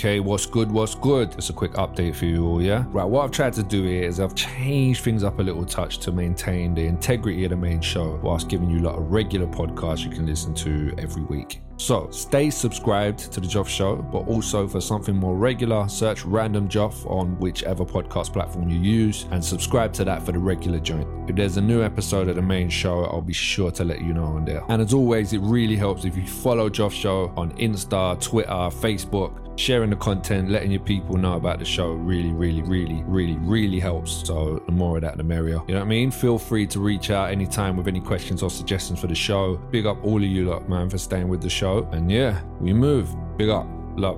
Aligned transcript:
Okay, 0.00 0.18
what's 0.18 0.46
good? 0.46 0.72
What's 0.72 0.94
good? 0.94 1.32
Just 1.32 1.50
a 1.50 1.52
quick 1.52 1.72
update 1.72 2.16
for 2.16 2.24
you 2.24 2.46
all, 2.46 2.62
yeah? 2.62 2.86
Right, 2.88 3.04
what 3.04 3.22
I've 3.22 3.30
tried 3.32 3.52
to 3.52 3.62
do 3.62 3.82
here 3.82 4.04
is 4.04 4.18
I've 4.18 4.34
changed 4.34 5.04
things 5.04 5.22
up 5.22 5.40
a 5.40 5.42
little 5.42 5.66
touch 5.66 5.98
to 5.98 6.10
maintain 6.10 6.72
the 6.72 6.86
integrity 6.86 7.44
of 7.44 7.50
the 7.50 7.56
main 7.56 7.82
show 7.82 8.18
whilst 8.22 8.48
giving 8.48 8.70
you 8.70 8.78
a 8.78 8.84
lot 8.88 8.94
of 8.94 9.12
regular 9.12 9.46
podcasts 9.46 10.02
you 10.02 10.08
can 10.08 10.24
listen 10.24 10.54
to 10.54 10.94
every 10.96 11.24
week. 11.24 11.60
So 11.76 12.10
stay 12.10 12.48
subscribed 12.48 13.30
to 13.32 13.40
the 13.40 13.46
Joff 13.46 13.66
Show, 13.66 13.96
but 13.96 14.26
also 14.26 14.66
for 14.66 14.80
something 14.80 15.14
more 15.14 15.36
regular, 15.36 15.86
search 15.86 16.24
Random 16.24 16.66
Joff 16.66 17.04
on 17.10 17.38
whichever 17.38 17.84
podcast 17.84 18.32
platform 18.32 18.70
you 18.70 18.78
use 18.78 19.26
and 19.32 19.44
subscribe 19.44 19.92
to 19.94 20.04
that 20.04 20.22
for 20.22 20.32
the 20.32 20.38
regular 20.38 20.78
joint. 20.78 21.08
If 21.28 21.36
there's 21.36 21.58
a 21.58 21.62
new 21.62 21.82
episode 21.82 22.28
of 22.28 22.36
the 22.36 22.42
main 22.42 22.70
show, 22.70 23.04
I'll 23.04 23.20
be 23.20 23.34
sure 23.34 23.70
to 23.72 23.84
let 23.84 24.00
you 24.00 24.14
know 24.14 24.24
on 24.24 24.46
there. 24.46 24.62
And 24.68 24.80
as 24.80 24.94
always, 24.94 25.34
it 25.34 25.40
really 25.40 25.76
helps 25.76 26.06
if 26.06 26.16
you 26.16 26.26
follow 26.26 26.70
Joff 26.70 26.92
Show 26.92 27.34
on 27.36 27.52
Insta, 27.58 28.18
Twitter, 28.18 28.50
Facebook. 28.50 29.49
Sharing 29.60 29.90
the 29.90 29.96
content, 29.96 30.48
letting 30.48 30.70
your 30.70 30.80
people 30.80 31.18
know 31.18 31.34
about 31.34 31.58
the 31.58 31.66
show 31.66 31.92
really, 31.92 32.32
really, 32.32 32.62
really, 32.62 33.02
really, 33.04 33.36
really 33.36 33.78
helps. 33.78 34.26
So 34.26 34.62
the 34.64 34.72
more 34.72 34.96
of 34.96 35.02
that, 35.02 35.18
the 35.18 35.22
merrier. 35.22 35.60
You 35.68 35.74
know 35.74 35.80
what 35.80 35.84
I 35.84 35.88
mean? 35.88 36.10
Feel 36.10 36.38
free 36.38 36.66
to 36.68 36.80
reach 36.80 37.10
out 37.10 37.30
anytime 37.30 37.76
with 37.76 37.86
any 37.86 38.00
questions 38.00 38.42
or 38.42 38.48
suggestions 38.48 39.00
for 39.00 39.06
the 39.06 39.14
show. 39.14 39.56
Big 39.70 39.84
up 39.84 40.02
all 40.02 40.16
of 40.16 40.22
you 40.22 40.48
lot, 40.48 40.66
man, 40.70 40.88
for 40.88 40.96
staying 40.96 41.28
with 41.28 41.42
the 41.42 41.50
show. 41.50 41.86
And 41.92 42.10
yeah, 42.10 42.40
we 42.58 42.72
move. 42.72 43.14
Big 43.36 43.50
up. 43.50 43.66
Love. 43.96 44.16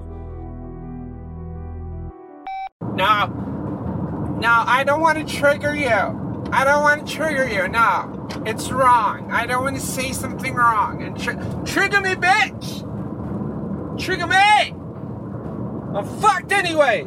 No. 2.95 3.27
No, 4.41 4.63
I 4.65 4.85
don't 4.87 5.01
want 5.01 5.19
to 5.19 5.25
trigger 5.25 5.75
you. 5.75 5.89
I 6.53 6.63
don't 6.65 6.85
want 6.85 7.05
to 7.05 7.13
trigger 7.13 7.49
you. 7.49 7.67
No. 7.67 8.29
It's 8.47 8.71
wrong. 8.71 9.29
I 9.33 9.47
don't 9.47 9.65
want 9.65 9.75
to 9.75 9.83
say 9.83 10.13
something 10.13 10.55
wrong. 10.55 11.03
And 11.03 11.19
tr- 11.19 11.33
trigger 11.65 12.01
me, 12.01 12.15
bitch. 12.15 12.89
Trigger 13.99 14.29
me. 14.29 14.82
I'm 15.95 16.07
fucked 16.21 16.53
anyway. 16.53 17.03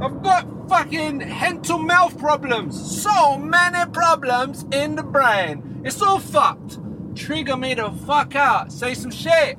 I've 0.00 0.22
got 0.22 0.46
fucking 0.68 1.18
mental 1.18 1.78
mouth 1.78 2.16
problems. 2.18 3.02
So 3.02 3.36
many 3.36 3.90
problems 3.90 4.64
in 4.72 4.96
the 4.96 5.02
brain. 5.02 5.82
It's 5.84 6.00
all 6.00 6.18
fucked. 6.18 6.78
Trigger 7.14 7.56
me 7.56 7.74
the 7.74 7.90
fuck 8.06 8.34
out. 8.34 8.72
Say 8.72 8.94
some 8.94 9.10
shit. 9.10 9.58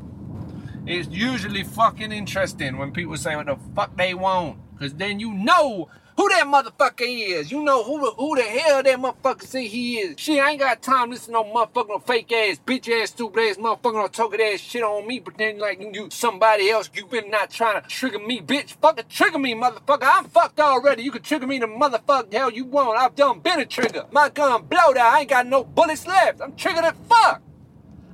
It's 0.88 1.10
usually 1.10 1.64
fucking 1.64 2.12
interesting 2.12 2.78
when 2.78 2.92
people 2.92 3.18
say 3.18 3.36
what 3.36 3.46
the 3.46 3.58
fuck 3.76 3.96
they 3.98 4.16
want. 4.16 4.58
Cause 4.80 4.96
then 4.96 5.20
you 5.20 5.32
know 5.32 5.90
who 6.22 6.30
that 6.30 6.46
motherfucker 6.46 7.02
is. 7.02 7.52
You 7.52 7.64
know 7.64 7.84
who, 7.84 8.12
who 8.12 8.36
the 8.36 8.44
hell 8.44 8.84
that 8.84 9.00
motherfucker 9.00 9.42
say 9.42 9.68
he 9.68 9.98
is. 9.98 10.20
Shit, 10.20 10.40
I 10.40 10.52
ain't 10.52 10.60
got 10.60 10.80
time 10.80 11.08
to 11.08 11.14
listen 11.14 11.34
to 11.34 11.42
no 11.42 11.44
motherfucker, 11.44 11.90
no 11.90 11.98
fake 11.98 12.32
ass, 12.32 12.60
bitch 12.64 12.88
ass, 12.90 13.10
stupid 13.10 13.50
ass 13.50 13.58
motherfucker, 13.58 13.96
no 13.96 14.08
talking 14.08 14.40
ass 14.40 14.60
shit 14.60 14.84
on 14.84 15.08
me, 15.08 15.20
pretending 15.20 15.60
like 15.60 15.82
you 15.82 16.10
somebody 16.12 16.70
else. 16.70 16.92
You 16.94 17.08
been 17.08 17.32
not 17.32 17.50
trying 17.50 17.82
to 17.82 17.88
trigger 17.88 18.20
me, 18.20 18.40
bitch. 18.40 18.74
Fucking 18.74 19.06
trigger 19.10 19.40
me, 19.40 19.56
motherfucker. 19.56 20.04
I'm 20.04 20.26
fucked 20.26 20.60
already. 20.60 21.02
You 21.02 21.12
can 21.12 21.24
trigger 21.24 21.48
me 21.48 21.58
the 21.58 21.66
motherfucker 21.66 22.32
hell 22.32 22.52
you 22.52 22.66
want. 22.66 23.00
I've 23.00 23.16
done 23.16 23.40
been 23.40 23.60
a 23.60 23.66
trigger. 23.66 24.06
My 24.12 24.30
gun 24.30 24.66
blowed 24.66 24.98
out. 24.98 25.14
I 25.14 25.22
ain't 25.22 25.30
got 25.30 25.48
no 25.48 25.64
bullets 25.64 26.06
left. 26.06 26.40
I'm 26.40 26.56
triggered 26.56 26.86
as 26.86 26.94
fuck. 27.10 27.42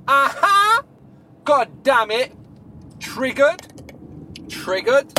Uh 0.08 0.30
huh. 0.34 0.82
God 1.44 1.82
damn 1.82 2.10
it. 2.10 2.32
Triggered. 3.00 3.66
Triggered. 4.48 5.12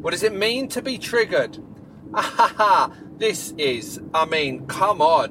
What 0.00 0.10
does 0.10 0.24
it 0.24 0.34
mean 0.34 0.68
to 0.70 0.82
be 0.82 0.98
triggered? 0.98 1.62
Ah, 2.14 2.92
this 3.16 3.52
is, 3.56 4.00
I 4.12 4.24
mean, 4.26 4.66
come 4.66 5.00
on. 5.00 5.30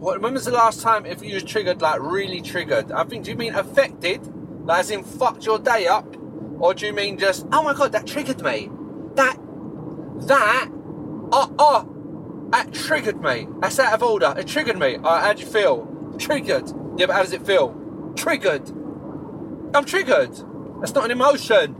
What, 0.00 0.20
when 0.20 0.34
was 0.34 0.44
the 0.44 0.50
last 0.50 0.82
time 0.82 1.06
if 1.06 1.22
you 1.22 1.34
was 1.34 1.44
triggered, 1.44 1.80
like 1.80 2.00
really 2.00 2.40
triggered? 2.40 2.92
I 2.92 3.04
think, 3.04 3.24
do 3.24 3.30
you 3.30 3.36
mean 3.36 3.54
affected? 3.54 4.26
Like 4.64 4.80
as 4.80 4.90
in 4.90 5.04
fucked 5.04 5.46
your 5.46 5.58
day 5.58 5.86
up? 5.86 6.16
Or 6.58 6.74
do 6.74 6.86
you 6.86 6.92
mean 6.92 7.18
just, 7.18 7.46
oh 7.52 7.62
my 7.62 7.74
god, 7.74 7.92
that 7.92 8.06
triggered 8.06 8.42
me? 8.42 8.70
That, 9.14 9.36
that, 10.26 10.68
oh, 11.32 11.54
oh, 11.58 12.48
that 12.50 12.72
triggered 12.72 13.20
me. 13.20 13.46
That's 13.60 13.78
out 13.78 13.94
of 13.94 14.02
order. 14.02 14.34
It 14.36 14.46
triggered 14.46 14.78
me. 14.78 14.98
How 15.02 15.32
do 15.32 15.40
you 15.40 15.46
feel? 15.48 16.14
Triggered. 16.18 16.68
Yeah, 16.96 17.06
but 17.06 17.14
how 17.14 17.22
does 17.22 17.32
it 17.32 17.46
feel? 17.46 17.74
Triggered. 18.16 18.68
I'm 19.74 19.84
triggered. 19.84 20.34
That's 20.80 20.94
not 20.94 21.04
an 21.04 21.10
emotion. 21.10 21.76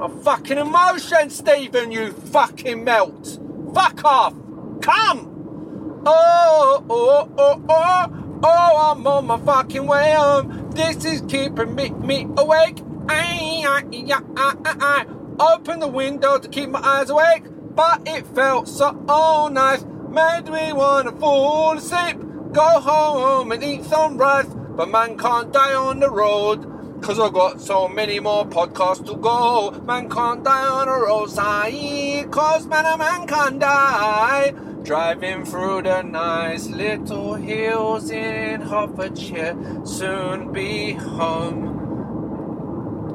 A 0.00 0.08
fucking 0.08 0.58
emotion, 0.58 1.30
Stephen, 1.30 1.92
you 1.92 2.12
fucking 2.12 2.82
melt. 2.82 3.38
Fuck 3.74 4.04
off! 4.04 4.34
Come! 4.80 6.02
Oh, 6.04 6.84
oh, 6.88 7.28
oh, 7.38 7.62
oh, 7.68 8.40
oh, 8.42 8.92
I'm 8.92 9.06
on 9.06 9.26
my 9.26 9.38
fucking 9.38 9.86
way 9.86 10.14
home. 10.14 10.70
This 10.70 11.04
is 11.04 11.20
keeping 11.28 11.74
me, 11.74 11.90
me 11.90 12.26
awake. 12.36 12.78
Ay, 13.08 13.64
ay, 13.66 13.82
ay, 13.92 14.20
ay, 14.36 14.54
ay, 14.64 14.76
ay. 14.80 15.06
Open 15.38 15.80
the 15.80 15.86
window 15.86 16.38
to 16.38 16.48
keep 16.48 16.70
my 16.70 16.80
eyes 16.80 17.10
awake, 17.10 17.44
but 17.74 18.02
it 18.06 18.26
felt 18.28 18.68
so 18.68 19.48
nice. 19.48 19.84
Made 20.08 20.50
me 20.50 20.72
wanna 20.72 21.12
fall 21.12 21.76
asleep. 21.76 22.18
Go 22.52 22.80
home 22.80 23.52
and 23.52 23.62
eat 23.62 23.84
some 23.84 24.18
rice, 24.18 24.48
but 24.76 24.88
man 24.88 25.16
can't 25.16 25.52
die 25.52 25.74
on 25.74 26.00
the 26.00 26.10
road. 26.10 26.66
Cause 27.00 27.18
I've 27.18 27.32
got 27.32 27.60
so 27.60 27.88
many 27.88 28.20
more 28.20 28.44
podcasts 28.44 29.06
to 29.06 29.16
go. 29.16 29.70
Man 29.84 30.08
can't 30.10 30.44
die 30.44 30.68
on 30.68 30.86
a 30.86 30.92
roadside. 30.92 32.30
Cause 32.30 32.66
man, 32.66 32.84
a 32.84 32.96
man 32.98 33.26
can't 33.26 33.58
die. 33.58 34.52
Driving 34.82 35.44
through 35.44 35.82
the 35.82 36.02
nice 36.02 36.68
little 36.68 37.34
hills 37.34 38.10
in 38.10 38.60
Hertfordshire. 38.60 39.56
Soon 39.84 40.52
be 40.52 40.92
home 40.92 41.80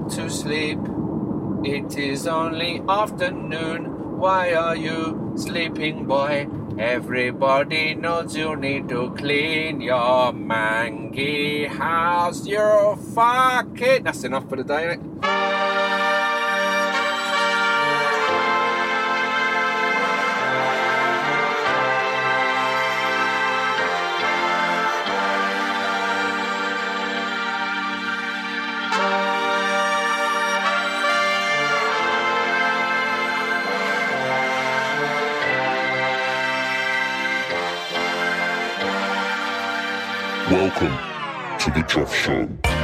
to 0.10 0.30
sleep. 0.30 0.80
It 1.64 1.98
is 1.98 2.28
only 2.28 2.82
afternoon. 2.90 4.18
Why 4.20 4.56
are 4.56 4.76
you 4.76 5.34
sleeping, 5.38 6.06
boy? 6.06 6.48
Everybody 6.78 7.96
knows 7.96 8.36
you 8.36 8.58
need 8.58 8.90
to 8.90 9.10
clean 9.12 9.80
your 9.80 10.34
mangy 10.34 11.68
house. 11.68 12.46
You're 12.46 12.98
fucking. 12.98 14.04
That's 14.04 14.26
enough 14.26 14.50
for 14.50 14.58
the 14.58 14.64
day, 14.66 14.98
Welcome 40.78 41.58
to 41.60 41.72
the 41.72 41.86
Joff 41.88 42.14
Show. 42.14 42.75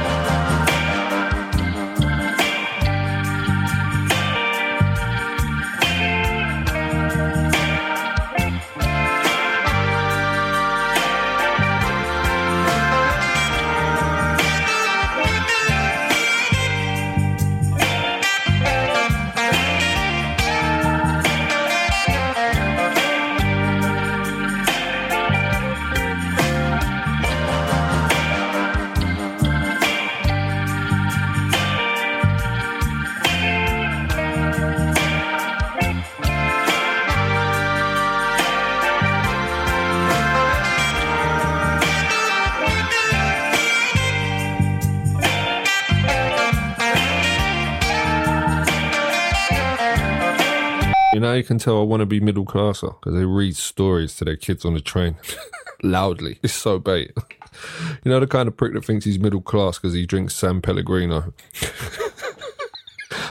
You 51.42 51.46
can 51.46 51.58
tell 51.58 51.80
I 51.80 51.82
want 51.82 52.02
to 52.02 52.06
be 52.06 52.20
middle 52.20 52.44
classer 52.44 52.90
because 52.90 53.14
they 53.14 53.24
read 53.24 53.56
stories 53.56 54.14
to 54.14 54.24
their 54.24 54.36
kids 54.36 54.64
on 54.64 54.74
the 54.74 54.80
train 54.80 55.16
loudly. 55.82 56.38
It's 56.40 56.54
so 56.54 56.78
bait. 56.78 57.10
you 58.04 58.12
know, 58.12 58.20
the 58.20 58.28
kind 58.28 58.46
of 58.46 58.56
prick 58.56 58.74
that 58.74 58.84
thinks 58.84 59.06
he's 59.06 59.18
middle 59.18 59.40
class 59.40 59.76
because 59.76 59.92
he 59.92 60.06
drinks 60.06 60.36
San 60.36 60.60
Pellegrino. 60.60 61.34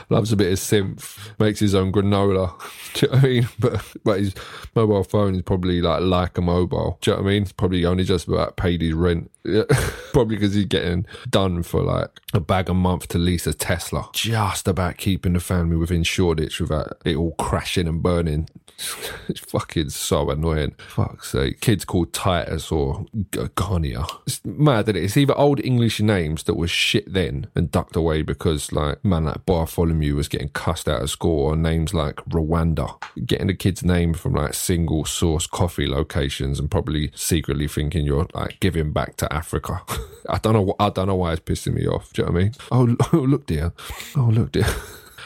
Loves 0.08 0.32
a 0.32 0.36
bit 0.36 0.52
of 0.52 0.58
synth, 0.58 1.38
makes 1.38 1.60
his 1.60 1.74
own 1.74 1.92
granola. 1.92 2.52
Do 2.94 3.06
you 3.06 3.12
know 3.12 3.18
what 3.18 3.24
I 3.24 3.28
mean? 3.28 3.48
But 3.58 3.92
but 4.04 4.18
his 4.20 4.34
mobile 4.74 5.04
phone 5.04 5.34
is 5.34 5.42
probably 5.42 5.80
like 5.80 6.02
like 6.02 6.38
a 6.38 6.42
mobile. 6.42 6.98
Do 7.00 7.10
you 7.10 7.16
know 7.16 7.22
what 7.22 7.28
I 7.28 7.32
mean? 7.32 7.42
It's 7.42 7.52
probably 7.52 7.84
only 7.84 8.04
just 8.04 8.28
about 8.28 8.56
paid 8.56 8.80
his 8.82 8.92
rent. 8.92 9.30
Probably 10.12 10.36
because 10.36 10.54
he's 10.54 10.66
getting 10.66 11.04
done 11.28 11.64
for 11.64 11.82
like 11.82 12.10
a 12.32 12.38
bag 12.38 12.68
a 12.68 12.74
month 12.74 13.08
to 13.08 13.18
lease 13.18 13.44
a 13.48 13.52
Tesla. 13.52 14.08
Just 14.12 14.68
about 14.68 14.98
keeping 14.98 15.32
the 15.32 15.40
family 15.40 15.76
within 15.76 16.04
Shoreditch 16.04 16.60
without 16.60 16.98
it 17.04 17.16
all 17.16 17.32
crashing 17.32 17.88
and 17.88 18.00
burning. 18.00 18.48
it's 19.28 19.40
fucking 19.40 19.90
so 19.90 20.30
annoying. 20.30 20.74
Fuck's 20.88 21.30
sake. 21.32 21.60
Kids 21.60 21.84
called 21.84 22.12
Titus 22.12 22.70
or 22.70 23.06
G- 23.14 23.40
Garnia. 23.56 24.06
It's 24.26 24.40
mad 24.44 24.86
that 24.86 24.96
it's 24.96 25.16
either 25.16 25.36
old 25.36 25.64
English 25.64 26.00
names 26.00 26.44
that 26.44 26.54
were 26.54 26.68
shit 26.68 27.12
then 27.12 27.46
and 27.54 27.70
ducked 27.70 27.96
away 27.96 28.22
because 28.22 28.72
like 28.72 29.04
man 29.04 29.24
like 29.24 29.44
Bartholomew 29.46 30.16
was 30.16 30.28
getting 30.28 30.48
cussed 30.50 30.88
out 30.88 31.02
of 31.02 31.10
school 31.10 31.46
or 31.46 31.56
names 31.56 31.94
like 31.94 32.16
Rwanda. 32.28 33.00
Getting 33.26 33.48
the 33.48 33.54
kid's 33.54 33.84
name 33.84 34.14
from 34.14 34.34
like 34.34 34.54
single 34.54 35.04
source 35.04 35.46
coffee 35.46 35.86
locations 35.86 36.58
and 36.58 36.70
probably 36.70 37.10
secretly 37.14 37.68
thinking 37.68 38.06
you're 38.06 38.26
like 38.34 38.58
giving 38.60 38.92
back 38.92 39.16
to 39.16 39.32
Africa. 39.32 39.82
I 40.28 40.38
don't 40.38 40.52
know. 40.52 40.74
I 40.78 40.90
don't 40.90 41.08
know 41.08 41.16
why 41.16 41.32
it's 41.32 41.40
pissing 41.40 41.74
me 41.74 41.86
off. 41.86 42.12
Do 42.12 42.22
you 42.22 42.26
know 42.26 42.32
what 42.32 42.40
I 42.40 42.42
mean? 42.44 42.96
Oh 43.12 43.16
look, 43.26 43.46
dear. 43.46 43.72
Oh, 44.16 44.30
look, 44.32 44.52
dear. 44.52 44.66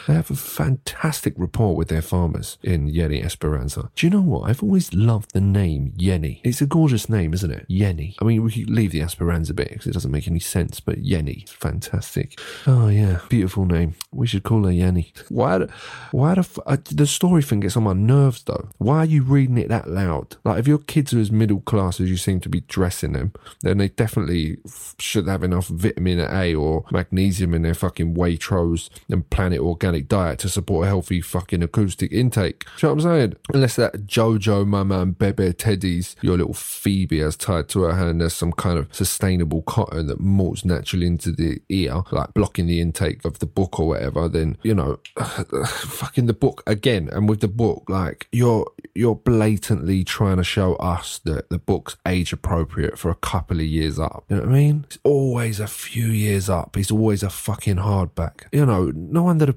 Have 0.07 0.31
a 0.31 0.37
fantastic 0.37 1.35
rapport 1.37 1.75
with 1.75 1.89
their 1.89 2.01
farmers 2.01 2.59
in 2.63 2.87
Yeni 2.87 3.23
Esperanza. 3.23 3.91
Do 3.97 4.07
you 4.07 4.11
know 4.11 4.21
what? 4.21 4.49
I've 4.49 4.63
always 4.63 4.95
loved 4.95 5.33
the 5.33 5.41
name 5.41 5.93
Yeni. 5.97 6.41
It's 6.45 6.61
a 6.61 6.67
gorgeous 6.67 7.09
name, 7.09 7.35
isn't 7.35 7.51
it? 7.51 7.67
Yeni. 7.69 8.15
I 8.21 8.25
mean, 8.25 8.45
we 8.45 8.53
could 8.53 8.71
leave 8.71 8.93
the 8.93 9.03
Esperanza 9.03 9.53
bit 9.53 9.71
because 9.71 9.89
it 9.89 9.95
doesn't 9.95 10.13
make 10.13 10.29
any 10.29 10.39
sense, 10.39 10.79
but 10.79 10.99
Yeni, 10.99 11.45
fantastic. 11.49 12.39
Oh 12.69 12.87
yeah, 12.87 13.19
beautiful 13.29 13.65
name. 13.65 13.97
We 14.13 14.29
should 14.29 14.45
call 14.45 14.63
her 14.65 14.71
Yeni. 14.71 15.13
Why? 15.29 15.67
Why 16.13 16.35
the? 16.35 16.41
F- 16.41 16.59
uh, 16.67 16.77
the 16.93 17.07
story 17.07 17.43
thing 17.43 17.61
gets 17.61 17.77
on 17.77 17.83
my 17.83 17.93
nerves 17.93 18.45
though. 18.45 18.69
Why 18.79 18.99
are 18.99 19.05
you 19.07 19.23
reading 19.23 19.59
it 19.59 19.69
that 19.69 19.89
loud? 19.91 20.37
Like, 20.45 20.61
if 20.61 20.69
your 20.69 20.79
kids 20.79 21.13
are 21.15 21.19
as 21.19 21.33
middle 21.33 21.61
class 21.61 22.01
as 22.01 22.09
you 22.09 22.17
seem 22.17 22.39
to 22.41 22.49
be 22.49 22.61
dressing 22.61 23.13
them, 23.13 23.33
then 23.63 23.79
they 23.79 23.89
definitely 23.89 24.59
should 25.01 25.27
have 25.27 25.43
enough 25.43 25.67
vitamin 25.67 26.21
A 26.21 26.55
or 26.55 26.85
magnesium 26.93 27.55
in 27.55 27.63
their 27.63 27.75
fucking 27.75 28.15
Waitrose 28.15 28.89
and 29.09 29.29
Planet 29.31 29.59
Organic 29.59 29.96
diet 30.01 30.39
to 30.41 30.49
support 30.49 30.85
a 30.85 30.89
healthy 30.89 31.21
fucking 31.21 31.63
acoustic 31.63 32.13
intake. 32.13 32.65
Do 32.79 32.87
you 32.87 32.89
know 32.89 32.95
what 32.95 33.05
I'm 33.05 33.11
saying? 33.11 33.37
Unless 33.55 33.77
that 33.77 34.07
Jojo, 34.07 34.67
my 34.67 34.83
man, 34.83 35.13
Bebe 35.13 35.53
Teddy's 35.53 36.17
your 36.21 36.37
little 36.37 36.55
Phoebe 36.55 37.21
has 37.21 37.37
tied 37.37 37.69
to 37.71 37.83
her 37.83 37.95
hand 37.95 38.23
as 38.23 38.35
some 38.35 38.53
kind 38.53 38.79
of 38.79 38.93
sustainable 38.95 39.63
cotton 39.63 40.07
that 40.09 40.21
molts 40.21 40.65
naturally 40.65 41.07
into 41.07 41.33
the 41.33 41.61
ear, 41.69 42.03
like 42.11 42.33
blocking 42.35 42.67
the 42.67 42.81
intake 42.81 43.25
of 43.25 43.39
the 43.39 43.47
book 43.47 43.79
or 43.79 43.89
whatever, 43.89 44.29
then, 44.29 44.57
you 44.63 44.75
know, 44.75 44.99
fucking 45.67 46.27
the 46.27 46.33
book 46.33 46.63
again. 46.67 47.09
And 47.13 47.29
with 47.29 47.41
the 47.41 47.49
book, 47.49 47.85
like, 47.89 48.29
you're, 48.33 48.71
you're 48.95 49.15
blatantly 49.15 50.05
trying 50.05 50.37
to 50.37 50.45
show 50.45 50.75
us 50.77 51.19
that 51.25 51.49
the 51.51 51.59
book's 51.59 51.97
age 52.07 52.33
appropriate 52.33 52.99
for 52.99 53.11
a 53.11 53.15
couple 53.15 53.59
of 53.59 53.67
years 53.67 53.99
up. 53.99 54.25
You 54.29 54.37
know 54.37 54.43
what 54.43 54.51
I 54.51 54.53
mean? 54.53 54.85
It's 54.87 54.99
always 55.05 55.61
a 55.61 55.67
few 55.67 56.07
years 56.07 56.49
up. 56.49 56.77
It's 56.77 56.91
always 56.91 57.23
a 57.23 57.31
fucking 57.31 57.77
hardback. 57.77 58.47
You 58.53 58.67
know, 58.67 58.93
no 58.95 59.25
wonder 59.25 59.47
the 59.47 59.53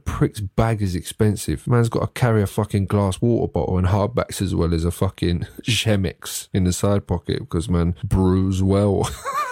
bag 0.55 0.81
is 0.81 0.95
expensive. 0.95 1.67
Man's 1.67 1.89
got 1.89 1.99
to 2.01 2.19
carry 2.19 2.41
a 2.41 2.47
fucking 2.47 2.85
glass 2.85 3.21
water 3.21 3.51
bottle 3.51 3.77
and 3.77 3.87
hardbacks 3.87 4.41
as 4.41 4.53
well 4.53 4.73
as 4.73 4.85
a 4.85 4.91
fucking 4.91 5.47
Chemex 5.63 6.49
in 6.53 6.63
the 6.63 6.73
side 6.73 7.07
pocket 7.07 7.39
because 7.39 7.69
man 7.69 7.95
brews 8.03 8.61
well. 8.61 9.09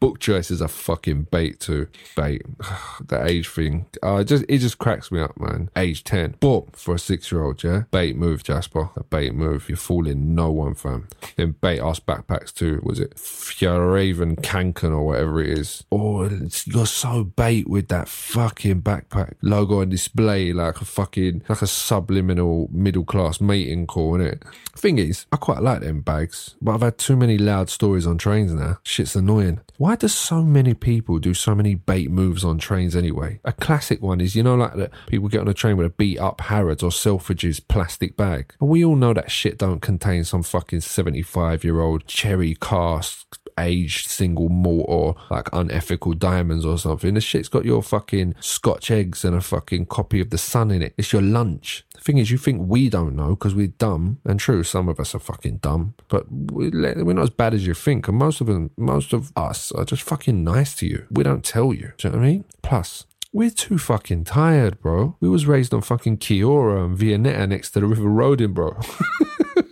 Book 0.00 0.18
choices 0.18 0.60
are 0.62 0.68
fucking 0.68 1.28
bait 1.30 1.60
too. 1.60 1.88
Bait. 2.16 2.42
the 3.06 3.24
age 3.24 3.48
thing. 3.48 3.86
Uh, 4.02 4.16
it 4.16 4.24
just 4.24 4.44
it 4.48 4.58
just 4.58 4.78
cracks 4.78 5.10
me 5.10 5.20
up, 5.20 5.38
man. 5.38 5.70
Age 5.76 6.04
ten. 6.04 6.34
But 6.40 6.76
for 6.76 6.94
a 6.94 6.98
six 6.98 7.30
year 7.30 7.44
old, 7.44 7.62
yeah. 7.62 7.84
Bait 7.90 8.16
move, 8.16 8.42
Jasper. 8.42 8.90
A 8.96 9.04
bait 9.04 9.34
move. 9.34 9.68
You're 9.68 9.76
fooling 9.76 10.34
no 10.34 10.50
one, 10.50 10.74
fam. 10.74 11.08
Then 11.36 11.56
bait 11.60 11.80
ass 11.80 12.00
backpacks 12.00 12.52
too. 12.52 12.80
Was 12.82 13.00
it 13.00 13.16
Fjällräven 13.16 14.36
Kånken 14.40 14.90
or 14.90 15.06
whatever 15.06 15.42
it 15.42 15.58
is? 15.58 15.84
Oh, 15.92 16.28
you're 16.66 16.86
so 16.86 17.24
bait 17.24 17.68
with 17.68 17.88
that 17.88 18.08
fucking 18.08 18.82
backpack 18.82 19.34
logo 19.42 19.80
on 19.80 19.88
display 19.88 20.52
like 20.52 20.80
a 20.80 20.84
fucking 20.84 21.42
like 21.48 21.62
a 21.62 21.66
subliminal 21.66 22.68
middle 22.72 23.04
class 23.04 23.40
mating 23.40 23.86
call, 23.86 24.14
innit? 24.14 24.42
Thing 24.76 24.98
is, 24.98 25.26
I 25.32 25.36
quite 25.36 25.62
like 25.62 25.80
them 25.80 26.00
bags, 26.00 26.56
but 26.60 26.72
I've 26.72 26.82
had 26.82 26.98
too 26.98 27.16
many 27.16 27.38
loud 27.38 27.68
stories 27.68 28.06
on 28.06 28.18
trains 28.18 28.52
now. 28.52 28.78
Shit's 28.82 29.16
annoying. 29.16 29.60
Why 29.76 29.96
do 29.96 30.08
so 30.08 30.42
many 30.42 30.74
people 30.74 31.18
do 31.18 31.34
so 31.34 31.54
many 31.54 31.74
bait 31.74 32.10
moves 32.10 32.44
on 32.44 32.58
trains 32.58 32.94
anyway? 32.94 33.40
A 33.44 33.52
classic 33.52 34.02
one 34.02 34.20
is, 34.20 34.36
you 34.36 34.42
know, 34.42 34.54
like 34.54 34.74
that 34.74 34.90
people 35.06 35.28
get 35.28 35.40
on 35.40 35.48
a 35.48 35.54
train 35.54 35.76
with 35.76 35.86
a 35.86 35.90
beat 35.90 36.18
up 36.18 36.40
Harrods 36.42 36.82
or 36.82 36.90
Selfridges 36.90 37.60
plastic 37.66 38.16
bag. 38.16 38.54
And 38.60 38.68
we 38.68 38.84
all 38.84 38.96
know 38.96 39.14
that 39.14 39.30
shit 39.30 39.58
don't 39.58 39.80
contain 39.80 40.24
some 40.24 40.42
fucking 40.42 40.80
75 40.80 41.64
year 41.64 41.80
old 41.80 42.06
cherry 42.06 42.56
cask 42.60 43.38
aged 43.60 44.08
single 44.08 44.48
malt 44.48 44.86
or 44.88 45.16
like 45.30 45.48
unethical 45.52 46.12
diamonds 46.14 46.64
or 46.64 46.78
something. 46.78 47.14
This 47.14 47.24
shit's 47.24 47.48
got 47.48 47.64
your 47.64 47.82
fucking 47.82 48.34
scotch 48.40 48.90
eggs 48.90 49.24
and 49.24 49.36
a 49.36 49.40
fucking 49.40 49.86
copy 49.86 50.20
of 50.20 50.30
the 50.30 50.38
sun 50.38 50.70
in 50.70 50.82
it. 50.82 50.94
It's 50.96 51.12
your 51.12 51.22
lunch. 51.22 51.84
The 51.94 52.00
thing 52.00 52.18
is, 52.18 52.30
you 52.30 52.38
think 52.38 52.62
we 52.66 52.88
don't 52.88 53.14
know 53.14 53.30
because 53.30 53.54
we're 53.54 53.68
dumb, 53.68 54.18
and 54.24 54.40
true, 54.40 54.62
some 54.62 54.88
of 54.88 54.98
us 54.98 55.14
are 55.14 55.18
fucking 55.18 55.58
dumb, 55.58 55.94
but 56.08 56.24
we're 56.30 56.70
not 56.70 57.22
as 57.22 57.30
bad 57.30 57.52
as 57.54 57.66
you 57.66 57.74
think. 57.74 58.08
And 58.08 58.16
most 58.16 58.40
of 58.40 58.46
them, 58.46 58.70
most 58.76 59.12
of 59.12 59.32
us 59.36 59.70
are 59.72 59.84
just 59.84 60.02
fucking 60.02 60.42
nice 60.42 60.74
to 60.76 60.86
you. 60.86 61.06
We 61.10 61.22
don't 61.22 61.44
tell 61.44 61.74
you. 61.74 61.92
Do 61.98 62.08
you 62.08 62.12
know 62.12 62.18
what 62.18 62.24
I 62.24 62.30
mean? 62.30 62.44
Plus, 62.62 63.06
we're 63.32 63.50
too 63.50 63.78
fucking 63.78 64.24
tired, 64.24 64.80
bro. 64.80 65.16
We 65.20 65.28
was 65.28 65.46
raised 65.46 65.72
on 65.72 65.82
fucking 65.82 66.16
Kia-Ora 66.16 66.84
and 66.84 66.98
Viennetta 66.98 67.48
next 67.48 67.70
to 67.72 67.80
the 67.80 67.86
River 67.86 68.08
Roding, 68.08 68.54
bro. 68.54 68.80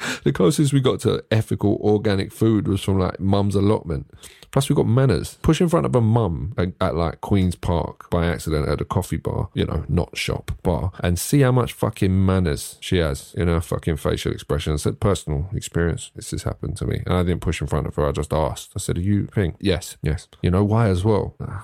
the 0.24 0.32
closest 0.32 0.72
we 0.72 0.80
got 0.80 1.00
to 1.00 1.24
ethical 1.30 1.78
organic 1.82 2.32
food 2.32 2.68
was 2.68 2.82
from 2.82 2.98
like 2.98 3.20
mum's 3.20 3.54
allotment. 3.54 4.10
Plus, 4.56 4.70
we 4.70 4.74
got 4.74 4.86
manners. 4.86 5.36
Push 5.42 5.60
in 5.60 5.68
front 5.68 5.84
of 5.84 5.94
a 5.94 6.00
mum 6.00 6.54
at, 6.56 6.72
at, 6.80 6.94
like 6.94 7.20
Queen's 7.20 7.54
Park 7.54 8.08
by 8.08 8.24
accident 8.24 8.66
at 8.66 8.80
a 8.80 8.86
coffee 8.86 9.18
bar, 9.18 9.50
you 9.52 9.66
know, 9.66 9.84
not 9.86 10.16
shop, 10.16 10.50
bar, 10.62 10.92
and 11.00 11.18
see 11.18 11.40
how 11.40 11.52
much 11.52 11.74
fucking 11.74 12.24
manners 12.24 12.78
she 12.80 12.96
has 12.96 13.34
in 13.34 13.48
her 13.48 13.60
fucking 13.60 13.98
facial 13.98 14.32
expression. 14.32 14.72
I 14.72 14.76
said 14.76 14.98
personal 14.98 15.50
experience. 15.54 16.10
This 16.16 16.30
has 16.30 16.44
happened 16.44 16.78
to 16.78 16.86
me. 16.86 17.02
And 17.04 17.14
I 17.14 17.22
didn't 17.22 17.42
push 17.42 17.60
in 17.60 17.66
front 17.66 17.86
of 17.86 17.96
her. 17.96 18.08
I 18.08 18.12
just 18.12 18.32
asked. 18.32 18.72
I 18.74 18.78
said, 18.78 18.96
Are 18.96 19.02
you 19.02 19.26
pink? 19.26 19.56
Yes, 19.60 19.98
yes. 20.02 20.26
You 20.40 20.50
know 20.50 20.64
why 20.64 20.88
as 20.88 21.04
well? 21.04 21.34
Ah, 21.38 21.62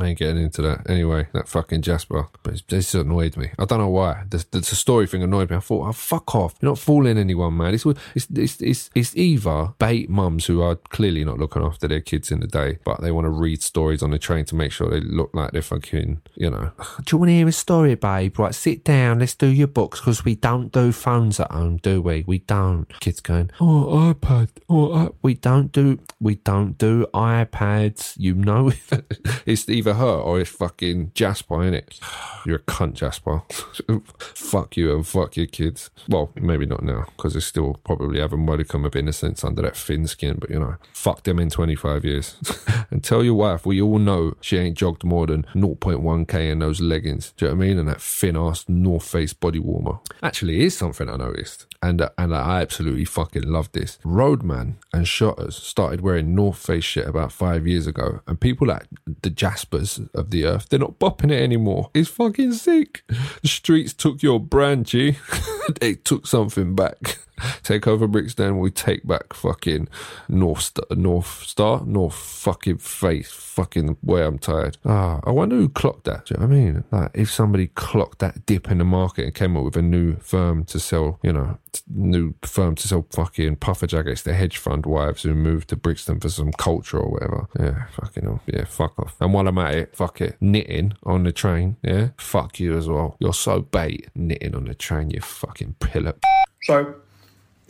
I 0.00 0.06
ain't 0.06 0.18
getting 0.20 0.40
into 0.40 0.62
that. 0.62 0.88
Anyway, 0.88 1.26
that 1.32 1.48
fucking 1.48 1.82
Jasper. 1.82 2.28
But 2.44 2.62
this 2.68 2.94
annoyed 2.94 3.36
me. 3.36 3.50
I 3.58 3.64
don't 3.64 3.80
know 3.80 3.88
why. 3.88 4.22
The, 4.28 4.46
the, 4.52 4.60
the 4.60 4.76
story 4.76 5.08
thing 5.08 5.24
annoyed 5.24 5.50
me. 5.50 5.56
I 5.56 5.60
thought, 5.60 5.88
oh, 5.88 5.92
fuck 5.92 6.32
off. 6.36 6.54
You're 6.60 6.70
not 6.70 6.78
fooling 6.78 7.18
anyone, 7.18 7.54
man. 7.60 7.74
It's, 7.74 7.86
it's, 8.14 8.26
it's, 8.34 8.60
it's, 8.60 8.90
it's 8.94 9.16
either 9.16 9.74
bait 9.78 10.08
mums 10.08 10.46
who 10.46 10.62
are 10.62 10.76
clearly 10.76 11.24
not 11.24 11.38
looking 11.38 11.62
after 11.62 11.86
their 11.86 12.00
kids 12.00 12.30
in 12.30 12.40
the 12.40 12.46
day, 12.46 12.78
but 12.84 13.00
they 13.00 13.10
want 13.10 13.26
to 13.26 13.30
read 13.30 13.62
stories 13.62 14.02
on 14.02 14.10
the 14.10 14.18
train 14.18 14.44
to 14.46 14.54
make 14.54 14.72
sure 14.72 14.88
they 14.88 15.00
look 15.00 15.30
like 15.34 15.52
they're 15.52 15.62
fucking, 15.62 16.20
you 16.34 16.50
know. 16.50 16.72
Do 17.04 17.14
you 17.14 17.18
want 17.18 17.28
to 17.28 17.34
hear 17.34 17.48
a 17.48 17.52
story, 17.52 17.94
babe? 17.94 18.38
Right, 18.38 18.54
sit 18.54 18.84
down, 18.84 19.18
let's 19.18 19.34
do 19.34 19.46
your 19.46 19.66
books 19.66 20.00
because 20.00 20.24
we 20.24 20.34
don't 20.34 20.72
do 20.72 20.92
phones 20.92 21.40
at 21.40 21.50
home, 21.50 21.78
do 21.78 22.00
we? 22.00 22.24
We 22.26 22.38
don't. 22.40 22.88
Kids 23.00 23.20
going, 23.20 23.50
oh, 23.60 24.14
iPad, 24.14 24.48
oh, 24.68 24.94
I-. 24.94 25.08
we 25.22 25.34
don't 25.34 25.72
do, 25.72 25.98
we 26.20 26.36
don't 26.36 26.78
do 26.78 27.06
iPads. 27.12 28.14
You 28.16 28.34
know, 28.34 28.72
it's 29.46 29.68
either 29.68 29.94
her 29.94 30.06
or 30.06 30.40
it's 30.40 30.50
fucking 30.50 31.12
Jasper, 31.14 31.62
in 31.62 31.74
it? 31.74 31.98
You're 32.46 32.56
a 32.56 32.60
cunt, 32.60 32.94
Jasper. 32.94 33.42
fuck 34.18 34.76
you 34.76 34.94
and 34.94 35.06
fuck 35.06 35.36
your 35.36 35.46
kids. 35.46 35.90
Well, 36.08 36.32
maybe 36.34 36.66
not 36.66 36.82
now 36.82 37.06
because 37.16 37.34
they 37.34 37.40
still 37.50 37.74
probably 37.84 38.20
have 38.20 38.32
a 38.32 38.36
modicum 38.36 38.84
of 38.84 38.94
innocence 38.94 39.42
under 39.44 39.60
that 39.62 39.76
thin 39.76 40.06
skin, 40.06 40.36
but 40.38 40.50
you 40.50 40.58
know, 40.58 40.76
fuck 40.92 41.24
them 41.24 41.38
in 41.38 41.50
25 41.50 42.04
years. 42.04 42.36
and 42.90 43.02
tell 43.02 43.24
your 43.24 43.34
wife, 43.34 43.66
we 43.66 43.82
all 43.82 43.98
know 43.98 44.34
she 44.40 44.56
ain't 44.56 44.78
jogged 44.78 45.04
more 45.04 45.26
than 45.26 45.44
0.1k 45.54 46.50
in 46.50 46.60
those 46.60 46.80
leggings. 46.80 47.32
Do 47.36 47.44
you 47.44 47.50
know 47.50 47.56
what 47.56 47.64
I 47.64 47.68
mean? 47.68 47.78
And 47.78 47.88
that 47.88 48.00
thin 48.00 48.36
ass 48.36 48.64
North 48.68 49.04
Face 49.04 49.32
body 49.32 49.58
warmer. 49.58 49.98
Actually, 50.22 50.58
here's 50.58 50.76
something 50.76 51.10
I 51.10 51.16
noticed. 51.16 51.66
And, 51.82 52.00
uh, 52.00 52.10
and 52.16 52.34
I 52.34 52.60
absolutely 52.60 53.04
fucking 53.04 53.42
love 53.42 53.72
this. 53.72 53.98
Roadman 54.04 54.78
and 54.92 55.08
Shotters 55.08 55.56
started 55.56 56.02
wearing 56.02 56.34
North 56.34 56.58
Face 56.58 56.84
shit 56.84 57.08
about 57.08 57.32
five 57.32 57.66
years 57.66 57.86
ago. 57.88 58.20
And 58.28 58.40
people 58.40 58.68
like 58.68 58.86
the 59.22 59.30
Jaspers 59.30 60.00
of 60.14 60.30
the 60.30 60.44
earth, 60.44 60.68
they're 60.68 60.78
not 60.78 61.00
bopping 61.00 61.32
it 61.32 61.42
anymore. 61.42 61.90
It's 61.94 62.08
fucking 62.08 62.52
sick. 62.52 63.02
The 63.08 63.48
streets 63.48 63.92
took 63.92 64.22
your 64.22 64.38
brand, 64.38 64.86
G. 64.86 65.18
they 65.80 65.94
took 65.94 66.28
something 66.28 66.76
back. 66.76 67.18
Take 67.62 67.86
over 67.86 68.06
Brixton, 68.06 68.58
we 68.58 68.70
take 68.70 69.06
back 69.06 69.32
fucking 69.32 69.88
North 70.28 70.62
Star, 70.62 70.84
North 70.90 71.42
Star, 71.44 71.82
North 71.84 72.14
fucking 72.14 72.78
face, 72.78 73.30
fucking 73.30 73.96
way 74.02 74.24
I'm 74.24 74.38
tired. 74.38 74.78
Ah, 74.84 75.20
I 75.24 75.30
wonder 75.30 75.56
who 75.56 75.68
clocked 75.68 76.04
that. 76.04 76.26
Do 76.26 76.34
you 76.34 76.40
know 76.40 76.46
what 76.46 76.54
I 76.54 76.58
mean? 76.58 76.84
Like, 76.90 77.10
if 77.14 77.30
somebody 77.30 77.68
clocked 77.68 78.20
that 78.20 78.46
dip 78.46 78.70
in 78.70 78.78
the 78.78 78.84
market 78.84 79.24
and 79.24 79.34
came 79.34 79.56
up 79.56 79.64
with 79.64 79.76
a 79.76 79.82
new 79.82 80.16
firm 80.16 80.64
to 80.64 80.78
sell, 80.78 81.18
you 81.22 81.32
know, 81.32 81.58
new 81.88 82.34
firm 82.42 82.74
to 82.76 82.88
sell 82.88 83.06
fucking 83.10 83.56
puffer 83.56 83.86
jackets 83.86 84.22
to 84.22 84.34
hedge 84.34 84.58
fund 84.58 84.86
wives 84.86 85.22
who 85.22 85.34
moved 85.34 85.68
to 85.68 85.76
Brixton 85.76 86.20
for 86.20 86.28
some 86.28 86.52
culture 86.52 86.98
or 86.98 87.10
whatever. 87.10 87.46
Yeah, 87.58 87.86
fucking 87.92 88.24
hell. 88.24 88.40
Yeah, 88.46 88.64
fuck 88.64 88.98
off. 88.98 89.16
And 89.20 89.32
while 89.32 89.46
I'm 89.46 89.58
at 89.58 89.74
it, 89.74 89.96
fuck 89.96 90.20
it. 90.20 90.36
Knitting 90.40 90.94
on 91.04 91.24
the 91.24 91.32
train, 91.32 91.76
yeah? 91.82 92.08
Fuck 92.16 92.60
you 92.60 92.76
as 92.76 92.88
well. 92.88 93.16
You're 93.18 93.34
so 93.34 93.60
bait 93.60 94.08
knitting 94.14 94.54
on 94.54 94.64
the 94.64 94.74
train, 94.74 95.10
you 95.10 95.20
fucking 95.20 95.76
pillar. 95.80 96.14
So 96.62 96.94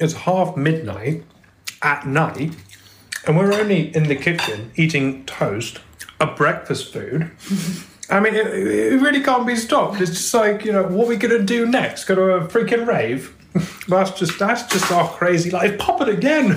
it's 0.00 0.14
half 0.14 0.56
midnight 0.56 1.22
at 1.82 2.06
night 2.06 2.56
and 3.26 3.36
we're 3.36 3.52
only 3.52 3.94
in 3.94 4.04
the 4.04 4.16
kitchen 4.16 4.72
eating 4.76 5.24
toast, 5.26 5.78
a 6.20 6.26
breakfast 6.26 6.92
food. 6.92 7.30
I 8.08 8.18
mean, 8.18 8.34
it, 8.34 8.46
it 8.46 9.00
really 9.00 9.22
can't 9.22 9.46
be 9.46 9.54
stopped. 9.54 10.00
It's 10.00 10.10
just 10.10 10.34
like 10.34 10.64
you 10.64 10.72
know, 10.72 10.84
what 10.84 11.06
are 11.06 11.08
we 11.08 11.16
gonna 11.16 11.42
do 11.42 11.66
next? 11.66 12.04
Go 12.04 12.14
to 12.14 12.22
a 12.22 12.48
freaking 12.48 12.86
rave? 12.86 13.36
That's 13.88 14.12
just 14.12 14.38
that's 14.38 14.62
just 14.72 14.92
our 14.92 15.08
crazy 15.08 15.50
life. 15.50 15.76
Pop 15.76 16.00
it 16.02 16.08
again. 16.08 16.52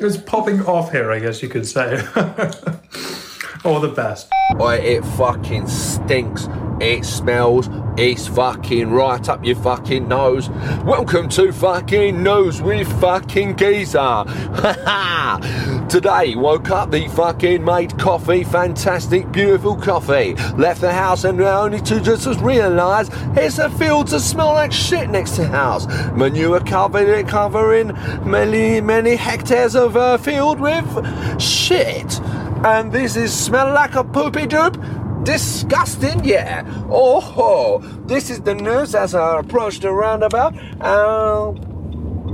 it's 0.00 0.16
popping 0.16 0.60
off 0.62 0.90
here, 0.90 1.12
I 1.12 1.20
guess 1.20 1.40
you 1.40 1.48
could 1.48 1.66
say. 1.66 2.04
All 3.64 3.78
the 3.78 3.92
best. 3.94 4.28
Boy, 4.56 4.74
it 4.74 5.04
fucking 5.04 5.68
stinks. 5.68 6.48
It 6.80 7.04
smells. 7.04 7.68
It's 8.00 8.28
fucking 8.28 8.92
right 8.92 9.28
up 9.28 9.44
your 9.44 9.56
fucking 9.56 10.06
nose. 10.06 10.48
Welcome 10.84 11.28
to 11.30 11.52
fucking 11.52 12.22
Nose 12.22 12.62
with 12.62 12.88
fucking 13.00 13.56
Geezer. 13.56 14.24
Today, 15.88 16.36
woke 16.36 16.70
up, 16.70 16.92
the 16.92 17.08
fucking 17.08 17.64
made 17.64 17.98
coffee, 17.98 18.44
fantastic, 18.44 19.32
beautiful 19.32 19.74
coffee. 19.74 20.34
Left 20.56 20.80
the 20.80 20.92
house 20.92 21.24
and 21.24 21.40
only 21.40 21.80
to 21.80 22.00
just 22.00 22.28
realise 22.38 23.10
it's 23.36 23.58
a 23.58 23.68
field 23.68 24.06
to 24.08 24.20
smell 24.20 24.52
like 24.52 24.70
shit 24.70 25.10
next 25.10 25.32
to 25.32 25.48
house. 25.48 25.88
Manure 26.12 26.60
covered 26.60 27.26
covering 27.26 27.88
many, 28.24 28.80
many 28.80 29.16
hectares 29.16 29.74
of 29.74 29.96
uh, 29.96 30.18
field 30.18 30.60
with 30.60 31.42
shit. 31.42 32.20
And 32.64 32.92
this 32.92 33.16
is 33.16 33.32
smell 33.32 33.72
like 33.72 33.96
a 33.96 34.04
poopy 34.04 34.46
doop. 34.46 34.97
Disgusting, 35.24 36.24
yeah. 36.24 36.64
Oh, 36.90 37.20
ho. 37.20 37.78
this 38.06 38.30
is 38.30 38.40
the 38.40 38.54
news 38.54 38.94
as 38.94 39.14
I 39.14 39.40
approach 39.40 39.80
the 39.80 39.92
roundabout. 39.92 40.54
I'll 40.80 41.52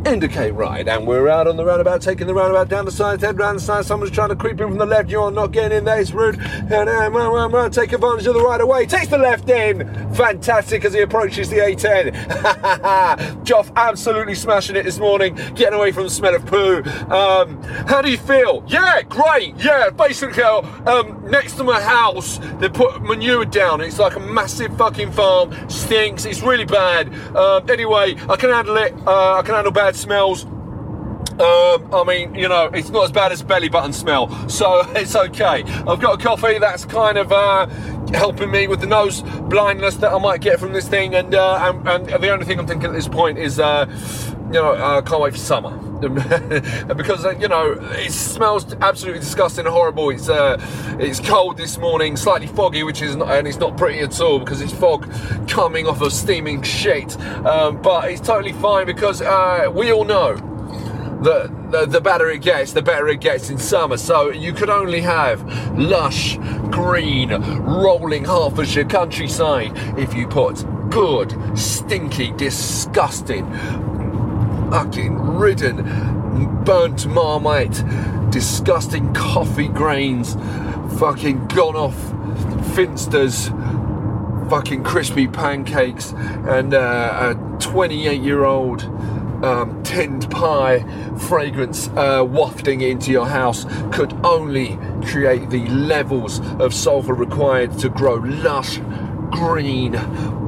indicate 0.07 0.53
right, 0.53 0.87
and 0.87 1.07
we're 1.07 1.29
out 1.29 1.47
on 1.47 1.57
the 1.57 1.65
roundabout, 1.65 2.03
taking 2.03 2.27
the 2.27 2.35
roundabout 2.35 2.69
down 2.69 2.85
the 2.85 2.91
side, 2.91 3.21
head 3.21 3.39
round 3.39 3.59
the 3.59 3.63
side. 3.63 3.85
Someone's 3.85 4.13
trying 4.13 4.29
to 4.29 4.37
creep 4.37 4.61
in 4.61 4.69
from 4.69 4.79
the 4.79 4.87
left. 4.87 5.09
You're 5.09 5.31
not 5.31 5.53
getting 5.53 5.79
in 5.79 5.85
there. 5.85 6.01
It's 6.01 6.13
rude. 6.13 6.39
And 6.41 6.89
uh, 6.89 7.11
run, 7.11 7.33
run, 7.33 7.53
run, 7.53 7.71
take 7.71 7.93
advantage 7.93 8.27
of 8.27 8.35
the 8.35 8.41
right 8.41 8.61
of 8.61 8.69
way. 8.69 8.87
Takes 8.87 9.09
the 9.09 9.19
left 9.19 9.49
in. 9.49 9.89
Fantastic 10.15 10.85
as 10.85 10.93
he 10.93 11.01
approaches 11.01 11.49
the 11.49 11.57
A10. 11.57 12.13
Joff 13.45 13.73
absolutely 13.77 14.35
smashing 14.35 14.77
it 14.77 14.85
this 14.85 14.99
morning, 14.99 15.35
getting 15.55 15.75
away 15.75 15.93
from 15.93 16.05
the 16.05 16.11
smell 16.11 16.35
of 16.35 16.45
poo. 16.47 16.83
Um, 17.11 17.63
how 17.63 18.03
do 18.03 18.11
you 18.11 18.19
feel? 18.19 18.65
Yeah, 18.67 19.03
great. 19.03 19.57
Yeah, 19.57 19.91
basically, 19.91 20.43
um, 20.43 21.31
next 21.31 21.55
to 21.55 21.65
my 21.65 21.81
house, 21.81 22.39
they 22.59 22.69
put 22.69 23.03
manure 23.03 23.45
down. 23.45 23.81
It's 23.81 23.99
like 23.99 24.17
a 24.17 24.21
massive 24.21 24.77
fucking 24.77 25.13
farm. 25.13 25.53
Stinks. 25.69 26.25
It's 26.25 26.43
really 26.43 26.65
bad. 26.65 27.13
Um, 27.35 27.69
anyway, 27.71 28.17
I 28.29 28.37
can 28.37 28.51
handle 28.51 28.77
it. 28.77 28.93
Uh, 29.07 29.35
I 29.39 29.43
can 29.43 29.55
handle 29.55 29.73
bad 29.73 29.94
smells. 29.95 30.47
Um, 31.41 31.93
I 31.93 32.05
mean, 32.07 32.37
you 32.37 32.49
know, 32.49 32.67
it's 32.67 32.91
not 32.91 33.03
as 33.05 33.11
bad 33.11 33.33
as 33.33 33.43
belly 33.43 33.69
button 33.69 33.93
smell, 33.93 34.49
so 34.49 34.83
it's 34.95 35.17
okay. 35.17 35.65
I've 35.65 36.01
got 36.01 36.21
a 36.21 36.23
coffee 36.23 36.59
that's 36.61 36.85
kind 36.85 37.19
of 37.19 37.33
uh, 37.33 37.67
helping 38.13 38.53
me 38.53 38.69
with 38.69 38.81
the 38.81 38.87
nose 38.87 39.23
blindness 39.23 39.97
that 39.97 40.13
I 40.13 40.19
might 40.19 40.41
get 40.41 40.61
from 40.61 40.73
this 40.73 40.87
thing, 40.89 41.17
and 41.17 41.35
uh, 41.35 41.73
and, 41.87 41.89
and 42.13 42.23
the 42.23 42.29
only 42.31 42.45
thing 42.45 42.61
I'm 42.61 42.69
thinking 42.69 42.89
at 42.89 42.93
this 42.93 43.09
point 43.09 43.39
is, 43.39 43.59
uh, 43.59 43.87
you 44.47 44.53
know, 44.53 44.75
I 44.75 45.01
can't 45.01 45.21
wait 45.21 45.33
for 45.33 45.39
summer. 45.39 45.81
because 46.05 47.25
uh, 47.25 47.35
you 47.41 47.49
know 47.49 47.73
it 47.93 48.13
smells 48.13 48.75
absolutely 48.75 49.21
disgusting 49.21 49.65
and 49.65 49.73
horrible. 49.73 50.11
It's 50.11 50.29
uh, 50.29 50.59
it's 51.01 51.19
cold 51.19 51.57
this 51.57 51.79
morning, 51.79 52.17
slightly 52.17 52.47
foggy, 52.47 52.83
which 52.83 53.01
is 53.01 53.17
not, 53.17 53.31
and 53.31 53.49
it's 53.49 53.59
not 53.59 53.77
pretty 53.77 54.01
at 54.01 54.21
all 54.21 54.39
because 54.39 54.61
it's 54.61 54.73
fog 54.73 55.11
coming 55.49 55.87
off 55.89 56.03
of 56.03 56.13
steaming 56.13 56.63
shit. 56.63 57.19
Um, 57.47 57.81
but 57.81 58.11
it's 58.11 58.21
totally 58.21 58.53
fine 58.53 58.87
because 58.87 59.23
uh, 59.23 59.71
we 59.75 59.93
all 59.93 60.05
know 60.05 60.54
the, 61.25 61.51
the, 61.71 61.87
the 61.87 62.01
better 62.01 62.31
it 62.31 62.43
gets, 62.43 62.73
the 62.73 62.83
better 62.83 63.09
it 63.09 63.21
gets 63.21 63.51
in 63.51 63.59
summer. 63.59 63.97
So 63.97 64.31
you 64.31 64.53
could 64.53 64.71
only 64.71 65.01
have 65.01 65.43
lush, 65.77 66.37
green, 66.71 67.31
rolling 67.63 68.25
Hertfordshire 68.25 68.85
countryside 68.85 69.73
if 69.99 70.15
you 70.15 70.29
put 70.29 70.65
good, 70.91 71.35
stinky, 71.59 72.31
disgusting, 72.33 73.51
fucking 74.71 75.19
ridden, 75.19 76.63
burnt 76.65 77.07
marmite, 77.07 77.83
disgusting 78.31 79.13
coffee 79.15 79.69
grains, 79.69 80.35
fucking 80.99 81.49
gone 81.49 81.77
off 81.77 81.97
Findus 82.75 83.51
fucking 84.51 84.85
crispy 84.85 85.27
pancakes 85.27 86.13
and 86.13 86.75
uh, 86.75 87.35
a 87.35 87.61
28 87.61 88.21
year 88.21 88.45
old 88.45 88.83
um, 89.45 89.83
tinned 89.83 90.31
pie 90.31 90.81
fragrance 91.29 91.89
uh, 91.89 92.25
wafting 92.27 92.81
into 92.81 93.11
your 93.11 93.27
house 93.27 93.67
could 93.93 94.13
only 94.25 94.79
create 95.05 95.51
the 95.51 95.67
levels 95.69 96.41
of 96.61 96.73
sulfur 96.73 97.13
required 97.13 97.77
to 97.79 97.91
grow 97.91 98.15
lush, 98.15 98.79
green, 99.31 99.93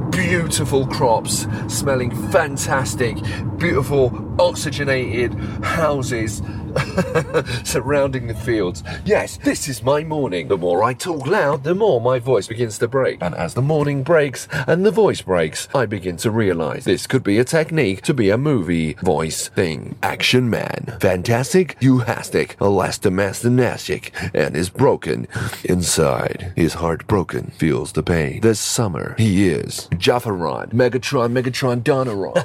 beautiful 0.09 0.87
crops, 0.87 1.47
smelling 1.67 2.09
fantastic, 2.31 3.17
beautiful, 3.57 4.11
oxygenated 4.39 5.33
houses 5.63 6.41
surrounding 7.63 8.27
the 8.27 8.35
fields. 8.35 8.83
Yes, 9.05 9.37
this 9.37 9.67
is 9.67 9.83
my 9.83 10.03
morning. 10.03 10.47
The 10.47 10.57
more 10.57 10.83
I 10.83 10.93
talk 10.93 11.27
loud, 11.27 11.63
the 11.63 11.75
more 11.75 12.01
my 12.01 12.19
voice 12.19 12.47
begins 12.47 12.77
to 12.79 12.87
break. 12.87 13.21
And 13.21 13.35
as 13.35 13.53
the 13.53 13.61
morning 13.61 14.03
breaks 14.03 14.47
and 14.67 14.85
the 14.85 14.91
voice 14.91 15.21
breaks, 15.21 15.67
I 15.73 15.85
begin 15.85 16.17
to 16.17 16.31
realize 16.31 16.85
this 16.85 17.07
could 17.07 17.23
be 17.23 17.39
a 17.39 17.43
technique 17.43 18.01
to 18.03 18.13
be 18.13 18.29
a 18.29 18.37
movie 18.37 18.93
voice 18.93 19.47
thing. 19.49 19.97
Action 20.03 20.49
Man. 20.49 20.97
Fantastic, 20.99 21.79
euhastic, 21.79 22.55
elastomasthenastic, 22.57 24.11
and 24.33 24.55
is 24.55 24.69
broken 24.69 25.27
inside. 25.63 26.53
His 26.55 26.75
heart 26.75 27.07
broken, 27.07 27.51
feels 27.57 27.91
the 27.91 28.03
pain. 28.03 28.41
This 28.41 28.59
summer, 28.59 29.15
he 29.17 29.49
is 29.49 29.87
Jaffaron, 29.93 30.73
Megatron, 30.73 31.31
Megatron, 31.31 31.81
Donaron. 31.81 32.35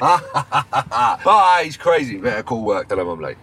ah, 0.00 1.60
he's 1.62 1.76
crazy. 1.76 2.18
Better 2.18 2.42
call 2.42 2.64
work, 2.64 2.90
him 2.90 2.98
I'm 3.08 3.20
late. 3.20 3.35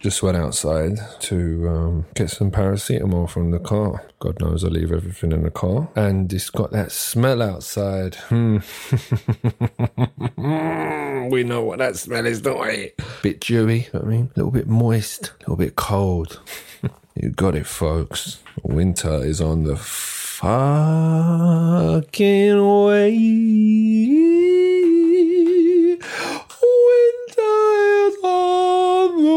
Just 0.00 0.22
went 0.22 0.38
outside 0.38 0.98
to 1.20 1.68
um, 1.68 2.06
get 2.14 2.30
some 2.30 2.50
paracetamol 2.50 3.28
from 3.28 3.50
the 3.50 3.58
car. 3.58 4.02
God 4.18 4.40
knows 4.40 4.64
I 4.64 4.68
leave 4.68 4.92
everything 4.92 5.30
in 5.30 5.42
the 5.42 5.50
car. 5.50 5.90
And 5.94 6.32
it's 6.32 6.48
got 6.48 6.72
that 6.72 6.90
smell 6.90 7.42
outside. 7.42 8.14
Hmm. 8.14 8.60
we 11.30 11.44
know 11.44 11.62
what 11.64 11.80
that 11.80 11.96
smell 11.96 12.24
is, 12.24 12.40
don't 12.40 12.62
we? 12.62 12.92
Bit 13.20 13.40
dewy, 13.40 13.88
I 13.92 13.98
mean? 13.98 14.30
A 14.34 14.38
little 14.38 14.50
bit 14.50 14.66
moist, 14.66 15.32
a 15.32 15.40
little 15.40 15.56
bit 15.56 15.76
cold. 15.76 16.40
you 17.14 17.28
got 17.28 17.54
it, 17.54 17.66
folks. 17.66 18.38
Winter 18.62 19.22
is 19.22 19.42
on 19.42 19.64
the 19.64 19.76
fucking 19.76 20.46
way. 22.84 23.18
Winter 26.62 27.42
is 28.06 28.16
on 28.24 28.79
the 29.22 29.28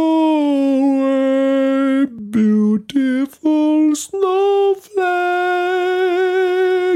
way, 0.99 2.73
beautiful 2.75 3.95
snowflake. 3.95 5.03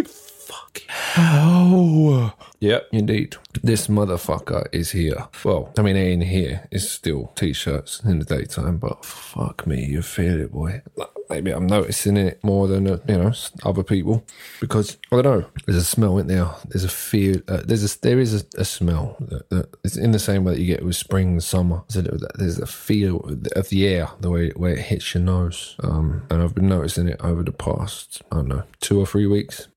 Fuck 0.08 0.82
hell. 0.88 2.34
Yep, 2.60 2.88
indeed. 2.92 3.36
This 3.62 3.88
motherfucker 3.88 4.68
is 4.72 4.92
here. 4.92 5.28
Well, 5.44 5.72
I 5.78 5.82
mean, 5.84 5.96
ain't 5.96 6.24
here. 6.24 6.68
It's 6.72 6.90
still 6.90 7.32
t-shirts 7.36 8.02
in 8.04 8.20
the 8.20 8.26
daytime, 8.26 8.78
but 8.78 9.06
fuck 9.06 9.68
me, 9.68 9.86
you 9.86 10.02
feel 10.02 10.40
it, 10.40 10.52
boy. 10.52 10.82
Like, 10.96 11.10
Maybe 11.30 11.52
I'm 11.52 11.68
noticing 11.68 12.18
it 12.18 12.44
more 12.44 12.68
than 12.68 12.88
uh, 12.88 13.00
you 13.08 13.18
know 13.18 13.34
other 13.64 13.84
people 13.84 14.26
because 14.60 14.98
I 15.12 15.22
don't 15.22 15.42
know. 15.42 15.46
There's 15.66 15.78
a 15.78 15.86
smell 15.86 16.18
in 16.18 16.28
there. 16.28 16.50
There's 16.68 16.84
a 16.84 16.90
feel. 16.90 17.42
Uh, 17.48 17.62
there's 17.66 17.84
a 17.84 18.02
there 18.02 18.20
is 18.20 18.42
a, 18.42 18.62
a 18.62 18.66
smell 18.66 19.18
that, 19.20 19.50
that 19.50 19.76
it's 19.84 19.98
in 19.98 20.12
the 20.12 20.20
same 20.20 20.44
way 20.44 20.54
that 20.54 20.62
you 20.62 20.68
get 20.68 20.86
with 20.86 20.96
spring 20.96 21.30
and 21.30 21.44
summer. 21.44 21.84
There's 21.90 22.08
a, 22.08 22.18
there's 22.36 22.60
a 22.60 22.68
feel 22.68 23.20
of 23.56 23.70
the 23.70 23.88
air, 23.88 24.10
the 24.20 24.30
way 24.30 24.52
where 24.56 24.74
it 24.74 24.80
hits 24.80 25.14
your 25.14 25.24
nose. 25.24 25.76
Um, 25.84 26.24
and 26.30 26.42
I've 26.42 26.56
been 26.56 26.70
noticing 26.70 27.08
it 27.08 27.20
over 27.22 27.44
the 27.44 27.52
past 27.52 28.22
I 28.32 28.38
don't 28.38 28.48
know 28.48 28.64
two 28.80 29.00
or 29.00 29.06
three 29.06 29.28
weeks. 29.28 29.68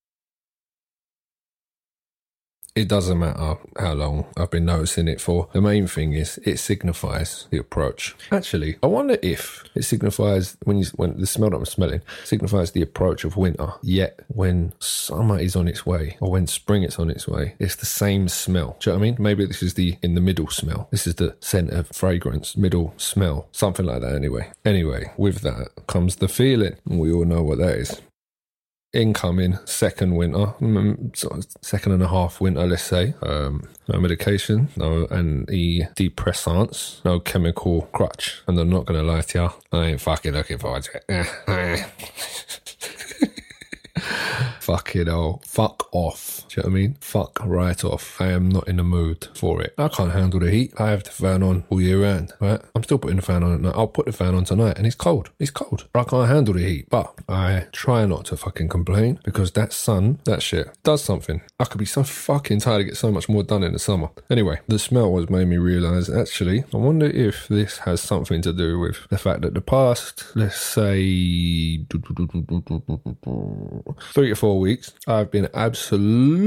It 2.74 2.88
doesn't 2.88 3.18
matter 3.18 3.56
how 3.78 3.94
long 3.94 4.26
I've 4.36 4.50
been 4.50 4.64
noticing 4.64 5.08
it 5.08 5.20
for. 5.20 5.48
The 5.52 5.60
main 5.60 5.86
thing 5.86 6.12
is 6.12 6.38
it 6.44 6.58
signifies 6.58 7.48
the 7.50 7.58
approach. 7.58 8.14
Actually, 8.30 8.76
I 8.82 8.86
wonder 8.86 9.18
if 9.22 9.64
it 9.74 9.82
signifies 9.82 10.56
when 10.64 10.78
you 10.78 10.86
when 10.94 11.18
the 11.18 11.26
smell 11.26 11.50
that 11.50 11.56
I'm 11.56 11.64
smelling 11.64 12.02
signifies 12.24 12.70
the 12.70 12.82
approach 12.82 13.24
of 13.24 13.36
winter. 13.36 13.72
Yet 13.82 14.20
when 14.28 14.72
summer 14.78 15.38
is 15.38 15.56
on 15.56 15.66
its 15.66 15.84
way 15.84 16.16
or 16.20 16.30
when 16.30 16.46
spring 16.46 16.84
is 16.84 16.98
on 16.98 17.10
its 17.10 17.26
way, 17.26 17.56
it's 17.58 17.76
the 17.76 17.86
same 17.86 18.28
smell. 18.28 18.76
Do 18.80 18.90
you 18.90 18.94
know 18.94 19.00
what 19.00 19.06
I 19.06 19.10
mean? 19.10 19.16
Maybe 19.18 19.46
this 19.46 19.62
is 19.62 19.74
the 19.74 19.96
in 20.02 20.14
the 20.14 20.20
middle 20.20 20.48
smell. 20.48 20.88
This 20.90 21.06
is 21.06 21.16
the 21.16 21.36
scent 21.40 21.70
of 21.70 21.88
fragrance, 21.88 22.56
middle 22.56 22.94
smell, 22.96 23.48
something 23.52 23.86
like 23.86 24.02
that. 24.02 24.14
Anyway, 24.14 24.52
anyway, 24.64 25.12
with 25.16 25.40
that 25.40 25.68
comes 25.88 26.16
the 26.16 26.28
feeling, 26.28 26.76
we 26.86 27.12
all 27.12 27.24
know 27.24 27.42
what 27.42 27.58
that 27.58 27.76
is. 27.76 28.00
Incoming 28.92 29.58
second 29.64 30.16
winter, 30.16 30.54
mm, 30.60 31.24
of 31.24 31.46
second 31.62 31.92
and 31.92 32.02
a 32.02 32.08
half 32.08 32.40
winter, 32.40 32.66
let's 32.66 32.82
say. 32.82 33.14
Um, 33.22 33.68
no 33.88 34.00
medication, 34.00 34.68
no 34.76 35.06
antidepressants, 35.06 37.04
no 37.04 37.20
chemical 37.20 37.82
crutch. 37.92 38.42
And 38.46 38.58
I'm 38.58 38.70
not 38.70 38.86
going 38.86 38.98
to 39.00 39.06
lie 39.06 39.20
to 39.20 39.38
you, 39.38 39.50
I 39.72 39.86
ain't 39.86 40.00
fucking 40.00 40.32
looking 40.32 40.58
forward 40.58 40.84
to 40.84 41.00
it. 41.08 41.86
Fucking 44.60 45.06
hell. 45.06 45.42
Fuck 45.44 45.88
off. 45.92 46.39
Do 46.50 46.56
you 46.56 46.62
know 46.64 46.70
what 46.72 46.78
I 46.78 46.80
mean? 46.80 46.96
Fuck 47.00 47.38
right 47.44 47.84
off. 47.84 48.20
I 48.20 48.32
am 48.32 48.48
not 48.48 48.66
in 48.66 48.78
the 48.78 48.82
mood 48.82 49.28
for 49.34 49.62
it. 49.62 49.72
I 49.78 49.86
can't 49.86 50.10
handle 50.10 50.40
the 50.40 50.50
heat. 50.50 50.72
I 50.78 50.90
have 50.90 51.04
the 51.04 51.10
fan 51.10 51.44
on 51.44 51.62
all 51.70 51.80
year 51.80 52.02
round, 52.02 52.32
right? 52.40 52.60
I'm 52.74 52.82
still 52.82 52.98
putting 52.98 53.18
the 53.18 53.22
fan 53.22 53.44
on 53.44 53.54
at 53.54 53.60
night. 53.60 53.74
I'll 53.76 53.86
put 53.86 54.06
the 54.06 54.12
fan 54.12 54.34
on 54.34 54.44
tonight 54.44 54.76
and 54.76 54.84
it's 54.84 54.96
cold. 54.96 55.30
It's 55.38 55.52
cold. 55.52 55.86
I 55.94 56.02
can't 56.02 56.28
handle 56.28 56.54
the 56.54 56.64
heat. 56.64 56.88
But 56.90 57.14
I 57.28 57.68
try 57.70 58.04
not 58.04 58.24
to 58.26 58.36
fucking 58.36 58.68
complain 58.68 59.20
because 59.22 59.52
that 59.52 59.72
sun, 59.72 60.18
that 60.24 60.42
shit, 60.42 60.76
does 60.82 61.04
something. 61.04 61.40
I 61.60 61.66
could 61.66 61.78
be 61.78 61.84
so 61.84 62.02
fucking 62.02 62.58
tired 62.58 62.78
to 62.78 62.84
get 62.84 62.96
so 62.96 63.12
much 63.12 63.28
more 63.28 63.44
done 63.44 63.62
in 63.62 63.72
the 63.72 63.78
summer. 63.78 64.08
Anyway, 64.28 64.58
the 64.66 64.80
smell 64.80 65.16
has 65.18 65.30
made 65.30 65.46
me 65.46 65.56
realise 65.56 66.10
actually, 66.10 66.64
I 66.74 66.78
wonder 66.78 67.06
if 67.06 67.46
this 67.46 67.78
has 67.78 68.00
something 68.00 68.42
to 68.42 68.52
do 68.52 68.80
with 68.80 69.06
the 69.08 69.18
fact 69.18 69.42
that 69.42 69.54
the 69.54 69.60
past, 69.60 70.24
let's 70.34 70.60
say, 70.60 71.86
three 74.12 74.28
to 74.30 74.34
four 74.34 74.58
weeks, 74.58 74.92
I've 75.06 75.30
been 75.30 75.48
absolutely 75.54 76.39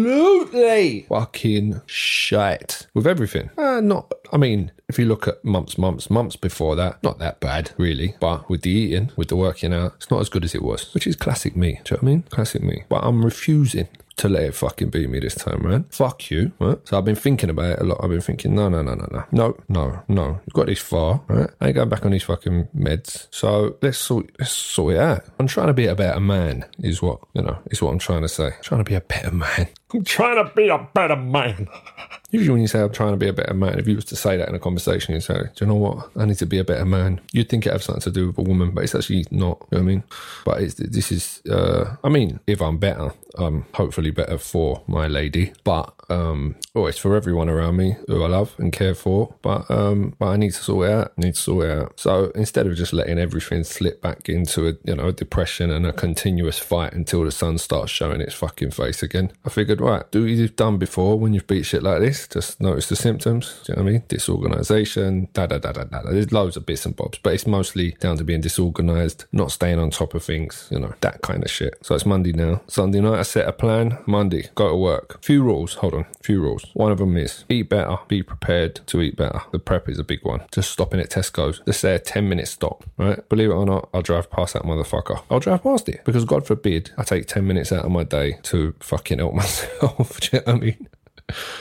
fucking 1.07 1.81
shite 1.85 2.87
with 2.93 3.07
everything. 3.07 3.49
Uh, 3.57 3.81
not, 3.81 4.13
I 4.31 4.37
mean, 4.37 4.71
if 4.93 4.99
you 4.99 5.05
look 5.05 5.27
at 5.27 5.43
months, 5.43 5.75
months, 5.79 6.11
months 6.11 6.35
before 6.35 6.75
that, 6.75 7.01
not 7.01 7.17
that 7.17 7.39
bad, 7.39 7.71
really. 7.77 8.15
But 8.19 8.47
with 8.47 8.61
the 8.61 8.69
eating, 8.69 9.11
with 9.15 9.29
the 9.29 9.35
working 9.35 9.73
out, 9.73 9.93
it's 9.97 10.11
not 10.11 10.21
as 10.21 10.29
good 10.29 10.43
as 10.43 10.53
it 10.53 10.61
was, 10.61 10.93
which 10.93 11.07
is 11.07 11.15
classic 11.15 11.55
me. 11.55 11.79
Do 11.83 11.95
you 11.95 11.97
know 11.97 11.97
what 11.97 12.03
I 12.03 12.05
mean? 12.05 12.21
Classic 12.29 12.61
me. 12.61 12.83
But 12.89 13.03
I'm 13.03 13.25
refusing 13.25 13.87
to 14.17 14.29
let 14.29 14.43
it 14.43 14.53
fucking 14.53 14.89
beat 14.89 15.09
me 15.09 15.19
this 15.19 15.35
time, 15.35 15.63
man. 15.63 15.85
Fuck 15.89 16.29
you, 16.29 16.51
right? 16.59 16.77
So 16.87 16.97
I've 16.97 17.05
been 17.05 17.15
thinking 17.15 17.49
about 17.49 17.71
it 17.71 17.79
a 17.79 17.83
lot. 17.83 17.99
I've 18.03 18.11
been 18.11 18.21
thinking, 18.21 18.53
no, 18.53 18.69
no, 18.69 18.83
no, 18.83 18.93
no, 18.93 19.07
no, 19.11 19.25
no, 19.31 19.57
no, 19.67 20.03
no. 20.07 20.39
You've 20.45 20.53
got 20.53 20.67
this 20.67 20.79
far, 20.79 21.23
right? 21.27 21.49
I 21.59 21.67
ain't 21.67 21.75
going 21.75 21.89
back 21.89 22.05
on 22.05 22.11
these 22.11 22.23
fucking 22.23 22.67
meds. 22.77 23.27
So 23.31 23.77
let's 23.81 23.97
sort, 23.97 24.29
let's 24.39 24.51
sort 24.51 24.95
it 24.95 24.99
out. 24.99 25.23
I'm 25.39 25.47
trying 25.47 25.67
to 25.67 25.73
be 25.73 25.87
a 25.87 25.95
better 25.95 26.19
man, 26.19 26.65
is 26.79 27.01
what 27.01 27.19
you 27.33 27.41
know, 27.41 27.57
is 27.71 27.81
what 27.81 27.91
I'm 27.91 27.99
trying 27.99 28.21
to 28.21 28.29
say. 28.29 28.47
I'm 28.47 28.61
trying 28.61 28.83
to 28.83 28.89
be 28.89 28.95
a 28.95 29.01
better 29.01 29.31
man. 29.31 29.67
I'm 29.93 30.03
trying 30.03 30.43
to 30.43 30.51
be 30.55 30.69
a 30.69 30.87
better 30.93 31.15
man. 31.15 31.67
Usually, 32.31 32.51
when 32.51 32.61
you 32.61 32.67
say 32.67 32.81
I'm 32.81 32.91
trying 32.91 33.11
to 33.11 33.17
be 33.17 33.27
a 33.27 33.33
better 33.33 33.53
man, 33.53 33.77
if 33.77 33.87
you 33.87 33.95
was 33.95 34.05
to 34.05 34.15
say 34.15 34.37
that 34.37 34.49
in 34.49 34.55
a 34.55 34.59
conversation, 34.59 34.82
you 34.87 35.19
say, 35.21 35.33
Do 35.55 35.65
you 35.65 35.67
know 35.67 35.75
what? 35.75 36.09
I 36.15 36.25
need 36.25 36.37
to 36.37 36.45
be 36.45 36.59
a 36.59 36.63
better 36.63 36.85
man. 36.85 37.21
You'd 37.31 37.49
think 37.49 37.65
it 37.65 37.73
has 37.73 37.83
something 37.85 38.01
to 38.01 38.11
do 38.11 38.27
with 38.27 38.37
a 38.37 38.41
woman, 38.41 38.71
but 38.71 38.83
it's 38.83 38.95
actually 38.95 39.25
not. 39.31 39.65
You 39.71 39.77
know 39.77 39.77
what 39.77 39.79
I 39.79 39.81
mean? 39.81 40.03
But 40.45 40.59
this 40.77 41.11
is, 41.11 41.41
uh, 41.49 41.95
I 42.03 42.09
mean, 42.09 42.39
if 42.47 42.61
I'm 42.61 42.77
better, 42.77 43.11
I'm 43.37 43.65
hopefully 43.73 44.11
better 44.11 44.37
for 44.37 44.83
my 44.87 45.07
lady. 45.07 45.53
But, 45.63 45.93
um, 46.09 46.55
oh, 46.75 46.85
it's 46.85 46.97
for 46.97 47.15
everyone 47.15 47.49
around 47.49 47.77
me 47.77 47.97
who 48.07 48.23
I 48.23 48.27
love 48.27 48.55
and 48.57 48.71
care 48.71 48.95
for. 48.95 49.35
But, 49.41 49.69
um, 49.69 50.15
but 50.19 50.27
I 50.27 50.37
need 50.37 50.51
to 50.51 50.63
sort 50.63 50.89
it 50.89 50.93
out. 50.93 51.13
I 51.17 51.21
need 51.21 51.35
to 51.35 51.41
sort 51.41 51.65
it 51.65 51.77
out. 51.77 51.99
So 51.99 52.31
instead 52.35 52.67
of 52.67 52.75
just 52.75 52.93
letting 52.93 53.19
everything 53.19 53.63
slip 53.63 54.01
back 54.01 54.29
into 54.29 54.67
a, 54.67 54.73
you 54.83 54.95
know, 54.95 55.07
a 55.07 55.11
depression 55.11 55.71
and 55.71 55.85
a 55.85 55.93
continuous 55.93 56.59
fight 56.59 56.93
until 56.93 57.23
the 57.23 57.31
sun 57.31 57.57
starts 57.57 57.91
showing 57.91 58.21
its 58.21 58.33
fucking 58.33 58.71
face 58.71 59.03
again, 59.03 59.31
I 59.45 59.49
figured, 59.49 59.81
right, 59.81 60.09
do 60.11 60.21
what 60.21 60.31
you've 60.31 60.55
done 60.55 60.77
before 60.77 61.17
when 61.19 61.33
you've 61.33 61.47
beat 61.47 61.65
shit 61.65 61.83
like 61.83 62.01
this. 62.01 62.27
Just 62.27 62.61
notice 62.61 62.89
the 62.89 62.95
symptoms. 62.95 63.61
Do 63.65 63.71
you 63.71 63.77
know 63.77 63.83
what 63.83 63.89
I 63.89 63.93
mean? 63.93 64.03
Disorganization, 64.07 65.29
da 65.33 65.47
da 65.47 65.57
da 65.57 65.71
da 65.71 65.83
da. 65.85 66.01
There's 66.03 66.31
loads 66.31 66.57
of 66.57 66.65
bits 66.65 66.85
and 66.85 66.95
bobs, 66.95 67.19
but 67.21 67.33
it's 67.33 67.47
mostly 67.47 67.91
down 67.99 68.17
to 68.17 68.23
being 68.23 68.41
disorganized, 68.41 69.25
not 69.31 69.51
staying 69.51 69.79
on 69.79 69.89
top 69.89 70.13
of 70.13 70.23
things, 70.23 70.67
you 70.71 70.79
know, 70.79 70.93
that 71.01 71.21
kind 71.21 71.43
of 71.43 71.49
shit. 71.49 71.77
So 71.81 71.95
it's 71.95 72.05
Monday 72.05 72.33
now. 72.33 72.61
Sunday 72.67 72.99
night, 72.99 73.22
I 73.23 73.25
set 73.25 73.47
a 73.47 73.53
plan. 73.53 73.99
Monday, 74.05 74.49
go 74.53 74.67
to 74.67 74.75
work. 74.75 75.23
Few 75.23 75.41
rules. 75.41 75.75
Hold 75.75 75.93
on. 75.93 76.05
Few 76.21 76.41
rules. 76.41 76.65
One 76.73 76.91
of 76.91 76.97
them 76.97 77.15
is 77.15 77.45
eat 77.47 77.69
better, 77.69 77.95
be 78.09 78.21
prepared 78.21 78.81
to 78.87 78.99
eat 78.99 79.15
better. 79.15 79.43
The 79.53 79.59
prep 79.59 79.87
is 79.87 79.97
a 79.97 80.03
big 80.03 80.25
one. 80.25 80.41
Just 80.51 80.71
stopping 80.71 80.99
at 80.99 81.09
Tesco's. 81.09 81.61
Just 81.65 81.79
say 81.79 81.95
a 81.95 81.99
10 81.99 82.27
minute 82.27 82.49
stop, 82.49 82.83
right? 82.97 83.29
Believe 83.29 83.49
it 83.49 83.53
or 83.53 83.65
not, 83.65 83.87
I'll 83.93 84.01
drive 84.01 84.29
past 84.29 84.55
that 84.55 84.63
motherfucker. 84.63 85.23
I'll 85.31 85.39
drive 85.39 85.63
past 85.63 85.87
it 85.87 86.03
because 86.03 86.25
God 86.25 86.45
forbid 86.45 86.91
I 86.97 87.03
take 87.03 87.27
10 87.27 87.47
minutes 87.47 87.71
out 87.71 87.85
of 87.85 87.91
my 87.91 88.03
day 88.03 88.39
to 88.43 88.75
fucking 88.81 89.19
help 89.19 89.33
myself. 89.43 90.19
You 90.33 90.41
know 90.45 90.51
I 90.51 90.55
mean? 90.57 90.87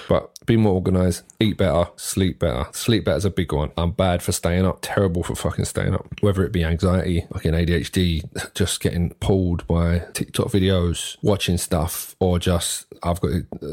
But 0.09 0.33
be 0.47 0.57
more 0.57 0.75
organized, 0.75 1.23
eat 1.41 1.57
better, 1.57 1.87
sleep 1.97 2.39
better. 2.39 2.67
Sleep 2.73 3.05
better 3.05 3.17
is 3.17 3.25
a 3.25 3.31
big 3.31 3.53
one. 3.53 3.71
I'm 3.77 3.93
bad 3.93 4.23
for 4.23 4.33
staying 4.33 4.67
up, 4.67 4.79
terrible 4.83 5.23
for 5.23 5.35
fucking 5.35 5.65
staying 5.65 5.95
up. 5.95 6.07
Whether 6.21 6.45
it 6.45 6.53
be 6.53 6.65
anxiety, 6.65 7.27
fucking 7.33 7.53
ADHD, 7.53 8.55
just 8.55 8.81
getting 8.81 9.11
pulled 9.15 9.67
by 9.67 10.01
TikTok 10.13 10.49
videos, 10.49 11.17
watching 11.23 11.59
stuff, 11.59 12.17
or 12.19 12.39
just 12.39 12.87
I've 13.03 13.21
got 13.21 13.31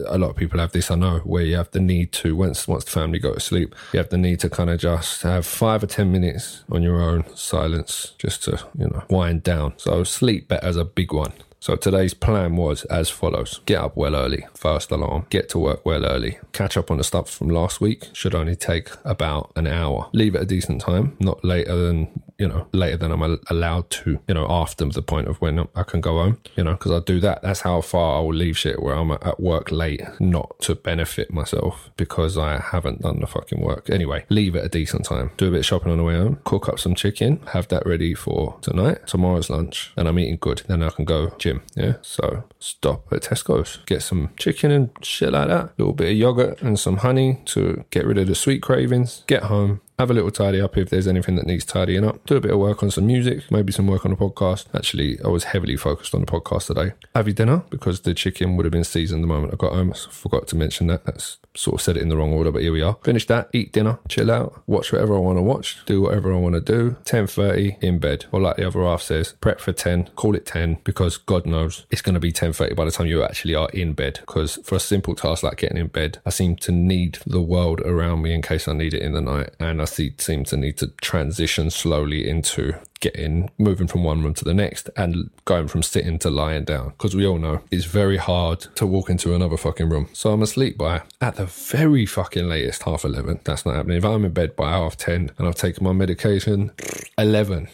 a 0.08 0.18
lot 0.18 0.32
of 0.32 0.36
people 0.36 0.60
have 0.60 0.72
this, 0.72 0.92
I 0.92 0.96
know, 0.96 1.20
where 1.20 1.44
you 1.44 1.56
have 1.56 1.72
the 1.72 1.80
need 1.80 2.12
to 2.14 2.36
once 2.36 2.68
once 2.68 2.86
the 2.86 2.92
family 2.92 3.20
go 3.20 3.34
to 3.34 3.40
sleep, 3.40 3.76
you 3.94 3.98
have 3.98 4.10
the 4.10 4.18
need 4.18 4.40
to 4.42 4.50
kind 4.50 4.70
of 4.70 4.80
just 4.80 5.24
have 5.24 5.46
five 5.46 5.84
or 5.84 5.88
ten 5.88 6.12
minutes 6.12 6.64
on 6.72 6.84
your 6.84 7.02
own 7.02 7.26
silence, 7.36 8.14
just 8.18 8.44
to 8.44 8.64
you 8.78 8.88
know 8.88 9.04
wind 9.10 9.44
down. 9.44 9.74
So 9.78 10.04
sleep 10.04 10.48
better 10.48 10.68
is 10.68 10.78
a 10.78 10.86
big 10.86 11.14
one. 11.14 11.34
So 11.62 11.76
today's 11.76 12.14
plan 12.14 12.56
was 12.56 12.86
as 12.86 13.10
follows. 13.10 13.60
Get 13.66 13.82
up 13.82 13.98
well 13.98 14.16
early, 14.16 14.46
first 14.54 14.92
alarm, 14.92 15.26
get 15.30 15.50
to 15.50 15.60
work 15.60 15.86
well 15.86 16.06
early, 16.06 16.40
catch 16.54 16.78
up 16.78 16.90
on 16.90 16.98
the 16.98 17.04
stuff 17.04 17.30
from 17.30 17.50
last 17.50 17.82
week, 17.82 18.06
should 18.14 18.34
only 18.34 18.56
take 18.56 18.90
about 19.04 19.52
an 19.58 19.68
hour, 19.68 20.10
leave 20.14 20.36
at 20.36 20.44
a 20.44 20.46
decent 20.46 20.80
time, 20.82 21.18
not 21.20 21.44
later 21.44 21.76
than, 21.76 22.24
you 22.40 22.48
know, 22.48 22.68
later 22.74 22.98
than 22.98 23.12
I'm 23.12 23.22
al- 23.22 23.38
allowed 23.50 23.90
to, 23.92 24.20
you 24.28 24.34
know, 24.34 24.48
after 24.50 24.86
the 24.86 25.02
point 25.02 25.28
of 25.28 25.40
when 25.42 25.68
I 25.76 25.84
can 25.84 26.02
go 26.02 26.18
home, 26.18 26.42
you 26.56 26.64
know, 26.64 26.72
because 26.72 26.92
I 26.92 27.00
do 27.00 27.20
that. 27.20 27.42
That's 27.42 27.62
how 27.62 27.82
far 27.82 28.18
I 28.18 28.22
will 28.22 28.34
leave 28.34 28.58
shit 28.58 28.82
where 28.82 28.96
I'm 28.96 29.12
at 29.12 29.40
work 29.40 29.72
late, 29.72 30.02
not 30.20 30.58
to 30.62 30.76
benefit 30.76 31.32
myself 31.32 31.92
because 31.98 32.38
I 32.38 32.60
haven't 32.60 33.02
done 33.02 33.20
the 33.20 33.28
fucking 33.28 33.62
work. 33.62 33.90
Anyway, 33.90 34.26
leave 34.30 34.56
at 34.56 34.66
a 34.66 34.70
decent 34.70 35.06
time, 35.06 35.32
do 35.38 35.50
a 35.50 35.52
bit 35.52 35.60
of 35.60 35.66
shopping 35.66 35.92
on 35.92 35.98
the 35.98 36.04
way 36.04 36.16
home, 36.16 36.40
cook 36.46 36.70
up 36.70 36.80
some 36.80 36.96
chicken, 36.96 37.42
have 37.48 37.68
that 37.68 37.86
ready 37.86 38.14
for 38.14 38.58
tonight, 38.62 39.06
tomorrow's 39.06 39.50
lunch, 39.50 39.92
and 39.98 40.08
I'm 40.08 40.18
eating 40.18 40.38
good. 40.40 40.64
Then 40.68 40.82
I 40.82 40.90
can 40.90 41.06
go 41.06 41.30
gym. 41.38 41.62
Yeah. 41.76 41.96
So 42.02 42.46
stop 42.60 43.12
at 43.12 43.24
Tesco's, 43.24 43.80
get 43.86 44.02
some 44.02 44.30
chicken 44.38 44.72
and 44.72 44.90
shit 45.02 45.34
like 45.34 45.50
that, 45.50 45.66
a 45.66 45.72
little 45.78 45.94
bit 45.94 46.12
of 46.12 46.18
yogurt 46.18 46.62
and 46.62 46.80
some 46.80 46.98
honey 46.98 47.42
to 47.46 47.84
get 47.90 48.06
rid 48.06 48.18
of 48.18 48.28
the 48.28 48.36
sweet 48.36 48.62
cravings. 48.62 49.24
Get 49.28 49.44
home, 49.44 49.82
have 50.00 50.10
a 50.10 50.14
little 50.14 50.32
tidy 50.32 50.62
up 50.62 50.78
if 50.78 50.90
there's 50.90 51.08
anything 51.08 51.36
that 51.36 51.46
needs 51.46 51.66
tidying 51.66 52.06
up. 52.06 52.26
Do 52.26 52.38
a 52.38 52.40
bit 52.40 52.52
of 52.52 52.58
work 52.58 52.82
on 52.82 52.90
some 52.90 53.06
music, 53.06 53.52
maybe 53.52 53.74
some 53.74 53.86
work 53.86 54.06
on 54.06 54.14
a 54.14 54.16
podcast. 54.16 54.74
Actually, 54.74 55.20
I 55.26 55.28
was 55.28 55.44
heavily 55.44 55.76
focused 55.76 56.16
on 56.16 56.22
the 56.22 56.26
podcast 56.26 56.68
today. 56.68 56.94
Have 57.14 57.28
your 57.28 57.34
dinner 57.34 57.64
because 57.70 58.00
the 58.00 58.14
chicken 58.14 58.56
would 58.56 58.66
have 58.66 58.72
been 58.72 58.86
seasoned 58.86 59.22
the 59.22 59.28
moment 59.28 59.54
I 59.54 59.58
got 59.58 59.74
home. 59.74 59.92
I 59.94 59.98
forgot 60.10 60.48
to 60.48 60.56
mention 60.56 60.88
that. 60.88 61.04
That's 61.04 61.38
sort 61.56 61.76
of 61.76 61.82
said 61.82 61.98
it 61.98 62.02
in 62.02 62.10
the 62.10 62.18
wrong 62.18 62.34
order, 62.34 62.52
but 62.52 62.62
here 62.62 62.72
we 62.72 62.82
are. 62.82 62.98
Finish 63.04 63.28
that, 63.28 63.50
eat 63.54 63.72
dinner, 63.72 64.00
chill 64.08 64.32
out, 64.32 64.62
watch 64.68 64.92
whatever 64.92 65.16
I 65.16 65.20
want 65.20 65.38
to 65.38 65.42
watch, 65.42 65.84
do 65.86 66.02
whatever 66.02 66.34
I 66.34 66.38
want 66.38 66.56
to 66.56 66.62
do. 66.62 66.96
10.30 67.06 67.82
in 67.82 68.00
bed. 68.00 68.26
Or 68.32 68.40
like 68.40 68.58
the 68.58 68.68
other 68.68 68.84
half 68.84 69.02
says, 69.02 69.34
prep 69.42 69.60
for 69.60 69.74
10, 69.74 70.10
call 70.16 70.36
it 70.36 70.46
10 70.46 70.80
because 70.84 71.18
God 71.18 71.46
knows 71.46 71.86
it's 71.90 72.02
going 72.02 72.14
to 72.14 72.20
be 72.20 72.32
10.30 72.32 72.76
by 72.76 72.86
the 72.86 72.92
time 72.92 73.08
you 73.08 73.24
actually 73.24 73.56
are 73.56 73.70
in 73.70 73.94
bed. 73.94 74.20
Because 74.22 74.60
for 74.64 74.76
a 74.76 74.80
simple 74.80 75.16
task 75.16 75.44
like 75.44 75.58
getting 75.58 75.78
in 75.78 75.88
bed, 75.88 76.20
I 76.26 76.30
seem 76.30 76.56
to 76.58 76.72
need 76.72 77.20
the 77.26 77.42
world 77.42 77.82
around 77.82 78.22
me 78.22 78.34
in 78.34 78.42
case 78.42 78.68
I 78.68 78.74
need 78.74 78.94
it 78.94 79.02
in 79.02 79.14
the 79.14 79.22
night. 79.22 79.52
And 79.60 79.82
I 79.82 79.86
see, 79.86 80.14
seem 80.18 80.44
to 80.46 80.58
need 80.58 80.78
to 80.78 80.88
transition 81.02 81.70
slowly 81.70 82.28
into 82.28 82.76
getting 83.00 83.50
moving 83.58 83.88
from 83.88 84.04
one 84.04 84.22
room 84.22 84.34
to 84.34 84.44
the 84.44 84.54
next 84.54 84.90
and 84.98 85.30
going 85.46 85.68
from 85.68 85.82
sitting 85.82 86.20
to 86.20 86.30
lying 86.30 86.64
down. 86.64 86.90
Because 86.90 87.16
we 87.16 87.26
all 87.26 87.38
know 87.38 87.62
it's 87.72 87.86
very 87.86 88.18
hard 88.18 88.60
to 88.76 88.86
walk 88.86 89.10
into 89.10 89.34
another 89.34 89.58
fucking 89.58 89.90
room. 89.90 90.10
So 90.14 90.32
i'm 90.32 90.42
asleep 90.42 90.78
by 90.78 91.04
at 91.22 91.36
the 91.36 91.46
very 91.46 92.06
fucking 92.06 92.48
latest 92.48 92.84
half 92.84 93.06
11 93.06 93.42
that's 93.44 93.66
not 93.66 93.76
happening. 93.76 93.98
If 93.98 94.06
i'm 94.06 94.26
in 94.26 94.32
bed 94.32 94.56
by 94.56 94.72
half 94.72 94.98
10 94.98 95.32
and 95.38 95.48
i've 95.48 95.56
taken 95.56 95.84
my 95.84 95.94
medication 95.94 96.72
11 97.18 97.70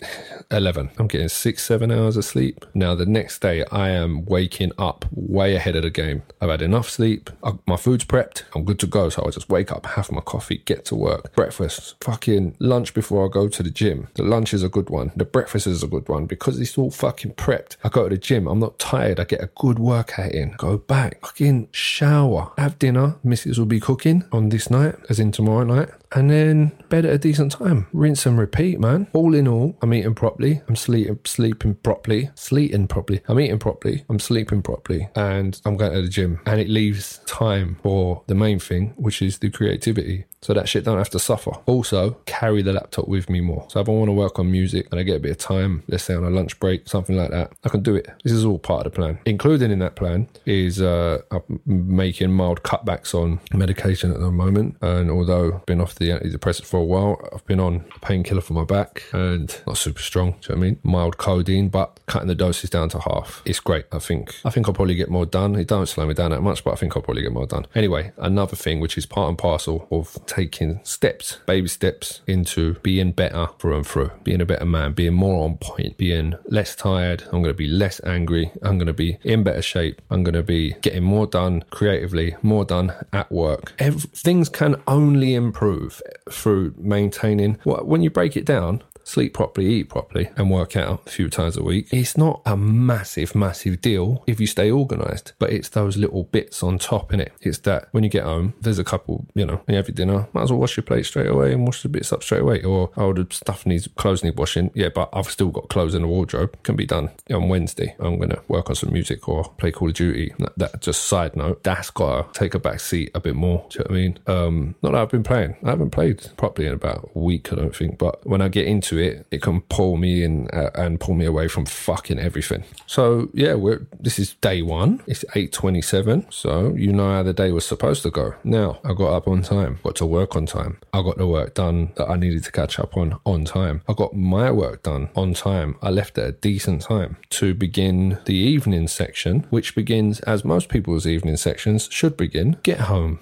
11 0.52 0.92
i'm 0.98 1.08
getting 1.08 1.30
six 1.30 1.64
seven 1.64 1.92
hours 1.92 2.18
of 2.18 2.26
sleep. 2.26 2.66
Now 2.74 2.96
the 2.96 3.06
next 3.06 3.40
day 3.40 3.66
i 3.72 3.90
am 3.90 4.26
waking 4.26 4.72
up 4.78 5.06
way 5.12 5.56
ahead 5.56 5.76
of 5.76 5.84
the 5.84 5.90
game. 5.90 6.24
I've 6.42 6.50
had 6.50 6.62
enough 6.62 6.90
sleep. 6.90 7.30
I, 7.44 7.54
my 7.66 7.78
food's 7.78 8.06
prepped. 8.06 8.44
I'm 8.56 8.64
good 8.64 8.80
to 8.80 8.88
go. 8.88 9.10
So 9.10 9.24
i'll 9.24 9.32
just 9.32 9.50
wake 9.50 9.72
up 9.72 9.86
have 9.86 10.12
my 10.12 10.22
coffee 10.22 10.62
get 10.66 10.86
to 10.86 10.96
work 10.96 11.34
breakfast 11.36 11.96
fucking 12.04 12.56
lunch 12.60 12.94
before 12.94 13.26
i 13.26 13.30
go 13.30 13.48
to 13.48 13.64
the 13.64 13.70
gym. 13.70 14.08
The 14.16 14.24
lunch 14.24 14.54
is 14.54 14.64
a 14.64 14.70
good 14.70 14.90
one 14.90 15.12
the 15.16 15.26
breakfast 15.26 15.68
is 15.68 15.84
a 15.84 15.88
good 15.88 16.08
one 16.10 16.26
because 16.26 16.60
it's 16.60 16.78
all 16.78 16.92
fucking 16.92 17.34
prepped. 17.34 17.78
I 17.84 17.90
go 17.90 18.04
to 18.04 18.16
the 18.16 18.22
gym, 18.22 18.48
I'm 18.48 18.60
not 18.60 18.80
tired, 18.80 19.20
I 19.20 19.24
get 19.24 19.44
a 19.44 19.50
good 19.56 19.80
workout 19.80 20.32
in, 20.32 20.54
go 20.58 20.78
back, 20.78 21.22
fucking 21.22 21.70
shower, 21.72 22.52
have 22.58 22.78
dinner. 22.80 23.16
Mrs. 23.26 23.58
will 23.58 23.66
be 23.66 23.80
cooking 23.80 24.26
on 24.32 24.50
this 24.50 24.70
night, 24.70 24.96
as 25.10 25.20
in 25.20 25.32
tomorrow 25.32 25.64
night. 25.64 25.90
And 26.16 26.30
then 26.30 26.72
bed 26.90 27.06
at 27.06 27.14
a 27.14 27.18
decent 27.18 27.52
time. 27.52 27.88
Rinse 27.94 28.26
and 28.26 28.40
repeat, 28.40 28.80
man. 28.80 29.08
All 29.14 29.36
in 29.36 29.48
all, 29.48 29.78
I'm 29.82 29.94
eating 29.94 30.16
properly. 30.16 30.62
I'm 30.68 30.76
sleeping, 30.76 31.20
sleeping 31.26 31.76
properly. 31.76 32.32
Sleeping 32.36 32.88
properly. 32.88 33.22
I'm 33.28 33.40
eating 33.40 33.60
properly. 33.60 34.06
I'm 34.10 34.20
sleeping 34.20 34.62
properly, 34.62 35.10
and 35.16 35.62
I'm 35.66 35.78
going 35.78 35.94
to 35.94 36.02
the 36.02 36.10
gym. 36.10 36.40
And 36.46 36.60
it 36.60 36.70
leaves 36.70 37.20
time 37.26 37.78
for 37.84 38.24
the 38.28 38.36
main 38.36 38.60
thing, 38.60 38.94
which 38.96 39.22
is 39.22 39.40
the 39.40 39.50
creativity. 39.50 40.26
So 40.42 40.54
that 40.54 40.70
shit 40.70 40.84
don't 40.84 41.00
have 41.00 41.10
to 41.10 41.18
suffer. 41.18 41.52
Also, 41.66 42.12
carry 42.28 42.62
the 42.62 42.72
laptop 42.72 43.08
with 43.08 43.32
me 43.32 43.42
more. 43.42 43.66
So 43.68 43.80
if 43.80 43.90
I 43.90 43.92
want 43.92 44.10
to 44.10 44.14
work 44.14 44.38
on 44.38 44.52
music 44.52 44.88
and 44.92 45.00
I 45.00 45.04
get 45.04 45.16
a 45.16 45.20
bit 45.20 45.32
of 45.32 45.38
time, 45.40 45.82
let's 45.88 46.04
say 46.04 46.14
on 46.14 46.24
a 46.24 46.30
lunch 46.30 46.60
break, 46.60 46.88
something 46.88 47.18
like 47.18 47.32
that, 47.32 47.54
I 47.64 47.70
can 47.70 47.82
do 47.82 47.96
it. 47.96 48.08
This 48.24 48.34
is 48.34 48.46
all 48.46 48.60
part 48.60 48.86
of 48.86 48.94
the 48.94 48.96
plan. 48.96 49.18
Included 49.26 49.72
in 49.72 49.80
that 49.80 49.96
plan 49.96 50.28
is 50.46 50.80
uh, 50.80 51.24
making 51.66 52.32
mild 52.32 52.62
cutbacks 52.62 53.16
on 53.16 53.40
medication 53.56 54.12
at 54.12 54.20
the 54.20 54.30
moment. 54.30 54.78
And 54.82 55.10
although 55.10 55.56
I've 55.56 55.66
been 55.66 55.82
off 55.82 55.96
the 55.96 56.05
antidepressant 56.10 56.66
for 56.66 56.80
a 56.80 56.84
while, 56.84 57.20
I've 57.34 57.46
been 57.46 57.60
on 57.60 57.86
a 57.96 58.00
painkiller 58.00 58.42
for 58.42 58.54
my 58.54 58.64
back 58.64 59.04
and 59.14 59.62
not 59.68 59.78
super 59.78 60.02
strong. 60.02 60.32
Do 60.32 60.38
you 60.54 60.56
know 60.56 60.60
what 60.60 60.66
I 60.66 60.70
mean? 60.70 60.80
Mild 60.84 61.18
codeine, 61.18 61.70
but 61.70 62.00
cutting 62.06 62.28
the 62.28 62.36
doses 62.36 62.70
down 62.70 62.90
to 62.90 63.00
half. 63.00 63.42
It's 63.46 63.60
great. 63.60 63.86
I 63.92 64.00
think. 64.00 64.36
I 64.44 64.50
think 64.50 64.68
I'll 64.68 64.74
probably 64.74 64.96
get 64.96 65.10
more 65.10 65.26
done. 65.26 65.56
It 65.56 65.68
don't 65.68 65.86
slow 65.88 66.06
me 66.06 66.14
down 66.14 66.32
that 66.32 66.42
much, 66.42 66.64
but 66.64 66.72
I 66.74 66.76
think 66.76 66.96
I'll 66.96 67.04
probably 67.04 67.24
get 67.24 67.32
more 67.32 67.46
done. 67.46 67.66
Anyway, 67.76 68.12
another 68.18 68.56
thing 68.56 68.80
which 68.80 68.98
is 68.98 69.06
part 69.06 69.30
and 69.30 69.38
parcel 69.38 69.88
of 69.92 70.18
taking 70.26 70.80
steps, 70.84 71.40
baby 71.46 71.68
steps 71.68 72.22
into 72.28 72.76
being 72.76 73.12
better 73.12 73.48
through 73.60 73.78
and 73.78 73.88
through, 73.88 74.12
being 74.24 74.42
a 74.42 74.46
better 74.46 74.66
man, 74.66 74.94
being 74.94 75.14
more 75.14 75.44
on 75.46 75.58
point, 75.58 75.98
being 75.98 76.36
less 76.46 76.76
tired. 76.76 77.24
I'm 77.26 77.42
going 77.42 77.46
to 77.46 77.54
be 77.54 77.68
less 77.68 78.02
angry. 78.04 78.52
I'm 78.62 78.78
going 78.78 78.88
to 78.88 78.94
be 78.94 79.18
in 79.24 79.44
better 79.44 79.62
shape. 79.62 80.02
I'm 80.10 80.24
going 80.24 80.34
to 80.36 80.44
be 80.44 80.74
getting 80.82 81.04
more 81.04 81.28
done 81.28 81.64
creatively, 81.70 82.36
more 82.42 82.66
done 82.66 82.94
at 83.14 83.32
work. 83.32 83.74
Things 83.80 84.50
can 84.50 84.82
only 84.88 85.36
improve 85.36 85.85
through 86.32 86.74
maintaining. 86.78 87.56
When 87.64 88.02
you 88.02 88.10
break 88.10 88.36
it 88.38 88.46
down, 88.46 88.84
sleep 89.06 89.34
properly, 89.34 89.68
eat 89.68 89.90
properly, 89.90 90.30
and 90.36 90.52
work 90.52 90.76
out 90.76 91.04
a 91.08 91.10
few 91.10 91.30
times 91.30 91.56
a 91.56 91.64
week, 91.64 91.88
it's 91.92 92.18
not 92.18 92.42
a 92.46 92.58
massive, 92.58 93.36
massive 93.36 93.80
deal 93.80 94.24
if 94.28 94.40
you 94.40 94.48
stay 94.48 94.70
organized. 94.70 95.32
But 95.40 95.52
it's 95.52 95.70
those 95.70 95.96
little 95.96 96.24
bits 96.24 96.62
on 96.64 96.78
top 96.78 97.14
in 97.14 97.20
it. 97.20 97.32
It's 97.42 97.60
that 97.60 97.88
when 97.92 98.04
you 98.04 98.10
get 98.10 98.24
home, 98.24 98.54
there's 98.62 98.80
a 98.80 98.84
couple, 98.84 99.28
you 99.34 99.46
know, 99.46 99.62
you 99.68 99.76
have 99.76 99.88
your 99.88 99.96
dinner, 99.96 100.28
might 100.34 100.44
as 100.44 100.52
well 100.52 100.60
wash 100.60 100.76
your 100.76 100.84
plate 100.84 101.06
straight 101.06 101.28
away 101.28 101.54
and 101.54 101.66
wash 101.66 101.84
the 101.84 101.90
bits 101.90 102.12
up 102.12 102.24
straight 102.24 102.42
away. 102.42 102.64
Or, 102.64 102.92
oh, 102.98 103.14
the 103.14 103.28
stuff 103.32 103.66
needs 103.66 103.88
clothes 103.96 104.24
need 104.24 104.38
washing. 104.38 104.72
Yeah, 104.74 104.90
but 104.90 105.10
I've 105.14 105.30
still 105.30 105.50
got 105.50 105.70
clothes 105.70 105.96
in 105.96 106.02
the 106.02 106.08
wardrobe. 106.08 106.58
Can 106.64 106.76
be 106.76 106.86
done 106.86 107.12
on 107.32 107.48
Wednesday. 107.48 107.96
I'm 108.00 108.18
going 108.18 108.30
to 108.30 108.42
work 108.48 108.70
on 108.70 108.76
some 108.76 108.92
music 108.92 109.30
or 109.30 109.44
play 109.58 109.72
Call 109.72 109.90
of 109.90 109.94
Duty. 109.94 110.34
That, 110.40 110.58
that 110.58 110.82
just 110.82 111.04
side 111.04 111.36
note, 111.36 111.64
that's 111.64 111.92
got 111.92 112.34
to 112.34 112.40
take 112.40 112.56
a 112.56 112.60
back 112.60 112.80
seat 112.80 113.12
a 113.14 113.20
bit 113.20 113.36
more. 113.36 113.66
Do 113.70 113.80
you 113.80 113.80
know 113.80 113.90
what 113.90 113.92
I 113.92 114.02
mean? 114.02 114.20
Um, 114.28 114.76
not 114.82 114.92
that 114.94 115.02
I've 115.02 115.10
been 115.10 115.24
playing. 115.24 115.56
I 115.64 115.70
haven't 115.70 115.92
played 115.92 116.28
properly 116.38 116.68
in 116.68 116.74
about 116.74 117.12
a 117.16 117.20
week, 117.20 117.54
I 117.54 117.56
don't 117.56 117.76
think. 117.76 117.98
But 117.98 118.26
when 118.26 118.42
I 118.42 118.48
get 118.48 118.66
into 118.66 118.95
it, 118.98 119.26
it 119.32 119.42
can 119.42 119.62
pull 119.62 119.98
me 119.98 120.24
in 120.24 120.50
uh, 120.52 120.72
and 120.76 121.00
pull 121.00 121.16
me 121.16 121.26
away 121.26 121.48
from 121.48 121.66
fucking 121.66 122.20
everything. 122.20 122.64
So 122.88 123.30
yeah, 123.34 123.54
we're 123.54 123.86
this 124.00 124.20
is 124.20 124.36
day 124.36 124.62
one. 124.62 125.02
It's 125.08 125.26
eight 125.36 125.52
twenty 125.52 125.82
seven. 125.82 126.26
So 126.30 126.74
you 126.76 126.92
know 126.92 127.12
how 127.12 127.24
the 127.24 127.34
day 127.34 127.52
was 127.52 127.66
supposed 127.66 128.04
to 128.04 128.12
go. 128.12 128.36
Now 128.44 128.80
I 128.84 128.94
got 128.94 129.14
up 129.14 129.28
on 129.28 129.42
time. 129.42 129.80
Got 129.84 129.96
to 129.98 130.06
work 130.06 130.36
on 130.36 130.46
time. 130.46 130.78
I 130.94 131.02
got 131.02 131.18
the 131.18 131.28
work 131.28 131.54
done 131.54 131.92
that 131.96 132.10
I 132.10 132.16
needed 132.16 132.44
to 132.44 132.52
catch 132.52 132.80
up 132.80 132.98
on 132.98 133.20
on 133.26 133.46
time. 133.46 133.82
I 133.88 133.94
got 133.94 134.16
my 134.16 134.52
work 134.52 134.84
done 134.84 135.10
on 135.16 135.34
time. 135.34 135.78
I 135.82 135.90
left 135.90 136.18
at 136.18 136.28
a 136.28 136.32
decent 136.32 136.82
time 136.82 137.18
to 137.32 137.54
begin 137.54 138.20
the 138.26 138.36
evening 138.36 138.88
section, 138.88 139.46
which 139.50 139.76
begins 139.76 140.20
as 140.22 140.44
most 140.46 140.70
people's 140.70 141.08
evening 141.08 141.38
sections 141.38 141.88
should 141.92 142.18
begin. 142.18 142.58
Get 142.64 142.82
home. 142.82 143.20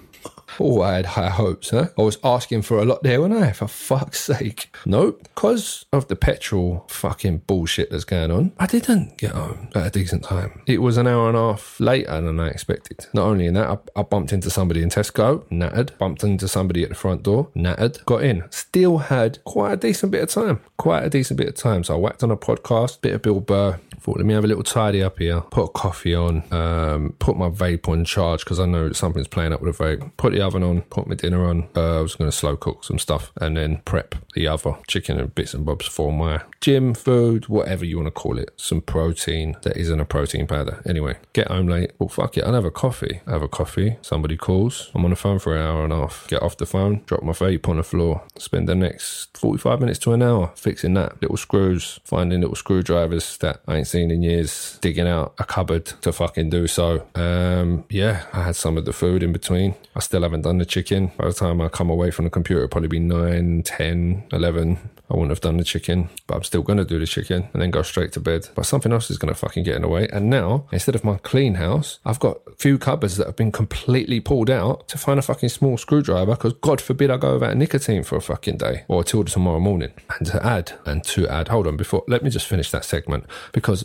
Oh, 0.59 0.81
I 0.81 0.95
had 0.97 1.05
high 1.07 1.29
hopes, 1.29 1.71
huh? 1.71 1.87
I 1.97 2.01
was 2.01 2.19
asking 2.23 2.61
for 2.61 2.77
a 2.77 2.85
lot 2.85 3.01
there, 3.01 3.21
wasn't 3.21 3.41
I? 3.41 3.51
For 3.53 3.67
fuck's 3.67 4.21
sake. 4.21 4.75
Nope. 4.85 5.23
Because 5.23 5.85
of 5.91 6.07
the 6.07 6.15
petrol 6.15 6.85
fucking 6.89 7.39
bullshit 7.47 7.89
that's 7.89 8.03
going 8.03 8.29
on, 8.29 8.51
I 8.59 8.67
didn't 8.67 9.17
get 9.17 9.31
home 9.31 9.69
at 9.73 9.87
a 9.87 9.89
decent 9.89 10.23
time. 10.23 10.61
It 10.67 10.81
was 10.81 10.97
an 10.97 11.07
hour 11.07 11.27
and 11.27 11.37
a 11.37 11.53
half 11.53 11.79
later 11.79 12.21
than 12.21 12.39
I 12.39 12.49
expected. 12.49 13.07
Not 13.13 13.25
only 13.25 13.47
in 13.47 13.55
that, 13.55 13.69
I, 13.69 13.99
I 13.99 14.03
bumped 14.03 14.31
into 14.31 14.49
somebody 14.49 14.83
in 14.83 14.89
Tesco, 14.89 15.43
nattered. 15.49 15.97
Bumped 15.97 16.23
into 16.23 16.47
somebody 16.47 16.83
at 16.83 16.89
the 16.89 16.95
front 16.95 17.23
door, 17.23 17.49
nattered. 17.55 18.05
Got 18.05 18.23
in. 18.23 18.43
Still 18.51 18.99
had 18.99 19.43
quite 19.45 19.73
a 19.73 19.77
decent 19.77 20.11
bit 20.11 20.21
of 20.23 20.29
time. 20.29 20.59
Quite 20.77 21.03
a 21.03 21.09
decent 21.09 21.37
bit 21.37 21.47
of 21.47 21.55
time. 21.55 21.83
So 21.83 21.95
I 21.95 21.97
whacked 21.97 22.23
on 22.23 22.31
a 22.31 22.37
podcast, 22.37 23.01
bit 23.01 23.13
of 23.13 23.21
Bill 23.23 23.39
Burr. 23.39 23.79
Thought, 24.03 24.17
let 24.17 24.25
me 24.25 24.33
have 24.33 24.43
a 24.43 24.47
little 24.47 24.63
tidy 24.63 25.01
up 25.01 25.17
here. 25.17 25.39
Put 25.39 25.63
a 25.63 25.69
coffee 25.69 26.13
on. 26.13 26.43
Um, 26.51 27.15
put 27.19 27.37
my 27.37 27.47
vape 27.47 27.87
on 27.87 28.03
charge 28.03 28.43
because 28.43 28.59
I 28.59 28.65
know 28.65 28.91
something's 28.91 29.29
playing 29.29 29.53
up 29.53 29.61
with 29.61 29.79
a 29.79 29.83
vape. 29.83 30.11
Put 30.17 30.33
the 30.33 30.41
oven 30.41 30.61
on. 30.61 30.81
Put 30.81 31.07
my 31.07 31.15
dinner 31.15 31.45
on. 31.47 31.69
Uh, 31.73 31.99
I 31.99 32.01
was 32.01 32.15
going 32.15 32.29
to 32.29 32.35
slow 32.35 32.57
cook 32.57 32.83
some 32.83 32.99
stuff 32.99 33.31
and 33.39 33.55
then 33.55 33.81
prep 33.85 34.15
the 34.33 34.45
other 34.45 34.75
chicken 34.89 35.17
and 35.21 35.33
bits 35.33 35.53
and 35.53 35.65
bobs 35.65 35.87
for 35.87 36.11
my 36.11 36.41
gym 36.59 36.93
food, 36.93 37.47
whatever 37.47 37.85
you 37.85 37.95
want 37.95 38.07
to 38.07 38.11
call 38.11 38.37
it. 38.37 38.51
Some 38.57 38.81
protein 38.81 39.55
that 39.61 39.77
isn't 39.77 39.99
a 40.01 40.03
protein 40.03 40.47
powder. 40.47 40.81
Anyway, 40.85 41.15
get 41.31 41.47
home 41.47 41.67
late. 41.67 41.93
Well, 41.97 42.09
fuck 42.09 42.37
it. 42.37 42.43
I'll 42.43 42.55
have 42.55 42.65
a 42.65 42.71
coffee. 42.71 43.21
I 43.25 43.31
have 43.31 43.41
a 43.41 43.47
coffee. 43.47 43.95
Somebody 44.01 44.35
calls. 44.35 44.91
I'm 44.93 45.05
on 45.05 45.11
the 45.11 45.15
phone 45.15 45.39
for 45.39 45.55
an 45.55 45.61
hour 45.61 45.85
and 45.85 45.93
a 45.93 45.97
half. 45.97 46.27
Get 46.27 46.43
off 46.43 46.57
the 46.57 46.65
phone. 46.65 47.03
Drop 47.05 47.23
my 47.23 47.31
vape 47.31 47.69
on 47.69 47.77
the 47.77 47.83
floor. 47.83 48.23
Spend 48.37 48.67
the 48.67 48.75
next 48.75 49.37
45 49.37 49.79
minutes 49.79 49.99
to 49.99 50.11
an 50.11 50.21
hour 50.21 50.51
fixing 50.55 50.93
that. 50.95 51.21
Little 51.21 51.37
screws. 51.37 52.01
Finding 52.03 52.41
little 52.41 52.57
screwdrivers 52.57 53.37
that 53.37 53.61
I 53.65 53.77
ain't 53.77 53.92
seen 53.93 54.09
in 54.09 54.23
years. 54.23 54.79
Digging 54.81 55.07
out 55.07 55.35
a 55.37 55.45
cupboard 55.45 55.85
to 56.01 56.11
fucking 56.11 56.49
do 56.49 56.67
so. 56.67 57.07
Um, 57.13 57.85
yeah, 57.89 58.25
I 58.33 58.43
had 58.43 58.55
some 58.55 58.77
of 58.77 58.85
the 58.85 58.93
food 58.93 59.21
in 59.21 59.31
between. 59.31 59.75
I 59.95 59.99
still 59.99 60.23
haven't 60.23 60.41
done 60.41 60.57
the 60.57 60.65
chicken. 60.65 61.11
By 61.17 61.27
the 61.27 61.33
time 61.33 61.61
I 61.61 61.69
come 61.69 61.91
away 61.91 62.09
from 62.11 62.25
the 62.25 62.31
computer, 62.31 62.63
it'll 62.63 62.71
probably 62.71 62.89
be 62.89 62.99
9, 62.99 63.61
10, 63.63 64.23
11. 64.31 64.89
I 65.09 65.15
wouldn't 65.15 65.31
have 65.31 65.41
done 65.41 65.57
the 65.57 65.63
chicken, 65.63 66.09
but 66.25 66.35
I'm 66.35 66.43
still 66.43 66.63
going 66.63 66.77
to 66.77 66.85
do 66.85 66.97
the 66.97 67.05
chicken 67.05 67.47
and 67.53 67.61
then 67.61 67.69
go 67.69 67.83
straight 67.83 68.13
to 68.13 68.19
bed. 68.19 68.49
But 68.55 68.65
something 68.65 68.91
else 68.91 69.11
is 69.11 69.19
going 69.19 69.31
to 69.31 69.39
fucking 69.39 69.63
get 69.63 69.75
in 69.75 69.83
the 69.83 69.87
way. 69.87 70.07
And 70.11 70.27
now, 70.27 70.65
instead 70.71 70.95
of 70.95 71.03
my 71.03 71.17
clean 71.17 71.55
house, 71.55 71.99
I've 72.03 72.19
got 72.19 72.37
a 72.47 72.55
few 72.55 72.79
cupboards 72.79 73.17
that 73.17 73.27
have 73.27 73.35
been 73.35 73.51
completely 73.51 74.19
pulled 74.19 74.49
out 74.49 74.87
to 74.87 74.97
find 74.97 75.19
a 75.19 75.21
fucking 75.21 75.49
small 75.49 75.77
screwdriver 75.77 76.31
because 76.31 76.53
God 76.53 76.81
forbid 76.81 77.11
I 77.11 77.17
go 77.17 77.33
without 77.33 77.57
nicotine 77.57 78.03
for 78.03 78.15
a 78.15 78.21
fucking 78.21 78.57
day 78.57 78.85
or 78.87 79.03
till 79.03 79.23
tomorrow 79.23 79.59
morning. 79.59 79.91
And 80.17 80.25
to 80.27 80.43
add, 80.43 80.73
and 80.85 81.03
to 81.05 81.27
add, 81.27 81.49
hold 81.49 81.67
on, 81.67 81.77
before, 81.77 82.03
let 82.07 82.23
me 82.23 82.29
just 82.31 82.47
finish 82.47 82.71
that 82.71 82.85
segment 82.85 83.25
because 83.51 83.82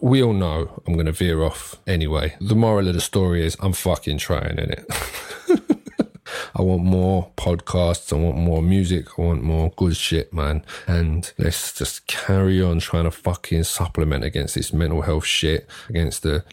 we 0.00 0.22
all 0.22 0.32
know 0.32 0.82
I'm 0.86 0.94
going 0.94 1.06
to 1.06 1.12
veer 1.12 1.42
off 1.42 1.76
anyway. 1.86 2.34
The 2.40 2.54
moral 2.54 2.88
of 2.88 2.94
the 2.94 3.00
story 3.00 3.44
is 3.44 3.56
I'm 3.60 3.72
fucking 3.72 4.18
trying 4.18 4.58
in 4.58 4.70
it. 4.70 4.86
I 6.54 6.62
want 6.62 6.84
more 6.84 7.30
podcasts. 7.36 8.12
I 8.12 8.16
want 8.20 8.36
more 8.36 8.62
music. 8.62 9.18
I 9.18 9.22
want 9.22 9.42
more 9.42 9.72
good 9.76 9.96
shit, 9.96 10.32
man. 10.32 10.64
And 10.86 11.30
let's 11.38 11.72
just 11.72 12.06
carry 12.06 12.62
on 12.62 12.78
trying 12.78 13.04
to 13.04 13.10
fucking 13.10 13.64
supplement 13.64 14.24
against 14.24 14.54
this 14.54 14.72
mental 14.72 15.02
health 15.02 15.26
shit, 15.26 15.68
against 15.88 16.22
the 16.22 16.44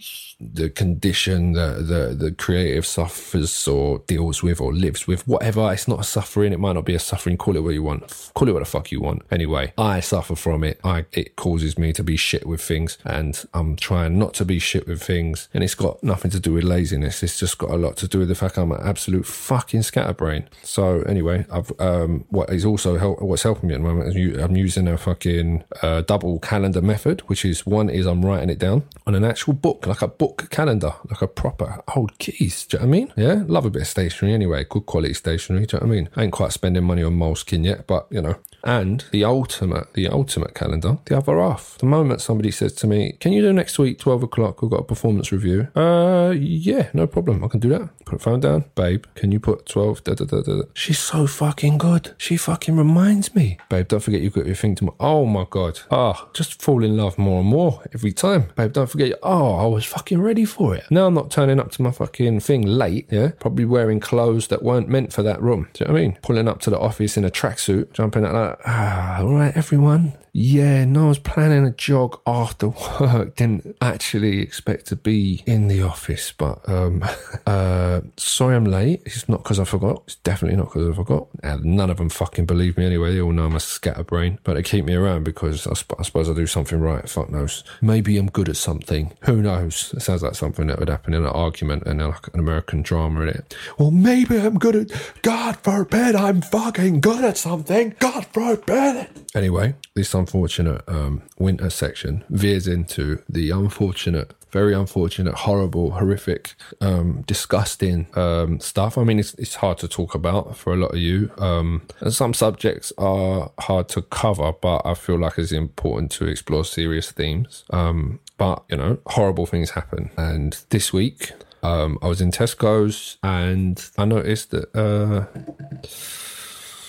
the 0.53 0.69
condition 0.69 1.53
that 1.53 1.87
the 1.87 2.15
the 2.15 2.31
creative 2.31 2.85
suffers 2.85 3.67
or 3.67 3.99
deals 4.07 4.43
with 4.43 4.59
or 4.59 4.73
lives 4.73 5.07
with, 5.07 5.27
whatever. 5.27 5.71
It's 5.71 5.87
not 5.87 5.99
a 5.99 6.03
suffering. 6.03 6.53
It 6.53 6.59
might 6.59 6.73
not 6.73 6.85
be 6.85 6.95
a 6.95 6.99
suffering. 6.99 7.37
Call 7.37 7.55
it 7.55 7.63
what 7.63 7.73
you 7.73 7.83
want. 7.83 8.31
Call 8.33 8.49
it 8.49 8.53
what 8.53 8.59
the 8.59 8.65
fuck 8.65 8.91
you 8.91 9.01
want. 9.01 9.23
Anyway, 9.31 9.73
I 9.77 9.99
suffer 9.99 10.35
from 10.35 10.63
it. 10.63 10.79
I 10.83 11.05
it 11.11 11.35
causes 11.35 11.77
me 11.77 11.93
to 11.93 12.03
be 12.03 12.17
shit 12.17 12.45
with 12.45 12.61
things, 12.61 12.97
and 13.05 13.43
I'm 13.53 13.75
trying 13.75 14.17
not 14.17 14.33
to 14.35 14.45
be 14.45 14.59
shit 14.59 14.87
with 14.87 15.01
things. 15.01 15.49
And 15.53 15.63
it's 15.63 15.75
got 15.75 16.03
nothing 16.03 16.31
to 16.31 16.39
do 16.39 16.53
with 16.53 16.63
laziness. 16.63 17.23
It's 17.23 17.39
just 17.39 17.57
got 17.57 17.71
a 17.71 17.77
lot 17.77 17.97
to 17.97 18.07
do 18.07 18.19
with 18.19 18.29
the 18.29 18.35
fact 18.35 18.57
I'm 18.57 18.71
an 18.71 18.81
absolute 18.83 19.25
fucking 19.25 19.83
scatterbrain. 19.83 20.47
So 20.63 21.01
anyway, 21.03 21.45
I've 21.51 21.71
um 21.79 22.25
what 22.29 22.49
is 22.49 22.65
also 22.65 22.97
help 22.97 23.21
what's 23.21 23.43
helping 23.43 23.69
me 23.69 23.75
at 23.75 23.81
the 23.81 23.87
moment 23.87 24.15
is 24.15 24.37
I'm 24.41 24.55
using 24.55 24.87
a 24.87 24.97
fucking 24.97 25.63
uh, 25.81 26.01
double 26.01 26.39
calendar 26.39 26.81
method, 26.81 27.21
which 27.21 27.45
is 27.45 27.65
one 27.65 27.89
is 27.89 28.05
I'm 28.05 28.25
writing 28.25 28.49
it 28.49 28.59
down 28.59 28.83
on 29.05 29.15
an 29.15 29.23
actual 29.23 29.53
book, 29.53 29.85
like 29.85 30.01
a 30.01 30.07
book 30.07 30.32
calendar, 30.33 30.93
like 31.09 31.21
a 31.21 31.27
proper 31.27 31.81
old 31.95 32.17
keys. 32.19 32.65
Do 32.65 32.77
you 32.77 32.83
know 32.83 32.89
what 32.89 32.95
I 32.95 32.99
mean? 32.99 33.13
Yeah, 33.15 33.43
love 33.47 33.65
a 33.65 33.69
bit 33.69 33.83
of 33.83 33.87
stationery 33.87 34.33
anyway, 34.33 34.65
good 34.69 34.85
quality 34.85 35.13
stationery. 35.13 35.65
Do 35.65 35.77
you 35.77 35.79
know 35.81 35.87
what 35.87 35.93
I 35.93 35.95
mean? 35.95 36.09
I 36.15 36.23
ain't 36.23 36.33
quite 36.33 36.51
spending 36.51 36.83
money 36.83 37.03
on 37.03 37.13
Moleskine 37.13 37.65
yet, 37.65 37.87
but 37.87 38.07
you 38.09 38.21
know. 38.21 38.35
And 38.65 39.03
the 39.11 39.25
ultimate, 39.25 39.93
the 39.93 40.07
ultimate 40.07 40.55
calendar, 40.55 40.97
the 41.05 41.17
other 41.17 41.37
half. 41.37 41.77
The 41.79 41.85
moment 41.85 42.21
somebody 42.21 42.49
says 42.49 42.71
to 42.75 42.87
me, 42.87 43.17
"Can 43.19 43.33
you 43.33 43.41
do 43.41 43.51
next 43.51 43.77
week, 43.77 43.99
twelve 43.99 44.23
o'clock? 44.23 44.61
We've 44.61 44.71
got 44.71 44.79
a 44.79 44.85
performance 44.85 45.33
review." 45.33 45.67
Uh, 45.75 46.33
yeah, 46.37 46.87
no 46.93 47.05
problem. 47.05 47.43
I 47.43 47.49
can 47.49 47.59
do 47.59 47.69
that. 47.69 47.89
Put 48.05 48.21
phone 48.21 48.39
down, 48.39 48.65
babe. 48.75 49.03
Can 49.15 49.33
you 49.33 49.41
put 49.41 49.65
twelve? 49.65 50.01
Da, 50.05 50.13
da, 50.13 50.23
da, 50.23 50.41
da. 50.41 50.61
She's 50.73 50.99
so 50.99 51.27
fucking 51.27 51.77
good. 51.77 52.13
She 52.17 52.37
fucking 52.37 52.77
reminds 52.77 53.35
me, 53.35 53.57
babe. 53.67 53.89
Don't 53.89 53.99
forget 53.99 54.21
you've 54.21 54.33
got 54.33 54.45
your 54.45 54.55
thing 54.55 54.75
tomorrow. 54.75 54.95
Oh 54.99 55.25
my 55.25 55.45
god. 55.49 55.81
Ah, 55.91 56.29
just 56.33 56.61
fall 56.61 56.85
in 56.85 56.95
love 56.95 57.17
more 57.17 57.41
and 57.41 57.49
more 57.49 57.81
every 57.93 58.13
time, 58.13 58.45
babe. 58.55 58.71
Don't 58.71 58.89
forget. 58.89 59.19
Oh, 59.21 59.55
I 59.55 59.65
was 59.65 59.83
fucking 59.83 60.19
ready 60.23 60.45
for 60.45 60.75
it. 60.75 60.83
Now 60.89 61.07
I'm 61.07 61.13
not 61.13 61.29
turning 61.31 61.59
up 61.59 61.71
to 61.71 61.81
my 61.81 61.91
fucking 61.91 62.39
thing 62.39 62.63
late. 62.63 63.07
Yeah, 63.11 63.31
probably 63.39 63.65
wearing 63.65 63.99
clothes 63.99 64.47
that 64.47 64.63
weren't 64.63 64.89
meant 64.89 65.13
for 65.13 65.23
that 65.23 65.41
room. 65.41 65.67
Do 65.73 65.83
you 65.83 65.87
know 65.87 65.93
what 65.93 65.99
I 65.99 66.03
mean? 66.03 66.17
Pulling 66.21 66.47
up 66.47 66.59
to 66.61 66.69
the 66.69 66.79
office 66.79 67.17
in 67.17 67.25
a 67.25 67.29
tracksuit, 67.29 67.93
jumping 67.93 68.25
out 68.25 68.33
like, 68.33 68.59
ah, 68.65 69.19
all 69.19 69.33
right, 69.33 69.55
everyone. 69.55 70.13
Yeah, 70.35 70.85
no, 70.85 71.05
I 71.05 71.07
was 71.09 71.19
planning 71.19 71.63
a 71.63 71.69
jog 71.71 72.19
after 72.25 72.69
work. 72.99 73.35
Didn't 73.35 73.77
actually 73.81 74.39
expect 74.39 74.87
to 74.87 74.95
be 74.95 75.43
in 75.45 75.67
the 75.67 75.83
office, 75.83 76.33
but 76.35 76.67
um, 76.67 77.05
uh, 77.45 78.01
sorry 78.17 78.55
I'm 78.55 78.65
late. 78.65 79.03
It's 79.05 79.29
not 79.29 79.43
because 79.43 79.59
I 79.59 79.63
forgot. 79.63 80.01
It's 80.07 80.15
definitely 80.15 80.57
not 80.57 80.73
because 80.73 80.89
I 80.89 80.93
forgot. 80.93 81.27
And 81.43 81.63
none 81.63 81.91
of 81.91 81.97
them 81.97 82.09
fucking 82.09 82.47
believe 82.47 82.77
me 82.77 82.85
anyway. 82.87 83.13
They 83.13 83.21
all 83.21 83.31
know 83.31 83.45
I'm 83.45 83.55
a 83.55 83.59
scatterbrain, 83.59 84.39
but 84.43 84.55
they 84.55 84.63
keep 84.63 84.85
me 84.85 84.95
around 84.95 85.23
because 85.23 85.67
I, 85.67 85.73
sp- 85.77 85.99
I 85.99 86.03
suppose 86.03 86.27
I 86.27 86.33
do 86.33 86.47
something 86.47 86.79
right. 86.79 87.07
Fuck 87.07 87.29
knows. 87.29 87.63
Maybe 87.79 88.17
I'm 88.17 88.31
good 88.31 88.49
at 88.49 88.57
something. 88.57 89.13
Who 89.25 89.43
knows? 89.43 89.93
It 89.95 90.01
sounds 90.01 90.23
like 90.23 90.33
something 90.33 90.65
that 90.65 90.79
would 90.79 90.89
happen 90.89 91.13
in 91.13 91.21
an 91.21 91.29
argument 91.29 91.83
and 91.85 92.01
like 92.01 92.33
an 92.33 92.39
American 92.39 92.81
drama 92.81 93.21
in 93.21 93.29
it. 93.29 93.55
Well, 93.77 93.91
maybe 93.91 94.39
I'm 94.39 94.57
good 94.57 94.75
at. 94.75 95.21
God 95.21 95.57
forbid 95.57 96.15
I'm 96.15 96.41
fucking 96.41 97.01
good 97.01 97.23
at 97.23 97.37
something. 97.37 97.95
God 97.99 98.25
forbid. 98.25 99.09
Anyway, 99.35 99.75
this 99.95 100.09
unfortunate 100.23 100.81
um, 100.87 101.21
winter 101.37 101.69
section 101.69 102.23
veers 102.29 102.67
into 102.67 103.21
the 103.29 103.49
unfortunate 103.51 104.33
very 104.53 104.75
unfortunate, 104.75 105.33
horrible, 105.33 105.89
horrific, 105.91 106.53
um, 106.79 107.23
disgusting 107.25 108.05
um, 108.15 108.59
stuff. 108.59 108.99
I 108.99 109.03
mean, 109.03 109.17
it's, 109.17 109.33
it's 109.33 109.55
hard 109.55 109.79
to 109.79 109.87
talk 109.87 110.13
about 110.13 110.55
for 110.55 110.73
a 110.73 110.77
lot 110.77 110.91
of 110.91 110.99
you. 110.99 111.31
Um, 111.39 111.81
and 111.99 112.13
some 112.13 112.35
subjects 112.35 112.93
are 112.99 113.51
hard 113.59 113.89
to 113.89 114.03
cover, 114.03 114.53
but 114.53 114.83
I 114.85 114.93
feel 114.93 115.17
like 115.17 115.39
it's 115.39 115.51
important 115.51 116.11
to 116.11 116.27
explore 116.27 116.63
serious 116.65 117.11
themes. 117.11 117.63
Um, 117.71 118.19
but, 118.37 118.63
you 118.69 118.77
know, 118.77 118.99
horrible 119.07 119.47
things 119.47 119.71
happen. 119.71 120.11
And 120.17 120.55
this 120.69 120.93
week, 120.93 121.31
um, 121.63 121.97
I 122.03 122.07
was 122.07 122.21
in 122.21 122.29
Tesco's 122.29 123.17
and 123.23 123.83
I 123.97 124.05
noticed 124.05 124.51
that. 124.51 124.75
Uh, 124.75 125.25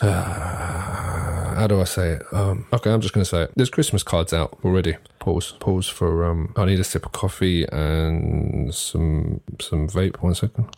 uh, 0.04 1.54
how 1.54 1.66
do 1.66 1.80
I 1.80 1.84
say 1.84 2.12
it? 2.12 2.22
Um, 2.32 2.66
okay, 2.72 2.90
I'm 2.90 3.00
just 3.00 3.14
going 3.14 3.24
to 3.24 3.28
say 3.28 3.42
it. 3.42 3.52
There's 3.56 3.70
Christmas 3.70 4.02
cards 4.02 4.32
out 4.32 4.58
already. 4.64 4.96
Pause. 5.18 5.52
Pause 5.60 5.88
for. 5.88 6.24
Um, 6.24 6.52
I 6.56 6.64
need 6.66 6.80
a 6.80 6.84
sip 6.84 7.06
of 7.06 7.12
coffee 7.12 7.64
and 7.70 8.74
some 8.74 9.40
some 9.60 9.88
vape. 9.88 10.16
One 10.22 10.34
second. 10.34 10.68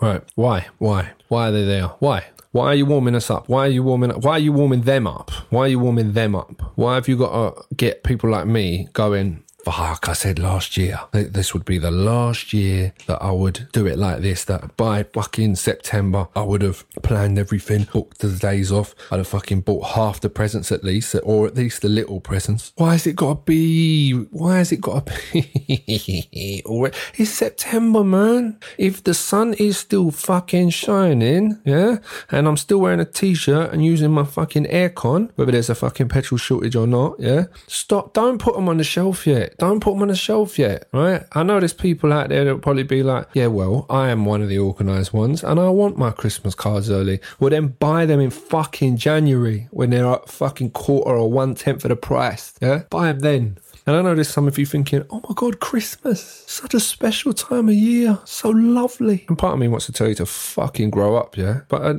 Right. 0.00 0.22
Why? 0.34 0.66
Why? 0.78 1.12
Why 1.28 1.48
are 1.48 1.52
they 1.52 1.64
there? 1.64 1.86
Why? 1.98 2.26
Why 2.52 2.66
are 2.66 2.74
you 2.74 2.86
warming 2.86 3.14
us 3.14 3.30
up? 3.30 3.48
Why 3.48 3.66
are 3.66 3.70
you 3.70 3.82
warming 3.82 4.10
up? 4.12 4.22
Why 4.22 4.32
are 4.32 4.38
you 4.38 4.52
warming 4.52 4.82
them 4.82 5.06
up? 5.06 5.30
Why 5.50 5.62
are 5.62 5.68
you 5.68 5.78
warming 5.78 6.12
them 6.12 6.36
up? 6.36 6.72
Why 6.76 6.96
have 6.96 7.08
you 7.08 7.16
got 7.16 7.56
to 7.56 7.74
get 7.74 8.04
people 8.04 8.30
like 8.30 8.46
me 8.46 8.88
going? 8.92 9.43
Fuck, 9.64 10.08
I 10.10 10.12
said 10.12 10.38
last 10.38 10.76
year 10.76 11.00
this 11.12 11.54
would 11.54 11.64
be 11.64 11.78
the 11.78 11.90
last 11.90 12.52
year 12.52 12.92
that 13.06 13.22
I 13.22 13.30
would 13.30 13.68
do 13.72 13.86
it 13.86 13.98
like 13.98 14.20
this. 14.20 14.44
That 14.44 14.76
by 14.76 15.04
fucking 15.04 15.56
September, 15.56 16.28
I 16.36 16.42
would 16.42 16.60
have 16.60 16.84
planned 17.02 17.38
everything, 17.38 17.86
booked 17.90 18.18
the 18.18 18.28
days 18.28 18.70
off. 18.70 18.94
I'd 19.10 19.18
have 19.18 19.28
fucking 19.28 19.62
bought 19.62 19.86
half 19.94 20.20
the 20.20 20.28
presents 20.28 20.70
at 20.70 20.84
least, 20.84 21.16
or 21.22 21.46
at 21.46 21.54
least 21.54 21.80
the 21.82 21.88
little 21.88 22.20
presents. 22.20 22.72
Why 22.76 22.92
has 22.92 23.06
it 23.06 23.16
got 23.16 23.34
to 23.34 23.42
be? 23.44 24.12
Why 24.12 24.58
has 24.58 24.70
it 24.70 24.80
got 24.80 25.06
to 25.06 25.12
be? 25.32 26.62
It's 27.16 27.30
September, 27.30 28.04
man. 28.04 28.58
If 28.76 29.02
the 29.02 29.14
sun 29.14 29.54
is 29.54 29.78
still 29.78 30.10
fucking 30.10 30.70
shining, 30.70 31.60
yeah, 31.64 31.98
and 32.30 32.46
I'm 32.46 32.56
still 32.56 32.80
wearing 32.80 33.00
a 33.00 33.04
t-shirt 33.04 33.72
and 33.72 33.84
using 33.84 34.10
my 34.10 34.24
fucking 34.24 34.66
aircon, 34.66 35.30
whether 35.36 35.52
there's 35.52 35.70
a 35.70 35.74
fucking 35.74 36.08
petrol 36.08 36.38
shortage 36.38 36.76
or 36.76 36.86
not, 36.86 37.18
yeah, 37.18 37.44
stop. 37.66 38.12
Don't 38.12 38.38
put 38.38 38.54
them 38.54 38.68
on 38.68 38.76
the 38.78 38.84
shelf 38.84 39.26
yet. 39.26 39.53
Don't 39.58 39.80
put 39.80 39.92
them 39.92 40.02
on 40.02 40.08
the 40.08 40.16
shelf 40.16 40.58
yet, 40.58 40.88
right? 40.92 41.24
I 41.32 41.42
know 41.42 41.58
there's 41.60 41.72
people 41.72 42.12
out 42.12 42.28
there 42.28 42.44
that'll 42.44 42.58
probably 42.58 42.82
be 42.82 43.02
like, 43.02 43.28
yeah, 43.34 43.46
well, 43.46 43.86
I 43.88 44.08
am 44.08 44.24
one 44.24 44.42
of 44.42 44.48
the 44.48 44.58
organised 44.58 45.12
ones 45.12 45.44
and 45.44 45.60
I 45.60 45.68
want 45.68 45.96
my 45.96 46.10
Christmas 46.10 46.54
cards 46.54 46.90
early. 46.90 47.20
Well, 47.38 47.50
then 47.50 47.68
buy 47.68 48.06
them 48.06 48.20
in 48.20 48.30
fucking 48.30 48.96
January 48.96 49.68
when 49.70 49.90
they're 49.90 50.06
at 50.06 50.28
fucking 50.28 50.70
quarter 50.70 51.10
or 51.10 51.30
one 51.30 51.54
tenth 51.54 51.84
of 51.84 51.90
the 51.90 51.96
price, 51.96 52.54
yeah? 52.60 52.82
Buy 52.90 53.12
them 53.12 53.20
then. 53.20 53.58
And 53.86 53.96
I 53.96 54.02
know 54.02 54.14
there's 54.14 54.28
some 54.28 54.48
of 54.48 54.58
you 54.58 54.64
thinking, 54.64 55.04
oh 55.10 55.20
my 55.28 55.34
God, 55.34 55.60
Christmas, 55.60 56.44
such 56.46 56.72
a 56.72 56.80
special 56.80 57.34
time 57.34 57.68
of 57.68 57.74
year, 57.74 58.18
so 58.24 58.48
lovely. 58.48 59.26
And 59.28 59.36
part 59.36 59.52
of 59.52 59.58
me 59.58 59.68
wants 59.68 59.86
to 59.86 59.92
tell 59.92 60.08
you 60.08 60.14
to 60.16 60.26
fucking 60.26 60.88
grow 60.88 61.16
up, 61.16 61.36
yeah? 61.36 61.60
But 61.68 61.82
uh, 61.82 61.94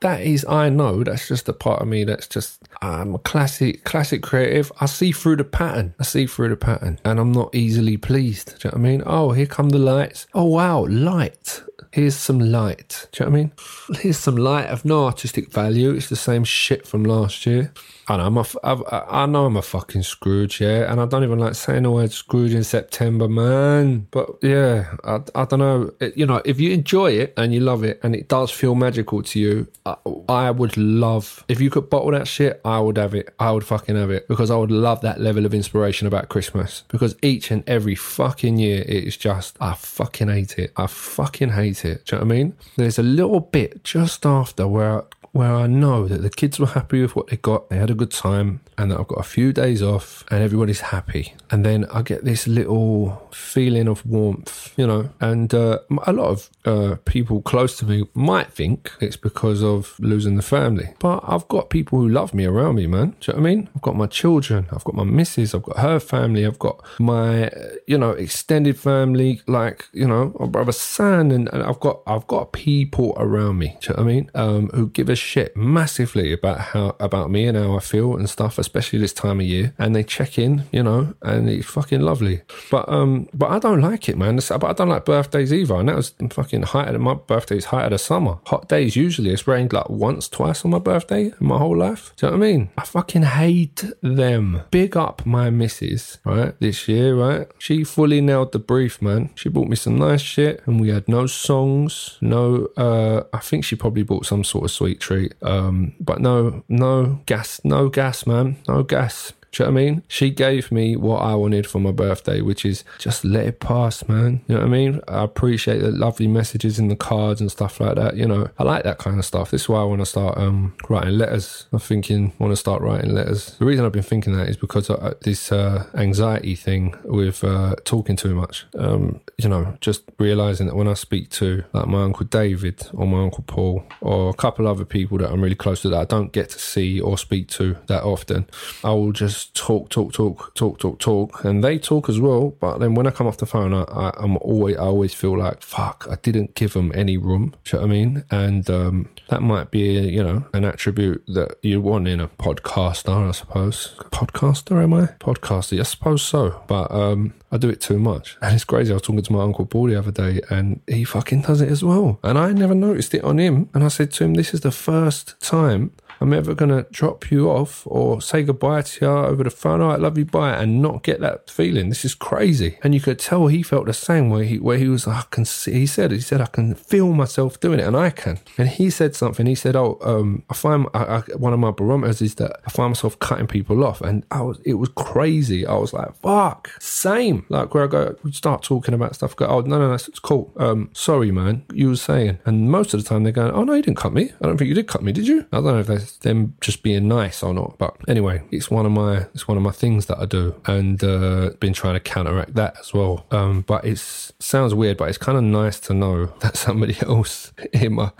that 0.00 0.22
is, 0.22 0.44
I 0.48 0.68
know, 0.68 1.04
that's 1.04 1.28
just 1.28 1.48
a 1.48 1.52
part 1.52 1.80
of 1.80 1.86
me 1.86 2.02
that's 2.02 2.26
just, 2.26 2.68
I'm 2.82 3.14
a 3.14 3.18
classic, 3.20 3.84
classic 3.84 4.22
creative. 4.22 4.72
I 4.80 4.86
see 4.86 5.12
through 5.12 5.36
the 5.36 5.44
pattern. 5.44 5.94
I 6.00 6.02
see 6.02 6.26
through 6.26 6.48
the 6.48 6.56
pattern. 6.56 6.98
And 7.04 7.20
I'm 7.20 7.32
not 7.32 7.54
easily 7.54 7.96
pleased. 7.96 8.58
Do 8.58 8.68
you 8.68 8.72
know 8.72 8.82
what 8.82 8.88
I 8.88 8.90
mean? 8.90 9.02
Oh, 9.06 9.30
here 9.30 9.46
come 9.46 9.68
the 9.68 9.78
lights. 9.78 10.26
Oh, 10.34 10.44
wow, 10.44 10.86
light. 10.88 11.62
Here's 11.92 12.16
some 12.16 12.40
light. 12.40 13.06
Do 13.12 13.24
you 13.24 13.30
know 13.30 13.32
what 13.32 13.38
I 13.38 13.42
mean? 13.42 13.52
Here's 14.00 14.18
some 14.18 14.36
light 14.36 14.66
of 14.66 14.84
no 14.84 15.04
artistic 15.06 15.52
value. 15.52 15.92
It's 15.92 16.08
the 16.08 16.16
same 16.16 16.42
shit 16.42 16.86
from 16.86 17.04
last 17.04 17.46
year. 17.46 17.72
I 18.08 18.16
know 18.16 18.26
I'm 18.26 18.38
a, 18.38 18.46
I've, 18.64 18.82
I 18.90 19.26
know 19.26 19.44
I'm 19.44 19.56
a 19.56 19.62
fucking 19.62 20.02
Scrooge, 20.02 20.62
yeah, 20.62 20.90
and 20.90 20.98
I 20.98 21.04
don't 21.04 21.24
even 21.24 21.38
like 21.38 21.54
saying 21.54 21.82
the 21.82 21.90
word 21.90 22.10
Scrooge 22.10 22.54
in 22.54 22.64
September, 22.64 23.28
man. 23.28 24.06
But 24.10 24.38
yeah, 24.40 24.94
I, 25.04 25.20
I 25.34 25.44
don't 25.44 25.58
know. 25.58 25.92
It, 26.00 26.16
you 26.16 26.24
know, 26.24 26.40
if 26.46 26.58
you 26.58 26.72
enjoy 26.72 27.12
it 27.12 27.34
and 27.36 27.52
you 27.52 27.60
love 27.60 27.84
it 27.84 28.00
and 28.02 28.16
it 28.16 28.28
does 28.28 28.50
feel 28.50 28.74
magical 28.74 29.22
to 29.24 29.38
you, 29.38 29.68
I, 29.84 29.96
I 30.28 30.50
would 30.50 30.76
love 30.78 31.44
if 31.48 31.60
you 31.60 31.68
could 31.68 31.90
bottle 31.90 32.12
that 32.12 32.26
shit. 32.26 32.62
I 32.64 32.80
would 32.80 32.96
have 32.96 33.14
it. 33.14 33.34
I 33.38 33.50
would 33.50 33.64
fucking 33.64 33.96
have 33.96 34.10
it 34.10 34.26
because 34.26 34.50
I 34.50 34.56
would 34.56 34.70
love 34.70 35.02
that 35.02 35.20
level 35.20 35.44
of 35.44 35.52
inspiration 35.52 36.06
about 36.06 36.30
Christmas. 36.30 36.84
Because 36.88 37.14
each 37.22 37.50
and 37.50 37.62
every 37.68 37.94
fucking 37.94 38.58
year, 38.58 38.80
it 38.82 39.04
is 39.04 39.18
just 39.18 39.58
I 39.60 39.74
fucking 39.74 40.28
hate 40.28 40.58
it. 40.58 40.72
I 40.76 40.86
fucking 40.86 41.50
hate 41.50 41.84
it. 41.84 42.06
Do 42.06 42.16
you 42.16 42.20
know 42.22 42.26
what 42.26 42.34
I 42.34 42.36
mean? 42.38 42.56
There's 42.76 42.98
a 42.98 43.02
little 43.02 43.40
bit 43.40 43.84
just 43.84 44.24
after 44.24 44.66
where 44.66 45.04
where 45.32 45.54
I 45.54 45.66
know 45.66 46.06
that 46.08 46.22
the 46.22 46.30
kids 46.30 46.58
were 46.58 46.66
happy 46.66 47.02
with 47.02 47.14
what 47.14 47.28
they 47.28 47.36
got, 47.36 47.68
they 47.68 47.76
had 47.76 47.90
a 47.90 47.94
good 47.94 48.10
time, 48.10 48.60
and 48.78 48.90
that 48.90 49.00
I've 49.00 49.08
got 49.08 49.18
a 49.18 49.24
few 49.24 49.52
days 49.52 49.82
off 49.82 50.24
and 50.30 50.42
everybody's 50.42 50.80
happy. 50.80 51.34
And 51.50 51.64
then 51.64 51.84
I 51.86 52.02
get 52.02 52.24
this 52.24 52.46
little 52.46 53.28
feeling 53.32 53.88
of 53.88 54.06
warmth, 54.06 54.72
you 54.76 54.86
know, 54.86 55.10
and 55.20 55.52
uh, 55.52 55.80
a 56.06 56.12
lot 56.12 56.28
of 56.28 56.50
uh, 56.64 56.96
people 57.04 57.42
close 57.42 57.76
to 57.78 57.86
me 57.86 58.04
might 58.14 58.52
think 58.52 58.92
it's 59.00 59.16
because 59.16 59.62
of 59.62 59.96
losing 59.98 60.36
the 60.36 60.42
family. 60.42 60.94
But 61.00 61.24
I've 61.26 61.48
got 61.48 61.70
people 61.70 61.98
who 61.98 62.08
love 62.08 62.32
me 62.32 62.44
around 62.44 62.76
me, 62.76 62.86
man. 62.86 63.16
Do 63.20 63.32
you 63.32 63.36
know 63.36 63.42
what 63.42 63.48
I 63.48 63.54
mean? 63.54 63.68
I've 63.74 63.82
got 63.82 63.96
my 63.96 64.06
children, 64.06 64.68
I've 64.70 64.84
got 64.84 64.94
my 64.94 65.04
missus, 65.04 65.54
I've 65.54 65.62
got 65.62 65.78
her 65.78 65.98
family, 65.98 66.46
I've 66.46 66.58
got 66.58 66.80
my, 67.00 67.48
uh, 67.48 67.68
you 67.86 67.98
know, 67.98 68.10
extended 68.10 68.78
family, 68.78 69.42
like, 69.46 69.88
you 69.92 70.06
know, 70.06 70.36
my 70.38 70.46
brother 70.46 70.72
San, 70.72 71.32
and, 71.32 71.48
and 71.52 71.62
I've 71.64 71.80
got, 71.80 72.00
I've 72.06 72.26
got 72.28 72.52
people 72.52 73.14
around 73.16 73.58
me, 73.58 73.76
do 73.80 73.88
you 73.88 73.96
know 73.96 74.04
what 74.04 74.10
I 74.10 74.14
mean? 74.14 74.30
Um, 74.34 74.68
who 74.68 74.88
give 74.90 75.08
a 75.08 75.16
shit 75.18 75.56
massively 75.56 76.32
about 76.32 76.58
how, 76.58 76.96
about 77.00 77.30
me 77.30 77.46
and 77.46 77.56
how 77.56 77.76
I 77.76 77.80
feel 77.80 78.16
and 78.16 78.28
stuff, 78.28 78.58
especially 78.58 78.98
this 78.98 79.12
time 79.12 79.40
of 79.40 79.46
year. 79.46 79.74
And 79.78 79.94
they 79.94 80.04
check 80.04 80.38
in, 80.38 80.64
you 80.72 80.82
know, 80.82 81.14
and 81.22 81.48
it's 81.48 81.66
fucking 81.66 82.00
lovely. 82.00 82.42
But, 82.70 82.88
um, 82.88 83.28
but 83.34 83.50
I 83.50 83.58
don't 83.58 83.80
like 83.80 84.08
it, 84.08 84.16
man. 84.16 84.36
But 84.36 84.64
I 84.64 84.72
don't 84.72 84.88
like 84.88 85.04
birthdays 85.04 85.52
either. 85.52 85.76
And 85.76 85.88
that 85.88 85.96
was 85.96 86.14
fucking 86.30 86.62
height 86.62 86.94
of 86.94 87.00
my 87.00 87.14
birthday's 87.14 87.66
height 87.66 87.84
of 87.84 87.90
the 87.90 87.98
summer. 87.98 88.38
Hot 88.46 88.68
days 88.68 88.96
usually. 88.96 89.30
It's 89.30 89.46
rained 89.46 89.72
like 89.72 89.88
once, 89.88 90.28
twice 90.28 90.64
on 90.64 90.70
my 90.70 90.78
birthday 90.78 91.32
in 91.40 91.46
my 91.46 91.58
whole 91.58 91.76
life. 91.76 92.12
Do 92.16 92.26
you 92.26 92.32
know 92.32 92.38
what 92.38 92.44
I 92.44 92.50
mean? 92.50 92.70
I 92.78 92.84
fucking 92.84 93.22
hate 93.22 93.84
them. 94.02 94.62
Big 94.70 94.96
up 94.96 95.24
my 95.26 95.50
missus, 95.50 96.18
right? 96.24 96.58
This 96.60 96.88
year, 96.88 97.14
right? 97.14 97.48
She 97.58 97.84
fully 97.84 98.20
nailed 98.20 98.52
the 98.52 98.58
brief, 98.58 99.00
man. 99.02 99.30
She 99.34 99.48
bought 99.48 99.68
me 99.68 99.76
some 99.76 99.98
nice 99.98 100.20
shit 100.20 100.62
and 100.66 100.80
we 100.80 100.90
had 100.90 101.08
no 101.08 101.26
songs, 101.26 102.18
no, 102.20 102.68
uh, 102.76 103.24
I 103.32 103.38
think 103.38 103.64
she 103.64 103.76
probably 103.76 104.02
bought 104.02 104.26
some 104.26 104.44
sort 104.44 104.64
of 104.64 104.70
sweet 104.70 105.00
treat. 105.08 105.34
Um, 105.42 105.94
but 106.00 106.20
no, 106.20 106.62
no 106.68 107.20
gas, 107.24 107.60
no 107.64 107.88
gas, 107.88 108.26
man. 108.26 108.56
No 108.68 108.82
gas. 108.82 109.32
Do 109.52 109.62
you 109.62 109.68
know 109.68 109.74
what 109.74 109.80
I 109.80 109.84
mean? 109.84 110.02
She 110.08 110.30
gave 110.30 110.70
me 110.70 110.96
what 110.96 111.18
I 111.18 111.34
wanted 111.34 111.66
for 111.66 111.80
my 111.80 111.90
birthday, 111.90 112.40
which 112.40 112.64
is 112.64 112.84
just 112.98 113.24
let 113.24 113.46
it 113.46 113.60
pass, 113.60 114.06
man. 114.08 114.42
You 114.46 114.54
know 114.54 114.60
what 114.60 114.66
I 114.66 114.70
mean? 114.70 115.00
I 115.08 115.24
appreciate 115.24 115.78
the 115.78 115.90
lovely 115.90 116.26
messages 116.26 116.78
in 116.78 116.88
the 116.88 116.96
cards 116.96 117.40
and 117.40 117.50
stuff 117.50 117.80
like 117.80 117.96
that. 117.96 118.16
You 118.16 118.26
know, 118.26 118.48
I 118.58 118.64
like 118.64 118.84
that 118.84 118.98
kind 118.98 119.18
of 119.18 119.24
stuff. 119.24 119.50
This 119.50 119.62
is 119.62 119.68
why 119.68 119.80
I 119.80 119.84
want 119.84 120.00
to 120.00 120.06
start 120.06 120.36
um, 120.36 120.74
writing 120.88 121.16
letters. 121.18 121.66
I'm 121.72 121.78
thinking, 121.78 122.32
I 122.38 122.42
want 122.42 122.52
to 122.52 122.56
start 122.56 122.82
writing 122.82 123.14
letters. 123.14 123.56
The 123.58 123.64
reason 123.64 123.84
I've 123.84 123.92
been 123.92 124.02
thinking 124.02 124.36
that 124.36 124.48
is 124.48 124.56
because 124.56 124.90
of 124.90 125.02
uh, 125.02 125.14
this 125.22 125.50
uh, 125.50 125.86
anxiety 125.94 126.54
thing 126.54 126.94
with 127.04 127.42
uh, 127.42 127.76
talking 127.84 128.16
too 128.16 128.34
much. 128.34 128.66
Um, 128.76 129.20
you 129.38 129.48
know, 129.48 129.76
just 129.80 130.02
realizing 130.18 130.66
that 130.66 130.76
when 130.76 130.88
I 130.88 130.94
speak 130.94 131.30
to 131.30 131.64
like 131.72 131.86
my 131.86 132.02
uncle 132.02 132.26
David 132.26 132.86
or 132.92 133.06
my 133.06 133.22
uncle 133.22 133.44
Paul 133.46 133.84
or 134.00 134.30
a 134.30 134.34
couple 134.34 134.66
other 134.66 134.84
people 134.84 135.18
that 135.18 135.30
I'm 135.30 135.40
really 135.40 135.54
close 135.54 135.82
to 135.82 135.88
that 135.90 136.00
I 136.00 136.04
don't 136.04 136.32
get 136.32 136.50
to 136.50 136.58
see 136.58 137.00
or 137.00 137.16
speak 137.16 137.48
to 137.48 137.76
that 137.86 138.02
often, 138.02 138.46
I 138.84 138.90
will 138.90 139.12
just 139.12 139.37
just 139.38 139.54
talk, 139.54 139.88
talk, 139.88 140.12
talk, 140.12 140.52
talk, 140.54 140.78
talk, 140.78 140.98
talk, 140.98 141.44
and 141.44 141.62
they 141.62 141.78
talk 141.78 142.08
as 142.08 142.18
well. 142.18 142.50
But 142.58 142.78
then 142.78 142.94
when 142.94 143.06
I 143.06 143.10
come 143.10 143.28
off 143.28 143.36
the 143.36 143.46
phone, 143.46 143.72
I, 143.72 143.82
I, 143.82 144.12
I'm 144.16 144.36
always, 144.38 144.76
I 144.76 144.80
always 144.80 145.14
feel 145.14 145.38
like, 145.38 145.62
fuck, 145.62 146.06
I 146.10 146.16
didn't 146.16 146.54
give 146.54 146.72
them 146.72 146.90
any 146.94 147.16
room. 147.16 147.54
You 147.66 147.78
know 147.78 147.78
what 147.78 147.84
I 147.84 147.92
mean? 147.92 148.24
And 148.30 148.68
um, 148.68 149.08
that 149.28 149.42
might 149.42 149.70
be, 149.70 150.00
you 150.00 150.22
know, 150.22 150.44
an 150.52 150.64
attribute 150.64 151.24
that 151.28 151.56
you 151.62 151.80
want 151.80 152.08
in 152.08 152.20
a 152.20 152.26
podcaster, 152.28 153.28
I 153.28 153.30
suppose. 153.30 153.94
Podcaster, 154.10 154.82
am 154.82 154.94
I? 154.94 155.06
Podcaster, 155.20 155.78
I 155.78 155.84
suppose 155.84 156.22
so. 156.22 156.60
But 156.66 156.90
um, 156.90 157.34
I 157.52 157.58
do 157.58 157.68
it 157.68 157.80
too 157.80 157.98
much. 157.98 158.36
And 158.42 158.54
it's 158.54 158.64
crazy. 158.64 158.90
I 158.92 158.94
was 158.94 159.02
talking 159.02 159.22
to 159.22 159.32
my 159.32 159.42
Uncle 159.42 159.66
Paul 159.66 159.86
the 159.86 159.96
other 159.96 160.10
day 160.10 160.40
and 160.50 160.80
he 160.88 161.04
fucking 161.04 161.42
does 161.42 161.60
it 161.60 161.68
as 161.68 161.84
well. 161.84 162.18
And 162.24 162.36
I 162.36 162.52
never 162.52 162.74
noticed 162.74 163.14
it 163.14 163.22
on 163.22 163.38
him. 163.38 163.68
And 163.72 163.84
I 163.84 163.88
said 163.88 164.10
to 164.12 164.24
him, 164.24 164.34
this 164.34 164.52
is 164.52 164.62
the 164.62 164.72
first 164.72 165.38
time 165.40 165.92
I'm 166.20 166.32
ever 166.32 166.54
going 166.54 166.70
to 166.70 166.86
drop 166.90 167.30
you 167.30 167.50
off 167.50 167.86
or 167.86 168.20
say 168.20 168.42
goodbye 168.42 168.82
to 168.82 169.04
you 169.04 169.10
over 169.10 169.44
the 169.44 169.50
phone. 169.50 169.80
All 169.80 169.88
right, 169.88 170.00
love 170.00 170.18
you, 170.18 170.24
bye, 170.24 170.56
and 170.56 170.82
not 170.82 171.02
get 171.02 171.20
that 171.20 171.50
feeling. 171.50 171.88
This 171.88 172.04
is 172.04 172.14
crazy. 172.14 172.78
And 172.82 172.94
you 172.94 173.00
could 173.00 173.18
tell 173.18 173.46
he 173.46 173.62
felt 173.62 173.86
the 173.86 173.92
same 173.92 174.30
way. 174.30 174.46
He, 174.46 174.58
where 174.58 174.78
he 174.78 174.88
was, 174.88 175.06
I 175.06 175.24
can 175.30 175.44
see, 175.44 175.72
he 175.72 175.86
said, 175.86 176.10
he 176.10 176.20
said, 176.20 176.40
I 176.40 176.46
can 176.46 176.74
feel 176.74 177.12
myself 177.12 177.60
doing 177.60 177.80
it 177.80 177.86
and 177.86 177.96
I 177.96 178.10
can. 178.10 178.38
And 178.56 178.68
he 178.68 178.90
said 178.90 179.14
something. 179.14 179.46
He 179.46 179.54
said, 179.54 179.76
oh, 179.76 179.98
um, 180.02 180.42
I 180.50 180.54
find 180.54 180.86
I, 180.94 180.98
I, 180.98 181.20
one 181.36 181.52
of 181.52 181.58
my 181.58 181.70
barometers 181.70 182.22
is 182.22 182.34
that 182.36 182.60
I 182.66 182.70
find 182.70 182.90
myself 182.90 183.18
cutting 183.18 183.46
people 183.46 183.84
off. 183.84 184.00
And 184.00 184.24
I 184.30 184.42
was, 184.42 184.60
it 184.64 184.74
was 184.74 184.88
crazy. 184.90 185.66
I 185.66 185.76
was 185.76 185.92
like, 185.92 186.14
fuck, 186.16 186.70
same. 186.80 187.46
Like 187.48 187.74
where 187.74 187.84
I 187.84 187.86
go, 187.86 188.16
we 188.22 188.32
start 188.32 188.62
talking 188.62 188.94
about 188.94 189.14
stuff. 189.14 189.36
Go, 189.36 189.46
oh, 189.46 189.60
no, 189.60 189.78
no, 189.78 189.88
no, 189.88 189.94
it's 189.94 190.18
cool. 190.18 190.52
Um, 190.56 190.90
sorry, 190.92 191.30
man, 191.30 191.64
you 191.72 191.88
were 191.88 191.96
saying. 191.96 192.38
And 192.44 192.70
most 192.70 192.94
of 192.94 193.02
the 193.02 193.08
time 193.08 193.22
they're 193.22 193.32
going, 193.32 193.52
oh, 193.52 193.64
no, 193.64 193.74
you 193.74 193.82
didn't 193.82 193.98
cut 193.98 194.12
me. 194.12 194.32
I 194.40 194.46
don't 194.46 194.56
think 194.56 194.68
you 194.68 194.74
did 194.74 194.88
cut 194.88 195.02
me, 195.02 195.12
did 195.12 195.26
you? 195.26 195.46
I 195.52 195.56
don't 195.56 195.64
know 195.64 195.78
if 195.78 196.07
them 196.18 196.54
just 196.60 196.82
being 196.82 197.08
nice 197.08 197.42
or 197.42 197.54
not. 197.54 197.78
But 197.78 197.96
anyway, 198.08 198.42
it's 198.50 198.70
one 198.70 198.86
of 198.86 198.92
my 198.92 199.26
it's 199.34 199.48
one 199.48 199.56
of 199.56 199.62
my 199.62 199.70
things 199.70 200.06
that 200.06 200.18
I 200.18 200.26
do, 200.26 200.54
and 200.66 201.02
uh, 201.02 201.50
been 201.60 201.72
trying 201.72 201.94
to 201.94 202.00
counteract 202.00 202.54
that 202.54 202.76
as 202.80 202.92
well. 202.92 203.26
Um, 203.30 203.62
but 203.62 203.84
it 203.84 203.98
sounds 203.98 204.74
weird, 204.74 204.96
but 204.96 205.08
it's 205.08 205.18
kind 205.18 205.38
of 205.38 205.44
nice 205.44 205.80
to 205.80 205.94
know 205.94 206.26
that 206.40 206.56
somebody 206.56 206.96
else 207.02 207.52
in 207.72 207.94
my 207.94 208.10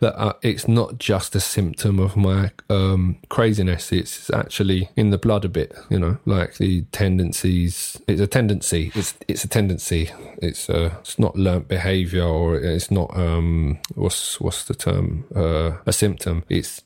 that 0.00 0.18
uh, 0.18 0.34
it's 0.42 0.68
not 0.68 0.98
just 0.98 1.34
a 1.34 1.40
symptom 1.40 1.98
of 1.98 2.16
my 2.16 2.50
um, 2.68 3.16
craziness. 3.28 3.92
It's 3.92 4.30
actually 4.30 4.88
in 4.96 5.10
the 5.10 5.18
blood 5.18 5.44
a 5.44 5.48
bit, 5.48 5.74
you 5.90 5.98
know, 5.98 6.18
like 6.24 6.56
the 6.56 6.82
tendencies. 6.92 8.00
It's 8.06 8.20
a 8.20 8.26
tendency. 8.26 8.92
It's 8.94 9.14
it's 9.28 9.44
a 9.44 9.48
tendency. 9.48 10.10
It's 10.38 10.68
uh, 10.68 10.94
it's 11.00 11.18
not 11.18 11.36
learnt 11.36 11.68
behaviour 11.68 12.24
or 12.24 12.56
it's 12.56 12.90
not 12.90 13.16
um 13.16 13.78
what's 13.94 14.40
what's 14.40 14.64
the 14.64 14.74
term 14.74 15.24
uh, 15.34 15.72
a 15.86 15.92
symptom. 15.92 16.44
It's 16.48 16.80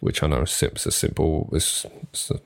which 0.00 0.22
I 0.22 0.26
know 0.28 0.42
is 0.42 0.62
a 0.62 0.90
simple, 0.90 1.52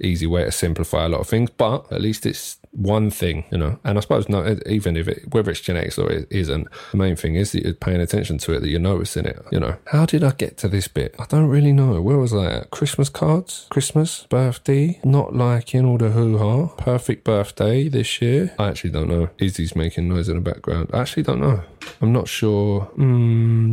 easy 0.00 0.26
way 0.26 0.44
to 0.44 0.52
simplify 0.52 1.04
a 1.04 1.08
lot 1.08 1.20
of 1.20 1.28
things, 1.28 1.50
but 1.50 1.90
at 1.92 2.00
least 2.00 2.24
it's 2.26 2.58
one 2.72 3.10
thing, 3.10 3.44
you 3.50 3.58
know. 3.58 3.78
And 3.84 3.98
I 3.98 4.00
suppose 4.00 4.28
not 4.28 4.66
even 4.66 4.96
if 4.96 5.06
it, 5.06 5.32
whether 5.32 5.50
it's 5.50 5.60
genetics 5.60 5.98
or 5.98 6.10
it 6.10 6.26
isn't, 6.30 6.68
the 6.90 6.96
main 6.96 7.16
thing 7.16 7.34
is 7.34 7.52
that 7.52 7.64
you're 7.64 7.74
paying 7.74 8.00
attention 8.00 8.38
to 8.38 8.52
it, 8.54 8.60
that 8.60 8.68
you're 8.68 8.80
noticing 8.80 9.26
it, 9.26 9.38
you 9.52 9.60
know. 9.60 9.76
How 9.86 10.06
did 10.06 10.24
I 10.24 10.30
get 10.30 10.56
to 10.58 10.68
this 10.68 10.88
bit? 10.88 11.14
I 11.18 11.26
don't 11.26 11.48
really 11.48 11.72
know. 11.72 12.00
Where 12.00 12.16
was 12.16 12.32
I 12.32 12.50
at? 12.50 12.70
Christmas 12.70 13.10
cards, 13.10 13.66
Christmas, 13.70 14.26
birthday, 14.30 15.00
not 15.04 15.34
liking 15.34 15.84
all 15.84 15.98
the 15.98 16.10
hoo 16.10 16.38
ha, 16.38 16.68
perfect 16.76 17.24
birthday 17.24 17.88
this 17.88 18.22
year. 18.22 18.54
I 18.58 18.68
actually 18.68 18.90
don't 18.90 19.08
know. 19.08 19.28
Izzy's 19.38 19.76
making 19.76 20.08
noise 20.08 20.28
in 20.28 20.36
the 20.36 20.40
background. 20.40 20.90
I 20.94 21.00
actually 21.00 21.24
don't 21.24 21.40
know. 21.40 21.62
I'm 22.00 22.12
not 22.12 22.28
sure. 22.28 22.90
Mm, 22.96 23.72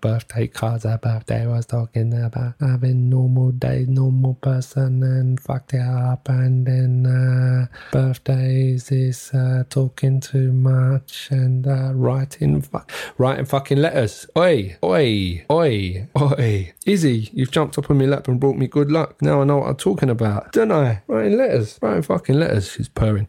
birthday 0.00 0.46
cards, 0.46 0.84
her 0.84 0.98
birthday 0.98 1.42
I 1.42 1.46
was 1.48 1.66
talking 1.66 2.14
about 2.14 2.54
having 2.60 3.10
normal 3.10 3.50
day, 3.52 3.86
normal 3.88 4.34
person, 4.34 5.02
and 5.02 5.40
fucked 5.40 5.74
it 5.74 5.80
up. 5.80 6.28
And 6.28 6.66
then 6.66 7.06
uh, 7.06 7.66
birthdays 7.90 8.90
is 8.92 9.30
uh, 9.34 9.64
talking 9.68 10.20
too 10.20 10.52
much 10.52 11.28
and 11.30 11.66
uh, 11.66 11.92
writing, 11.94 12.62
fu- 12.62 12.78
writing 13.18 13.44
fucking 13.44 13.78
letters. 13.78 14.26
Oi, 14.36 14.76
oi, 14.82 15.44
oi, 15.50 16.08
oi. 16.20 16.72
Izzy, 16.86 17.30
you've 17.32 17.50
jumped 17.50 17.78
up 17.78 17.90
on 17.90 17.98
my 17.98 18.04
lap 18.04 18.28
and 18.28 18.38
brought 18.40 18.56
me 18.56 18.66
good 18.66 18.90
luck. 18.90 19.20
Now 19.20 19.40
I 19.40 19.44
know 19.44 19.58
what 19.58 19.70
I'm 19.70 19.76
talking 19.76 20.10
about, 20.10 20.52
don't 20.52 20.72
I? 20.72 21.02
Writing 21.06 21.36
letters, 21.36 21.78
writing 21.82 22.02
fucking 22.02 22.38
letters. 22.38 22.70
She's 22.72 22.88
purring. 22.88 23.28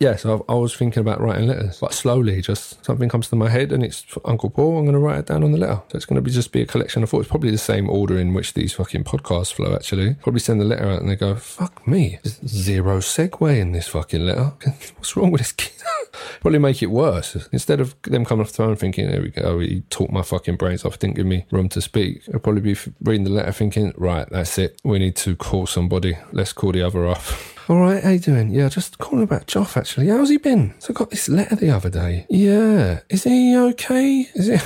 Yeah, 0.00 0.16
so 0.16 0.44
I 0.48 0.54
was 0.54 0.74
thinking 0.74 1.00
about 1.00 1.20
writing 1.20 1.46
letters, 1.46 1.78
but 1.80 1.92
slowly, 1.92 2.40
just 2.40 2.84
something 2.84 3.08
comes 3.08 3.28
to 3.28 3.36
my 3.36 3.48
head, 3.48 3.72
and 3.72 3.82
it's 3.82 4.04
Uncle 4.24 4.50
Paul. 4.50 4.78
I'm 4.78 4.84
going 4.84 4.94
to 4.94 4.98
write 4.98 5.20
it 5.20 5.26
down 5.26 5.44
on 5.44 5.52
the 5.52 5.58
letter. 5.58 5.82
So 5.88 5.96
it's 5.96 6.06
going 6.06 6.16
to 6.16 6.22
be 6.22 6.30
just 6.30 6.52
be 6.52 6.62
a 6.62 6.66
collection 6.66 7.02
of 7.02 7.10
thoughts. 7.10 7.28
Probably 7.28 7.50
the 7.50 7.58
same 7.58 7.88
order 7.88 8.18
in 8.18 8.34
which 8.34 8.54
these 8.54 8.72
fucking 8.72 9.04
podcasts 9.04 9.52
flow. 9.52 9.74
Actually, 9.74 10.14
probably 10.14 10.40
send 10.40 10.60
the 10.60 10.64
letter 10.64 10.86
out, 10.86 11.00
and 11.00 11.10
they 11.10 11.16
go, 11.16 11.34
"Fuck 11.34 11.86
me, 11.86 12.18
there's 12.22 12.40
zero 12.46 12.98
segue 12.98 13.58
in 13.58 13.72
this 13.72 13.88
fucking 13.88 14.24
letter. 14.24 14.52
What's 14.96 15.16
wrong 15.16 15.30
with 15.30 15.40
this 15.40 15.52
kid?" 15.52 15.72
probably 16.40 16.58
make 16.58 16.82
it 16.82 16.86
worse. 16.86 17.48
Instead 17.52 17.80
of 17.80 17.94
them 18.02 18.24
coming 18.24 18.44
off 18.44 18.52
the 18.52 18.56
phone 18.56 18.76
thinking, 18.76 19.08
"There 19.08 19.22
we 19.22 19.30
go, 19.30 19.58
he 19.58 19.82
talked 19.90 20.12
my 20.12 20.22
fucking 20.22 20.56
brains 20.56 20.84
off, 20.84 20.98
didn't 20.98 21.16
give 21.16 21.26
me 21.26 21.46
room 21.50 21.68
to 21.70 21.80
speak." 21.80 22.22
I'll 22.32 22.40
probably 22.40 22.62
be 22.62 22.78
reading 23.02 23.24
the 23.24 23.30
letter 23.30 23.52
thinking, 23.52 23.92
"Right, 23.96 24.28
that's 24.30 24.58
it. 24.58 24.80
We 24.84 24.98
need 24.98 25.16
to 25.16 25.36
call 25.36 25.66
somebody. 25.66 26.18
Let's 26.32 26.52
call 26.52 26.72
the 26.72 26.82
other 26.82 27.06
off." 27.06 27.50
All 27.66 27.80
right, 27.80 28.04
how 28.04 28.10
you 28.10 28.18
doing? 28.18 28.50
Yeah, 28.50 28.68
just 28.68 28.98
calling 28.98 29.22
about 29.22 29.46
Joff 29.46 29.78
actually. 29.78 30.08
How's 30.08 30.28
he 30.28 30.36
been? 30.36 30.74
So 30.80 30.92
I 30.92 30.92
got 30.92 31.08
this 31.08 31.30
letter 31.30 31.56
the 31.56 31.70
other 31.70 31.88
day. 31.88 32.26
Yeah, 32.28 33.00
is 33.08 33.24
he 33.24 33.56
okay? 33.56 34.28
Is 34.34 34.48
he? 34.48 34.56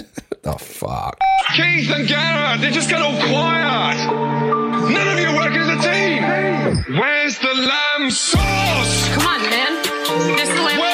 the 0.42 0.52
fuck? 0.58 1.18
Keith 1.56 1.90
and 1.90 2.06
Garrett, 2.06 2.60
they 2.60 2.70
just 2.70 2.90
got 2.90 3.00
all 3.00 3.18
quiet. 3.22 3.96
None 4.92 5.08
of 5.08 5.18
you 5.18 5.34
work 5.34 5.54
as 5.54 5.66
a 5.66 5.78
team. 5.80 6.98
Where's 6.98 7.38
the 7.38 7.54
lamb 7.54 8.10
sauce? 8.10 9.08
Come 9.14 9.26
on, 9.26 9.40
man. 9.48 9.82
This 10.36 10.48
the 10.50 10.60
lamb. 10.60 10.78
Where's 10.78 10.91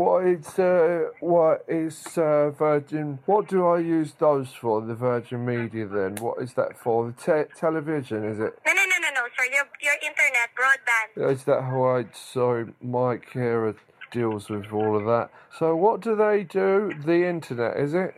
What 0.00 0.26
is 0.26 0.58
uh, 0.58 1.08
what 1.20 1.64
is 1.68 2.18
uh, 2.18 2.50
Virgin? 2.50 3.18
What 3.26 3.48
do 3.48 3.66
I 3.66 3.78
use 3.78 4.12
those 4.18 4.48
for? 4.50 4.80
The 4.80 4.94
Virgin 4.94 5.44
Media 5.44 5.86
then? 5.86 6.16
What 6.16 6.42
is 6.42 6.54
that 6.54 6.78
for? 6.78 7.12
The 7.12 7.44
te- 7.46 7.54
television 7.58 8.24
is 8.24 8.38
it? 8.38 8.58
No, 8.66 8.72
no, 8.72 8.82
no, 8.84 8.96
no, 9.00 9.08
no, 9.14 9.28
sir. 9.36 9.44
Your, 9.52 9.64
your 9.82 9.94
internet, 9.94 10.50
broadband. 10.56 11.32
Is 11.32 11.44
that 11.44 11.62
how 11.62 11.84
I? 11.84 12.06
So 12.12 12.68
Mike 12.82 13.28
here 13.32 13.66
deals 14.10 14.48
with 14.48 14.72
all 14.72 14.96
of 14.96 15.04
that. 15.06 15.30
So 15.58 15.74
what 15.76 16.00
do 16.00 16.16
they 16.16 16.44
do? 16.44 16.92
The 17.04 17.26
internet 17.28 17.76
is 17.76 17.94
it? 17.94 18.14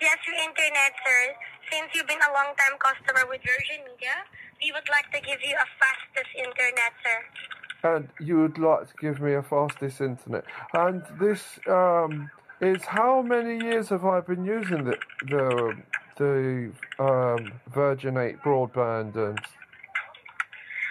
Yes, 0.00 0.18
your 0.26 0.36
internet, 0.36 0.92
sir. 1.04 1.34
Since 1.70 1.94
you've 1.94 2.06
been 2.06 2.18
a 2.28 2.32
long-time 2.32 2.78
customer 2.78 3.28
with 3.28 3.40
Virgin 3.42 3.84
Media, 3.84 4.16
we 4.62 4.72
would 4.72 4.88
like 4.90 5.10
to 5.12 5.20
give 5.20 5.40
you 5.42 5.54
a 5.54 5.68
fastest 5.78 6.30
internet, 6.36 6.92
sir. 7.04 7.94
And 7.94 8.08
you 8.20 8.40
would 8.40 8.58
like 8.58 8.88
to 8.88 8.94
give 9.00 9.20
me 9.20 9.34
a 9.34 9.42
fastest 9.42 10.00
internet. 10.00 10.44
And 10.74 11.02
this 11.18 11.60
um, 11.68 12.30
is 12.60 12.84
how 12.84 13.22
many 13.22 13.64
years 13.64 13.88
have 13.88 14.04
I 14.04 14.20
been 14.20 14.44
using 14.44 14.84
the 14.84 14.96
the 15.28 15.76
the 16.16 16.72
um, 16.98 17.52
Virgin 17.72 18.18
8 18.18 18.42
broadband 18.42 19.16
and 19.16 19.38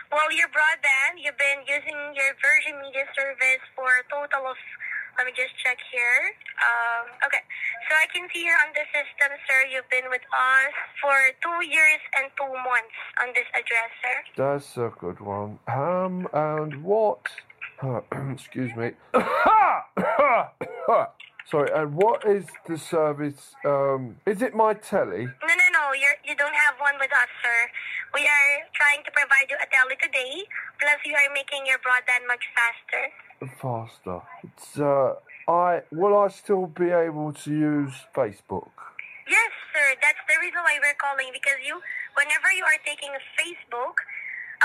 Well, 0.10 0.34
your 0.34 0.50
broadband, 0.50 1.22
you've 1.22 1.38
been 1.38 1.62
using 1.70 1.94
your 2.18 2.34
Virgin 2.42 2.82
Media 2.82 3.06
service 3.14 3.62
for 3.78 3.86
a 3.86 4.04
total 4.10 4.50
of, 4.50 4.58
let 5.22 5.30
me 5.30 5.34
just 5.38 5.54
check 5.62 5.78
here. 5.94 6.34
Um, 6.58 7.14
okay, 7.30 7.46
so 7.86 7.94
I 7.94 8.10
can 8.10 8.26
see 8.34 8.42
here 8.42 8.58
on 8.66 8.74
the 8.74 8.90
system, 8.90 9.38
sir, 9.46 9.70
you've 9.70 9.86
been 9.94 10.10
with 10.10 10.26
us 10.34 10.74
for 10.98 11.14
two 11.46 11.62
years 11.62 12.02
and 12.18 12.26
two 12.34 12.50
months 12.50 12.98
on 13.22 13.38
this 13.38 13.46
address, 13.54 13.94
sir. 14.02 14.18
That's 14.34 14.78
a 14.82 14.90
good 14.98 15.22
one. 15.22 15.62
Um, 15.70 16.26
and 16.34 16.82
what? 16.82 17.22
excuse 18.34 18.74
me. 18.76 18.98
Sorry. 21.50 21.70
And 21.74 21.96
what 21.96 22.26
is 22.26 22.46
the 22.68 22.78
service? 22.78 23.56
Um, 23.66 24.18
is 24.28 24.42
it 24.42 24.54
my 24.54 24.76
telly? 24.76 25.26
No, 25.26 25.54
no, 25.54 25.68
no, 25.74 25.94
you're, 25.98 26.18
you 26.24 26.36
don't 26.36 26.54
have 26.54 26.76
one 26.80 26.94
with 27.00 27.12
us, 27.12 27.30
sir. 27.42 27.70
We 28.14 28.26
are 28.26 28.54
trying 28.74 29.06
to 29.06 29.12
provide 29.14 29.48
you 29.50 29.58
a 29.62 29.68
tele 29.70 29.94
today, 30.02 30.42
plus 30.82 30.98
you 31.06 31.14
are 31.14 31.30
making 31.34 31.70
your 31.70 31.78
broadband 31.86 32.26
much 32.26 32.42
faster. 32.58 33.04
Faster. 33.62 34.20
It's 34.42 34.80
uh, 34.82 35.14
I 35.50 35.82
will 35.94 36.18
I 36.18 36.30
still 36.30 36.66
be 36.66 36.90
able 36.90 37.34
to 37.46 37.50
use 37.50 37.94
Facebook? 38.18 38.74
Yes, 39.30 39.52
sir. 39.74 39.94
That's 40.02 40.22
the 40.26 40.38
reason 40.42 40.58
why 40.66 40.82
we're 40.82 40.98
calling 40.98 41.30
because 41.30 41.62
you, 41.62 41.78
whenever 42.18 42.50
you 42.58 42.66
are 42.66 42.82
taking 42.82 43.14
Facebook, 43.38 43.98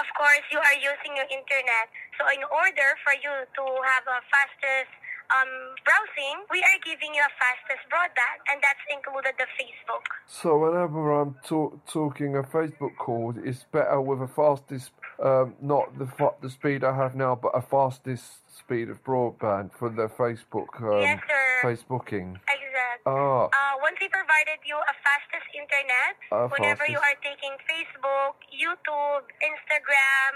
of 0.01 0.09
course 0.17 0.45
you 0.49 0.57
are 0.57 0.79
using 0.81 1.13
your 1.13 1.29
internet. 1.29 1.93
So 2.17 2.25
in 2.33 2.41
order 2.49 2.97
for 3.05 3.13
you 3.13 3.45
to 3.45 3.65
have 3.93 4.05
a 4.09 4.25
fastest 4.33 4.93
um, 5.33 5.53
browsing, 5.85 6.45
we 6.51 6.61
are 6.61 6.79
giving 6.85 7.15
you 7.15 7.23
a 7.23 7.33
fastest 7.41 7.85
broadband, 7.91 8.39
and 8.53 8.61
that's 8.63 8.85
included 8.93 9.35
the 9.39 9.49
Facebook. 9.57 10.05
So 10.27 10.59
whenever 10.59 11.13
I'm 11.21 11.37
talk, 11.45 11.85
talking 11.87 12.37
a 12.37 12.43
Facebook 12.43 12.97
call, 12.97 13.35
it's 13.43 13.65
better 13.73 14.01
with 14.01 14.21
a 14.23 14.29
fastest, 14.29 14.91
um, 15.23 15.55
not 15.61 15.97
the 15.99 16.07
fa- 16.07 16.35
the 16.41 16.51
speed 16.51 16.85
I 16.85 16.95
have 16.95 17.15
now, 17.15 17.35
but 17.35 17.53
a 17.55 17.63
fastest 17.63 18.45
speed 18.57 18.89
of 18.91 19.03
broadband 19.05 19.73
for 19.73 19.89
the 19.89 20.09
Facebook 20.09 20.71
um, 20.83 21.01
Yes, 21.01 21.21
sir. 21.29 21.45
Facebooking. 21.63 22.37
Exactly. 22.49 23.07
Ah, 23.07 23.49
Uh, 23.49 23.75
once 23.81 23.97
we 24.01 24.09
provided 24.09 24.59
you 24.65 24.77
a 24.77 24.95
fastest 25.05 25.49
internet, 25.55 26.17
Uh, 26.33 26.49
whenever 26.49 26.85
you 26.89 26.99
are 26.99 27.17
taking 27.23 27.53
Facebook, 27.69 28.35
YouTube, 28.53 29.25
Instagram, 29.45 30.33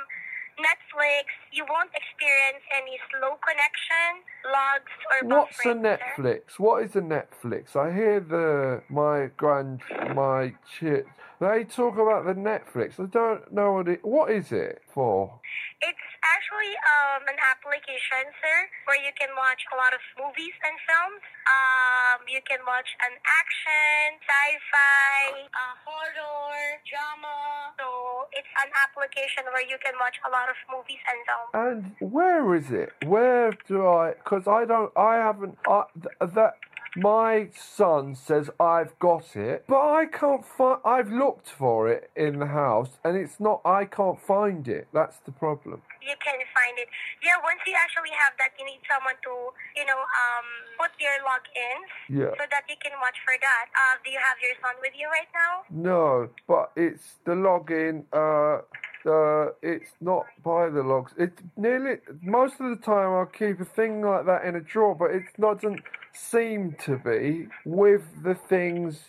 Netflix, 0.58 1.30
you 1.52 1.64
won't 1.68 1.90
experience 1.94 2.64
any 2.74 2.98
slow 3.10 3.38
connection, 3.46 4.22
logs, 4.50 4.92
or 5.10 5.28
what's 5.28 5.58
a. 5.64 5.74
Netflix? 5.74 6.58
What 6.58 6.82
is 6.82 6.96
a 6.96 7.00
Netflix? 7.00 7.76
I 7.76 7.92
hear 7.94 8.20
the 8.20 8.82
my 8.88 9.30
grand 9.36 9.80
my 10.14 10.54
chit. 10.78 11.06
They 11.40 11.62
talk 11.62 11.94
about 11.94 12.26
the 12.26 12.34
Netflix. 12.34 12.98
I 12.98 13.06
don't 13.06 13.46
know 13.54 13.78
what 13.78 13.86
it. 13.86 14.04
What 14.04 14.30
is 14.30 14.50
it 14.50 14.82
for? 14.90 15.38
It's 15.78 16.08
actually 16.26 16.74
um, 16.82 17.22
an 17.30 17.38
application, 17.38 18.26
sir, 18.42 18.58
where 18.90 18.98
you 18.98 19.14
can 19.14 19.30
watch 19.38 19.62
a 19.70 19.76
lot 19.78 19.94
of 19.94 20.02
movies 20.18 20.56
and 20.66 20.74
films. 20.82 21.22
Um, 21.46 22.26
you 22.26 22.42
can 22.42 22.58
watch 22.66 22.90
an 23.06 23.14
action, 23.22 24.18
sci-fi, 24.18 25.46
uh, 25.46 25.74
horror, 25.86 26.82
drama. 26.82 27.70
So 27.78 28.26
it's 28.34 28.50
an 28.58 28.74
application 28.74 29.46
where 29.54 29.62
you 29.62 29.78
can 29.78 29.94
watch 30.02 30.18
a 30.26 30.30
lot 30.34 30.50
of 30.50 30.58
movies 30.66 30.98
and 31.06 31.18
films. 31.22 31.50
And 31.54 31.78
where 32.02 32.50
is 32.58 32.74
it? 32.74 32.90
Where 33.06 33.54
do 33.70 33.86
I? 33.86 34.18
Because 34.18 34.50
I 34.50 34.66
don't. 34.66 34.90
I 34.98 35.22
haven't. 35.22 35.54
I, 35.70 35.86
th- 35.94 36.34
that 36.34 36.58
my 36.98 37.48
son 37.54 38.14
says 38.14 38.50
I've 38.60 38.98
got 38.98 39.36
it, 39.36 39.64
but 39.68 39.78
I 39.80 40.06
can't 40.06 40.44
find. 40.44 40.80
I've 40.84 41.10
looked 41.10 41.48
for 41.48 41.88
it 41.88 42.10
in 42.16 42.38
the 42.38 42.46
house, 42.46 42.98
and 43.04 43.16
it's 43.16 43.38
not. 43.40 43.60
I 43.64 43.84
can't 43.84 44.20
find 44.20 44.66
it. 44.68 44.88
That's 44.92 45.18
the 45.20 45.32
problem. 45.32 45.82
You 46.02 46.16
can 46.24 46.38
find 46.56 46.74
it. 46.78 46.88
Yeah, 47.22 47.36
once 47.44 47.60
you 47.66 47.74
actually 47.76 48.10
have 48.16 48.32
that, 48.38 48.50
you 48.58 48.64
need 48.64 48.80
someone 48.88 49.14
to, 49.28 49.34
you 49.76 49.84
know, 49.84 50.00
um, 50.00 50.46
put 50.80 50.90
your 50.98 51.12
logins 51.20 51.88
Yeah. 52.08 52.32
so 52.32 52.44
that 52.50 52.64
you 52.68 52.76
can 52.80 52.92
watch 53.00 53.16
for 53.24 53.36
that. 53.40 53.66
Uh, 53.76 53.94
do 54.04 54.10
you 54.10 54.18
have 54.18 54.38
your 54.40 54.56
son 54.62 54.74
with 54.80 54.94
you 54.96 55.06
right 55.12 55.28
now? 55.36 55.68
No, 55.68 56.30
but 56.48 56.72
it's 56.76 57.18
the 57.24 57.32
login. 57.32 58.04
Uh, 58.12 58.62
uh, 59.06 59.52
it's 59.62 59.90
not 60.00 60.26
by 60.44 60.68
the 60.68 60.82
logs. 60.82 61.12
It's 61.18 61.40
nearly 61.56 61.96
most 62.22 62.54
of 62.60 62.70
the 62.70 62.84
time 62.84 63.12
I'll 63.12 63.26
keep 63.26 63.60
a 63.60 63.64
thing 63.64 64.02
like 64.02 64.26
that 64.26 64.44
in 64.44 64.56
a 64.56 64.60
drawer, 64.60 64.94
but 64.94 65.10
it 65.10 65.24
doesn't 65.38 65.80
seem 66.12 66.76
to 66.84 66.98
be 66.98 67.48
with 67.64 68.02
the 68.22 68.34
things 68.34 69.00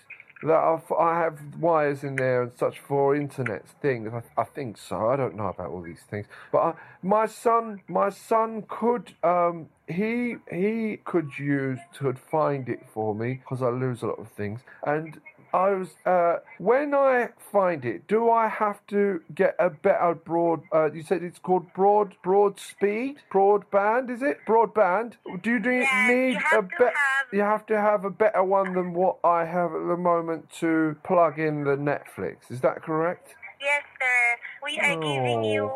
that 0.43 0.53
are, 0.53 0.81
I 0.97 1.19
have 1.19 1.39
wires 1.59 2.03
in 2.03 2.15
there 2.15 2.43
and 2.43 2.51
such 2.57 2.79
for 2.79 3.15
internet 3.15 3.67
things. 3.81 4.11
I, 4.13 4.41
I 4.41 4.45
think 4.45 4.77
so. 4.77 5.09
I 5.09 5.15
don't 5.17 5.35
know 5.35 5.47
about 5.47 5.69
all 5.69 5.81
these 5.81 6.03
things, 6.09 6.27
but 6.51 6.59
I, 6.59 6.73
my 7.03 7.25
son, 7.25 7.81
my 7.87 8.09
son 8.09 8.63
could, 8.69 9.13
um, 9.23 9.67
he 9.87 10.35
he 10.51 10.99
could 11.03 11.31
use 11.37 11.79
could 11.97 12.19
find 12.19 12.69
it 12.69 12.85
for 12.93 13.15
me 13.15 13.33
because 13.33 13.61
I 13.61 13.69
lose 13.69 14.01
a 14.03 14.07
lot 14.07 14.19
of 14.19 14.29
things 14.29 14.61
and. 14.85 15.19
I 15.53 15.69
was 15.71 15.89
uh, 16.05 16.37
when 16.59 16.93
I 16.93 17.29
find 17.51 17.83
it. 17.85 18.07
Do 18.07 18.29
I 18.29 18.47
have 18.47 18.85
to 18.87 19.21
get 19.33 19.55
a 19.59 19.69
better 19.69 20.13
broad? 20.13 20.61
Uh, 20.73 20.91
you 20.91 21.01
said 21.03 21.23
it's 21.23 21.39
called 21.39 21.73
broad 21.73 22.15
broad 22.23 22.59
speed 22.59 23.17
broadband. 23.31 24.09
Is 24.11 24.21
it 24.21 24.39
broadband? 24.47 25.13
Do 25.41 25.49
you 25.51 25.59
do 25.59 25.71
Yes, 25.71 26.09
need 26.09 26.31
you 26.33 26.37
a 26.37 26.55
have 26.55 26.69
to 26.69 26.75
bet? 26.77 26.93
have- 26.93 27.33
You 27.33 27.41
have 27.41 27.65
to 27.67 27.79
have 27.79 28.05
a 28.05 28.09
better 28.09 28.43
one 28.43 28.73
than 28.73 28.93
what 28.93 29.17
I 29.23 29.45
have 29.45 29.71
at 29.73 29.87
the 29.87 29.97
moment 29.97 30.49
to 30.59 30.95
plug 31.03 31.39
in 31.39 31.63
the 31.63 31.75
Netflix. 31.77 32.49
Is 32.51 32.61
that 32.61 32.81
correct? 32.81 33.35
Yes, 33.61 33.83
sir. 33.99 34.39
We 34.63 34.79
are 34.79 34.95
giving 34.99 35.43
you 35.43 35.69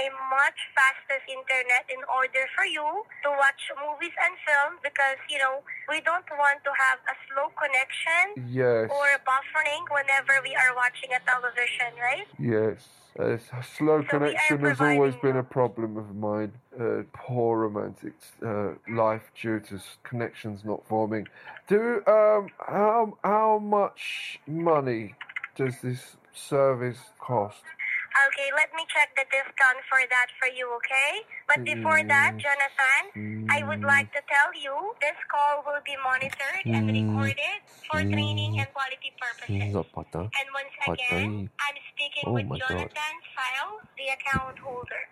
a 0.00 0.06
much 0.32 0.58
faster 0.76 1.18
internet 1.28 1.84
in 1.92 2.00
order 2.08 2.44
for 2.56 2.64
you 2.64 3.04
to 3.24 3.28
watch 3.36 3.62
movies 3.76 4.14
and 4.24 4.34
films 4.48 4.78
because, 4.82 5.20
you 5.28 5.38
know, 5.38 5.60
we 5.92 6.00
don't 6.00 6.26
want 6.40 6.58
to 6.64 6.72
have 6.72 6.98
a 7.12 7.14
slow 7.28 7.48
connection 7.60 8.24
Yes. 8.48 8.88
or 8.88 9.06
buffering 9.28 9.84
whenever 9.92 10.40
we 10.42 10.52
are 10.56 10.72
watching 10.74 11.10
a 11.12 11.20
television, 11.28 11.90
right? 12.00 12.28
Yes. 12.38 12.78
Uh, 13.18 13.36
slow 13.76 14.00
So 14.02 14.08
connection 14.08 14.60
has 14.60 14.80
always 14.80 15.16
been 15.16 15.36
a 15.36 15.42
problem 15.42 15.96
of 15.96 16.14
mine. 16.14 16.52
Uh, 16.78 17.02
poor 17.12 17.58
romantic 17.68 18.14
uh, 18.44 18.70
life 18.88 19.32
due 19.40 19.60
to 19.60 19.80
connections 20.04 20.64
not 20.64 20.86
forming. 20.86 21.26
Do 21.68 22.02
um 22.06 22.48
how 22.58 23.18
how 23.24 23.58
much 23.58 24.38
money 24.46 25.16
does 25.56 25.80
this 25.82 26.16
service 26.32 27.00
cost? 27.18 27.62
Okay, 28.10 28.50
let 28.58 28.74
me 28.74 28.82
check 28.90 29.14
the 29.14 29.24
discount 29.30 29.78
for 29.88 30.02
that 30.10 30.28
for 30.38 30.48
you, 30.50 30.66
okay? 30.82 31.22
But 31.46 31.62
before 31.64 32.02
that, 32.02 32.34
mm. 32.34 32.42
Jonathan, 32.42 33.46
I 33.50 33.62
would 33.66 33.82
like 33.86 34.10
to 34.12 34.20
tell 34.26 34.50
you 34.54 34.74
this 35.00 35.16
call 35.30 35.62
will 35.66 35.82
be 35.86 35.94
monitored 36.02 36.64
and 36.66 36.90
mm. 36.90 36.94
recorded 37.06 37.58
for 37.86 38.02
mm. 38.02 38.12
training 38.12 38.58
and 38.58 38.68
quality 38.74 39.10
purposes. 39.14 39.62
And 39.62 40.48
once 40.54 40.74
again, 40.86 41.50
I'm 41.62 41.78
speaking 41.94 42.24
Oh 42.26 42.32
with 42.34 42.46
my 42.46 42.58
God. 42.58 42.68
Jonathan 42.68 43.16
File, 43.34 43.74
the 43.96 44.06
account 44.16 44.58
holder. 44.58 45.02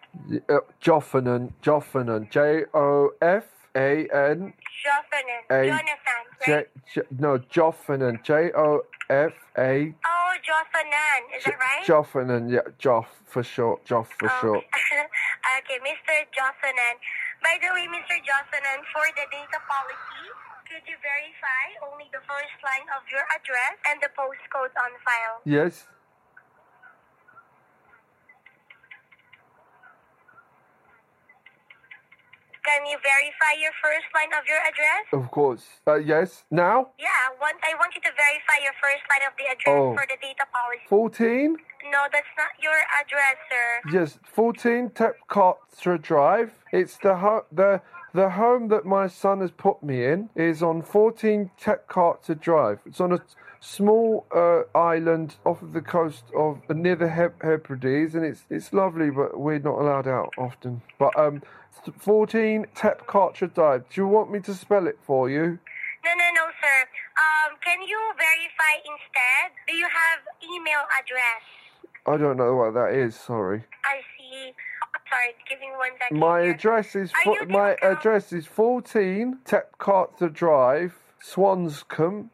Uh, 0.51 0.61
Joffanen, 0.83 1.53
Joffanen, 1.63 2.31
J 2.31 2.65
O 2.75 3.11
F 3.23 3.45
A 3.77 4.07
N 4.13 4.53
Jonathan, 4.85 5.27
A- 5.51 5.67
Jonathan, 5.67 6.23
J, 6.45 6.53
right? 6.53 6.69
J 6.95 7.03
no 7.19 7.39
Joffanen, 7.39 8.23
J 8.25 8.51
O 8.57 8.83
F 9.09 9.33
A 9.57 9.95
Oh, 10.05 10.18
Jonathan, 10.45 10.89
is 11.37 11.45
that 11.45 11.59
right? 11.59 11.85
Joffanen, 11.85 12.51
yeah, 12.51 12.67
Joff 12.79 13.07
for 13.27 13.43
short, 13.43 13.85
Joff 13.85 14.07
for 14.19 14.29
Oh, 14.31 14.39
short. 14.41 14.65
okay, 14.65 15.79
Mr. 15.89 16.15
Jocelyn. 16.35 16.97
By 17.43 17.59
the 17.63 17.71
way, 17.75 17.87
Mr. 17.89 18.17
Jocelyn, 18.25 18.81
for 18.93 19.07
the 19.15 19.25
data 19.31 19.59
policy, 19.69 20.25
could 20.69 20.85
you 20.87 20.97
verify 21.01 21.65
only 21.91 22.09
the 22.13 22.21
first 22.29 22.57
line 22.65 22.87
of 22.97 23.03
your 23.11 23.25
address 23.33 23.77
and 23.89 24.01
the 24.03 24.11
postcode 24.19 24.73
on 24.77 24.93
file? 25.05 25.41
Yes. 25.45 25.87
Can 32.69 32.85
you 32.85 32.99
verify 33.03 33.53
your 33.65 33.73
first 33.83 34.05
line 34.15 34.33
of 34.39 34.45
your 34.47 34.59
address? 34.61 35.05
Of 35.13 35.31
course. 35.31 35.65
Uh, 35.87 35.95
yes. 35.95 36.45
Now? 36.51 36.89
Yeah, 36.99 37.09
want, 37.41 37.57
I 37.65 37.75
want 37.81 37.95
you 37.95 38.03
to 38.03 38.11
verify 38.15 38.59
your 38.63 38.77
first 38.83 39.03
line 39.09 39.25
of 39.27 39.33
the 39.41 39.47
address 39.55 39.81
Oh. 39.81 39.95
for 39.95 40.05
the 40.07 40.19
data 40.21 40.45
policy. 40.53 40.85
14? 40.89 41.57
No, 41.91 42.01
that's 42.13 42.35
not 42.37 42.53
your 42.63 42.79
address, 43.01 43.37
sir. 43.49 43.91
Yes, 43.99 44.19
14 44.35 44.91
Tepcotra 44.91 46.03
Drive. 46.03 46.53
It's 46.73 46.99
the 46.99 47.17
ho- 47.17 47.47
the 47.51 47.81
the 48.15 48.31
home 48.31 48.69
that 48.69 48.85
my 48.85 49.07
son 49.07 49.41
has 49.41 49.51
put 49.51 49.83
me 49.83 50.05
in 50.05 50.29
is 50.35 50.63
on 50.63 50.83
14 50.83 51.51
Tepcotra 51.61 52.39
Drive. 52.39 52.81
It's 52.85 53.01
on 53.01 53.13
a 53.13 53.21
small 53.61 54.27
uh, 54.35 54.63
island 54.77 55.37
off 55.45 55.63
of 55.63 55.73
the 55.73 55.81
coast 55.83 56.25
of 56.37 56.61
near 56.69 56.97
the 56.97 57.09
Heb- 57.09 57.41
Hebrides, 57.43 58.15
and 58.15 58.25
it's 58.25 58.45
it's 58.51 58.73
lovely, 58.75 59.11
but 59.11 59.39
we're 59.41 59.59
not 59.59 59.79
allowed 59.79 60.09
out 60.09 60.33
often. 60.37 60.83
But 60.99 61.17
um, 61.19 61.43
14 61.99 62.67
Tep 62.75 63.07
Tepcotra 63.07 63.53
Drive. 63.55 63.89
Do 63.91 64.01
you 64.01 64.07
want 64.07 64.31
me 64.31 64.41
to 64.41 64.55
spell 64.55 64.87
it 64.87 64.99
for 65.03 65.29
you? 65.31 65.59
No, 66.05 66.13
no, 66.15 66.29
no, 66.35 66.47
sir. 66.61 66.81
Um, 67.19 67.57
can 67.65 67.83
you 67.83 67.99
verify 68.17 68.75
instead? 68.85 69.53
Do 69.67 69.75
you 69.75 69.85
have 69.87 70.21
email 70.43 70.85
address? 70.99 71.43
I 72.07 72.17
don't 72.17 72.37
know 72.37 72.55
what 72.55 72.75
that 72.75 72.95
is. 72.95 73.15
Sorry. 73.17 73.65
I 73.85 74.01
see. 74.17 74.53
Sorry, 75.11 75.35
give 75.49 75.61
me 75.61 75.69
one 75.77 75.91
second. 75.99 76.19
My 76.19 76.43
here. 76.43 76.53
address 76.53 76.95
is 76.95 77.13
fo- 77.25 77.45
my 77.49 77.77
address 77.83 78.33
is 78.33 78.47
14 78.47 79.39
Tepcotra 79.45 80.33
Drive, 80.33 80.95
Swanscombe, 81.23 82.29
Um, 82.29 82.31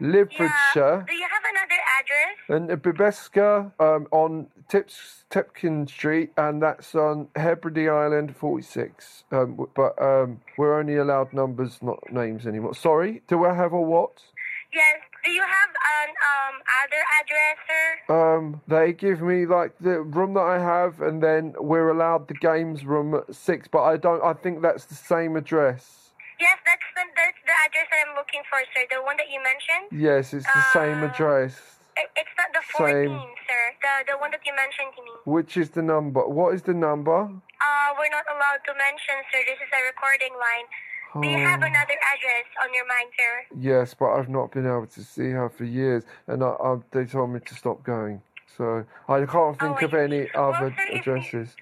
Liverpool. 0.00 0.48
Yeah. 0.74 1.02
Do 1.06 1.14
you 1.14 1.26
have 1.30 1.42
another 1.50 1.80
address? 2.00 2.34
and 2.48 2.82
Bibeska 2.82 3.72
um, 3.80 4.06
on 4.10 4.46
Tips 4.68 5.24
Tipkin 5.30 5.88
Street, 5.88 6.30
and 6.36 6.62
that's 6.62 6.94
on 6.94 7.28
Hebride 7.36 7.88
Island 7.88 8.36
46. 8.36 9.24
Um, 9.32 9.66
but 9.74 10.00
um, 10.00 10.40
we're 10.58 10.78
only 10.78 10.96
allowed 10.96 11.32
numbers, 11.32 11.78
not 11.82 12.00
names 12.12 12.46
anymore. 12.46 12.74
Sorry, 12.74 13.22
do 13.28 13.44
I 13.44 13.54
have 13.54 13.72
a 13.72 13.80
what? 13.80 14.12
Yes. 14.72 15.00
Do 15.24 15.30
you 15.30 15.40
have 15.40 15.70
an 16.04 16.10
um 16.10 16.60
other 16.82 17.02
address, 17.22 17.56
sir? 17.68 18.36
Um, 18.36 18.60
they 18.68 18.92
give 18.92 19.22
me 19.22 19.46
like 19.46 19.72
the 19.80 20.02
room 20.02 20.34
that 20.34 20.40
I 20.40 20.58
have, 20.58 21.00
and 21.00 21.22
then 21.22 21.54
we're 21.58 21.88
allowed 21.88 22.28
the 22.28 22.34
games 22.34 22.84
room 22.84 23.14
at 23.14 23.34
six. 23.34 23.66
But 23.68 23.84
I 23.84 23.96
don't. 23.96 24.22
I 24.22 24.34
think 24.34 24.60
that's 24.60 24.84
the 24.84 24.94
same 24.96 25.36
address. 25.36 26.03
Yes, 26.40 26.58
that's 26.66 26.88
the 26.96 27.04
that's 27.16 27.40
the 27.46 27.54
address 27.64 27.86
that 27.90 28.00
I'm 28.08 28.14
looking 28.16 28.42
for, 28.50 28.58
sir. 28.74 28.82
The 28.90 29.02
one 29.02 29.16
that 29.16 29.30
you 29.30 29.40
mentioned. 29.42 29.86
Yes, 29.94 30.34
it's 30.34 30.46
the 30.46 30.64
same 30.72 31.02
Uh, 31.02 31.06
address. 31.08 31.54
It, 31.96 32.10
it's 32.16 32.34
not 32.36 32.50
the 32.50 32.64
Same. 32.74 33.14
14, 33.14 33.30
sir. 33.46 33.62
The 33.82 33.92
the 34.12 34.16
one 34.18 34.30
that 34.34 34.42
you 34.44 34.54
mentioned 34.54 34.90
to 34.96 35.02
me. 35.06 35.12
Which 35.24 35.56
is 35.56 35.70
the 35.70 35.82
number? 35.82 36.26
What 36.26 36.54
is 36.54 36.62
the 36.62 36.74
number? 36.74 37.18
Uh, 37.30 37.88
we're 37.98 38.10
not 38.10 38.26
allowed 38.34 38.62
to 38.66 38.72
mention, 38.74 39.16
sir. 39.30 39.40
This 39.46 39.58
is 39.62 39.70
a 39.70 39.82
recording 39.92 40.34
line. 40.34 40.66
Do 41.22 41.28
you 41.30 41.38
have 41.38 41.62
Oh. 41.62 41.70
another 41.70 41.94
address 42.12 42.46
on 42.62 42.74
your 42.74 42.86
mind, 42.90 43.08
sir? 43.16 43.34
Yes, 43.54 43.94
but 43.94 44.10
I've 44.18 44.28
not 44.28 44.50
been 44.50 44.66
able 44.66 44.88
to 44.98 45.02
see 45.04 45.30
her 45.30 45.48
for 45.48 45.62
years, 45.62 46.02
and 46.26 46.42
I, 46.42 46.48
I, 46.58 46.76
they 46.90 47.04
told 47.06 47.30
me 47.30 47.38
to 47.38 47.54
stop 47.54 47.84
going. 47.84 48.20
So 48.58 48.84
I 49.08 49.24
can't 49.24 49.54
think 49.60 49.78
I 49.82 49.84
of 49.86 49.94
any. 49.94 50.26
Well, 50.34 50.50
other 50.54 50.74
sir, 50.74 50.82
if 50.82 51.06
you- 51.06 51.14
addresses. 51.14 51.54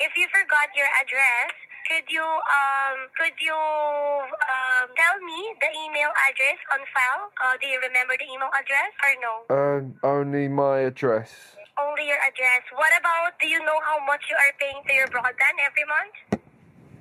If 0.00 0.12
you 0.16 0.26
forgot 0.32 0.68
your 0.76 0.86
address, 1.02 1.52
could 1.88 2.04
you 2.12 2.22
um 2.22 2.96
could 3.16 3.36
you 3.40 3.56
um 3.56 4.86
tell 4.92 5.16
me 5.24 5.40
the 5.60 5.70
email 5.72 6.12
address 6.28 6.60
on 6.72 6.80
file? 6.92 7.32
Uh, 7.40 7.56
do 7.60 7.66
you 7.66 7.80
remember 7.80 8.14
the 8.20 8.28
email 8.28 8.52
address 8.52 8.92
or 9.00 9.12
no? 9.24 9.34
Um, 9.48 9.82
only 10.04 10.48
my 10.48 10.80
address. 10.80 11.56
Only 11.80 12.08
your 12.08 12.20
address. 12.20 12.62
What 12.74 12.92
about? 12.98 13.38
Do 13.40 13.48
you 13.48 13.60
know 13.64 13.80
how 13.88 14.04
much 14.04 14.22
you 14.28 14.36
are 14.36 14.52
paying 14.60 14.82
to 14.86 14.92
your 14.92 15.08
broadband 15.08 15.56
every 15.64 15.86
month? 15.88 16.16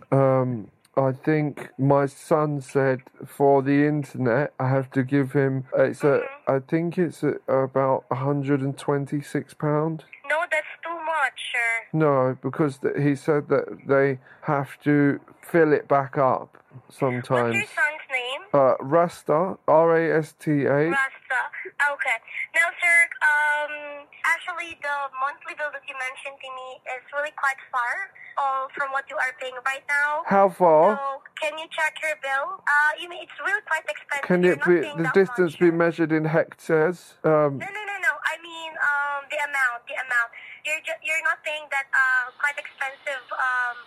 Um, 0.09 0.71
I 0.95 1.11
think 1.11 1.69
my 1.77 2.05
son 2.05 2.61
said 2.61 3.01
for 3.25 3.61
the 3.61 3.85
internet 3.85 4.53
I 4.59 4.69
have 4.69 4.89
to 4.91 5.03
give 5.03 5.33
him. 5.33 5.65
It's 5.75 6.03
a. 6.03 6.23
Mm-hmm. 6.23 6.51
I 6.51 6.59
think 6.59 6.97
it's 6.97 7.23
a, 7.23 7.35
about 7.51 8.05
126 8.07 9.53
pound. 9.55 10.05
No, 10.29 10.39
that's 10.49 10.67
sir. 11.51 11.87
No, 11.93 12.37
because 12.41 12.77
th- 12.79 12.95
he 12.97 13.15
said 13.15 13.47
that 13.49 13.65
they 13.87 14.19
have 14.41 14.79
to 14.83 15.19
fill 15.41 15.73
it 15.73 15.87
back 15.87 16.17
up 16.17 16.57
sometimes. 16.89 17.29
What's 17.29 17.53
your 17.53 17.63
son's 17.65 18.07
name? 18.11 18.41
Uh, 18.53 18.75
Rasta, 18.79 19.57
R 19.67 19.97
A 19.97 20.19
S 20.19 20.33
T 20.39 20.65
A. 20.65 20.89
Rasta. 20.89 21.41
Okay. 21.77 22.17
Now, 22.57 22.73
sir, 22.81 22.97
um, 23.21 23.73
actually, 24.25 24.73
the 24.81 24.97
monthly 25.21 25.53
bill 25.53 25.69
that 25.69 25.85
you 25.85 25.93
mentioned 25.93 26.33
to 26.41 26.49
me 26.57 26.81
is 26.89 27.05
really 27.13 27.29
quite 27.37 27.61
far 27.69 27.93
uh, 28.41 28.65
from 28.73 28.89
what 28.89 29.05
you 29.13 29.17
are 29.21 29.29
paying 29.37 29.53
right 29.61 29.85
now. 29.85 30.25
How 30.25 30.49
far? 30.49 30.97
So, 30.97 31.21
can 31.37 31.53
you 31.61 31.69
check 31.69 31.93
your 32.01 32.17
bill? 32.25 32.57
Uh, 32.65 32.91
you 32.97 33.05
mean 33.05 33.21
it's 33.21 33.37
really 33.45 33.61
quite 33.69 33.85
expensive. 33.85 34.25
Can 34.25 34.41
it 34.41 34.57
be 34.65 34.81
the 34.97 35.09
distance 35.13 35.53
much, 35.53 35.61
be 35.61 35.69
measured 35.69 36.09
in 36.11 36.25
hectares? 36.25 37.21
Um, 37.21 37.61
No, 37.61 37.69
no, 37.69 37.81
no, 37.85 37.95
no. 38.01 38.13
I 38.25 38.35
mean, 38.41 38.73
um, 38.81 39.21
the 39.29 39.37
amount, 39.37 39.85
the 39.85 40.01
amount. 40.01 40.29
You're 40.65 40.81
ju- 40.81 41.01
you're 41.05 41.23
not 41.23 41.39
paying 41.45 41.63
that 41.71 41.87
uh 41.93 42.27
quite 42.41 42.57
expensive 42.59 43.23
um 43.31 43.77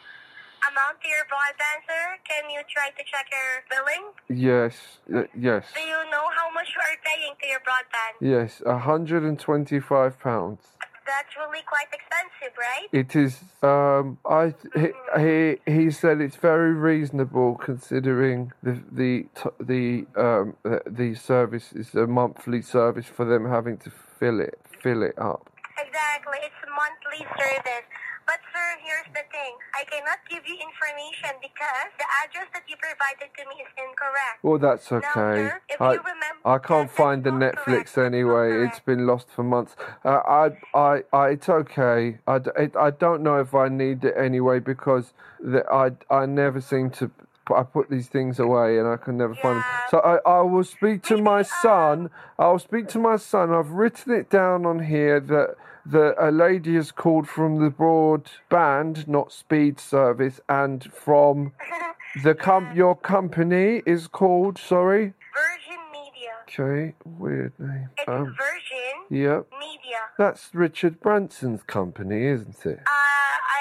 amount 0.71 0.97
to 1.03 1.09
your 1.09 1.25
broadband, 1.33 1.81
sir. 1.89 2.05
Can 2.29 2.51
you 2.51 2.61
try 2.71 2.89
to 2.91 3.03
check 3.13 3.27
your 3.31 3.51
billing? 3.71 4.05
yes, 4.29 4.75
y- 5.09 5.29
yes, 5.39 5.65
Do 5.75 5.81
you 5.83 6.01
know 6.11 6.27
how 6.39 6.49
much 6.55 6.69
you 6.75 6.81
are 6.81 6.97
paying 7.05 7.35
to 7.41 7.47
your 7.49 7.61
broadband? 7.61 8.15
yes. 8.21 8.63
125 8.65 10.19
pounds. 10.21 10.61
That's 11.07 11.35
really 11.37 11.65
quite 11.67 11.89
expensive, 11.93 12.55
right? 12.57 12.89
It 12.93 13.17
is. 13.17 13.41
Um, 13.65 14.19
I 14.25 14.55
he, 14.79 14.89
he 15.19 15.57
he 15.85 15.91
said 15.91 16.21
it's 16.21 16.37
very 16.37 16.73
reasonable 16.73 17.57
considering 17.57 18.53
the 18.63 18.81
the 18.93 19.27
the 19.59 20.07
um 20.17 20.57
the 20.87 21.15
service 21.17 21.73
is 21.73 21.95
a 21.97 22.07
monthly 22.07 22.63
service 22.63 23.07
for 23.07 23.25
them 23.25 23.49
having 23.49 23.77
to 23.79 23.91
fill 23.91 24.39
it 24.41 24.61
fill 24.83 25.03
it 25.03 25.19
up. 25.19 25.51
Exactly. 25.85 26.39
It's 26.47 26.63
a 26.63 26.71
monthly 26.71 27.27
service. 27.43 27.87
But 28.31 28.39
sir, 28.55 28.71
here's 28.87 29.11
the 29.11 29.27
thing. 29.35 29.53
I 29.75 29.83
cannot 29.91 30.19
give 30.31 30.47
you 30.47 30.55
information 30.55 31.35
because 31.43 31.91
the 31.99 32.07
address 32.23 32.47
that 32.55 32.63
you 32.69 32.77
provided 32.79 33.27
to 33.37 33.43
me 33.51 33.57
is 33.59 33.71
incorrect. 33.75 34.39
Well, 34.45 34.59
that's 34.61 34.89
Now, 34.93 34.99
okay. 34.99 35.51
sir, 35.51 35.61
if 35.69 35.81
I 35.83 35.95
you 35.95 35.99
remember, 35.99 36.43
I 36.45 36.59
can't 36.59 36.87
that's 36.87 36.97
find 36.97 37.25
the 37.25 37.33
not 37.33 37.57
correct. 37.57 37.89
Netflix 37.93 38.07
anyway. 38.07 38.67
It's 38.69 38.79
been 38.79 39.05
lost 39.05 39.31
for 39.35 39.43
months. 39.43 39.75
Uh, 40.05 40.21
I, 40.23 40.51
I, 40.79 41.03
I, 41.13 41.29
it's 41.31 41.49
okay. 41.49 42.19
I, 42.29 42.37
it- 42.57 42.77
I 42.77 42.91
don't 42.93 43.25
know 43.25 43.41
if 43.41 43.53
I 43.53 43.67
need 43.69 44.05
it 44.05 44.15
anyway 44.17 44.61
because 44.61 45.13
the, 45.41 45.67
I, 45.69 45.91
I 46.09 46.27
never 46.27 46.61
seem 46.61 46.91
to. 47.03 47.11
I 47.53 47.65
put 47.65 47.91
these 47.91 48.07
things 48.07 48.39
away 48.39 48.79
and 48.79 48.87
I 48.87 48.97
can 48.97 49.17
never 49.17 49.35
find 49.35 49.57
them. 49.57 49.65
So 49.91 49.99
I, 49.99 50.19
I 50.39 50.41
will 50.43 50.63
speak 50.63 51.03
to 51.05 51.15
Maybe, 51.15 51.25
my 51.25 51.41
um, 51.41 51.45
son. 51.63 52.11
I'll 52.39 52.61
speak 52.61 52.87
to 52.91 53.01
my 53.01 53.17
son. 53.17 53.51
I've 53.53 53.71
written 53.73 54.13
it 54.15 54.31
down 54.31 54.65
on 54.67 54.85
here 54.85 55.19
that 55.19 55.57
that 55.91 56.15
a 56.19 56.31
lady 56.31 56.75
has 56.75 56.93
called 56.93 57.29
from 57.29 57.57
the 57.63 57.71
broadband, 57.71 59.07
not 59.09 59.33
speed 59.33 59.79
service, 59.81 60.41
and 60.49 60.85
from 60.93 61.53
the 62.25 62.35
com- 62.35 62.75
your 62.75 62.97
company 62.97 63.83
is 63.87 64.07
called. 64.07 64.59
Sorry. 64.59 65.13
Virgin 65.35 65.81
Media. 65.93 66.33
Okay, 66.49 66.95
weird 67.05 67.53
name. 67.59 67.89
It's 67.99 68.09
Um, 68.09 68.35
Virgin 68.39 69.19
yep. 69.19 69.47
Media. 69.59 69.99
That's 70.19 70.51
Richard 70.55 71.01
Branson's 71.01 71.63
company, 71.63 72.27
isn't 72.27 72.65
it? 72.67 72.79
Uh, 72.87 72.91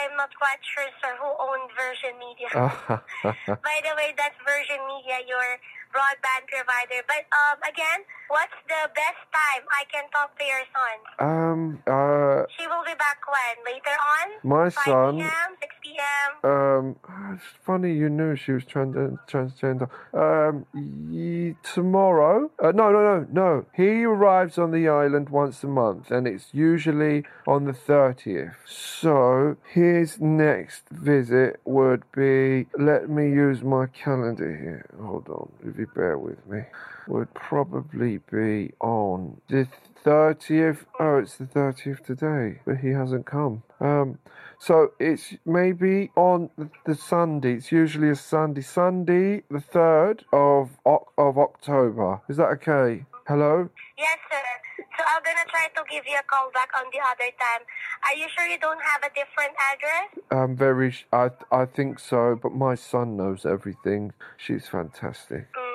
I'm 0.02 0.16
not 0.18 0.30
quite 0.38 0.60
sure, 0.74 0.86
sir, 1.02 1.16
who 1.20 1.30
owned 1.40 1.70
Virgin 1.78 2.18
Media. 2.20 2.50
By 3.64 3.82
the 3.84 3.96
way, 3.96 4.14
that's 4.18 4.36
Virgin 4.46 4.80
Media, 4.88 5.20
your 5.28 5.58
broadband 5.94 6.46
provider. 6.48 7.02
But 7.08 7.26
um, 7.34 7.58
again, 7.68 8.06
what's 8.30 8.56
the 8.68 8.90
best 8.94 9.22
time 9.34 9.64
I 9.74 9.84
can 9.92 10.06
talk 10.12 10.38
to 10.38 10.46
your 10.46 10.64
son? 10.74 10.96
um, 11.20 11.62
uh, 11.88 12.44
She 12.58 12.68
will 12.68 12.84
be 12.86 12.96
back 12.98 13.20
when? 13.28 13.56
Later 13.74 13.96
on? 13.98 14.28
my 14.44 14.70
5 14.70 14.84
son. 14.86 15.16
p.m., 15.18 15.50
6 15.62 15.76
p.m.? 15.84 16.32
Um, 16.52 16.96
it's 17.34 17.44
funny 17.66 17.94
you 17.94 18.10
knew 18.10 18.36
she 18.36 18.52
was 18.54 18.66
trans- 18.66 19.18
transgender. 19.28 19.90
Um, 20.14 20.66
ye- 20.74 21.56
tomorrow? 21.64 22.52
Uh, 22.62 22.72
no, 22.72 22.92
no, 22.92 23.02
no, 23.04 23.28
no. 23.32 23.66
He 23.76 24.04
arrives 24.06 24.58
on 24.58 24.72
the 24.72 24.88
island 24.88 25.30
once 25.30 25.64
a 25.64 25.68
month, 25.68 26.12
and 26.12 26.28
it's 26.28 26.50
usually 26.54 27.24
on 27.48 27.66
the 27.66 27.74
thirtieth. 27.74 28.56
So 28.66 29.58
his 29.74 30.20
next 30.20 30.88
visit 30.90 31.60
would 31.66 32.04
be. 32.12 32.68
Let 32.78 33.10
me 33.10 33.26
use 33.30 33.62
my 33.64 33.88
calendar 33.88 34.56
here. 34.56 34.86
Hold 35.02 35.30
on, 35.30 35.52
if 35.66 35.79
bear 35.86 36.18
with 36.18 36.46
me. 36.48 36.62
Would 37.08 37.34
probably 37.34 38.20
be 38.32 38.72
on 38.80 39.42
the 39.48 39.68
thirtieth. 40.04 40.86
Oh, 41.00 41.18
it's 41.18 41.38
the 41.38 41.48
thirtieth 41.48 42.06
today, 42.06 42.60
but 42.66 42.78
he 42.78 42.90
hasn't 42.90 43.26
come. 43.26 43.64
Um, 43.80 44.20
so 44.60 44.92
it's 45.00 45.34
maybe 45.46 46.12
on 46.16 46.50
the, 46.86 46.96
Sunday. 46.96 47.54
It's 47.54 47.72
usually 47.72 48.10
a 48.10 48.16
Sunday. 48.16 48.62
Sunday, 48.62 49.44
the 49.50 49.62
third 49.62 50.26
of 50.34 50.70
of 50.86 51.38
October. 51.38 52.22
Is 52.30 52.38
that 52.38 52.50
okay? 52.58 53.06
Hello. 53.28 53.70
Yes, 53.98 54.18
sir. 54.30 54.86
So 54.98 55.04
I'm 55.08 55.24
gonna 55.24 55.48
try 55.50 55.68
to 55.76 55.84
give 55.90 56.04
you 56.06 56.18
a 56.20 56.24
call 56.24 56.52
back 56.54 56.70
on 56.78 56.86
the 56.92 57.00
other 57.00 57.32
time. 57.40 57.62
Are 58.04 58.16
you 58.16 58.28
sure 58.36 58.46
you 58.48 58.60
don't 58.60 58.82
have 58.82 59.04
a 59.04 59.10
different 59.16 59.56
address? 59.72 60.26
I'm 60.32 60.56
very. 60.58 60.92
sh- 60.92 61.06
I 61.14 61.32
I 61.52 61.66
think 61.66 62.00
so, 62.00 62.38
but 62.42 62.52
my 62.52 62.76
son 62.76 63.16
knows 63.16 63.46
everything. 63.46 64.14
She's 64.38 64.68
fantastic. 64.68 65.48
Mm-hmm. 65.54 65.69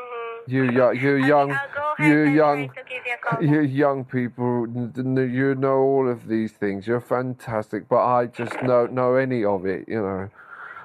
You 0.47 0.63
young, 0.65 0.97
you 0.97 1.15
young, 1.15 1.53
I'll 1.53 1.69
go 1.75 1.95
ahead 1.99 2.11
you 2.11 2.25
young, 2.35 2.69
try 2.69 2.83
to 2.83 2.89
give 2.89 3.07
you 3.07 3.15
a 3.15 3.19
call 3.19 3.43
you 3.43 3.61
young 3.63 4.05
people. 4.05 4.65
n- 4.65 4.93
n- 4.97 5.17
You 5.33 5.55
know 5.55 5.79
all 5.79 6.09
of 6.09 6.29
these 6.29 6.53
things. 6.53 6.87
You're 6.87 7.01
fantastic, 7.01 7.89
but 7.89 8.05
I 8.05 8.27
just 8.27 8.53
don't 8.67 8.93
know 8.93 9.15
any 9.15 9.45
of 9.45 9.65
it. 9.67 9.89
You 9.89 10.03
know. 10.03 10.31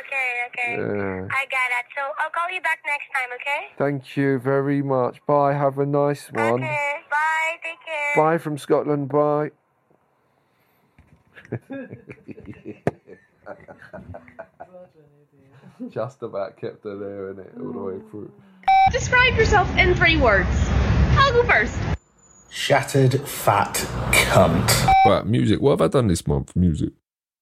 Okay, 0.00 0.28
okay. 0.48 0.76
Yeah. 0.78 1.28
I 1.30 1.44
got 1.46 1.70
it. 1.78 1.86
So 1.94 2.02
I'll 2.18 2.30
call 2.30 2.50
you 2.52 2.60
back 2.62 2.78
next 2.86 3.08
time, 3.12 3.28
okay? 3.34 3.66
Thank 3.76 4.16
you 4.16 4.38
very 4.38 4.82
much. 4.82 5.24
Bye. 5.26 5.52
Have 5.54 5.78
a 5.78 5.86
nice 5.86 6.32
one. 6.32 6.62
Okay. 6.64 6.94
Bye. 7.10 7.58
Take 7.62 7.78
care. 7.84 8.16
Bye 8.16 8.38
from 8.38 8.56
Scotland. 8.58 9.08
Bye. 9.08 9.50
Just 15.90 16.22
about 16.22 16.56
kept 16.56 16.84
her 16.84 16.96
there, 16.96 17.32
innit, 17.32 17.60
all 17.60 17.72
the 17.72 17.78
way 17.78 18.00
through. 18.10 18.32
Describe 18.90 19.34
yourself 19.36 19.68
in 19.76 19.94
three 19.94 20.16
words. 20.16 20.48
I'll 21.12 21.32
go 21.32 21.44
first. 21.44 21.78
Shattered 22.50 23.20
fat 23.28 23.74
cunt. 24.12 24.86
Right, 25.06 25.26
music. 25.26 25.60
What 25.60 25.72
have 25.72 25.82
I 25.82 25.88
done 25.88 26.08
this 26.08 26.26
month? 26.26 26.56
Music. 26.56 26.90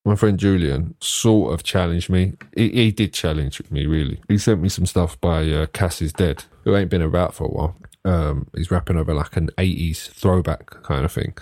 My 0.05 0.17
friend 0.17 0.39
Julian 0.39 0.95
sort 1.01 1.53
of 1.55 1.63
challenged 1.63 2.11
me. 2.11 2.35
He, 2.55 2.69
he 2.71 2.93
did 2.93 3.13
challenge 3.13 3.63
me, 3.71 3.87
really. 3.87 4.21
He 4.29 4.39
sent 4.39 4.61
me 4.61 4.69
some 4.69 4.87
stuff 4.87 5.21
by 5.21 5.49
uh, 5.51 5.67
Cass 5.67 6.03
is 6.03 6.13
Dead, 6.13 6.45
who 6.65 6.77
ain't 6.77 6.91
been 6.91 7.03
about 7.03 7.35
for 7.35 7.45
a 7.45 7.49
while. 7.49 7.77
Um, 8.05 8.47
he's 8.55 8.71
rapping 8.71 8.97
over 8.97 9.15
like 9.15 9.37
an 9.37 9.51
80s 9.59 10.11
throwback 10.11 10.83
kind 10.83 11.05
of 11.05 11.13
thing. 11.13 11.35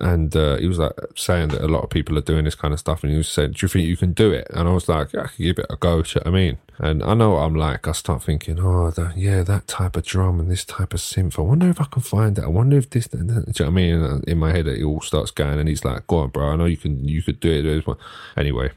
And 0.00 0.34
uh, 0.34 0.56
he 0.56 0.66
was 0.66 0.78
like 0.78 0.92
saying 1.14 1.48
that 1.48 1.62
a 1.62 1.68
lot 1.68 1.84
of 1.84 1.90
people 1.90 2.16
are 2.16 2.22
doing 2.22 2.44
this 2.44 2.54
kind 2.54 2.72
of 2.72 2.80
stuff. 2.80 3.02
And 3.02 3.12
he 3.12 3.18
was 3.18 3.28
saying, 3.28 3.52
Do 3.52 3.58
you 3.64 3.68
think 3.68 3.86
you 3.86 3.96
can 3.96 4.12
do 4.12 4.32
it? 4.32 4.46
And 4.50 4.66
I 4.66 4.72
was 4.72 4.88
like, 4.88 5.12
Yeah, 5.12 5.24
I 5.24 5.26
can 5.26 5.44
give 5.44 5.58
it 5.58 5.66
a 5.68 5.76
go. 5.76 5.98
You 5.98 6.04
know 6.16 6.22
I 6.24 6.30
mean? 6.30 6.58
And 6.78 7.02
I 7.02 7.12
know 7.12 7.36
I'm 7.36 7.54
like. 7.54 7.86
I 7.86 7.92
start 7.92 8.22
thinking, 8.22 8.58
Oh, 8.58 8.90
that, 8.90 9.18
yeah, 9.18 9.42
that 9.42 9.66
type 9.66 9.96
of 9.96 10.04
drum 10.04 10.40
and 10.40 10.50
this 10.50 10.64
type 10.64 10.94
of 10.94 11.00
synth. 11.00 11.38
I 11.38 11.42
wonder 11.42 11.68
if 11.68 11.80
I 11.80 11.84
can 11.84 12.00
find 12.00 12.38
it. 12.38 12.44
I 12.44 12.48
wonder 12.48 12.78
if 12.78 12.88
this, 12.88 13.08
that, 13.08 13.28
that. 13.28 13.58
You 13.58 13.66
know 13.66 13.70
I 13.70 13.74
mean? 13.74 14.02
And 14.02 14.24
in 14.24 14.38
my 14.38 14.52
head, 14.52 14.66
it 14.66 14.82
all 14.82 15.02
starts 15.02 15.30
going. 15.30 15.58
And 15.58 15.68
he's 15.68 15.84
like, 15.84 16.06
Go 16.06 16.18
on, 16.18 16.30
bro. 16.30 16.50
I 16.50 16.56
know 16.56 16.64
you 16.64 16.78
can, 16.78 17.06
you 17.06 17.22
could 17.22 17.40
do 17.40 17.50
it. 17.50 17.96
Anyway. 18.36 18.70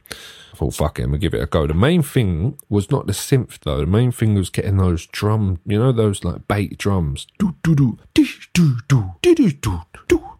I 0.53 0.55
thought, 0.55 0.75
fuck 0.75 0.99
it, 0.99 1.03
I'm 1.03 1.09
gonna 1.09 1.17
give 1.17 1.33
it 1.33 1.41
a 1.41 1.47
go. 1.47 1.65
The 1.65 1.73
main 1.73 2.03
thing 2.03 2.59
was 2.69 2.91
not 2.91 3.07
the 3.07 3.13
synth 3.13 3.57
though. 3.61 3.79
The 3.79 3.87
main 3.87 4.11
thing 4.11 4.35
was 4.35 4.51
getting 4.51 4.77
those 4.77 5.07
drum, 5.07 5.59
you 5.65 5.79
know, 5.79 5.91
those 5.91 6.23
like 6.23 6.47
bait 6.47 6.77
drums. 6.77 7.25
Do 7.39 7.55
do 7.63 7.73
do, 7.73 7.97
do 8.13 8.25
do, 8.53 8.77
do 8.87 9.15
do 9.19 9.51
do 9.51 9.81
do 10.07 10.32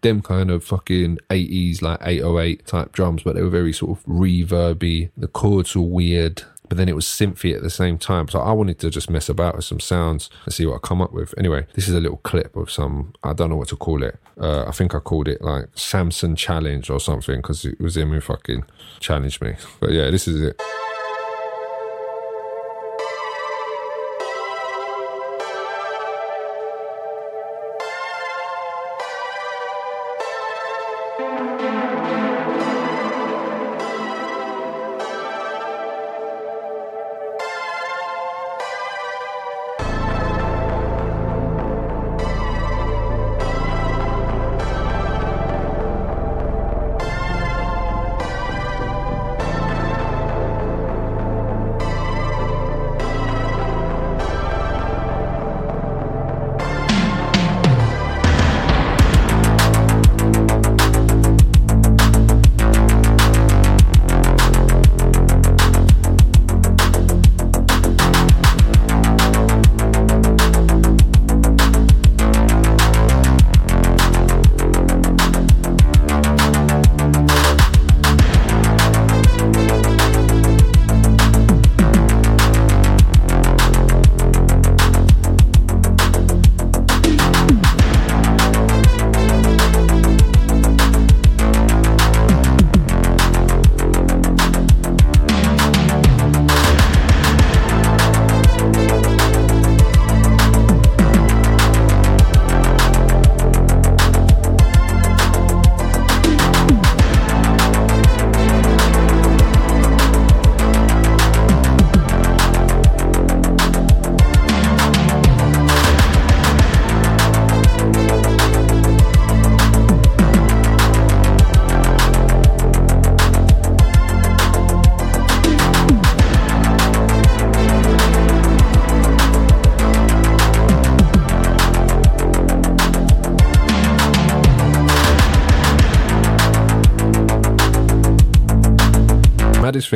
them 0.00 0.22
kind 0.22 0.50
of 0.50 0.64
fucking 0.64 1.18
80s 1.30 1.82
like 1.82 1.98
808 2.02 2.66
type 2.66 2.92
drums 2.92 3.22
but 3.22 3.34
they 3.34 3.42
were 3.42 3.50
very 3.50 3.72
sort 3.72 3.98
of 3.98 4.04
reverby. 4.06 5.10
The 5.16 5.28
chords 5.28 5.76
were 5.76 5.82
weird 5.82 6.42
but 6.68 6.76
then 6.76 6.88
it 6.88 6.96
was 6.96 7.06
synthy 7.06 7.54
at 7.54 7.62
the 7.62 7.70
same 7.70 7.96
time. 7.96 8.26
So 8.28 8.40
i 8.40 8.52
wanted 8.52 8.80
to 8.80 8.90
just 8.90 9.08
mess 9.08 9.28
about 9.28 9.56
with 9.56 9.64
some 9.64 9.78
sounds 9.78 10.30
and 10.44 10.52
see 10.52 10.66
what 10.66 10.76
i 10.76 10.78
come 10.78 11.00
up 11.00 11.12
with. 11.12 11.34
Anyway 11.38 11.66
this 11.74 11.88
is 11.88 11.94
a 11.94 12.00
little 12.00 12.18
clip 12.18 12.56
of 12.56 12.70
some 12.70 13.14
i 13.22 13.32
don't 13.32 13.50
know 13.50 13.56
what 13.56 13.68
to 13.68 13.76
call 13.76 14.02
it. 14.02 14.18
Uh, 14.40 14.64
i 14.66 14.72
think 14.72 14.94
i 14.94 14.98
called 14.98 15.28
it 15.28 15.40
like 15.42 15.66
samson 15.74 16.34
challenge 16.34 16.90
or 16.90 17.00
something 17.00 17.36
because 17.36 17.64
it 17.64 17.80
was 17.80 17.96
him 17.96 18.10
who 18.10 18.20
fucking 18.20 18.64
challenged 19.00 19.40
me. 19.40 19.54
But 19.80 19.92
yeah 19.92 20.10
this 20.10 20.26
is 20.26 20.40
it 20.40 20.60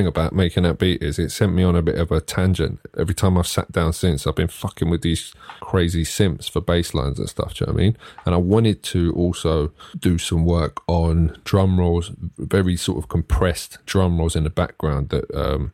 thing 0.00 0.06
about 0.06 0.32
making 0.32 0.62
that 0.62 0.78
beat 0.78 1.02
is 1.02 1.18
it 1.18 1.30
sent 1.30 1.52
me 1.52 1.62
on 1.62 1.76
a 1.76 1.82
bit 1.82 1.96
of 1.96 2.10
a 2.10 2.22
tangent. 2.22 2.80
Every 2.96 3.14
time 3.14 3.36
I've 3.36 3.46
sat 3.46 3.70
down 3.70 3.92
since, 3.92 4.26
I've 4.26 4.34
been 4.34 4.48
fucking 4.48 4.88
with 4.88 5.02
these 5.02 5.34
crazy 5.60 6.04
synths 6.04 6.50
for 6.50 6.62
bass 6.62 6.94
lines 6.94 7.18
and 7.18 7.28
stuff. 7.28 7.54
Do 7.54 7.64
you 7.64 7.66
know 7.66 7.74
what 7.74 7.80
I 7.80 7.84
mean? 7.84 7.96
And 8.24 8.34
I 8.34 8.38
wanted 8.38 8.82
to 8.84 9.12
also 9.12 9.72
do 9.98 10.16
some 10.16 10.46
work 10.46 10.82
on 10.88 11.38
drum 11.44 11.78
rolls, 11.78 12.12
very 12.38 12.76
sort 12.76 12.98
of 12.98 13.08
compressed 13.08 13.78
drum 13.84 14.18
rolls 14.18 14.36
in 14.36 14.44
the 14.44 14.50
background 14.50 15.10
that 15.10 15.30
um, 15.34 15.72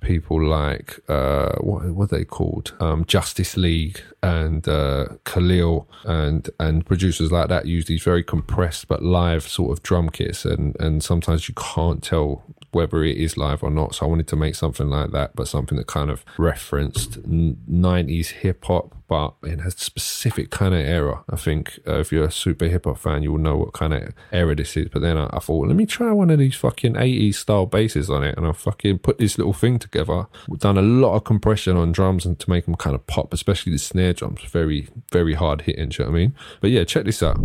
people 0.00 0.44
like 0.44 0.98
uh, 1.08 1.52
what 1.60 1.84
what 1.90 2.12
are 2.12 2.18
they 2.18 2.24
called? 2.24 2.72
Um, 2.80 3.04
Justice 3.04 3.56
League 3.56 4.02
and 4.22 4.66
uh, 4.66 5.06
Khalil 5.24 5.88
and 6.04 6.50
and 6.58 6.84
producers 6.84 7.30
like 7.30 7.48
that 7.48 7.66
use 7.66 7.86
these 7.86 8.02
very 8.02 8.24
compressed 8.24 8.88
but 8.88 9.02
live 9.02 9.46
sort 9.46 9.70
of 9.70 9.82
drum 9.84 10.10
kits, 10.10 10.44
and 10.44 10.76
and 10.80 11.04
sometimes 11.04 11.48
you 11.48 11.54
can't 11.54 12.02
tell 12.02 12.42
whether 12.72 13.02
it 13.04 13.16
is 13.16 13.36
live 13.36 13.62
or 13.62 13.70
not. 13.70 13.94
So 13.94 14.06
I 14.06 14.08
wanted 14.08 14.28
to 14.28 14.36
make 14.36 14.54
something 14.54 14.88
like 14.88 15.10
that, 15.10 15.34
but 15.34 15.48
something 15.48 15.76
that 15.78 15.86
kind 15.86 16.10
of 16.10 16.24
referenced 16.38 17.18
n- 17.18 17.58
90s 17.70 18.28
hip 18.28 18.64
hop, 18.64 18.96
but 19.08 19.34
it 19.42 19.60
has 19.60 19.74
specific 19.74 20.50
kind 20.50 20.74
of 20.74 20.80
era. 20.80 21.24
I 21.28 21.36
think 21.36 21.80
uh, 21.86 21.98
if 21.98 22.12
you're 22.12 22.24
a 22.24 22.30
super 22.30 22.66
hip 22.66 22.84
hop 22.84 22.98
fan, 22.98 23.22
you 23.22 23.32
will 23.32 23.38
know 23.38 23.56
what 23.56 23.72
kind 23.72 23.92
of 23.92 24.12
era 24.32 24.54
this 24.54 24.76
is. 24.76 24.88
But 24.92 25.02
then 25.02 25.16
I, 25.16 25.28
I 25.32 25.38
thought, 25.40 25.66
let 25.66 25.76
me 25.76 25.86
try 25.86 26.12
one 26.12 26.30
of 26.30 26.38
these 26.38 26.54
fucking 26.54 26.94
80s 26.94 27.34
style 27.36 27.66
basses 27.66 28.08
on 28.08 28.22
it, 28.22 28.36
and 28.36 28.46
I 28.46 28.52
fucking 28.52 29.00
put 29.00 29.18
this 29.18 29.36
little 29.36 29.52
thing 29.52 29.78
together. 29.78 30.26
We've 30.48 30.60
done 30.60 30.78
a 30.78 30.82
lot 30.82 31.16
of 31.16 31.24
compression 31.24 31.76
on 31.76 31.92
drums 31.92 32.24
and 32.24 32.38
to 32.38 32.50
make 32.50 32.66
them 32.66 32.76
kind 32.76 32.94
of 32.94 33.06
pop, 33.06 33.32
especially 33.32 33.72
the 33.72 33.78
snare 33.78 34.12
drums, 34.12 34.42
very, 34.42 34.88
very 35.10 35.34
hard 35.34 35.62
hitting. 35.62 35.88
Do 35.88 36.02
you 36.02 36.04
know 36.06 36.12
what 36.12 36.16
I 36.16 36.20
mean? 36.20 36.34
But 36.60 36.70
yeah, 36.70 36.84
check 36.84 37.04
this 37.04 37.22
out. 37.22 37.38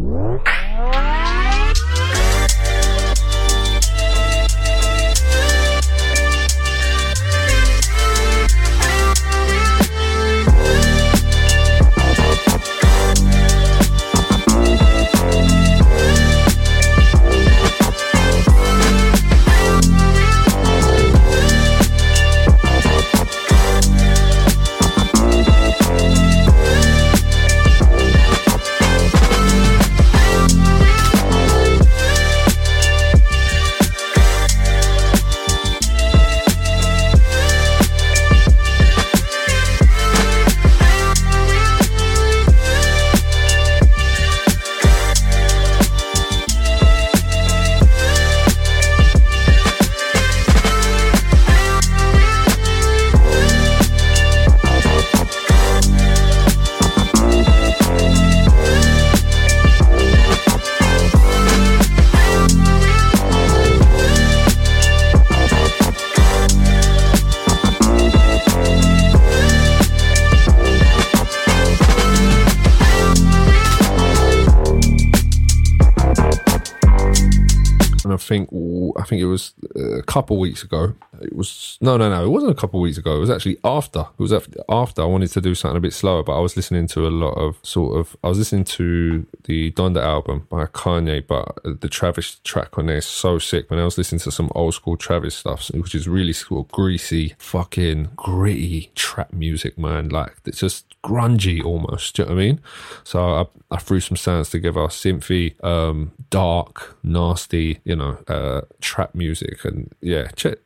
Think 78.25 78.49
I 78.97 79.03
think 79.03 79.21
it 79.21 79.25
was 79.27 79.53
uh, 79.75 79.99
a 79.99 80.03
couple 80.03 80.37
weeks 80.39 80.63
ago. 80.63 80.93
it 81.21 81.35
was 81.35 81.77
no, 81.81 81.97
no, 81.97 82.09
no. 82.09 82.25
It 82.25 82.29
wasn't 82.29 82.51
a 82.51 82.55
couple 82.55 82.79
weeks 82.79 82.97
ago. 82.97 83.15
It 83.15 83.19
was 83.19 83.29
actually 83.29 83.57
after. 83.63 84.01
It 84.01 84.19
was 84.19 84.31
af- 84.31 84.47
after 84.69 85.01
I 85.01 85.05
wanted 85.05 85.31
to 85.31 85.41
do 85.41 85.55
something 85.55 85.77
a 85.77 85.81
bit 85.81 85.93
slower, 85.93 86.23
but 86.23 86.37
I 86.37 86.39
was 86.39 86.55
listening 86.55 86.87
to 86.87 87.07
a 87.07 87.09
lot 87.09 87.33
of 87.33 87.57
sort 87.61 87.97
of. 87.97 88.17
I 88.23 88.29
was 88.29 88.37
listening 88.37 88.65
to 88.65 89.25
the 89.43 89.71
Donda 89.71 90.01
album 90.03 90.47
by 90.49 90.65
Kanye, 90.65 91.25
but 91.25 91.59
the 91.81 91.89
Travis 91.89 92.39
track 92.43 92.77
on 92.77 92.87
there 92.87 92.97
is 92.97 93.05
so 93.05 93.39
sick. 93.39 93.69
When 93.69 93.79
I 93.79 93.85
was 93.85 93.97
listening 93.97 94.19
to 94.19 94.31
some 94.31 94.51
old 94.55 94.73
school 94.73 94.97
Travis 94.97 95.35
stuff, 95.35 95.69
which 95.73 95.95
is 95.95 96.07
really 96.07 96.33
sort 96.33 96.65
of 96.65 96.71
greasy, 96.71 97.35
fucking 97.37 98.09
gritty 98.15 98.91
trap 98.95 99.31
music, 99.33 99.77
man. 99.77 100.09
Like 100.09 100.35
it's 100.45 100.59
just 100.59 100.94
grungy 101.05 101.63
almost. 101.63 102.15
Do 102.15 102.23
you 102.23 102.29
know 102.29 102.35
what 102.35 102.41
I 102.41 102.45
mean? 102.45 102.61
So 103.03 103.19
I, 103.19 103.45
I 103.75 103.77
threw 103.77 103.99
some 103.99 104.17
sounds 104.17 104.49
together, 104.49 104.81
synthy, 104.89 105.63
um, 105.63 106.11
dark, 106.29 106.97
nasty, 107.03 107.79
you 107.83 107.95
know, 107.95 108.17
uh, 108.27 108.61
trap 108.81 109.13
music, 109.13 109.65
and 109.65 109.93
yeah, 110.01 110.27
check, 110.35 110.57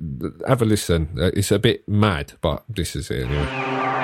have 0.48 0.62
a 0.62 0.66
listen. 0.66 1.10
Uh, 1.18 1.32
It's 1.34 1.52
a 1.52 1.60
bit 1.60 1.88
mad, 1.88 2.34
but 2.42 2.64
this 2.70 2.96
is 2.96 3.12
it 3.12 3.26
anyway. 3.26 3.99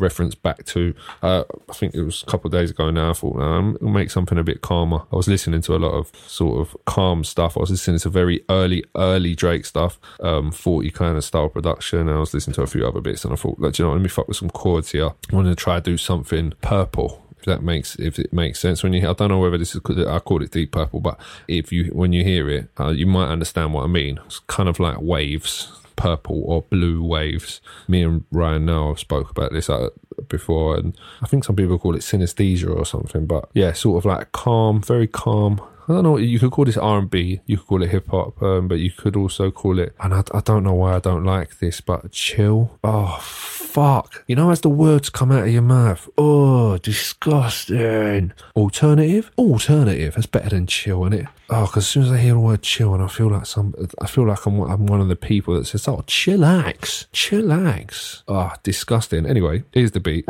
Referenced 0.00 0.42
back 0.42 0.64
to, 0.66 0.94
uh, 1.22 1.44
I 1.68 1.72
think 1.72 1.94
it 1.94 2.02
was 2.02 2.22
a 2.22 2.26
couple 2.26 2.48
of 2.48 2.52
days 2.52 2.70
ago 2.70 2.90
now. 2.90 3.10
I 3.10 3.12
thought, 3.12 3.36
no, 3.36 3.72
to 3.74 3.84
make 3.84 4.10
something 4.10 4.38
a 4.38 4.44
bit 4.44 4.60
calmer. 4.60 5.02
I 5.12 5.16
was 5.16 5.28
listening 5.28 5.60
to 5.62 5.76
a 5.76 5.78
lot 5.78 5.92
of 5.92 6.10
sort 6.26 6.60
of 6.60 6.76
calm 6.86 7.24
stuff. 7.24 7.56
I 7.56 7.60
was 7.60 7.70
listening 7.70 8.00
to 8.00 8.10
very 8.10 8.44
early, 8.48 8.84
early 8.96 9.34
Drake 9.34 9.64
stuff, 9.64 9.98
um, 10.20 10.50
40 10.50 10.90
kind 10.90 11.16
of 11.16 11.24
style 11.24 11.48
production. 11.48 12.08
I 12.08 12.18
was 12.18 12.34
listening 12.34 12.54
to 12.54 12.62
a 12.62 12.66
few 12.66 12.86
other 12.86 13.00
bits 13.00 13.24
and 13.24 13.32
I 13.32 13.36
thought, 13.36 13.58
like, 13.58 13.78
you 13.78 13.84
know, 13.84 13.92
let 13.92 14.02
me 14.02 14.08
fuck 14.08 14.28
with 14.28 14.36
some 14.36 14.50
chords 14.50 14.92
here. 14.92 15.10
I 15.32 15.36
wanted 15.36 15.50
to 15.50 15.56
try 15.56 15.76
to 15.76 15.82
do 15.82 15.96
something 15.96 16.54
purple. 16.60 17.26
If 17.38 17.46
that 17.46 17.62
makes 17.62 17.96
if 17.96 18.18
it 18.18 18.34
makes 18.34 18.60
sense 18.60 18.82
when 18.82 18.92
you 18.92 19.08
I 19.08 19.14
don't 19.14 19.30
know 19.30 19.38
whether 19.38 19.56
this 19.56 19.74
is 19.74 19.80
I 20.06 20.18
called 20.18 20.42
it 20.42 20.50
deep 20.50 20.72
purple, 20.72 21.00
but 21.00 21.18
if 21.48 21.72
you 21.72 21.86
when 21.86 22.12
you 22.12 22.22
hear 22.22 22.50
it, 22.50 22.68
uh, 22.78 22.90
you 22.90 23.06
might 23.06 23.28
understand 23.28 23.72
what 23.72 23.84
I 23.84 23.86
mean. 23.86 24.20
It's 24.26 24.40
kind 24.40 24.68
of 24.68 24.78
like 24.78 25.00
waves 25.00 25.79
purple 26.00 26.42
or 26.46 26.62
blue 26.62 27.04
waves. 27.04 27.60
Me 27.86 28.02
and 28.02 28.24
Ryan 28.32 28.64
now 28.64 28.88
have 28.88 28.98
spoke 28.98 29.30
about 29.30 29.52
this 29.52 29.68
uh, 29.68 29.90
before, 30.28 30.76
and 30.76 30.96
I 31.20 31.26
think 31.26 31.44
some 31.44 31.56
people 31.56 31.78
call 31.78 31.94
it 31.94 32.00
synesthesia 32.00 32.74
or 32.74 32.86
something. 32.86 33.26
But 33.26 33.50
yeah, 33.52 33.72
sort 33.72 33.98
of 33.98 34.04
like 34.06 34.32
calm, 34.32 34.80
very 34.80 35.06
calm. 35.06 35.60
I 35.90 35.94
don't 35.94 36.04
know. 36.04 36.16
You 36.18 36.38
could 36.38 36.52
call 36.52 36.66
this 36.66 36.76
R 36.76 36.98
and 37.00 37.10
B. 37.10 37.40
You 37.46 37.58
could 37.58 37.66
call 37.66 37.82
it 37.82 37.90
hip 37.90 38.08
hop, 38.08 38.40
um, 38.40 38.68
but 38.68 38.78
you 38.78 38.92
could 38.92 39.16
also 39.16 39.50
call 39.50 39.80
it. 39.80 39.94
And 39.98 40.14
I, 40.14 40.22
I 40.32 40.40
don't 40.40 40.62
know 40.62 40.74
why 40.74 40.94
I 40.94 41.00
don't 41.00 41.24
like 41.24 41.58
this, 41.58 41.80
but 41.80 42.12
chill. 42.12 42.78
Oh 42.84 43.18
fuck! 43.20 44.24
You 44.28 44.36
know, 44.36 44.50
as 44.50 44.60
the 44.60 44.68
words 44.68 45.10
come 45.10 45.32
out 45.32 45.44
of 45.44 45.52
your 45.52 45.62
mouth, 45.62 46.08
oh 46.16 46.78
disgusting. 46.78 48.32
Alternative, 48.54 49.32
alternative. 49.36 50.14
That's 50.14 50.26
better 50.26 50.50
than 50.50 50.68
chill, 50.68 51.04
isn't 51.06 51.20
it? 51.20 51.26
Oh, 51.48 51.66
because 51.66 51.82
as 51.82 51.88
soon 51.88 52.04
as 52.04 52.12
I 52.12 52.18
hear 52.18 52.34
the 52.34 52.40
word 52.40 52.62
chill, 52.62 52.94
and 52.94 53.02
I 53.02 53.08
feel 53.08 53.28
like 53.28 53.46
some, 53.46 53.74
I 54.00 54.06
feel 54.06 54.26
like 54.28 54.46
I'm, 54.46 54.60
I'm 54.60 54.86
one 54.86 55.00
of 55.00 55.08
the 55.08 55.16
people 55.16 55.54
that 55.54 55.66
says, 55.66 55.88
"Oh, 55.88 56.04
chillax, 56.06 57.08
chillax." 57.12 58.22
Oh, 58.28 58.52
disgusting. 58.62 59.26
Anyway, 59.26 59.64
here's 59.72 59.90
the 59.90 59.98
beat. 59.98 60.24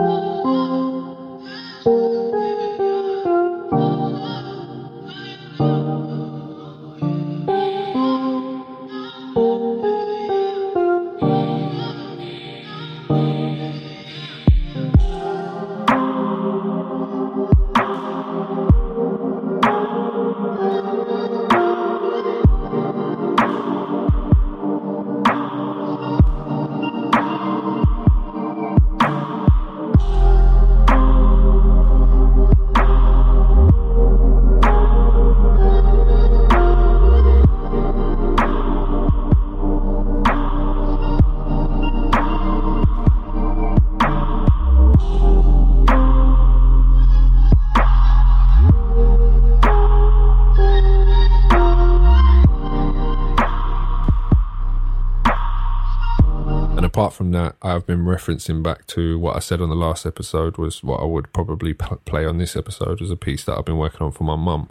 From 57.21 57.33
that, 57.33 57.55
I've 57.61 57.87
been 57.87 58.07
referencing 58.07 58.62
back 58.62 58.87
to 58.87 59.18
what 59.18 59.37
I 59.37 59.41
said 59.41 59.61
on 59.61 59.68
the 59.68 59.75
last 59.75 60.07
episode 60.07 60.57
was 60.57 60.83
what 60.83 61.03
I 61.03 61.05
would 61.05 61.31
probably 61.35 61.75
p- 61.75 61.97
play 62.07 62.25
on 62.25 62.39
this 62.39 62.57
episode 62.57 63.03
as 63.03 63.11
a 63.11 63.16
piece 63.16 63.45
that 63.45 63.59
I've 63.59 63.66
been 63.66 63.77
working 63.77 64.01
on 64.01 64.11
for 64.11 64.25
my 64.25 64.37
mum. 64.37 64.71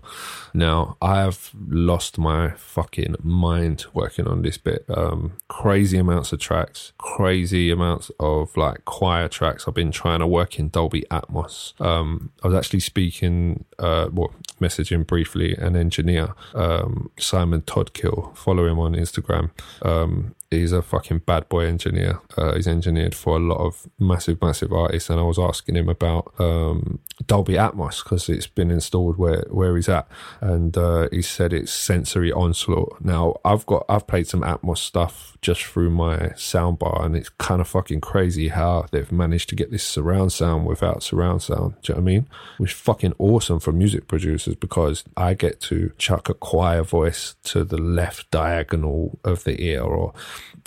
Now, 0.51 0.97
I 0.99 1.19
have 1.19 1.51
lost 1.67 2.17
my 2.17 2.53
fucking 2.53 3.17
mind 3.21 3.85
working 3.93 4.27
on 4.27 4.41
this 4.41 4.57
bit. 4.57 4.83
Um, 4.89 5.33
crazy 5.47 5.99
amounts 5.99 6.33
of 6.33 6.39
tracks, 6.39 6.91
crazy 6.97 7.69
amounts 7.69 8.09
of 8.19 8.57
like 8.57 8.83
choir 8.83 9.27
tracks. 9.27 9.67
I've 9.67 9.75
been 9.75 9.91
trying 9.91 10.21
to 10.21 10.25
work 10.25 10.57
in 10.57 10.69
Dolby 10.69 11.03
Atmos. 11.11 11.79
Um, 11.79 12.31
I 12.43 12.47
was 12.47 12.55
actually 12.57 12.79
speaking, 12.79 13.65
uh, 13.77 14.09
well, 14.11 14.33
messaging 14.59 15.05
briefly 15.05 15.55
an 15.55 15.75
engineer, 15.75 16.33
um, 16.55 17.11
Simon 17.19 17.61
Toddkill. 17.61 18.35
Follow 18.35 18.65
him 18.65 18.79
on 18.79 18.95
Instagram. 18.95 19.51
Um, 19.83 20.33
he's 20.51 20.71
a 20.71 20.81
fucking 20.81 21.19
bad 21.19 21.47
boy 21.47 21.65
engineer. 21.65 22.19
Uh, 22.37 22.55
he's 22.55 22.67
engineered 22.67 23.13
for 23.13 23.37
a 23.37 23.39
lot 23.39 23.57
of 23.57 23.87
massive, 23.99 24.41
massive 24.41 24.73
artists, 24.73 25.09
and 25.09 25.19
I 25.19 25.23
was 25.23 25.37
asking 25.37 25.75
him 25.75 25.89
about 25.89 26.33
um, 26.39 26.99
Dolby 27.25 27.53
Atmos 27.53 28.03
because 28.03 28.29
it's 28.29 28.47
been 28.47 28.71
installed 28.71 29.17
where 29.17 29.45
where 29.49 29.75
he's 29.75 29.89
at, 29.89 30.07
and 30.41 30.75
uh, 30.77 31.07
he 31.11 31.21
said 31.21 31.53
it's 31.53 31.71
sensory 31.71 32.31
onslaught. 32.31 32.99
Now 33.01 33.35
I've 33.45 33.65
got 33.65 33.85
I've 33.87 34.07
played 34.07 34.27
some 34.27 34.41
Atmos 34.41 34.79
stuff 34.79 35.37
just 35.41 35.63
through 35.63 35.91
my 35.91 36.17
soundbar, 36.35 37.05
and 37.05 37.15
it's 37.15 37.29
kind 37.29 37.61
of 37.61 37.67
fucking 37.67 38.01
crazy 38.01 38.47
how 38.47 38.87
they've 38.91 39.11
managed 39.11 39.49
to 39.49 39.55
get 39.55 39.71
this 39.71 39.83
surround 39.83 40.33
sound 40.33 40.65
without 40.65 41.03
surround 41.03 41.43
sound. 41.43 41.75
Do 41.81 41.93
you 41.93 41.95
know 41.95 42.01
what 42.01 42.09
I 42.09 42.13
mean? 42.13 42.29
Which 42.57 42.73
fucking 42.73 43.13
awesome 43.19 43.59
for 43.59 43.71
music 43.71 44.07
producers 44.07 44.55
because 44.55 45.03
I 45.15 45.35
get 45.35 45.61
to 45.61 45.91
chuck 45.97 46.27
a 46.27 46.33
choir 46.33 46.81
voice 46.83 47.35
to 47.43 47.63
the 47.63 47.77
left 47.77 48.31
diagonal 48.31 49.19
of 49.23 49.43
the 49.43 49.61
ear 49.61 49.83
or 49.83 50.13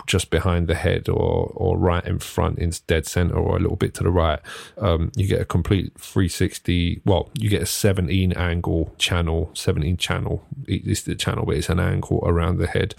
just 0.06 0.30
behind 0.30 0.68
the 0.68 0.74
head 0.74 1.08
or 1.08 1.52
or 1.54 1.78
right 1.78 2.04
in 2.06 2.18
front 2.18 2.58
in 2.58 2.72
dead 2.86 3.06
center 3.06 3.34
or 3.34 3.56
a 3.56 3.60
little 3.60 3.76
bit 3.76 3.94
to 3.94 4.02
the 4.02 4.10
right 4.10 4.40
um, 4.78 5.10
you 5.16 5.26
get 5.26 5.40
a 5.40 5.44
complete 5.44 5.92
360 5.98 7.02
well 7.04 7.30
you 7.34 7.48
get 7.48 7.62
a 7.62 7.66
17 7.66 8.32
angle 8.32 8.92
channel 8.98 9.50
17 9.54 9.96
channel. 9.96 10.44
It's 10.66 11.02
the 11.02 11.14
channel 11.14 11.44
but 11.46 11.56
it's 11.56 11.68
an 11.68 11.80
angle 11.80 12.22
around 12.24 12.58
the 12.58 12.66
head 12.66 12.94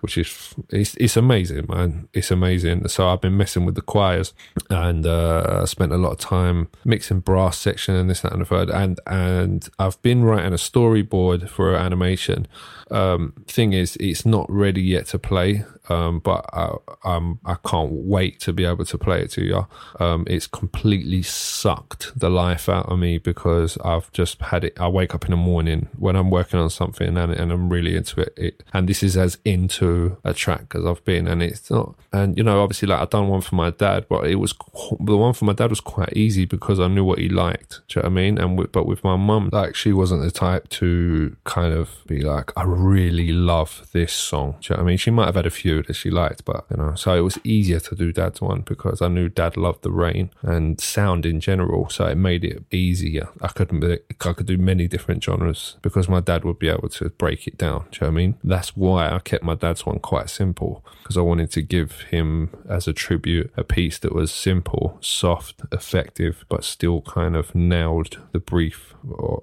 which 0.00 0.18
is 0.18 0.54
it's, 0.70 0.94
it's 0.96 1.16
amazing 1.16 1.66
man. 1.68 2.08
It's 2.12 2.30
amazing. 2.30 2.88
So 2.88 3.08
i've 3.08 3.20
been 3.20 3.36
messing 3.36 3.64
with 3.64 3.74
the 3.74 3.82
choirs 3.82 4.32
and 4.70 5.06
uh, 5.06 5.66
spent 5.66 5.92
a 5.92 5.96
lot 5.96 6.12
of 6.12 6.18
time 6.18 6.68
mixing 6.84 7.20
brass 7.20 7.58
section 7.58 7.94
and 7.94 8.10
this 8.10 8.20
that 8.20 8.32
and 8.32 8.42
the 8.42 8.46
third. 8.46 8.70
And 8.70 9.00
and 9.06 9.68
i've 9.78 10.00
been 10.02 10.24
writing 10.24 10.52
a 10.52 10.56
storyboard 10.56 11.48
for 11.48 11.74
animation 11.74 12.46
um, 12.90 13.32
thing 13.46 13.72
is 13.72 13.96
it's 13.96 14.24
not 14.24 14.50
ready 14.50 14.82
yet 14.82 15.06
to 15.08 15.18
play 15.18 15.64
um, 15.88 16.18
but 16.20 16.44
I, 16.52 16.74
um, 17.04 17.38
I 17.44 17.56
can't 17.66 17.92
wait 17.92 18.40
to 18.40 18.52
be 18.52 18.64
able 18.64 18.84
to 18.84 18.98
play 18.98 19.22
it 19.22 19.30
to 19.32 19.44
you. 19.44 19.66
Um, 20.00 20.24
it's 20.28 20.46
completely 20.46 21.22
sucked 21.22 22.18
the 22.18 22.30
life 22.30 22.68
out 22.68 22.86
of 22.86 22.98
me 22.98 23.18
because 23.18 23.78
I've 23.78 24.10
just 24.12 24.40
had 24.40 24.64
it. 24.64 24.78
I 24.80 24.88
wake 24.88 25.14
up 25.14 25.24
in 25.24 25.30
the 25.30 25.36
morning 25.36 25.88
when 25.96 26.16
I'm 26.16 26.30
working 26.30 26.58
on 26.58 26.70
something 26.70 27.16
and, 27.16 27.32
and 27.32 27.52
I'm 27.52 27.68
really 27.68 27.96
into 27.96 28.20
it, 28.20 28.34
it. 28.36 28.62
And 28.72 28.88
this 28.88 29.02
is 29.02 29.16
as 29.16 29.38
into 29.44 30.16
a 30.24 30.34
track 30.34 30.72
as 30.74 30.84
I've 30.84 31.04
been. 31.04 31.28
And 31.28 31.42
it's 31.42 31.70
not, 31.70 31.94
and 32.12 32.36
you 32.36 32.42
know, 32.42 32.62
obviously, 32.62 32.88
like 32.88 33.00
I've 33.00 33.10
done 33.10 33.28
one 33.28 33.40
for 33.40 33.54
my 33.54 33.70
dad, 33.70 34.06
but 34.08 34.26
it 34.26 34.36
was 34.36 34.54
the 35.00 35.16
one 35.16 35.34
for 35.34 35.44
my 35.44 35.52
dad 35.52 35.70
was 35.70 35.80
quite 35.80 36.12
easy 36.14 36.44
because 36.44 36.80
I 36.80 36.88
knew 36.88 37.04
what 37.04 37.18
he 37.18 37.28
liked. 37.28 37.80
Do 37.88 38.00
you 38.00 38.02
know 38.02 38.06
what 38.06 38.12
I 38.12 38.14
mean? 38.14 38.38
And 38.38 38.58
with, 38.58 38.72
but 38.72 38.86
with 38.86 39.04
my 39.04 39.16
mum, 39.16 39.50
like 39.52 39.74
she 39.74 39.92
wasn't 39.92 40.22
the 40.22 40.30
type 40.30 40.68
to 40.68 41.36
kind 41.44 41.72
of 41.72 41.90
be 42.06 42.22
like, 42.22 42.52
I 42.56 42.64
really 42.76 43.32
love 43.32 43.88
this 43.92 44.12
song. 44.12 44.56
You 44.62 44.76
know 44.76 44.82
I 44.82 44.84
mean? 44.84 44.96
She 44.96 45.10
might 45.10 45.26
have 45.26 45.34
had 45.34 45.46
a 45.46 45.50
few 45.50 45.82
that 45.84 45.94
she 45.94 46.10
liked, 46.10 46.44
but 46.44 46.66
you 46.70 46.76
know, 46.76 46.94
so 46.94 47.14
it 47.14 47.20
was 47.20 47.38
easier 47.44 47.80
to 47.80 47.94
do 47.94 48.12
dad's 48.12 48.40
one 48.40 48.60
because 48.60 49.02
I 49.02 49.08
knew 49.08 49.28
dad 49.28 49.56
loved 49.56 49.82
the 49.82 49.90
rain 49.90 50.30
and 50.42 50.80
sound 50.80 51.26
in 51.26 51.40
general. 51.40 51.88
So 51.88 52.06
it 52.06 52.16
made 52.16 52.44
it 52.44 52.64
easier. 52.70 53.28
I 53.40 53.48
could 53.48 54.00
I 54.20 54.32
could 54.32 54.46
do 54.46 54.58
many 54.58 54.88
different 54.88 55.22
genres 55.22 55.76
because 55.82 56.08
my 56.08 56.20
dad 56.20 56.44
would 56.44 56.58
be 56.58 56.68
able 56.68 56.88
to 56.90 57.08
break 57.10 57.46
it 57.46 57.58
down. 57.58 57.86
Do 57.90 57.98
you 57.98 58.06
know 58.06 58.08
what 58.08 58.20
I 58.20 58.22
mean? 58.22 58.38
That's 58.44 58.76
why 58.76 59.10
I 59.10 59.18
kept 59.20 59.44
my 59.44 59.54
dad's 59.54 59.86
one 59.86 59.98
quite 59.98 60.30
simple 60.30 60.84
because 61.02 61.16
I 61.16 61.22
wanted 61.22 61.50
to 61.52 61.62
give 61.62 62.00
him 62.10 62.50
as 62.68 62.88
a 62.88 62.92
tribute 62.92 63.52
a 63.56 63.64
piece 63.64 63.98
that 63.98 64.14
was 64.14 64.32
simple, 64.32 64.98
soft, 65.00 65.62
effective, 65.72 66.44
but 66.48 66.64
still 66.64 67.02
kind 67.02 67.36
of 67.36 67.54
nailed 67.54 68.18
the 68.32 68.40
brief 68.40 68.94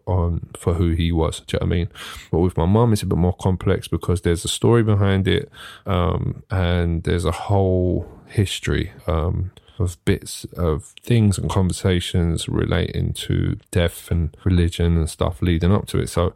on 0.06 0.50
for 0.58 0.74
who 0.74 0.92
he 0.92 1.12
was. 1.12 1.40
Do 1.42 1.56
you 1.56 1.60
know 1.60 1.68
what 1.68 1.74
I 1.74 1.78
mean? 1.78 1.90
But 2.32 2.40
with 2.40 2.58
my 2.58 2.66
mum, 2.66 2.94
it's 2.94 3.04
a 3.04 3.06
bit 3.06 3.18
more 3.18 3.36
complex 3.36 3.88
because 3.88 4.22
there's 4.22 4.46
a 4.46 4.50
story 4.50 4.84
behind 4.84 5.28
it, 5.28 5.50
um, 5.86 6.44
and 6.50 7.04
there's 7.04 7.26
a 7.26 7.32
whole 7.32 8.08
history 8.28 8.92
um, 9.08 9.52
of 9.80 10.04
bits 10.06 10.46
of 10.58 10.94
things 11.02 11.38
and 11.38 11.50
conversations 11.50 12.48
relating 12.48 13.14
to 13.14 13.58
death 13.72 14.12
and 14.12 14.36
religion 14.44 14.98
and 14.98 15.10
stuff 15.10 15.42
leading 15.42 15.72
up 15.72 15.88
to 15.88 16.00
it. 16.00 16.10
So 16.10 16.34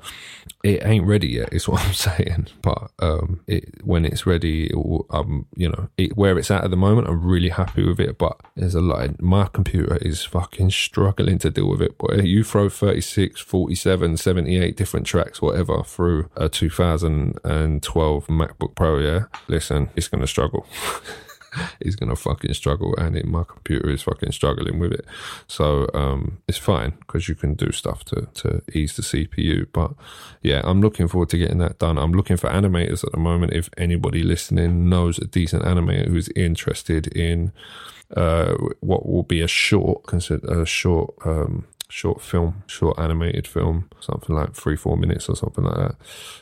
it 0.64 0.86
ain't 0.86 1.06
ready 1.06 1.28
yet, 1.28 1.54
is 1.54 1.68
what 1.68 1.82
I'm 1.82 1.94
saying. 1.94 2.48
But 2.62 2.92
um, 3.00 3.42
it 3.48 3.86
when 3.86 4.06
it's 4.06 4.26
ready, 4.26 4.68
it 4.68 4.76
will, 4.76 5.06
um, 5.10 5.46
you 5.56 5.70
know, 5.70 5.90
it, 5.98 6.18
where 6.18 6.38
it's 6.38 6.52
at 6.52 6.64
at 6.64 6.72
the 6.72 6.78
moment, 6.78 7.08
I'm 7.08 7.24
really 7.24 7.50
happy 7.50 7.86
with 7.86 8.00
it. 8.00 8.18
But 8.18 8.40
there's 8.56 8.76
a 8.76 8.82
lot. 8.82 9.22
My 9.22 9.48
computer 9.48 9.98
is 9.98 10.24
fucking 10.24 10.72
struggling 10.72 11.38
to 11.40 11.52
deal 11.52 11.70
with 11.70 11.82
it. 11.82 11.98
But 11.98 12.26
you 12.26 12.44
throw 12.44 12.70
36, 12.70 13.42
47, 13.42 14.18
78 14.18 14.76
different 14.76 15.06
tracks, 15.06 15.42
whatever, 15.42 15.84
through 15.84 16.30
a 16.36 16.50
2012 16.50 18.28
MacBook 18.28 18.76
Pro, 18.76 19.00
yeah, 19.00 19.26
listen, 19.48 19.90
it's 19.96 20.08
gonna 20.08 20.28
struggle. 20.28 20.66
He's 21.84 21.96
gonna 21.96 22.16
fucking 22.16 22.54
struggle, 22.54 22.96
and 22.98 23.16
it, 23.16 23.26
my 23.26 23.44
computer 23.44 23.90
is 23.90 24.04
fucking 24.04 24.32
struggling 24.32 24.80
with 24.80 24.94
it. 24.94 25.06
So 25.48 25.90
um, 25.94 26.40
it's 26.48 26.58
fine 26.58 26.92
because 27.00 27.28
you 27.28 27.36
can 27.36 27.54
do 27.54 27.72
stuff 27.72 28.04
to 28.06 28.28
to 28.36 28.62
ease 28.74 28.96
the 28.96 29.02
CPU. 29.02 29.68
But 29.72 29.94
yeah, 30.42 30.62
I'm 30.64 30.82
looking 30.82 31.08
forward 31.08 31.30
to 31.30 31.38
getting 31.38 31.60
that 31.60 31.80
done. 31.80 31.98
I'm 31.98 32.14
looking 32.14 32.38
for 32.38 32.50
animators 32.50 33.04
at 33.04 33.12
the 33.12 33.20
moment. 33.20 33.54
If 33.54 33.70
anybody 33.78 34.24
listening 34.24 34.90
knows 34.90 35.18
a 35.18 35.26
decent 35.26 35.64
animator 35.64 36.08
who's 36.08 36.30
interested 36.30 37.08
in 37.08 37.52
uh, 38.16 38.56
what 38.80 39.08
will 39.08 39.24
be 39.24 39.42
a 39.42 39.48
short, 39.48 40.04
a 40.14 40.66
short. 40.66 41.14
Um, 41.26 41.66
short 41.90 42.22
film, 42.22 42.64
short 42.68 43.00
animated 43.00 43.48
film, 43.48 43.90
something 44.00 44.36
like 44.36 44.54
three, 44.54 44.76
four 44.76 44.98
minutes 44.98 45.30
or 45.30 45.36
something 45.36 45.64
like 45.64 45.76
that. 45.76 45.96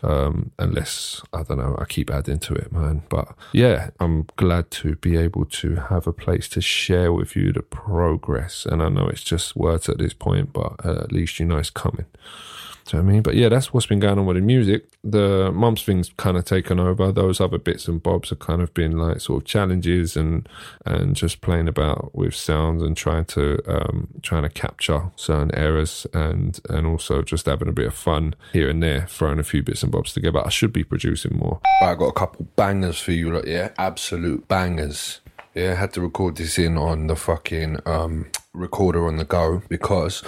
Um, 0.04 0.52
unless, 0.58 1.22
I 1.34 1.44
don't 1.44 1.60
know, 1.60 1.76
I 1.80 1.86
keep 1.86 2.10
adding 2.10 2.40
to 2.40 2.54
it, 2.56 2.72
man. 2.72 3.04
But 3.10 3.36
yeah, 3.54 3.90
I'm 4.00 4.28
glad 4.36 4.72
to 4.72 4.96
be 4.96 5.18
able 5.18 5.46
to 5.46 5.76
have 5.76 6.08
a 6.08 6.14
place 6.14 6.48
to 6.50 6.62
share 6.62 7.14
with 7.14 7.36
you 7.36 7.54
the 7.54 7.62
progress. 7.62 8.66
And 8.66 8.82
I 8.82 8.90
know 8.90 9.08
it's 9.08 9.24
just 9.24 9.56
words 9.56 9.88
at 9.88 10.00
this 10.00 10.14
point, 10.14 10.54
but 10.54 10.84
uh, 10.84 11.00
at 11.02 11.12
least 11.12 11.40
you 11.40 11.46
know 11.46 11.58
it's 11.58 11.70
coming. 11.70 12.06
Do 12.86 12.98
you 12.98 13.02
know 13.02 13.06
what 13.06 13.10
I 13.10 13.14
mean? 13.14 13.22
But 13.24 13.36
yeah, 13.36 13.50
that's 13.50 13.74
what's 13.74 13.88
been 13.88 14.00
going 14.00 14.20
on 14.20 14.28
with 14.28 14.36
the 14.36 14.42
music. 14.42 14.86
The 15.04 15.52
mum's 15.52 15.82
thing's 15.82 16.12
kind 16.18 16.38
of 16.38 16.46
taken 16.46 16.80
over. 16.80 17.12
Those 17.12 17.42
other 17.42 17.58
bits 17.58 17.88
and 17.88 18.02
bobs 18.02 18.30
have 18.30 18.38
kind 18.38 18.62
of 18.62 18.76
been 18.76 18.96
like 18.98 19.22
sort 19.22 19.42
of 19.42 19.48
challenges 19.48 20.16
and 20.16 20.48
and 20.86 21.16
just 21.16 21.42
playing 21.42 21.68
about 21.68 22.14
with 22.14 22.36
sounds 22.36 22.84
and 22.84 22.96
trying 22.96 23.26
to 23.26 23.60
um, 23.68 24.10
trying 24.22 24.44
to 24.44 24.50
capture 24.50 25.12
certain 25.16 25.54
errors 25.56 26.06
and 26.14 26.60
and 26.70 26.86
also 26.86 27.24
just 27.24 27.48
having 27.48 27.68
a 27.68 27.74
bit 27.74 27.88
of 27.88 27.96
fun 27.96 28.36
here 28.54 28.70
and 28.70 28.84
there, 28.84 29.08
throwing 29.08 29.40
a 29.40 29.44
few 29.44 29.64
bits 29.64 29.82
and 29.82 29.92
bobs 29.92 30.14
together. 30.14 30.46
I 30.46 30.50
should 30.50 30.72
be 30.72 30.84
producing 30.84 31.38
more. 31.38 31.62
I 31.82 31.96
got 31.96 32.08
a 32.08 32.14
couple 32.14 32.48
bangers 32.56 33.00
for 33.00 33.14
you, 33.14 33.34
like 33.34 33.46
yeah, 33.46 33.72
absolute 33.80 34.48
bangers. 34.48 35.22
Yeah, 35.56 35.72
I 35.72 35.76
had 35.76 35.94
to 35.94 36.02
record 36.02 36.36
this 36.36 36.60
in 36.60 36.78
on 36.78 37.08
the 37.08 37.16
fucking 37.16 37.80
um, 37.88 38.28
recorder 38.54 39.08
on 39.08 39.18
the 39.18 39.26
go 39.26 39.64
because 39.70 40.22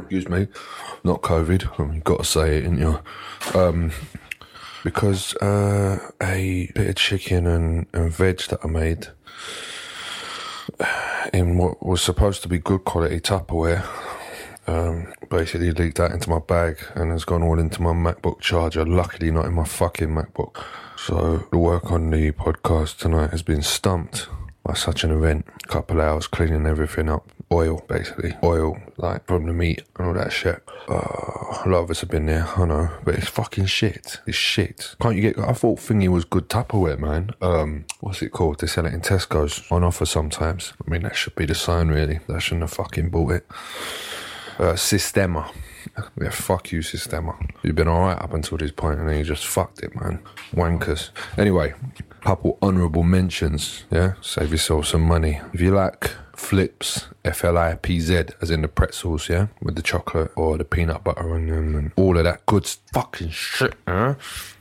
excuse 0.00 0.28
me, 0.28 0.48
not 1.04 1.22
COVID. 1.22 1.80
I 1.80 1.84
mean, 1.84 2.00
got 2.00 2.18
to 2.18 2.24
say 2.24 2.58
it, 2.58 2.64
you? 2.78 3.00
Um, 3.54 3.92
because 4.84 5.34
uh, 5.36 6.10
a 6.22 6.70
bit 6.74 6.88
of 6.88 6.96
chicken 6.96 7.46
and, 7.46 7.86
and 7.92 8.12
veg 8.12 8.40
that 8.48 8.60
I 8.64 8.68
made 8.68 9.08
in 11.32 11.58
what 11.58 11.84
was 11.84 12.02
supposed 12.02 12.42
to 12.42 12.48
be 12.48 12.58
good 12.58 12.84
quality 12.84 13.20
Tupperware 13.20 13.84
um, 14.68 15.12
basically 15.30 15.72
leaked 15.72 15.98
out 15.98 16.12
into 16.12 16.30
my 16.30 16.38
bag 16.38 16.78
and 16.94 17.10
has 17.10 17.24
gone 17.24 17.42
all 17.42 17.58
into 17.58 17.82
my 17.82 17.92
MacBook 17.92 18.40
charger. 18.40 18.84
Luckily, 18.84 19.30
not 19.30 19.46
in 19.46 19.54
my 19.54 19.64
fucking 19.64 20.08
MacBook. 20.08 20.62
So 20.96 21.46
the 21.50 21.58
work 21.58 21.90
on 21.90 22.10
the 22.10 22.32
podcast 22.32 22.98
tonight 22.98 23.30
has 23.30 23.42
been 23.42 23.62
stumped 23.62 24.28
such 24.76 25.04
an 25.04 25.10
event. 25.10 25.46
A 25.64 25.68
couple 25.68 26.00
hours 26.00 26.26
cleaning 26.26 26.66
everything 26.66 27.08
up. 27.08 27.30
Oil, 27.50 27.82
basically. 27.88 28.34
Oil, 28.42 28.76
like 28.98 29.26
from 29.26 29.46
the 29.46 29.54
meat 29.54 29.82
and 29.96 30.08
all 30.08 30.14
that 30.14 30.32
shit. 30.32 30.62
Uh, 30.88 31.64
a 31.64 31.68
lot 31.68 31.84
of 31.84 31.90
us 31.90 32.00
have 32.00 32.10
been 32.10 32.26
there, 32.26 32.46
I 32.56 32.66
know. 32.66 32.90
But 33.04 33.14
it's 33.14 33.28
fucking 33.28 33.66
shit. 33.66 34.20
It's 34.26 34.36
shit. 34.36 34.96
Can't 35.00 35.16
you 35.16 35.22
get... 35.22 35.38
I 35.38 35.52
thought 35.52 35.78
Thingy 35.78 36.08
was 36.08 36.24
good 36.26 36.48
Tupperware, 36.50 36.98
man. 36.98 37.30
Um, 37.40 37.86
what's 38.00 38.20
it 38.20 38.32
called? 38.32 38.60
They 38.60 38.66
sell 38.66 38.84
it 38.84 38.92
in 38.92 39.00
Tesco's 39.00 39.64
on 39.70 39.82
offer 39.82 40.04
sometimes. 40.04 40.74
I 40.86 40.90
mean, 40.90 41.02
that 41.02 41.16
should 41.16 41.34
be 41.34 41.46
the 41.46 41.54
sign, 41.54 41.88
really. 41.88 42.20
I 42.28 42.38
shouldn't 42.38 42.62
have 42.62 42.72
fucking 42.72 43.08
bought 43.08 43.32
it. 43.32 43.46
Uh, 44.58 44.74
Sistema. 44.74 45.50
Yeah, 46.20 46.30
fuck 46.30 46.72
you, 46.72 46.80
Sistema. 46.80 47.36
You've 47.62 47.76
been 47.76 47.88
alright 47.88 48.20
up 48.20 48.34
until 48.34 48.58
this 48.58 48.72
point 48.72 49.00
and 49.00 49.08
then 49.08 49.18
you 49.18 49.24
just 49.24 49.46
fucked 49.46 49.80
it, 49.80 49.94
man. 49.94 50.20
Wankers. 50.52 51.10
Anyway, 51.36 51.74
couple 52.22 52.58
honourable 52.60 53.02
mentions, 53.02 53.84
yeah? 53.90 54.14
Save 54.20 54.52
yourself 54.52 54.86
some 54.86 55.02
money. 55.02 55.40
If 55.52 55.60
you 55.60 55.70
like 55.70 56.10
Flipz, 56.34 57.06
F 57.24 57.44
L 57.44 57.56
I 57.58 57.74
P 57.74 58.00
Z, 58.00 58.24
as 58.40 58.50
in 58.50 58.62
the 58.62 58.68
pretzels, 58.68 59.28
yeah? 59.28 59.48
With 59.62 59.76
the 59.76 59.82
chocolate 59.82 60.32
or 60.36 60.58
the 60.58 60.64
peanut 60.64 61.04
butter 61.04 61.32
on 61.32 61.46
them 61.46 61.74
and 61.74 61.92
all 61.96 62.16
of 62.18 62.24
that 62.24 62.44
good 62.46 62.66
fucking 62.92 63.30
shit, 63.30 63.74
huh? 63.86 64.14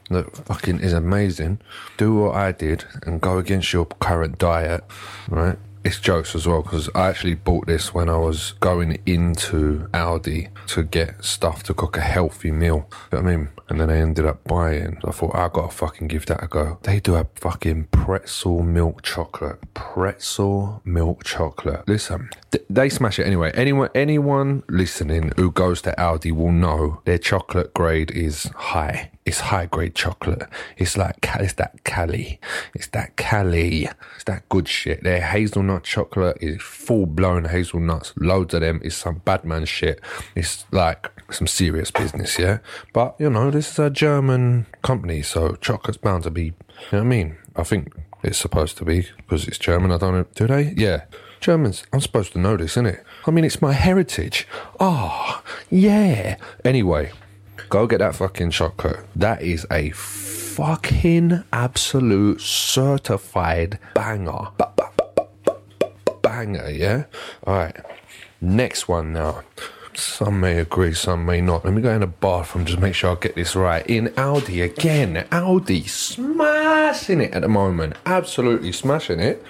That 0.09 0.35
fucking 0.45 0.79
is 0.79 0.93
amazing. 0.93 1.59
Do 1.97 2.15
what 2.15 2.35
I 2.35 2.53
did 2.53 2.85
and 3.03 3.19
go 3.19 3.38
against 3.38 3.73
your 3.73 3.85
current 3.85 4.38
diet, 4.38 4.83
right? 5.29 5.57
It's 5.88 6.01
jokes 6.01 6.35
as 6.35 6.45
well 6.45 6.63
because 6.63 6.89
I 6.93 7.07
actually 7.07 7.35
bought 7.35 7.65
this 7.65 7.93
when 7.93 8.09
I 8.09 8.17
was 8.17 8.55
going 8.59 9.01
into 9.05 9.88
Aldi 9.93 10.49
to 10.67 10.83
get 10.83 11.23
stuff 11.23 11.63
to 11.63 11.73
cook 11.73 11.95
a 11.95 12.01
healthy 12.01 12.51
meal. 12.51 12.89
You 13.13 13.19
know 13.19 13.23
what 13.23 13.31
I 13.31 13.38
mean? 13.38 13.49
And 13.69 13.79
then 13.79 13.89
I 13.89 13.95
ended 13.95 14.25
up 14.25 14.43
buying. 14.43 14.97
I 15.05 15.11
thought 15.11 15.33
I 15.33 15.47
gotta 15.47 15.73
fucking 15.73 16.09
give 16.09 16.25
that 16.25 16.43
a 16.43 16.47
go. 16.47 16.79
They 16.83 16.99
do 16.99 17.15
a 17.15 17.25
fucking 17.35 17.85
pretzel 17.85 18.63
milk 18.63 19.01
chocolate. 19.01 19.59
Pretzel 19.75 20.81
milk 20.83 21.23
chocolate. 21.23 21.88
Listen, 21.88 22.31
th- 22.51 22.65
they 22.69 22.89
smash 22.89 23.17
it 23.17 23.25
anyway. 23.25 23.51
Anyone, 23.53 23.89
anyone 23.95 24.63
listening 24.67 25.31
who 25.38 25.51
goes 25.51 25.81
to 25.83 25.95
Aldi 25.97 26.33
will 26.33 26.51
know 26.51 26.99
their 27.05 27.17
chocolate 27.17 27.73
grade 27.73 28.11
is 28.11 28.51
high. 28.55 29.11
It's 29.28 29.41
high 29.41 29.65
grade 29.65 29.93
chocolate. 29.93 30.47
It's 30.78 30.95
like 30.95 31.17
it's 31.36 31.53
that 31.55 31.84
Cali. 31.84 32.39
It's 32.73 32.88
that 32.88 33.17
Cali. 33.17 33.89
It's 34.15 34.23
that 34.23 34.47
good 34.47 34.69
shit. 34.69 35.03
Their 35.03 35.21
hazelnut 35.21 35.84
chocolate 35.84 36.38
is 36.39 36.61
full 36.61 37.05
blown 37.05 37.43
hazelnuts. 37.43 38.13
Loads 38.15 38.53
of 38.53 38.61
them. 38.61 38.80
It's 38.86 38.95
some 38.95 39.21
bad 39.25 39.43
man 39.43 39.65
shit. 39.65 39.99
It's 40.34 40.65
like 40.71 41.11
some 41.30 41.45
serious 41.45 41.91
business, 41.91 42.39
yeah. 42.39 42.59
But 42.93 43.17
you 43.19 43.30
know, 43.30 43.51
this 43.51 43.69
is 43.71 43.80
a 43.80 43.89
German 43.89 44.65
company, 44.82 45.21
so 45.23 45.55
chocolate's 45.55 45.97
bound 45.97 46.23
to 46.23 46.32
be. 46.32 46.45
You 46.45 46.53
know 46.93 46.99
what 46.99 47.01
I 47.01 47.03
mean? 47.03 47.38
I 47.57 47.63
think 47.63 47.93
it's 48.23 48.38
supposed 48.38 48.78
to 48.78 48.86
be 48.86 49.09
because 49.17 49.45
it's 49.45 49.57
German. 49.57 49.91
I 49.91 49.97
don't 49.97 50.13
know. 50.13 50.25
Do 50.36 50.47
they? 50.47 50.73
Yeah. 50.78 51.01
Germans, 51.41 51.84
I'm 51.93 52.01
supposed 52.01 52.32
to 52.34 52.39
know 52.39 52.57
this, 52.57 52.78
innit? 52.78 53.03
I 53.28 53.32
mean, 53.32 53.43
it's 53.43 53.61
my 53.61 53.73
heritage. 53.73 54.47
Oh, 54.80 55.43
yeah. 55.69 56.38
Anyway, 56.65 57.11
go 57.70 57.88
get 57.88 57.99
that 57.99 58.15
fucking 58.15 58.51
chocolate. 58.51 58.99
That 59.15 59.41
is 59.41 59.65
a 59.72 59.89
fucking 59.91 61.43
absolute 61.53 62.41
certified 62.41 63.80
banger. 63.93 64.47
Ba- 64.57 64.72
ba- 64.76 64.91
ba- 64.97 65.05
ba- 65.15 65.28
ba- 65.80 65.91
ba- 66.05 66.13
Banger, 66.22 66.70
yeah? 66.70 67.03
All 67.45 67.55
right. 67.55 67.76
Next 68.41 68.88
one 68.88 69.13
now. 69.13 69.43
Some 69.95 70.39
may 70.41 70.59
agree, 70.59 70.93
some 70.93 71.26
may 71.26 71.41
not. 71.41 71.65
Let 71.65 71.74
me 71.74 71.82
go 71.82 71.91
in 71.91 72.01
the 72.01 72.07
bathroom 72.07 72.65
just 72.65 72.80
make 72.80 72.93
sure 72.93 73.11
I 73.11 73.15
get 73.15 73.36
this 73.36 73.55
right. 73.55 73.86
In 73.88 74.09
Aldi 74.09 74.63
again. 74.63 75.26
Aldi 75.32 75.89
smashing 75.89 77.20
it 77.22 77.34
at 77.34 77.41
the 77.41 77.47
moment. 77.47 77.95
Absolutely 78.05 78.72
smashing 78.72 79.20
it. 79.20 79.43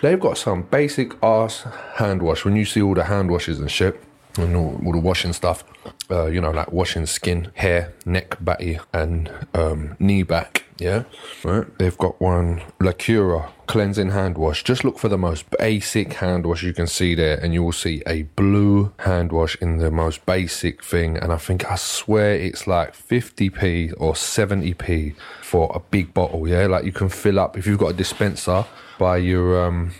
They've 0.00 0.18
got 0.18 0.38
some 0.38 0.62
basic 0.62 1.12
ass 1.22 1.66
hand 1.96 2.22
wash. 2.22 2.44
When 2.46 2.56
you 2.56 2.64
see 2.64 2.80
all 2.80 2.94
the 2.94 3.04
hand 3.04 3.30
washes 3.30 3.60
and 3.60 3.70
shit, 3.70 4.00
and 4.38 4.56
all, 4.56 4.80
all 4.84 4.92
the 4.92 4.98
washing 4.98 5.34
stuff, 5.34 5.62
uh, 6.10 6.26
you 6.26 6.40
know, 6.40 6.50
like 6.50 6.72
washing 6.72 7.06
skin, 7.06 7.50
hair, 7.54 7.92
neck, 8.04 8.36
batty, 8.40 8.78
and 8.92 9.30
um, 9.54 9.96
knee 9.98 10.22
back. 10.22 10.64
Yeah, 10.78 11.04
right. 11.44 11.66
They've 11.78 11.96
got 11.96 12.20
one 12.20 12.62
Lacura 12.80 13.50
cleansing 13.66 14.10
hand 14.10 14.36
wash. 14.36 14.64
Just 14.64 14.84
look 14.84 14.98
for 14.98 15.08
the 15.08 15.16
most 15.16 15.48
basic 15.58 16.14
hand 16.14 16.44
wash 16.44 16.62
you 16.62 16.72
can 16.72 16.86
see 16.86 17.14
there, 17.14 17.38
and 17.38 17.54
you 17.54 17.62
will 17.62 17.72
see 17.72 18.02
a 18.06 18.22
blue 18.22 18.92
hand 19.00 19.32
wash 19.32 19.56
in 19.60 19.78
the 19.78 19.90
most 19.90 20.26
basic 20.26 20.82
thing. 20.82 21.16
And 21.16 21.32
I 21.32 21.36
think 21.36 21.70
I 21.70 21.76
swear 21.76 22.34
it's 22.34 22.66
like 22.66 22.94
50p 22.94 23.94
or 23.98 24.14
70p 24.14 25.14
for 25.40 25.70
a 25.74 25.78
big 25.78 26.12
bottle. 26.12 26.48
Yeah, 26.48 26.66
like 26.66 26.84
you 26.84 26.92
can 26.92 27.08
fill 27.08 27.38
up 27.38 27.56
if 27.56 27.66
you've 27.66 27.78
got 27.78 27.92
a 27.92 27.94
dispenser 27.94 28.64
by 28.98 29.18
your 29.18 29.64
um, 29.64 29.92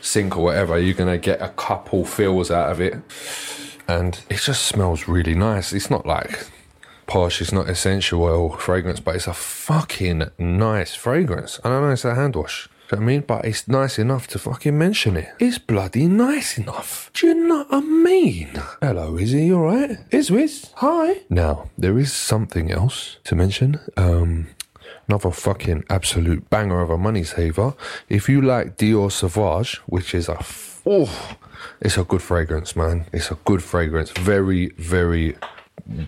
sink 0.00 0.36
or 0.36 0.44
whatever, 0.44 0.78
you're 0.78 0.94
gonna 0.94 1.18
get 1.18 1.42
a 1.42 1.48
couple 1.50 2.04
fills 2.04 2.50
out 2.50 2.70
of 2.70 2.80
it, 2.80 2.94
and 3.88 4.20
it 4.28 4.38
just 4.40 4.64
smells 4.66 5.08
really 5.08 5.34
nice. 5.34 5.72
It's 5.72 5.90
not 5.90 6.06
like 6.06 6.46
posh, 7.06 7.40
it's 7.40 7.52
not 7.52 7.68
essential 7.68 8.22
oil 8.22 8.50
fragrance, 8.56 9.00
but 9.00 9.14
it's 9.16 9.26
a 9.26 9.34
fucking 9.34 10.24
nice 10.38 10.94
fragrance. 10.94 11.60
And 11.64 11.72
I 11.72 11.80
know 11.80 11.90
it's 11.90 12.04
a 12.04 12.14
hand 12.14 12.36
wash. 12.36 12.68
You 12.90 12.98
know 12.98 13.02
I 13.02 13.06
mean? 13.06 13.20
But 13.22 13.44
it's 13.44 13.66
nice 13.66 13.98
enough 13.98 14.28
to 14.28 14.38
fucking 14.38 14.76
mention 14.78 15.16
it. 15.16 15.28
It's 15.40 15.58
bloody 15.58 16.06
nice 16.06 16.56
enough. 16.56 17.10
Do 17.14 17.26
you 17.28 17.34
know 17.34 17.64
what 17.64 17.66
I 17.70 17.80
mean? 17.80 18.50
Hello, 18.80 19.16
Izzy, 19.18 19.46
you 19.46 19.56
alright? 19.56 19.98
Is 20.12 20.30
Wiz? 20.30 20.70
Hi. 20.76 21.22
Now, 21.28 21.68
there 21.76 21.98
is 21.98 22.12
something 22.12 22.70
else 22.70 23.16
to 23.24 23.34
mention. 23.34 23.80
Um, 23.96 24.48
Another 25.08 25.30
fucking 25.30 25.84
absolute 25.88 26.50
banger 26.50 26.80
of 26.80 26.90
a 26.90 26.98
money 26.98 27.22
saver. 27.22 27.74
If 28.08 28.28
you 28.28 28.40
like 28.42 28.76
Dior 28.76 29.12
Sauvage, 29.12 29.76
which 29.86 30.12
is 30.14 30.28
a 30.28 30.32
f- 30.38 30.82
oh, 30.84 31.36
it's 31.80 31.98
a 31.98 32.04
good 32.04 32.22
fragrance, 32.22 32.76
man. 32.76 33.06
It's 33.12 33.30
a 33.30 33.38
good 33.44 33.62
fragrance. 33.62 34.10
Very, 34.10 34.70
very 34.70 35.36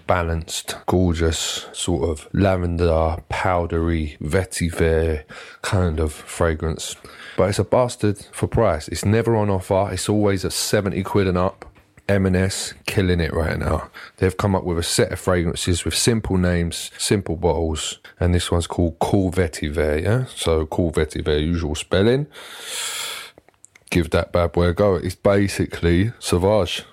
balanced, 0.07 0.77
gorgeous, 0.87 1.67
sort 1.73 2.09
of 2.09 2.29
lavender, 2.33 3.17
powdery, 3.29 4.17
vetiver 4.21 5.25
kind 5.63 6.01
of 6.01 6.13
fragrance. 6.13 6.97
But 7.37 7.51
it's 7.51 7.59
a 7.59 7.65
bastard 7.65 8.19
for 8.33 8.49
price. 8.49 8.89
It's 8.89 9.05
never 9.05 9.37
on 9.37 9.51
offer. 9.51 9.91
It's 9.93 10.09
always 10.09 10.45
at 10.45 10.53
70 10.53 11.03
quid 11.05 11.29
and 11.29 11.39
up. 11.39 11.65
M&S 12.09 12.73
killing 12.87 13.21
it 13.21 13.35
right 13.35 13.59
now. 13.59 13.91
They've 14.17 14.37
come 14.37 14.55
up 14.55 14.65
with 14.65 14.79
a 14.79 14.83
set 14.83 15.13
of 15.13 15.21
fragrances 15.21 15.85
with 15.85 15.95
simple 15.95 16.39
names, 16.39 16.91
simple 16.97 17.37
bottles, 17.37 17.99
and 18.19 18.35
this 18.35 18.51
one's 18.51 18.67
called 18.67 18.99
Cool 18.99 19.31
Vetiver, 19.31 20.03
yeah? 20.03 20.25
So 20.35 20.65
Cool 20.65 20.91
Vetiver, 20.91 21.39
usual 21.39 21.75
spelling. 21.75 22.27
Give 23.91 24.11
that 24.11 24.33
bad 24.33 24.53
boy 24.53 24.67
a 24.69 24.75
go. 24.75 24.95
It's 24.97 25.15
basically 25.15 26.13
Sauvage. 26.19 26.85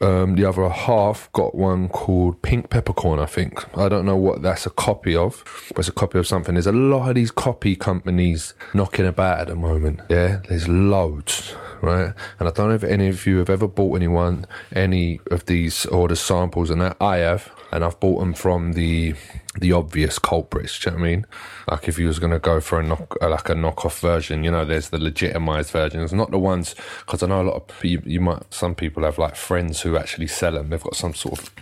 Um, 0.00 0.34
the 0.34 0.44
other 0.44 0.68
half 0.68 1.30
got 1.32 1.54
one 1.54 1.88
called 1.88 2.42
Pink 2.42 2.68
Peppercorn, 2.68 3.20
I 3.20 3.26
think. 3.26 3.64
I 3.78 3.88
don't 3.88 4.04
know 4.04 4.16
what 4.16 4.42
that's 4.42 4.66
a 4.66 4.70
copy 4.70 5.14
of, 5.16 5.44
but 5.68 5.78
it's 5.78 5.88
a 5.88 5.92
copy 5.92 6.18
of 6.18 6.26
something. 6.26 6.54
There's 6.54 6.66
a 6.66 6.72
lot 6.72 7.08
of 7.08 7.14
these 7.14 7.30
copy 7.30 7.76
companies 7.76 8.54
knocking 8.74 9.06
about 9.06 9.40
at 9.40 9.46
the 9.46 9.56
moment. 9.56 10.00
Yeah, 10.08 10.40
there's 10.48 10.68
loads, 10.68 11.54
right? 11.80 12.12
And 12.38 12.48
I 12.48 12.50
don't 12.50 12.68
know 12.68 12.74
if 12.74 12.84
any 12.84 13.08
of 13.08 13.24
you 13.26 13.38
have 13.38 13.48
ever 13.48 13.68
bought 13.68 13.96
anyone 13.96 14.46
any 14.72 15.20
of 15.30 15.46
these 15.46 15.86
or 15.86 16.08
the 16.08 16.16
samples 16.16 16.70
and 16.70 16.82
that. 16.82 16.96
I 17.00 17.18
have, 17.18 17.50
and 17.74 17.84
I've 17.84 17.98
bought 17.98 18.20
them 18.20 18.34
from 18.34 18.74
the 18.74 19.14
the 19.58 19.72
obvious 19.72 20.18
culprits. 20.18 20.78
Do 20.78 20.90
you 20.90 20.96
know 20.96 21.00
what 21.00 21.06
I 21.06 21.10
mean? 21.10 21.26
Like 21.68 21.88
if 21.88 21.98
you 21.98 22.06
was 22.06 22.18
gonna 22.20 22.38
go 22.38 22.60
for 22.60 22.78
a 22.78 22.82
knock, 22.82 23.16
uh, 23.20 23.28
like 23.28 23.48
a 23.48 23.54
knockoff 23.54 23.98
version, 24.00 24.44
you 24.44 24.50
know, 24.50 24.64
there's 24.64 24.90
the 24.90 24.98
legitimized 24.98 25.70
versions, 25.70 26.12
not 26.12 26.30
the 26.30 26.38
ones 26.38 26.76
because 27.00 27.22
I 27.22 27.26
know 27.26 27.42
a 27.42 27.48
lot 27.50 27.56
of 27.56 27.84
you, 27.84 28.00
you 28.06 28.20
might. 28.20 28.42
Some 28.54 28.74
people 28.76 29.02
have 29.02 29.18
like 29.18 29.34
friends 29.34 29.80
who 29.82 29.96
actually 29.96 30.28
sell 30.28 30.52
them. 30.52 30.70
They've 30.70 30.82
got 30.82 30.96
some 30.96 31.14
sort 31.14 31.40
of 31.40 31.54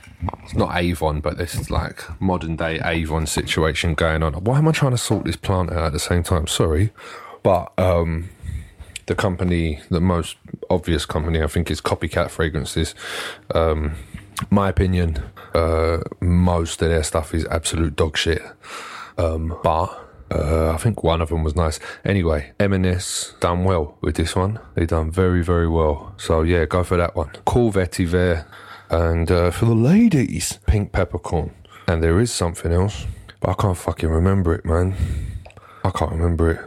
it's 0.44 0.54
not 0.54 0.76
Avon, 0.76 1.20
but 1.20 1.38
this 1.38 1.54
is 1.54 1.70
like 1.70 2.04
modern 2.20 2.56
day 2.56 2.78
Avon 2.84 3.26
situation 3.26 3.94
going 3.94 4.22
on. 4.22 4.34
Why 4.34 4.58
am 4.58 4.68
I 4.68 4.72
trying 4.72 4.92
to 4.92 4.98
sort 4.98 5.24
this 5.24 5.36
plant 5.36 5.70
out 5.72 5.86
at 5.86 5.92
the 5.92 5.98
same 5.98 6.22
time? 6.22 6.46
Sorry, 6.46 6.92
but 7.42 7.72
um, 7.78 8.28
the 9.06 9.14
company, 9.14 9.80
the 9.90 10.00
most 10.00 10.36
obvious 10.70 11.06
company, 11.06 11.42
I 11.42 11.46
think, 11.46 11.70
is 11.70 11.80
Copycat 11.80 12.30
Fragrances. 12.30 12.94
Um, 13.54 13.96
my 14.50 14.68
opinion, 14.68 15.22
uh, 15.54 15.98
most 16.20 16.82
of 16.82 16.88
their 16.88 17.02
stuff 17.02 17.34
is 17.34 17.46
absolute 17.46 17.96
dog 17.96 18.16
shit. 18.16 18.42
Um, 19.18 19.58
but 19.62 20.02
uh, 20.30 20.72
I 20.72 20.76
think 20.78 21.02
one 21.02 21.20
of 21.20 21.28
them 21.28 21.44
was 21.44 21.54
nice. 21.54 21.78
Anyway, 22.04 22.52
M&S 22.58 23.34
done 23.40 23.64
well 23.64 23.98
with 24.00 24.16
this 24.16 24.34
one. 24.34 24.58
They 24.74 24.86
done 24.86 25.10
very, 25.10 25.42
very 25.42 25.68
well. 25.68 26.14
So 26.16 26.42
yeah, 26.42 26.64
go 26.64 26.84
for 26.84 26.96
that 26.96 27.14
one. 27.14 27.30
Cool 27.44 27.72
Vetiver. 27.72 28.46
And 28.90 29.30
uh, 29.30 29.50
for 29.50 29.66
the 29.66 29.74
ladies, 29.74 30.58
Pink 30.66 30.92
Peppercorn. 30.92 31.52
And 31.86 32.02
there 32.02 32.20
is 32.20 32.32
something 32.32 32.72
else, 32.72 33.06
but 33.40 33.50
I 33.50 33.54
can't 33.54 33.76
fucking 33.76 34.08
remember 34.08 34.54
it, 34.54 34.64
man. 34.64 34.94
I 35.84 35.90
can't 35.90 36.12
remember 36.12 36.50
it. 36.50 36.60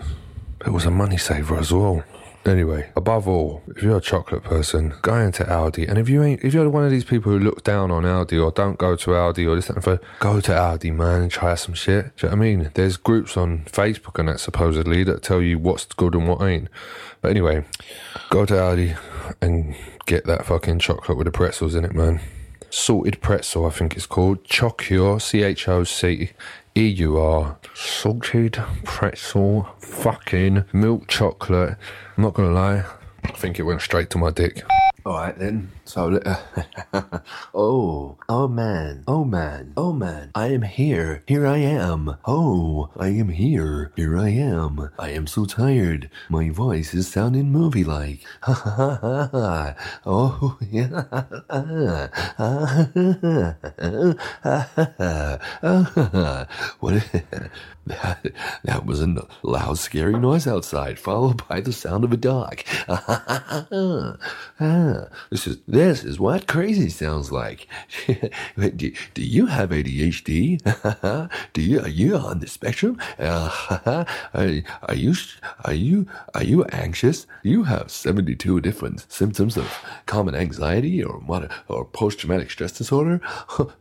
It 0.66 0.72
was 0.72 0.86
a 0.86 0.92
money 0.92 1.18
saver 1.18 1.58
as 1.58 1.72
well. 1.72 2.04
Anyway, 2.46 2.92
above 2.96 3.28
all, 3.28 3.64
if 3.68 3.82
you're 3.82 3.98
a 3.98 4.02
chocolate 4.02 4.44
person, 4.44 4.94
go 5.02 5.16
into 5.16 5.44
Aldi. 5.44 5.90
And 5.90 5.98
if 5.98 6.08
you 6.08 6.22
ain't, 6.22 6.44
if 6.44 6.54
you're 6.54 6.70
one 6.70 6.86
of 6.86 6.92
these 6.92 7.04
people 7.04 7.32
who 7.32 7.40
look 7.40 7.64
down 7.64 7.90
on 7.90 8.04
Aldi 8.04 8.44
or 8.44 8.52
don't 8.52 8.78
go 8.78 8.96
to 8.96 9.12
Aldi 9.12 9.50
or 9.50 9.56
this 9.56 9.66
that, 9.66 9.78
and 9.78 9.84
third, 9.84 10.00
go 10.20 10.40
to 10.40 10.52
Aldi, 10.52 10.94
man, 10.94 11.24
and 11.24 11.32
try 11.32 11.56
some 11.56 11.74
shit. 11.74 12.16
Do 12.18 12.28
you 12.28 12.32
know 12.32 12.38
what 12.38 12.46
I 12.46 12.48
mean? 12.48 12.72
There's 12.76 12.98
groups 12.98 13.36
on 13.36 13.66
Facebook 13.66 14.20
and 14.20 14.30
that 14.30 14.40
supposedly 14.40 15.04
that 15.06 15.24
tell 15.24 15.42
you 15.42 15.58
what's 15.58 15.86
good 15.86 16.14
and 16.14 16.28
what 16.28 16.44
ain't. 16.44 16.68
But 17.22 17.32
anyway, 17.32 17.66
go 18.30 18.46
to 18.46 18.54
Aldi 18.54 18.96
and 19.42 19.76
get 20.06 20.26
that 20.26 20.46
fucking 20.46 20.78
chocolate 20.80 21.18
with 21.18 21.26
the 21.26 21.32
pretzels 21.32 21.74
in 21.74 21.84
it, 21.84 21.96
man. 21.96 22.20
Salted 22.70 23.22
pretzel, 23.22 23.66
I 23.66 23.72
think 23.72 23.96
it's 23.96 24.06
called. 24.06 24.44
Choceur, 24.44 25.20
C 25.20 25.42
H 25.42 25.68
O 25.68 25.84
C 25.84 26.30
E 26.78 26.88
U 26.88 27.18
R. 27.18 27.58
Salted 27.74 28.62
pretzel, 28.84 29.70
fucking 29.80 30.66
milk 30.74 31.08
chocolate. 31.08 31.78
I'm 32.18 32.24
not 32.24 32.34
gonna 32.34 32.52
lie, 32.52 32.84
I 33.24 33.32
think 33.32 33.60
it 33.60 33.64
went 33.64 33.82
straight 33.82 34.10
to 34.10 34.18
my 34.18 34.30
dick. 34.30 34.62
All 35.06 35.14
right 35.14 35.38
then. 35.38 35.72
So, 35.88 36.20
oh, 37.54 38.18
oh 38.28 38.48
man, 38.48 39.04
oh 39.08 39.24
man, 39.24 39.74
oh 39.78 39.94
man, 39.94 40.32
I 40.34 40.48
am 40.48 40.64
here. 40.64 41.24
Here 41.28 41.46
I 41.46 41.58
am. 41.58 42.18
Oh, 42.26 42.90
I 42.98 43.10
am 43.10 43.30
here. 43.30 43.92
Here 43.96 44.18
I 44.18 44.30
am. 44.30 44.90
I 44.98 45.10
am 45.12 45.28
so 45.28 45.46
tired. 45.46 46.10
My 46.28 46.50
voice 46.50 46.96
is 46.96 47.08
sounding 47.08 47.52
ha. 48.42 49.30
ha. 49.32 49.76
Oh 50.08 50.58
yeah. 50.72 51.04
what? 56.80 57.06
That, 57.88 58.32
that 58.64 58.86
was 58.88 59.00
a 59.02 59.28
loud, 59.44 59.78
scary 59.78 60.18
noise 60.18 60.48
outside, 60.48 60.98
followed 60.98 61.48
by 61.48 61.62
the 61.62 61.72
sound 61.72 62.04
of 62.04 62.12
a 62.12 62.18
dog. 62.18 62.62
Ah, 64.58 65.08
this 65.30 65.46
is 65.46 65.58
this 65.76 66.06
is 66.06 66.22
what 66.22 66.48
crazy 66.48 66.88
sounds 66.88 67.34
like. 67.34 67.68
do, 68.58 68.94
do 69.14 69.22
you 69.22 69.48
have 69.48 69.72
ADHD? 69.72 70.62
do 71.54 71.62
you 71.62 71.82
are 71.82 71.90
you 71.90 72.16
on 72.16 72.40
the 72.40 72.48
spectrum? 72.48 72.98
Uh, 73.20 74.06
are, 74.34 74.62
are 74.84 74.96
you 74.96 75.14
are 75.66 75.74
you 75.74 76.08
are 76.34 76.46
you 76.46 76.64
anxious? 76.66 77.28
You 77.44 77.64
have 77.64 77.92
seventy 77.92 78.38
two 78.38 78.62
different 78.62 79.06
symptoms 79.10 79.58
of 79.58 79.70
common 80.06 80.34
anxiety 80.34 81.04
or 81.04 81.22
or 81.68 81.84
post 81.84 82.20
traumatic 82.20 82.52
stress 82.52 82.72
disorder. 82.72 83.20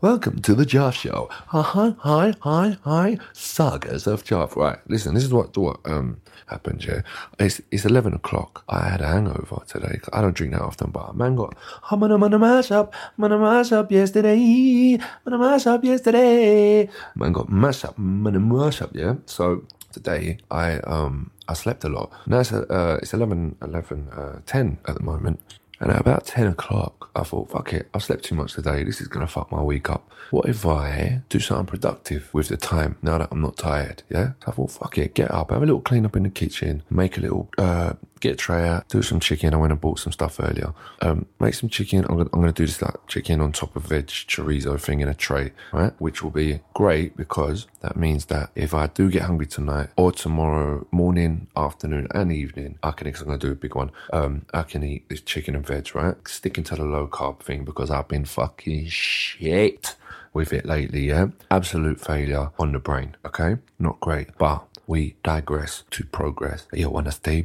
Welcome 0.00 0.42
to 0.42 0.54
the 0.56 0.64
Joff 0.64 0.94
Show. 0.94 1.28
Uh-huh, 1.52 1.94
hi 1.98 2.34
hi 2.40 2.76
hi 2.82 3.18
sagas 3.32 4.08
of 4.08 4.24
Joff. 4.24 4.56
Right, 4.56 4.80
listen. 4.88 5.14
This 5.14 5.22
is 5.22 5.32
what 5.32 5.56
what 5.56 5.78
um 5.84 6.20
happened. 6.46 6.82
here. 6.82 7.04
it's 7.38 7.60
it's 7.70 7.84
eleven 7.84 8.14
o'clock. 8.14 8.64
I 8.68 8.88
had 8.88 9.00
a 9.00 9.06
hangover 9.06 9.62
today. 9.66 10.00
I 10.12 10.20
don't 10.20 10.34
drink 10.34 10.52
that 10.54 10.62
often, 10.62 10.90
but 10.90 11.16
man 11.16 11.36
got 11.36 11.56
I'm 11.90 12.00
gonna, 12.00 12.18
gonna 12.18 12.38
mash 12.38 12.70
up, 12.70 12.94
I'm 12.94 13.22
gonna 13.22 13.38
mash 13.38 13.72
up 13.72 13.90
yesterday, 13.92 14.94
I'm 14.94 15.00
gonna 15.24 15.38
mash 15.38 15.66
up 15.66 15.84
yesterday. 15.84 16.88
Man 17.14 17.32
got 17.32 17.50
mash 17.50 17.84
up, 17.84 17.98
I'm 17.98 18.24
gonna 18.24 18.40
mash 18.40 18.80
up. 18.80 18.90
Yeah, 18.94 19.16
so 19.26 19.64
today 19.92 20.38
I 20.50 20.78
um 20.80 21.30
I 21.48 21.54
slept 21.54 21.84
a 21.84 21.88
lot. 21.88 22.12
Now 22.26 22.40
it's 22.40 22.52
uh, 22.52 22.98
it's 23.02 23.12
11, 23.12 23.56
11 23.60 24.08
uh, 24.08 24.40
10 24.46 24.78
at 24.86 24.94
the 24.94 25.02
moment. 25.02 25.40
And 25.80 25.90
at 25.90 26.00
about 26.00 26.24
10 26.24 26.46
o'clock, 26.46 27.10
I 27.16 27.24
thought, 27.24 27.50
fuck 27.50 27.72
it, 27.72 27.88
I've 27.92 28.02
slept 28.02 28.24
too 28.24 28.34
much 28.34 28.54
today. 28.54 28.84
This 28.84 29.00
is 29.00 29.08
going 29.08 29.26
to 29.26 29.30
fuck 29.30 29.50
my 29.50 29.60
week 29.60 29.90
up. 29.90 30.08
What 30.30 30.48
if 30.48 30.64
I 30.64 31.20
do 31.28 31.40
something 31.40 31.66
productive 31.66 32.32
with 32.32 32.48
the 32.48 32.56
time 32.56 32.96
now 33.02 33.18
that 33.18 33.28
I'm 33.30 33.42
not 33.42 33.56
tired? 33.56 34.02
Yeah? 34.08 34.32
So 34.44 34.46
I 34.46 34.50
thought, 34.52 34.70
fuck 34.70 34.98
it, 34.98 35.14
get 35.14 35.30
up, 35.30 35.50
have 35.50 35.62
a 35.62 35.66
little 35.66 35.80
clean 35.80 36.06
up 36.06 36.16
in 36.16 36.22
the 36.22 36.30
kitchen, 36.30 36.84
make 36.90 37.18
a 37.18 37.20
little, 37.20 37.50
uh, 37.58 37.94
get 38.24 38.34
a 38.34 38.36
tray 38.36 38.66
out, 38.66 38.88
do 38.88 39.02
some 39.02 39.20
chicken. 39.20 39.52
I 39.52 39.58
went 39.58 39.72
and 39.72 39.80
bought 39.80 39.98
some 39.98 40.12
stuff 40.12 40.40
earlier. 40.40 40.72
Um, 41.02 41.26
make 41.38 41.54
some 41.54 41.68
chicken. 41.68 42.04
I'm 42.08 42.24
gonna, 42.24 42.52
do 42.52 42.66
this 42.66 42.80
like 42.80 43.06
chicken 43.06 43.40
on 43.40 43.52
top 43.52 43.76
of 43.76 43.84
veg 43.84 44.06
chorizo 44.06 44.80
thing 44.80 45.00
in 45.00 45.08
a 45.08 45.14
tray, 45.14 45.52
right? 45.72 45.92
Which 45.98 46.22
will 46.22 46.30
be 46.30 46.60
great 46.72 47.16
because 47.16 47.66
that 47.80 47.96
means 47.96 48.26
that 48.26 48.50
if 48.54 48.72
I 48.72 48.86
do 48.86 49.10
get 49.10 49.22
hungry 49.22 49.46
tonight 49.46 49.90
or 49.96 50.10
tomorrow 50.10 50.86
morning, 50.90 51.48
afternoon, 51.54 52.08
and 52.14 52.32
evening, 52.32 52.78
I 52.82 52.92
can. 52.92 53.12
Cause 53.12 53.20
I'm 53.20 53.26
gonna 53.26 53.38
do 53.38 53.52
a 53.52 53.54
big 53.54 53.74
one. 53.74 53.90
Um, 54.12 54.46
I 54.54 54.62
can 54.62 54.82
eat 54.82 55.08
this 55.08 55.20
chicken 55.20 55.54
and 55.54 55.66
veg, 55.66 55.94
right? 55.94 56.16
Sticking 56.26 56.64
to 56.64 56.76
the 56.76 56.84
low 56.84 57.06
carb 57.06 57.40
thing 57.40 57.64
because 57.64 57.90
I've 57.90 58.08
been 58.08 58.24
fucking 58.24 58.86
shit 58.88 59.96
with 60.32 60.52
it 60.52 60.64
lately, 60.64 61.08
yeah? 61.08 61.26
Absolute 61.50 62.00
failure 62.00 62.50
on 62.58 62.72
the 62.72 62.78
brain, 62.78 63.16
okay? 63.24 63.56
Not 63.78 64.00
great. 64.00 64.36
But 64.38 64.66
we 64.86 65.16
digress 65.22 65.84
to 65.90 66.04
progress. 66.04 66.66
You 66.72 66.90
wanna 66.90 67.12
stay 67.12 67.42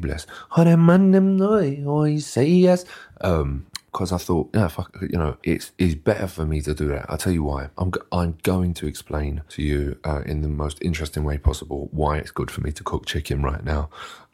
yes. 2.48 2.86
Um, 3.22 3.66
because 3.92 4.12
I 4.12 4.18
thought, 4.18 4.50
yeah, 4.54 4.68
fuck, 4.68 4.96
you 5.02 5.18
know, 5.18 5.38
it's 5.44 5.72
it's 5.78 5.96
better 5.96 6.28
for 6.28 6.46
me 6.46 6.62
to 6.62 6.74
do 6.74 6.88
that. 6.90 7.08
I'll 7.10 7.18
tell 7.18 7.34
you 7.34 7.44
why. 7.44 7.70
I'm 7.78 7.92
I'm 8.12 8.38
going 8.44 8.74
to 8.76 8.88
explain 8.88 9.42
to 9.50 9.64
you 9.64 9.98
uh, 10.04 10.22
in 10.26 10.42
the 10.42 10.48
most 10.48 10.78
interesting 10.82 11.24
way 11.24 11.38
possible 11.38 11.90
why 11.92 12.18
it's 12.18 12.32
good 12.32 12.52
for 12.52 12.62
me 12.62 12.72
to 12.74 12.84
cook 12.84 13.06
chicken 13.06 13.42
right 13.42 13.64
now. 13.64 13.90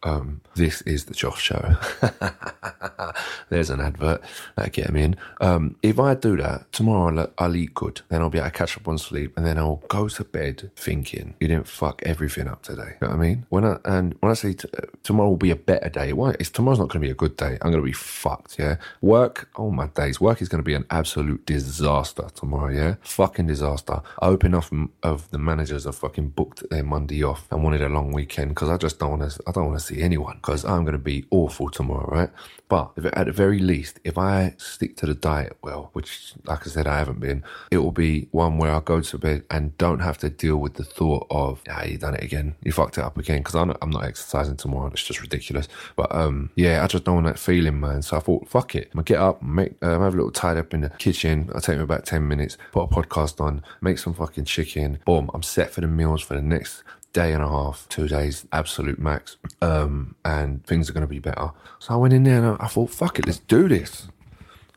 Um, 0.06 0.42
this 0.56 0.82
is 0.84 1.06
the 1.06 1.16
Josh 1.16 1.42
Show. 1.42 1.76
There's 3.50 3.72
an 3.72 3.82
advert. 3.82 4.22
That'll 4.56 4.72
get 4.72 4.90
him 4.90 4.96
in. 4.96 5.16
Um, 5.42 5.76
if 5.82 6.00
I 6.00 6.14
do 6.14 6.38
that, 6.38 6.72
tomorrow 6.72 7.20
I'll, 7.20 7.34
I'll 7.40 7.56
eat 7.56 7.74
good. 7.74 8.02
Then 8.10 8.22
I'll 8.22 8.30
be 8.30 8.38
able 8.38 8.50
to 8.50 8.56
catch 8.56 8.78
up 8.78 8.88
on 8.88 9.00
sleep. 9.00 9.34
And 9.36 9.46
then 9.46 9.58
I'll 9.58 9.84
go 9.88 10.08
to 10.08 10.24
bed 10.24 10.70
thinking, 10.76 11.34
you 11.40 11.48
didn't 11.48 11.68
fuck 11.68 12.04
everything 12.06 12.48
up 12.48 12.62
today. 12.62 12.98
You 13.02 13.08
know 13.08 13.16
what 13.16 13.16
I 13.16 13.18
mean? 13.18 13.46
When 13.50 13.66
I, 13.66 13.78
and 13.84 14.16
when 14.20 14.32
I 14.32 14.36
say 14.36 14.54
t- 14.54 14.70
tomorrow 15.04 15.30
will 15.30 15.38
be 15.38 15.52
a 15.52 15.56
better 15.56 15.90
day, 15.90 16.14
why? 16.14 16.36
It's, 16.40 16.52
tomorrow's 16.52 16.80
not 16.80 16.90
going 16.90 17.02
to 17.02 17.08
be 17.08 17.12
a 17.12 17.16
good 17.16 17.36
day. 17.36 17.58
I'm 17.62 17.72
going 17.72 17.82
to 17.82 17.82
be 17.82 17.92
fucked, 17.92 18.60
yeah? 18.60 18.78
Work, 19.02 19.50
oh 19.56 19.72
my 19.72 19.88
days. 19.88 20.22
Work 20.22 20.42
is 20.42 20.50
going 20.50 20.64
to 20.64 20.66
be 20.66 20.76
an 20.76 20.86
absolute 20.92 21.46
disaster 21.48 22.28
tomorrow, 22.36 22.72
yeah? 22.72 22.96
Fucking 23.02 23.48
disaster. 23.48 24.02
I 24.22 24.28
hope 24.28 24.46
enough 24.46 24.72
of 25.02 25.32
the 25.32 25.40
managers 25.40 25.86
have 25.86 25.96
fucking 25.96 26.30
booked 26.30 26.70
their 26.70 26.84
Monday 26.84 27.24
off 27.24 27.48
and 27.52 27.64
wanted 27.64 27.82
a 27.82 27.90
long 27.90 28.12
weekend 28.12 28.50
because 28.50 28.70
I 28.70 28.78
just 28.78 29.00
don't 29.00 29.20
want 29.20 29.32
to, 29.32 29.44
I 29.48 29.52
don't 29.52 29.68
want 29.68 29.80
to 29.80 29.86
see 29.86 29.95
anyone 30.02 30.38
because 30.38 30.66
I'm 30.66 30.84
going 30.84 30.94
to 30.94 30.98
be 30.98 31.26
awful 31.32 31.70
tomorrow, 31.70 32.08
right? 32.10 32.30
But 32.68 32.94
if, 32.96 33.06
at 33.06 33.28
the 33.28 33.32
very 33.32 33.60
least, 33.60 34.00
if 34.04 34.18
I 34.18 34.56
stick 34.58 34.98
to 34.98 35.06
the 35.06 35.14
diet 35.14 35.56
well, 35.62 35.92
which, 35.94 36.34
like 36.46 36.66
I 36.66 36.70
said, 36.70 36.88
I 36.88 36.98
haven't 36.98 37.20
been, 37.20 37.44
it 37.70 37.78
will 37.78 37.92
be 37.92 38.28
one 38.32 38.58
where 38.58 38.72
I 38.74 38.80
go 38.80 39.02
to 39.02 39.18
bed 39.20 39.44
and 39.52 39.78
don't 39.78 40.00
have 40.00 40.18
to 40.20 40.30
deal 40.30 40.58
with 40.58 40.74
the 40.74 40.84
thought 40.84 41.28
of, 41.30 41.62
ah, 41.70 41.84
you 41.84 42.00
done 42.00 42.16
it 42.16 42.24
again, 42.24 42.56
you 42.64 42.72
fucked 42.72 42.98
it 42.98 43.04
up 43.04 43.18
again, 43.20 43.40
because 43.40 43.54
I'm, 43.54 43.72
I'm 43.82 43.92
not 43.92 44.06
exercising 44.06 44.58
tomorrow. 44.58 44.88
It's 44.88 45.04
just 45.04 45.22
ridiculous. 45.22 45.68
But 45.96 46.14
um, 46.14 46.50
yeah, 46.56 46.84
I 46.84 46.88
just 46.88 47.04
don't 47.04 47.16
want 47.16 47.28
that 47.28 47.40
feeling, 47.40 47.80
man. 47.80 48.02
So 48.02 48.18
I 48.18 48.20
thought, 48.20 48.50
fuck 48.50 48.74
it, 48.74 48.86
I'm 48.88 48.98
gonna 48.98 49.04
get 49.04 49.20
up, 49.20 49.44
make, 49.44 49.74
um, 49.84 50.02
have 50.02 50.14
a 50.14 50.18
little 50.18 50.32
tidy 50.32 50.60
up 50.60 50.74
in 50.74 50.82
the 50.82 50.90
kitchen. 50.90 51.52
I'll 51.54 51.62
take 51.62 51.78
me 51.78 51.84
about 51.84 52.06
ten 52.06 52.28
minutes. 52.28 52.58
Put 52.72 52.84
a 52.84 52.88
podcast 52.88 53.40
on, 53.40 53.64
make 53.82 54.00
some 54.00 54.16
fucking 54.16 54.46
chicken. 54.46 54.98
Boom, 55.06 55.30
I'm 55.36 55.44
set 55.44 55.70
for 55.70 55.82
the 55.82 55.88
meals 55.88 56.24
for 56.24 56.34
the 56.34 56.42
next 56.42 56.84
day 57.16 57.32
and 57.32 57.42
a 57.42 57.48
half, 57.48 57.88
two 57.88 58.10
days, 58.10 58.46
absolute 58.52 59.00
max. 59.00 59.38
Um, 59.62 60.16
and 60.26 60.66
things 60.66 60.90
are 60.90 60.94
going 60.94 61.08
to 61.08 61.08
be 61.08 61.20
better. 61.20 61.52
So 61.80 61.94
I 61.94 61.98
went 61.98 62.14
in 62.14 62.24
there 62.24 62.44
and 62.44 62.58
I, 62.60 62.68
thought, 62.68 62.90
fuck 62.90 63.18
it, 63.18 63.26
let's 63.26 63.40
do 63.40 63.70
this. 63.70 64.10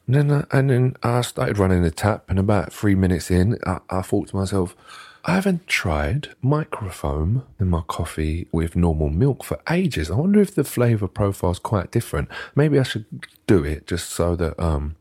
And 0.06 0.14
then, 0.14 0.30
I, 0.30 0.56
and 0.56 0.70
then 0.70 0.96
I 1.02 1.20
started 1.22 1.58
running 1.58 1.82
the 1.82 1.90
tap, 1.90 2.24
and 2.28 2.38
about 2.38 2.72
three 2.72 2.94
minutes 2.94 3.30
in, 3.30 3.58
I, 3.66 3.80
I 3.90 4.02
thought 4.02 4.28
to 4.28 4.36
myself, 4.36 4.76
I 5.24 5.34
haven't 5.34 5.66
tried 5.66 6.28
microfoam 6.42 7.42
in 7.58 7.68
my 7.68 7.82
coffee 7.88 8.46
with 8.52 8.76
normal 8.76 9.10
milk 9.10 9.42
for 9.42 9.58
ages. 9.68 10.08
I 10.10 10.14
wonder 10.14 10.40
if 10.40 10.54
the 10.54 10.64
flavour 10.64 11.08
profile 11.08 11.50
is 11.50 11.58
quite 11.58 11.90
different. 11.90 12.28
Maybe 12.54 12.78
I 12.78 12.84
should 12.84 13.04
do 13.46 13.64
it 13.64 13.86
just 13.86 14.10
so 14.10 14.36
that 14.36 14.58
um, 14.62 14.94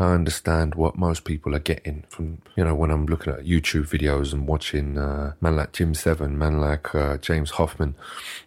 I 0.00 0.14
understand 0.14 0.74
what 0.74 0.96
most 0.96 1.24
people 1.24 1.54
are 1.54 1.60
getting 1.60 2.04
from, 2.08 2.40
you 2.56 2.64
know, 2.64 2.74
when 2.74 2.90
I'm 2.90 3.04
looking 3.04 3.32
at 3.32 3.40
YouTube 3.40 3.86
videos 3.86 4.32
and 4.32 4.46
watching 4.46 4.96
uh, 4.96 5.34
man 5.42 5.56
like 5.56 5.72
Jim 5.72 5.94
Seven, 5.94 6.38
man 6.38 6.58
like 6.58 6.94
uh, 6.94 7.18
James 7.18 7.52
Hoffmann, 7.52 7.94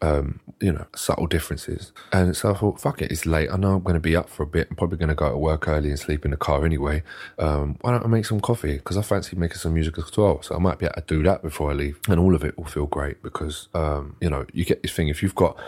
um, 0.01 0.39
you 0.59 0.71
know, 0.71 0.87
subtle 0.95 1.27
differences. 1.27 1.91
And 2.11 2.35
so 2.35 2.51
I 2.51 2.57
thought, 2.57 2.81
fuck 2.81 3.03
it, 3.03 3.11
it's 3.11 3.27
late. 3.27 3.51
I 3.51 3.57
know 3.57 3.75
I'm 3.75 3.83
going 3.83 3.93
to 3.93 3.99
be 3.99 4.15
up 4.15 4.29
for 4.29 4.41
a 4.41 4.47
bit. 4.47 4.67
I'm 4.69 4.75
probably 4.75 4.97
going 4.97 5.09
to 5.09 5.15
go 5.15 5.29
to 5.29 5.37
work 5.37 5.67
early 5.67 5.89
and 5.89 5.99
sleep 5.99 6.25
in 6.25 6.31
the 6.31 6.37
car 6.37 6.65
anyway. 6.65 7.03
Um, 7.37 7.77
why 7.81 7.91
don't 7.91 8.03
I 8.03 8.07
make 8.07 8.25
some 8.25 8.41
coffee? 8.41 8.77
Because 8.77 8.97
I 8.97 9.03
fancy 9.03 9.35
making 9.35 9.57
some 9.57 9.75
music 9.75 9.99
as 9.99 10.15
well. 10.17 10.41
So 10.41 10.55
I 10.55 10.57
might 10.57 10.79
be 10.79 10.87
able 10.87 10.95
to 10.95 11.01
do 11.05 11.21
that 11.23 11.43
before 11.43 11.69
I 11.69 11.73
leave. 11.75 11.99
And 12.09 12.19
all 12.19 12.33
of 12.33 12.43
it 12.43 12.57
will 12.57 12.65
feel 12.65 12.87
great 12.87 13.21
because, 13.21 13.67
um, 13.75 14.15
you 14.19 14.29
know, 14.29 14.47
you 14.53 14.65
get 14.65 14.81
this 14.81 14.93
thing. 14.93 15.07
If 15.07 15.21
you've 15.21 15.35
got, 15.35 15.59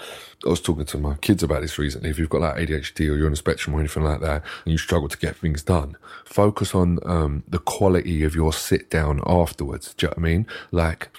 I 0.46 0.50
was 0.50 0.62
talking 0.62 0.86
to 0.86 0.98
my 0.98 1.16
kids 1.16 1.44
about 1.44 1.62
this 1.62 1.78
recently. 1.78 2.10
If 2.10 2.20
you've 2.20 2.30
got 2.30 2.42
like 2.42 2.56
ADHD 2.56 3.02
or 3.10 3.16
you're 3.16 3.26
on 3.26 3.32
the 3.32 3.38
spectrum 3.38 3.76
or 3.76 3.80
anything 3.80 4.04
like 4.04 4.22
that, 4.22 4.44
and 4.64 4.72
you 4.72 4.78
struggle 4.78 5.10
to 5.10 5.18
get 5.18 5.36
things 5.36 5.64
done, 5.64 5.98
focus 6.24 6.76
on 6.76 7.00
um, 7.06 7.44
the 7.48 7.60
quality 7.60 8.24
of 8.24 8.36
your 8.36 8.54
sit 8.54 8.90
down 8.90 9.22
afterwards. 9.26 9.94
Do 9.94 10.06
you 10.06 10.10
know 10.10 10.14
what 10.18 10.20
I 10.20 10.22
mean? 10.22 10.48
Like, 10.72 11.10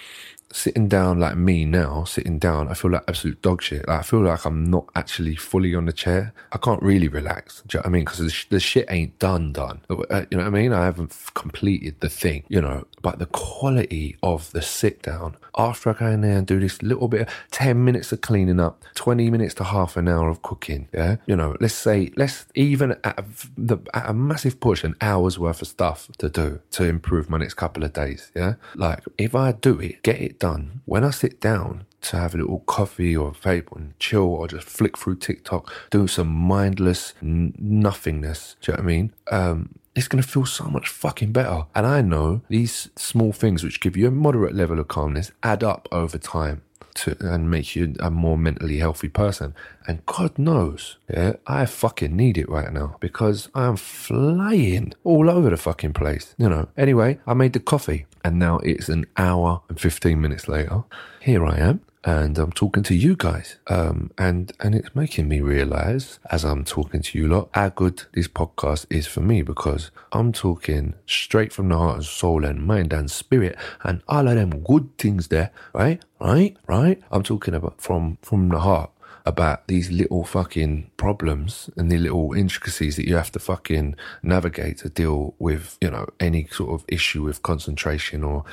sitting 0.51 0.87
down 0.87 1.19
like 1.19 1.35
me 1.37 1.65
now, 1.65 2.03
sitting 2.05 2.39
down, 2.39 2.67
I 2.67 2.73
feel 2.73 2.91
like 2.91 3.03
absolute 3.07 3.41
dog 3.41 3.61
shit. 3.61 3.87
Like, 3.87 3.99
I 3.99 4.03
feel 4.03 4.21
like 4.21 4.45
I'm 4.45 4.69
not 4.69 4.85
actually 4.95 5.35
fully 5.35 5.75
on 5.75 5.85
the 5.85 5.93
chair. 5.93 6.33
I 6.51 6.57
can't 6.57 6.81
really 6.81 7.07
relax. 7.07 7.61
Do 7.67 7.77
you 7.77 7.79
know 7.79 7.81
what 7.81 7.87
I 7.87 7.91
mean? 7.91 8.05
Because 8.05 8.19
the, 8.19 8.29
sh- 8.29 8.47
the 8.49 8.59
shit 8.59 8.85
ain't 8.89 9.17
done, 9.19 9.51
done. 9.53 9.81
Uh, 9.89 10.25
you 10.31 10.37
know 10.37 10.43
what 10.43 10.47
I 10.47 10.49
mean? 10.49 10.73
I 10.73 10.85
haven't 10.85 11.11
f- 11.11 11.31
completed 11.33 11.99
the 11.99 12.09
thing, 12.09 12.43
you 12.47 12.61
know. 12.61 12.85
But 13.01 13.19
the 13.19 13.27
quality 13.27 14.17
of 14.23 14.51
the 14.51 14.61
sit 14.61 15.03
down 15.03 15.37
after 15.57 15.89
I 15.89 15.93
go 15.93 16.07
in 16.07 16.21
there 16.21 16.37
and 16.37 16.47
do 16.47 16.59
this 16.59 16.81
little 16.81 17.07
bit, 17.07 17.21
of 17.21 17.27
10 17.51 17.83
minutes 17.83 18.11
of 18.11 18.21
cleaning 18.21 18.59
up, 18.59 18.83
20 18.95 19.29
minutes 19.29 19.53
to 19.55 19.63
half 19.65 19.97
an 19.97 20.07
hour 20.07 20.29
of 20.29 20.41
cooking. 20.41 20.87
Yeah. 20.93 21.17
You 21.25 21.35
know, 21.35 21.55
let's 21.59 21.73
say, 21.73 22.11
let's 22.15 22.45
even 22.55 22.91
at 23.03 23.19
a, 23.19 23.25
the, 23.57 23.77
at 23.93 24.09
a 24.09 24.13
massive 24.13 24.59
push, 24.59 24.83
an 24.83 24.95
hour's 25.01 25.37
worth 25.37 25.61
of 25.61 25.67
stuff 25.67 26.09
to 26.17 26.29
do 26.29 26.59
to 26.71 26.83
improve 26.83 27.29
my 27.29 27.37
next 27.37 27.55
couple 27.55 27.83
of 27.83 27.93
days. 27.93 28.31
Yeah. 28.35 28.55
Like 28.75 29.03
if 29.17 29.35
I 29.35 29.51
do 29.51 29.79
it, 29.79 30.01
get 30.03 30.19
it 30.21 30.39
done, 30.39 30.81
when 30.85 31.03
I 31.03 31.11
sit 31.11 31.39
down, 31.39 31.85
to 31.99 32.17
have 32.17 32.33
a 32.33 32.37
little 32.37 32.59
coffee 32.59 33.17
or 33.17 33.31
vape 33.31 33.75
and 33.75 33.97
chill 33.99 34.23
or 34.23 34.47
just 34.47 34.67
flick 34.67 34.97
through 34.97 35.15
TikTok, 35.15 35.71
do 35.89 36.07
some 36.07 36.27
mindless 36.27 37.13
nothingness. 37.21 38.55
Do 38.61 38.71
you 38.71 38.77
know 38.77 38.83
what 38.83 38.83
I 38.83 38.87
mean? 38.87 39.13
Um, 39.31 39.79
it's 39.97 40.07
going 40.07 40.23
to 40.23 40.29
feel 40.29 40.45
so 40.45 40.65
much 40.65 40.87
fucking 40.87 41.33
better. 41.33 41.65
And 41.75 41.85
I 41.85 42.01
know 42.01 42.41
these 42.47 42.89
small 42.95 43.33
things, 43.33 43.63
which 43.63 43.81
give 43.81 43.97
you 43.97 44.07
a 44.07 44.11
moderate 44.11 44.55
level 44.55 44.79
of 44.79 44.87
calmness, 44.87 45.31
add 45.43 45.63
up 45.63 45.89
over 45.91 46.17
time. 46.17 46.61
To, 47.01 47.15
and 47.19 47.51
make 47.51 47.75
you 47.75 47.93
a 47.99 48.09
more 48.09 48.39
mentally 48.39 48.79
healthy 48.79 49.07
person. 49.07 49.53
And 49.87 50.03
God 50.07 50.39
knows, 50.39 50.97
yeah, 51.07 51.33
I 51.45 51.67
fucking 51.67 52.15
need 52.15 52.39
it 52.39 52.49
right 52.49 52.73
now 52.73 52.97
because 52.99 53.49
I 53.53 53.67
am 53.67 53.75
flying 53.75 54.95
all 55.03 55.29
over 55.29 55.51
the 55.51 55.57
fucking 55.57 55.93
place. 55.93 56.33
You 56.39 56.49
know. 56.49 56.69
Anyway, 56.75 57.19
I 57.27 57.35
made 57.35 57.53
the 57.53 57.59
coffee, 57.59 58.07
and 58.25 58.39
now 58.39 58.57
it's 58.63 58.89
an 58.89 59.05
hour 59.15 59.61
and 59.69 59.79
fifteen 59.79 60.19
minutes 60.21 60.47
later. 60.47 60.85
Here 61.19 61.45
I 61.45 61.59
am, 61.59 61.81
and 62.07 62.37
I'm 62.37 62.53
talking 62.53 62.83
to 62.83 62.95
you 62.95 63.17
guys. 63.17 63.57
Um, 63.67 64.11
and 64.17 64.53
and 64.61 64.73
it's 64.73 64.95
making 64.95 65.27
me 65.27 65.41
realize 65.41 66.19
as 66.31 66.45
I'm 66.45 66.63
talking 66.63 67.01
to 67.01 67.17
you 67.17 67.27
lot 67.27 67.49
how 67.53 67.67
good 67.67 68.03
this 68.13 68.29
podcast 68.29 68.85
is 68.89 69.05
for 69.05 69.19
me 69.19 69.41
because 69.41 69.91
I'm 70.13 70.31
talking 70.31 70.93
straight 71.05 71.51
from 71.51 71.67
the 71.67 71.77
heart 71.77 71.97
and 71.97 72.05
soul 72.05 72.45
and 72.45 72.65
mind 72.65 72.93
and 72.93 73.11
spirit 73.11 73.57
and 73.83 74.01
all 74.07 74.25
of 74.29 74.35
them 74.35 74.63
good 74.63 74.97
things 74.97 75.27
there, 75.27 75.51
right? 75.73 76.01
Right? 76.21 76.55
Right? 76.65 77.03
I'm 77.11 77.23
talking 77.23 77.53
about 77.53 77.81
from 77.81 78.17
from 78.21 78.47
the 78.49 78.59
heart. 78.59 78.89
About 79.27 79.67
these 79.67 79.91
little 79.91 80.23
fucking 80.23 80.89
problems 80.95 81.69
and 81.75 81.91
the 81.91 81.97
little 81.97 82.31
intricacies 82.31 82.95
that 82.95 83.05
you 83.05 83.15
have 83.17 83.29
to 83.33 83.39
fucking 83.39 83.93
navigate 84.23 84.77
to 84.77 84.89
deal 84.89 85.35
with, 85.37 85.77
you 85.81 85.91
know, 85.91 86.07
any 86.21 86.47
sort 86.47 86.71
of 86.71 86.85
issue 86.87 87.23
with 87.23 87.43
concentration 87.43 88.23
or 88.23 88.45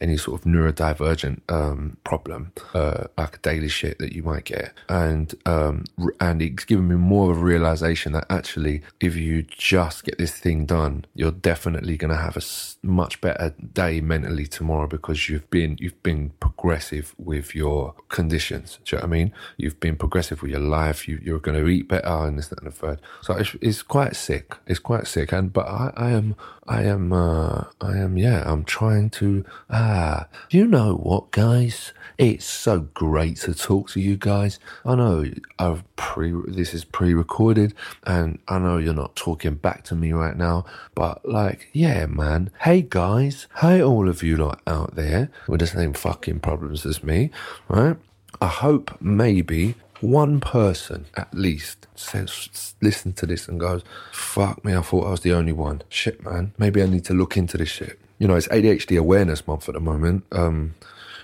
any 0.00 0.16
sort 0.16 0.40
of 0.40 0.46
neurodivergent 0.46 1.40
um, 1.50 1.98
problem, 2.02 2.50
uh, 2.72 3.04
like 3.18 3.36
a 3.36 3.38
daily 3.40 3.68
shit 3.68 3.98
that 3.98 4.14
you 4.14 4.22
might 4.22 4.44
get. 4.44 4.72
And 4.88 5.34
um, 5.44 5.84
and 6.18 6.40
it's 6.40 6.64
given 6.64 6.88
me 6.88 6.96
more 6.96 7.30
of 7.30 7.36
a 7.36 7.40
realization 7.40 8.12
that 8.12 8.24
actually, 8.30 8.82
if 9.00 9.14
you 9.14 9.42
just 9.42 10.04
get 10.04 10.16
this 10.16 10.32
thing 10.32 10.64
done, 10.64 11.04
you're 11.14 11.30
definitely 11.30 11.98
going 11.98 12.10
to 12.10 12.16
have 12.16 12.38
a 12.38 12.42
much 12.82 13.20
better 13.20 13.54
day 13.74 14.00
mentally 14.00 14.46
tomorrow 14.46 14.86
because 14.86 15.28
you've 15.28 15.48
been 15.50 15.76
you've 15.78 16.02
been 16.02 16.30
progressive 16.40 17.14
with 17.18 17.54
your 17.54 17.94
conditions. 18.08 18.78
Do 18.84 18.96
you 18.96 18.98
know 18.98 19.02
what 19.02 19.14
I 19.14 19.18
mean? 19.18 19.32
You've 19.58 19.78
been 19.78 19.96
progressive 19.96 20.21
with 20.30 20.50
your 20.50 20.60
life. 20.60 21.08
You, 21.08 21.20
you're 21.22 21.40
going 21.40 21.58
to 21.58 21.68
eat 21.68 21.88
better 21.88 22.06
and 22.06 22.38
this 22.38 22.48
that, 22.48 22.62
and 22.62 22.68
the 22.68 22.76
third. 22.76 23.00
So 23.22 23.34
it's, 23.34 23.56
it's 23.60 23.82
quite 23.82 24.16
sick. 24.16 24.54
It's 24.66 24.78
quite 24.78 25.06
sick. 25.06 25.32
And 25.32 25.52
but 25.52 25.66
I, 25.66 25.92
I 25.96 26.10
am 26.10 26.36
I 26.66 26.82
am 26.82 27.12
uh, 27.12 27.64
I 27.80 27.96
am 27.98 28.16
yeah. 28.16 28.44
I'm 28.46 28.64
trying 28.64 29.10
to 29.10 29.44
ah. 29.70 30.26
You 30.50 30.66
know 30.66 30.94
what, 30.94 31.30
guys? 31.30 31.92
It's 32.18 32.44
so 32.44 32.80
great 32.94 33.38
to 33.38 33.54
talk 33.54 33.90
to 33.90 34.00
you 34.00 34.16
guys. 34.16 34.60
I 34.84 34.94
know 34.94 35.24
I've 35.58 35.82
pre 35.96 36.32
this 36.46 36.74
is 36.74 36.84
pre-recorded, 36.84 37.74
and 38.04 38.38
I 38.48 38.58
know 38.58 38.78
you're 38.78 38.94
not 38.94 39.16
talking 39.16 39.54
back 39.54 39.84
to 39.84 39.94
me 39.94 40.12
right 40.12 40.36
now, 40.36 40.64
but 40.94 41.28
like, 41.28 41.68
yeah, 41.72 42.06
man. 42.06 42.50
Hey 42.60 42.82
guys, 42.82 43.46
hey 43.60 43.82
all 43.82 44.08
of 44.08 44.22
you 44.22 44.36
lot 44.36 44.60
out 44.66 44.94
there 44.94 45.30
with 45.48 45.60
the 45.60 45.66
same 45.66 45.94
fucking 45.94 46.40
problems 46.40 46.86
as 46.86 47.02
me, 47.02 47.30
right? 47.68 47.96
I 48.40 48.46
hope 48.48 49.00
maybe 49.00 49.74
one 50.02 50.40
person 50.40 51.06
at 51.14 51.32
least 51.32 51.86
says, 51.94 52.74
listen 52.80 53.12
to 53.14 53.26
this 53.26 53.48
and 53.48 53.58
goes, 53.58 53.82
fuck 54.12 54.64
me, 54.64 54.74
I 54.74 54.82
thought 54.82 55.06
I 55.06 55.10
was 55.10 55.20
the 55.20 55.32
only 55.32 55.52
one. 55.52 55.82
Shit, 55.88 56.22
man. 56.24 56.52
Maybe 56.58 56.82
I 56.82 56.86
need 56.86 57.04
to 57.06 57.14
look 57.14 57.36
into 57.36 57.56
this 57.56 57.68
shit. 57.68 57.98
You 58.18 58.28
know, 58.28 58.34
it's 58.34 58.48
ADHD 58.48 58.98
Awareness 58.98 59.46
Month 59.46 59.68
at 59.68 59.74
the 59.74 59.80
moment. 59.80 60.24
Um, 60.32 60.74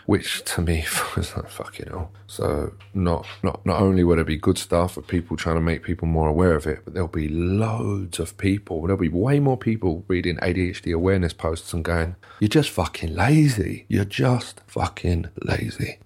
which 0.09 0.43
to 0.43 0.63
me 0.63 0.87
is 1.19 1.37
like 1.37 1.51
fucking 1.51 1.87
hell. 1.89 2.11
So 2.27 2.73
not 2.95 3.27
not 3.43 3.65
not 3.67 3.83
only 3.83 4.05
will 4.05 4.17
there 4.17 4.25
be 4.25 4.39
good 4.39 4.57
stuff 4.57 4.97
of 4.97 5.07
people 5.07 5.37
trying 5.37 5.57
to 5.57 5.61
make 5.61 5.83
people 5.83 6.09
more 6.09 6.29
aware 6.29 6.55
of 6.55 6.67
it, 6.67 6.81
but 6.83 6.95
there'll 6.95 7.09
be 7.09 7.29
loads 7.29 8.19
of 8.19 8.39
people. 8.39 8.81
There'll 8.81 8.97
be 8.97 9.11
way 9.11 9.39
more 9.39 9.59
people 9.59 10.07
reading 10.09 10.39
ADHD 10.39 10.95
awareness 10.95 11.35
posts 11.35 11.75
and 11.75 11.85
going, 11.85 12.17
"You're 12.41 12.49
just 12.49 12.71
fucking 12.71 13.15
lazy. 13.15 13.85
You're 13.89 14.07
just 14.07 14.63
fucking 14.67 15.29
lazy." 15.43 15.99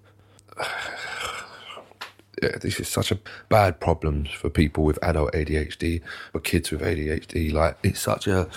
Yeah, 2.43 2.59
this 2.59 2.81
is 2.81 2.89
such 2.89 3.13
a 3.13 3.19
bad 3.49 3.81
problem 3.81 4.27
for 4.27 4.51
people 4.51 4.85
with 4.85 4.99
adult 5.03 5.33
ADHD, 5.33 6.03
for 6.33 6.41
kids 6.41 6.71
with 6.71 6.83
ADHD. 6.83 7.53
Like 7.53 7.79
it's 7.83 8.01
such 8.01 8.27
a 8.27 8.49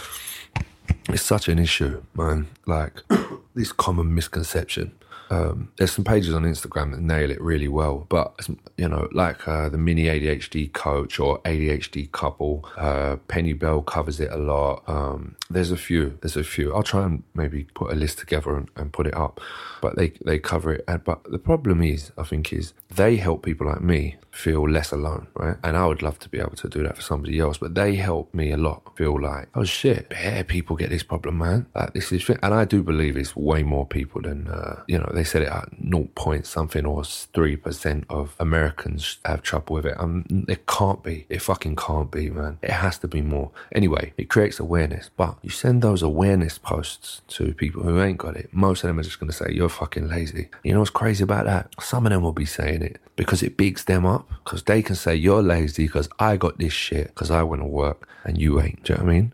it's 1.10 1.22
such 1.22 1.48
an 1.48 1.60
issue, 1.60 2.02
man. 2.16 2.48
Like 2.66 3.02
this 3.54 3.72
common 3.72 4.14
misconception. 4.16 4.92
Um, 5.30 5.72
there's 5.78 5.92
some 5.92 6.06
pages 6.06 6.34
on 6.34 6.44
Instagram 6.44 6.92
that 6.92 7.02
nail 7.02 7.32
it 7.32 7.42
really 7.42 7.68
well, 7.68 8.06
but 8.10 8.48
you 8.78 8.88
know, 8.88 9.08
like 9.12 9.48
uh, 9.48 9.70
the 9.70 9.78
mini 9.78 10.06
ADHD 10.06 10.72
coach 10.72 11.20
or 11.20 11.40
ADHD 11.40 12.12
couple, 12.12 12.70
uh, 12.78 13.18
Penny 13.28 13.54
Bell 13.54 13.82
covers 13.82 14.20
it 14.20 14.32
a 14.32 14.38
lot. 14.38 14.84
Um, 14.88 15.36
there's 15.50 15.72
a 15.72 15.78
few, 15.78 16.18
there's 16.22 16.38
a 16.38 16.44
few. 16.44 16.74
I'll 16.74 16.84
try 16.84 17.06
and 17.06 17.24
maybe 17.34 17.66
put 17.74 17.92
a 17.92 17.96
list 17.96 18.20
together 18.20 18.56
and, 18.56 18.70
and 18.76 18.94
put 18.94 19.08
it 19.08 19.16
up, 19.16 19.42
but 19.82 19.96
they 19.96 20.14
they 20.26 20.40
cover 20.40 20.74
it. 20.74 20.84
And, 20.88 21.04
but 21.04 21.24
the 21.32 21.40
problem 21.40 21.82
is, 21.82 22.12
I 22.18 22.24
think, 22.24 22.54
is 22.54 22.74
they 22.90 23.18
help 23.18 23.44
people 23.44 23.68
like 23.68 23.82
me 23.82 24.18
feel 24.32 24.70
less 24.70 24.92
alone, 24.92 25.28
right? 25.36 25.56
And 25.64 25.78
I 25.78 25.86
would 25.86 26.02
love 26.02 26.20
to 26.20 26.30
be 26.30 26.40
able 26.40 26.58
to 26.58 26.68
do 26.68 26.84
that 26.84 26.98
for 26.98 27.02
somebody 27.02 27.40
else, 27.40 27.58
but 27.58 27.74
they 27.74 27.96
help 27.96 28.34
me 28.34 28.52
a 28.52 28.58
lot 28.58 28.96
feel 28.98 29.22
like, 29.22 29.48
oh 29.56 29.64
shit, 29.64 30.08
yeah, 30.12 30.44
people 30.44 30.76
get 30.76 30.90
this 30.90 31.04
problem, 31.04 31.38
man. 31.38 31.66
Like 31.74 31.94
this 31.94 32.12
is, 32.12 32.30
and 32.30 32.54
I 32.54 32.66
do 32.66 32.84
believe 32.84 33.16
it's 33.18 33.36
way 33.36 33.64
more 33.64 33.86
people 33.86 34.22
than, 34.22 34.48
uh, 34.48 34.84
you 34.88 34.98
know, 34.98 35.10
they 35.16 35.24
said 35.24 35.42
it 35.42 35.48
at 35.48 35.70
0 35.82 36.10
point 36.16 36.46
something 36.46 36.86
or 36.86 37.02
3% 37.02 38.04
of 38.10 38.36
Americans 38.40 39.18
have 39.26 39.42
trouble 39.42 39.76
with 39.76 39.86
it. 39.86 39.96
Um, 40.00 40.46
it 40.48 40.68
can't 40.68 41.04
be. 41.04 41.26
It 41.30 41.42
fucking 41.42 41.76
can't 41.76 42.12
be, 42.12 42.30
man. 42.30 42.60
It 42.62 42.72
has 42.72 42.98
to 43.00 43.08
be 43.08 43.22
more. 43.22 43.52
Anyway, 43.72 44.14
it 44.18 44.30
creates 44.30 44.60
awareness, 44.60 45.10
but 45.16 45.38
you 45.42 45.50
send 45.50 45.82
those 45.82 46.02
awareness 46.02 46.58
posts 46.58 47.22
to 47.30 47.54
people 47.54 47.84
who 47.84 48.02
ain't 48.02 48.18
got 48.18 48.36
it. 48.36 48.50
Most 48.54 48.84
of 48.84 48.88
them 48.88 49.00
are 49.00 49.04
just 49.04 49.20
going 49.20 49.32
to 49.32 49.36
say, 49.36 49.52
you're 49.52 49.70
fucking 49.70 50.08
lazy. 50.08 50.50
You 50.64 50.74
know 50.74 50.80
what's 50.80 50.92
crazy 50.92 51.24
about 51.24 51.46
that? 51.46 51.74
Some 51.82 52.06
of 52.06 52.12
them 52.12 52.22
will 52.22 52.34
be 52.34 52.46
saying 52.46 52.82
it 52.82 53.00
because 53.16 53.42
it 53.42 53.58
bigs 53.58 53.86
them 53.86 54.06
up 54.06 54.28
because 54.44 54.64
they 54.64 54.82
can 54.82 54.96
say, 54.96 55.16
you're 55.16 55.42
lazy 55.42 55.86
because 55.86 56.10
I 56.20 56.38
got 56.38 56.58
this 56.58 56.74
shit 56.74 57.08
because 57.08 57.32
I 57.32 57.44
want 57.44 57.62
to 57.62 57.68
work 57.68 58.08
and 58.24 58.38
you 58.38 58.62
ain't. 58.62 58.84
Do 58.84 58.94
you 58.94 59.00
know 59.00 59.06
what 59.06 59.12
I 59.12 59.14
mean? 59.14 59.34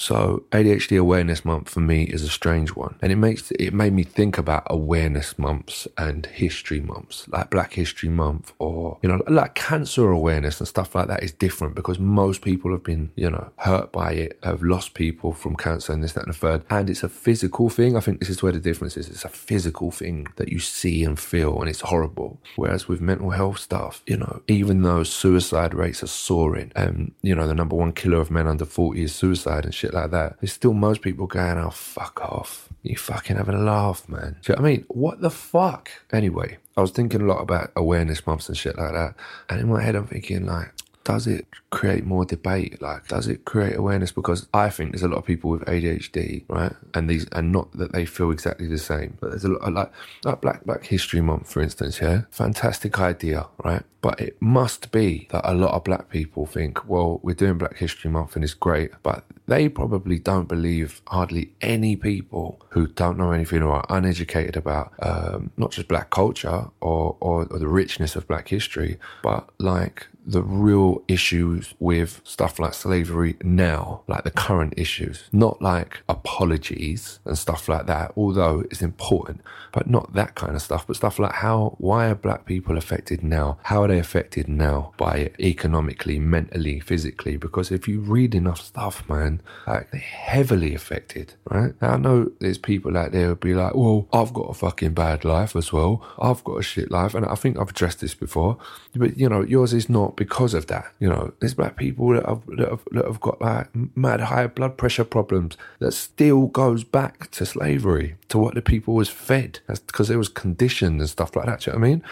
So 0.00 0.44
ADHD 0.50 0.98
Awareness 0.98 1.44
Month 1.44 1.68
for 1.68 1.80
me 1.80 2.04
is 2.04 2.22
a 2.22 2.30
strange 2.30 2.70
one, 2.74 2.94
and 3.02 3.12
it 3.12 3.16
makes 3.16 3.50
it 3.50 3.74
made 3.74 3.92
me 3.92 4.02
think 4.02 4.38
about 4.38 4.62
awareness 4.68 5.38
months 5.38 5.86
and 5.98 6.24
history 6.24 6.80
months, 6.80 7.28
like 7.28 7.50
Black 7.50 7.74
History 7.74 8.08
Month, 8.08 8.54
or 8.58 8.96
you 9.02 9.10
know, 9.10 9.22
like 9.28 9.54
cancer 9.54 10.10
awareness 10.10 10.58
and 10.58 10.66
stuff 10.66 10.94
like 10.94 11.08
that 11.08 11.22
is 11.22 11.32
different 11.32 11.74
because 11.74 11.98
most 11.98 12.40
people 12.40 12.72
have 12.72 12.82
been 12.82 13.10
you 13.14 13.28
know 13.28 13.50
hurt 13.58 13.92
by 13.92 14.12
it, 14.12 14.38
have 14.42 14.62
lost 14.62 14.94
people 14.94 15.34
from 15.34 15.54
cancer 15.54 15.92
and 15.92 16.02
this, 16.02 16.14
that, 16.14 16.24
and 16.24 16.32
the 16.32 16.38
third, 16.38 16.64
and 16.70 16.88
it's 16.88 17.02
a 17.02 17.08
physical 17.10 17.68
thing. 17.68 17.94
I 17.94 18.00
think 18.00 18.20
this 18.20 18.30
is 18.30 18.42
where 18.42 18.52
the 18.52 18.58
difference 18.58 18.96
is. 18.96 19.10
It's 19.10 19.26
a 19.26 19.28
physical 19.28 19.90
thing 19.90 20.28
that 20.36 20.48
you 20.48 20.60
see 20.60 21.04
and 21.04 21.18
feel, 21.20 21.60
and 21.60 21.68
it's 21.68 21.82
horrible. 21.82 22.40
Whereas 22.56 22.88
with 22.88 23.02
mental 23.02 23.30
health 23.30 23.58
stuff, 23.58 24.02
you 24.06 24.16
know, 24.16 24.40
even 24.48 24.80
though 24.80 25.02
suicide 25.02 25.74
rates 25.74 26.02
are 26.02 26.06
soaring, 26.06 26.72
and 26.74 27.12
you 27.20 27.34
know, 27.34 27.46
the 27.46 27.54
number 27.54 27.76
one 27.76 27.92
killer 27.92 28.18
of 28.18 28.30
men 28.30 28.46
under 28.46 28.64
forty 28.64 29.02
is 29.02 29.14
suicide 29.14 29.66
and 29.66 29.74
shit 29.74 29.89
like 29.94 30.10
that. 30.10 30.40
There's 30.40 30.52
still 30.52 30.72
most 30.72 31.02
people 31.02 31.26
going, 31.26 31.58
oh, 31.58 31.70
fuck 31.70 32.20
off. 32.20 32.68
You 32.82 32.96
fucking 32.96 33.36
having 33.36 33.54
a 33.54 33.62
laugh, 33.62 34.08
man. 34.08 34.36
You 34.46 34.54
know 34.54 34.60
I 34.60 34.64
mean? 34.64 34.84
What 34.88 35.20
the 35.20 35.30
fuck? 35.30 35.90
Anyway, 36.12 36.58
I 36.76 36.80
was 36.80 36.90
thinking 36.90 37.20
a 37.20 37.24
lot 37.24 37.42
about 37.42 37.72
awareness 37.76 38.26
months 38.26 38.48
and 38.48 38.56
shit 38.56 38.78
like 38.78 38.92
that. 38.92 39.14
And 39.48 39.60
in 39.60 39.68
my 39.68 39.82
head, 39.82 39.96
I'm 39.96 40.06
thinking, 40.06 40.46
like, 40.46 40.72
does 41.10 41.26
it 41.26 41.48
create 41.70 42.04
more 42.04 42.24
debate? 42.24 42.80
Like, 42.80 43.08
does 43.08 43.26
it 43.26 43.44
create 43.44 43.74
awareness? 43.74 44.12
Because 44.12 44.46
I 44.54 44.70
think 44.70 44.92
there's 44.92 45.02
a 45.02 45.08
lot 45.08 45.18
of 45.18 45.24
people 45.24 45.50
with 45.50 45.62
ADHD, 45.62 46.44
right? 46.48 46.72
And 46.94 47.10
these, 47.10 47.26
and 47.32 47.50
not 47.50 47.72
that 47.72 47.90
they 47.90 48.04
feel 48.06 48.30
exactly 48.30 48.68
the 48.68 48.78
same, 48.78 49.18
but 49.20 49.30
there's 49.30 49.42
a 49.42 49.48
lot 49.48 49.72
like, 49.72 49.92
like 50.24 50.40
Black 50.40 50.64
Black 50.64 50.86
History 50.86 51.20
Month, 51.20 51.50
for 51.50 51.62
instance. 51.62 52.00
Yeah, 52.00 52.22
fantastic 52.30 53.00
idea, 53.00 53.48
right? 53.64 53.82
But 54.02 54.20
it 54.20 54.40
must 54.40 54.92
be 54.92 55.26
that 55.30 55.42
a 55.44 55.52
lot 55.52 55.74
of 55.74 55.82
black 55.82 56.10
people 56.10 56.46
think, 56.46 56.88
well, 56.88 57.18
we're 57.24 57.34
doing 57.34 57.58
Black 57.58 57.76
History 57.76 58.10
Month 58.10 58.36
and 58.36 58.44
it's 58.44 58.54
great, 58.54 58.92
but 59.02 59.24
they 59.46 59.68
probably 59.68 60.18
don't 60.18 60.48
believe 60.48 61.02
hardly 61.08 61.52
any 61.60 61.96
people 61.96 62.64
who 62.70 62.86
don't 62.86 63.18
know 63.18 63.32
anything 63.32 63.62
or 63.62 63.72
are 63.72 63.86
uneducated 63.90 64.56
about 64.56 64.92
um, 65.02 65.50
not 65.56 65.72
just 65.72 65.88
black 65.88 66.10
culture 66.10 66.68
or, 66.80 67.16
or, 67.20 67.46
or 67.50 67.58
the 67.58 67.68
richness 67.68 68.16
of 68.16 68.28
black 68.28 68.48
history, 68.48 68.98
but 69.22 69.50
like 69.58 70.06
the 70.26 70.42
real 70.42 71.02
issues 71.08 71.74
with 71.78 72.20
stuff 72.24 72.58
like 72.58 72.74
slavery 72.74 73.36
now, 73.42 74.02
like 74.06 74.24
the 74.24 74.30
current 74.30 74.74
issues, 74.76 75.24
not 75.32 75.60
like 75.62 76.02
apologies 76.08 77.20
and 77.24 77.38
stuff 77.38 77.68
like 77.68 77.86
that, 77.86 78.12
although 78.16 78.60
it's 78.70 78.82
important, 78.82 79.40
but 79.72 79.88
not 79.88 80.12
that 80.14 80.34
kind 80.34 80.54
of 80.54 80.62
stuff, 80.62 80.86
but 80.86 80.96
stuff 80.96 81.18
like 81.18 81.32
how, 81.32 81.74
why 81.78 82.08
are 82.08 82.14
black 82.14 82.44
people 82.44 82.76
affected 82.76 83.22
now? 83.22 83.58
How 83.64 83.82
are 83.82 83.88
they 83.88 83.98
affected 83.98 84.48
now 84.48 84.92
by 84.96 85.30
economically, 85.38 86.18
mentally, 86.18 86.80
physically? 86.80 87.36
Because 87.36 87.70
if 87.70 87.88
you 87.88 88.00
read 88.00 88.34
enough 88.34 88.60
stuff, 88.60 89.08
man, 89.08 89.40
like 89.66 89.90
they're 89.90 90.00
heavily 90.00 90.74
affected, 90.74 91.34
right? 91.48 91.74
Now, 91.80 91.94
I 91.94 91.96
know 91.96 92.30
there's 92.40 92.58
people 92.58 92.96
out 92.96 93.12
there 93.12 93.26
who'll 93.26 93.36
be 93.36 93.54
like, 93.54 93.74
well, 93.74 94.08
I've 94.12 94.34
got 94.34 94.50
a 94.50 94.54
fucking 94.54 94.94
bad 94.94 95.24
life 95.24 95.56
as 95.56 95.72
well. 95.72 96.04
I've 96.20 96.44
got 96.44 96.58
a 96.58 96.62
shit 96.62 96.90
life. 96.90 97.14
And 97.14 97.24
I 97.26 97.34
think 97.34 97.58
I've 97.58 97.70
addressed 97.70 98.00
this 98.00 98.14
before, 98.14 98.58
but 98.94 99.16
you 99.16 99.28
know, 99.28 99.42
yours 99.42 99.72
is 99.72 99.88
not 99.88 100.09
because 100.16 100.54
of 100.54 100.66
that. 100.66 100.92
You 100.98 101.08
know, 101.08 101.32
there's 101.40 101.54
black 101.54 101.76
people 101.76 102.08
that 102.10 102.26
have, 102.26 102.44
that 102.46 102.68
have, 102.68 102.84
that 102.92 103.04
have 103.04 103.20
got 103.20 103.40
like 103.40 103.68
mad 103.96 104.20
high 104.20 104.46
blood 104.46 104.76
pressure 104.76 105.04
problems 105.04 105.56
that 105.78 105.92
still 105.92 106.46
goes 106.46 106.84
back 106.84 107.30
to 107.32 107.46
slavery, 107.46 108.16
to 108.28 108.38
what 108.38 108.54
the 108.54 108.62
people 108.62 108.94
was 108.94 109.08
fed. 109.08 109.60
That's 109.66 109.80
because 109.80 110.10
it 110.10 110.16
was 110.16 110.28
conditioned 110.28 111.00
and 111.00 111.08
stuff 111.08 111.36
like 111.36 111.46
that. 111.46 111.60
Do 111.60 111.70
you 111.70 111.74
know 111.74 111.80
what 111.80 111.86
I 111.86 111.90
mean? 111.90 112.02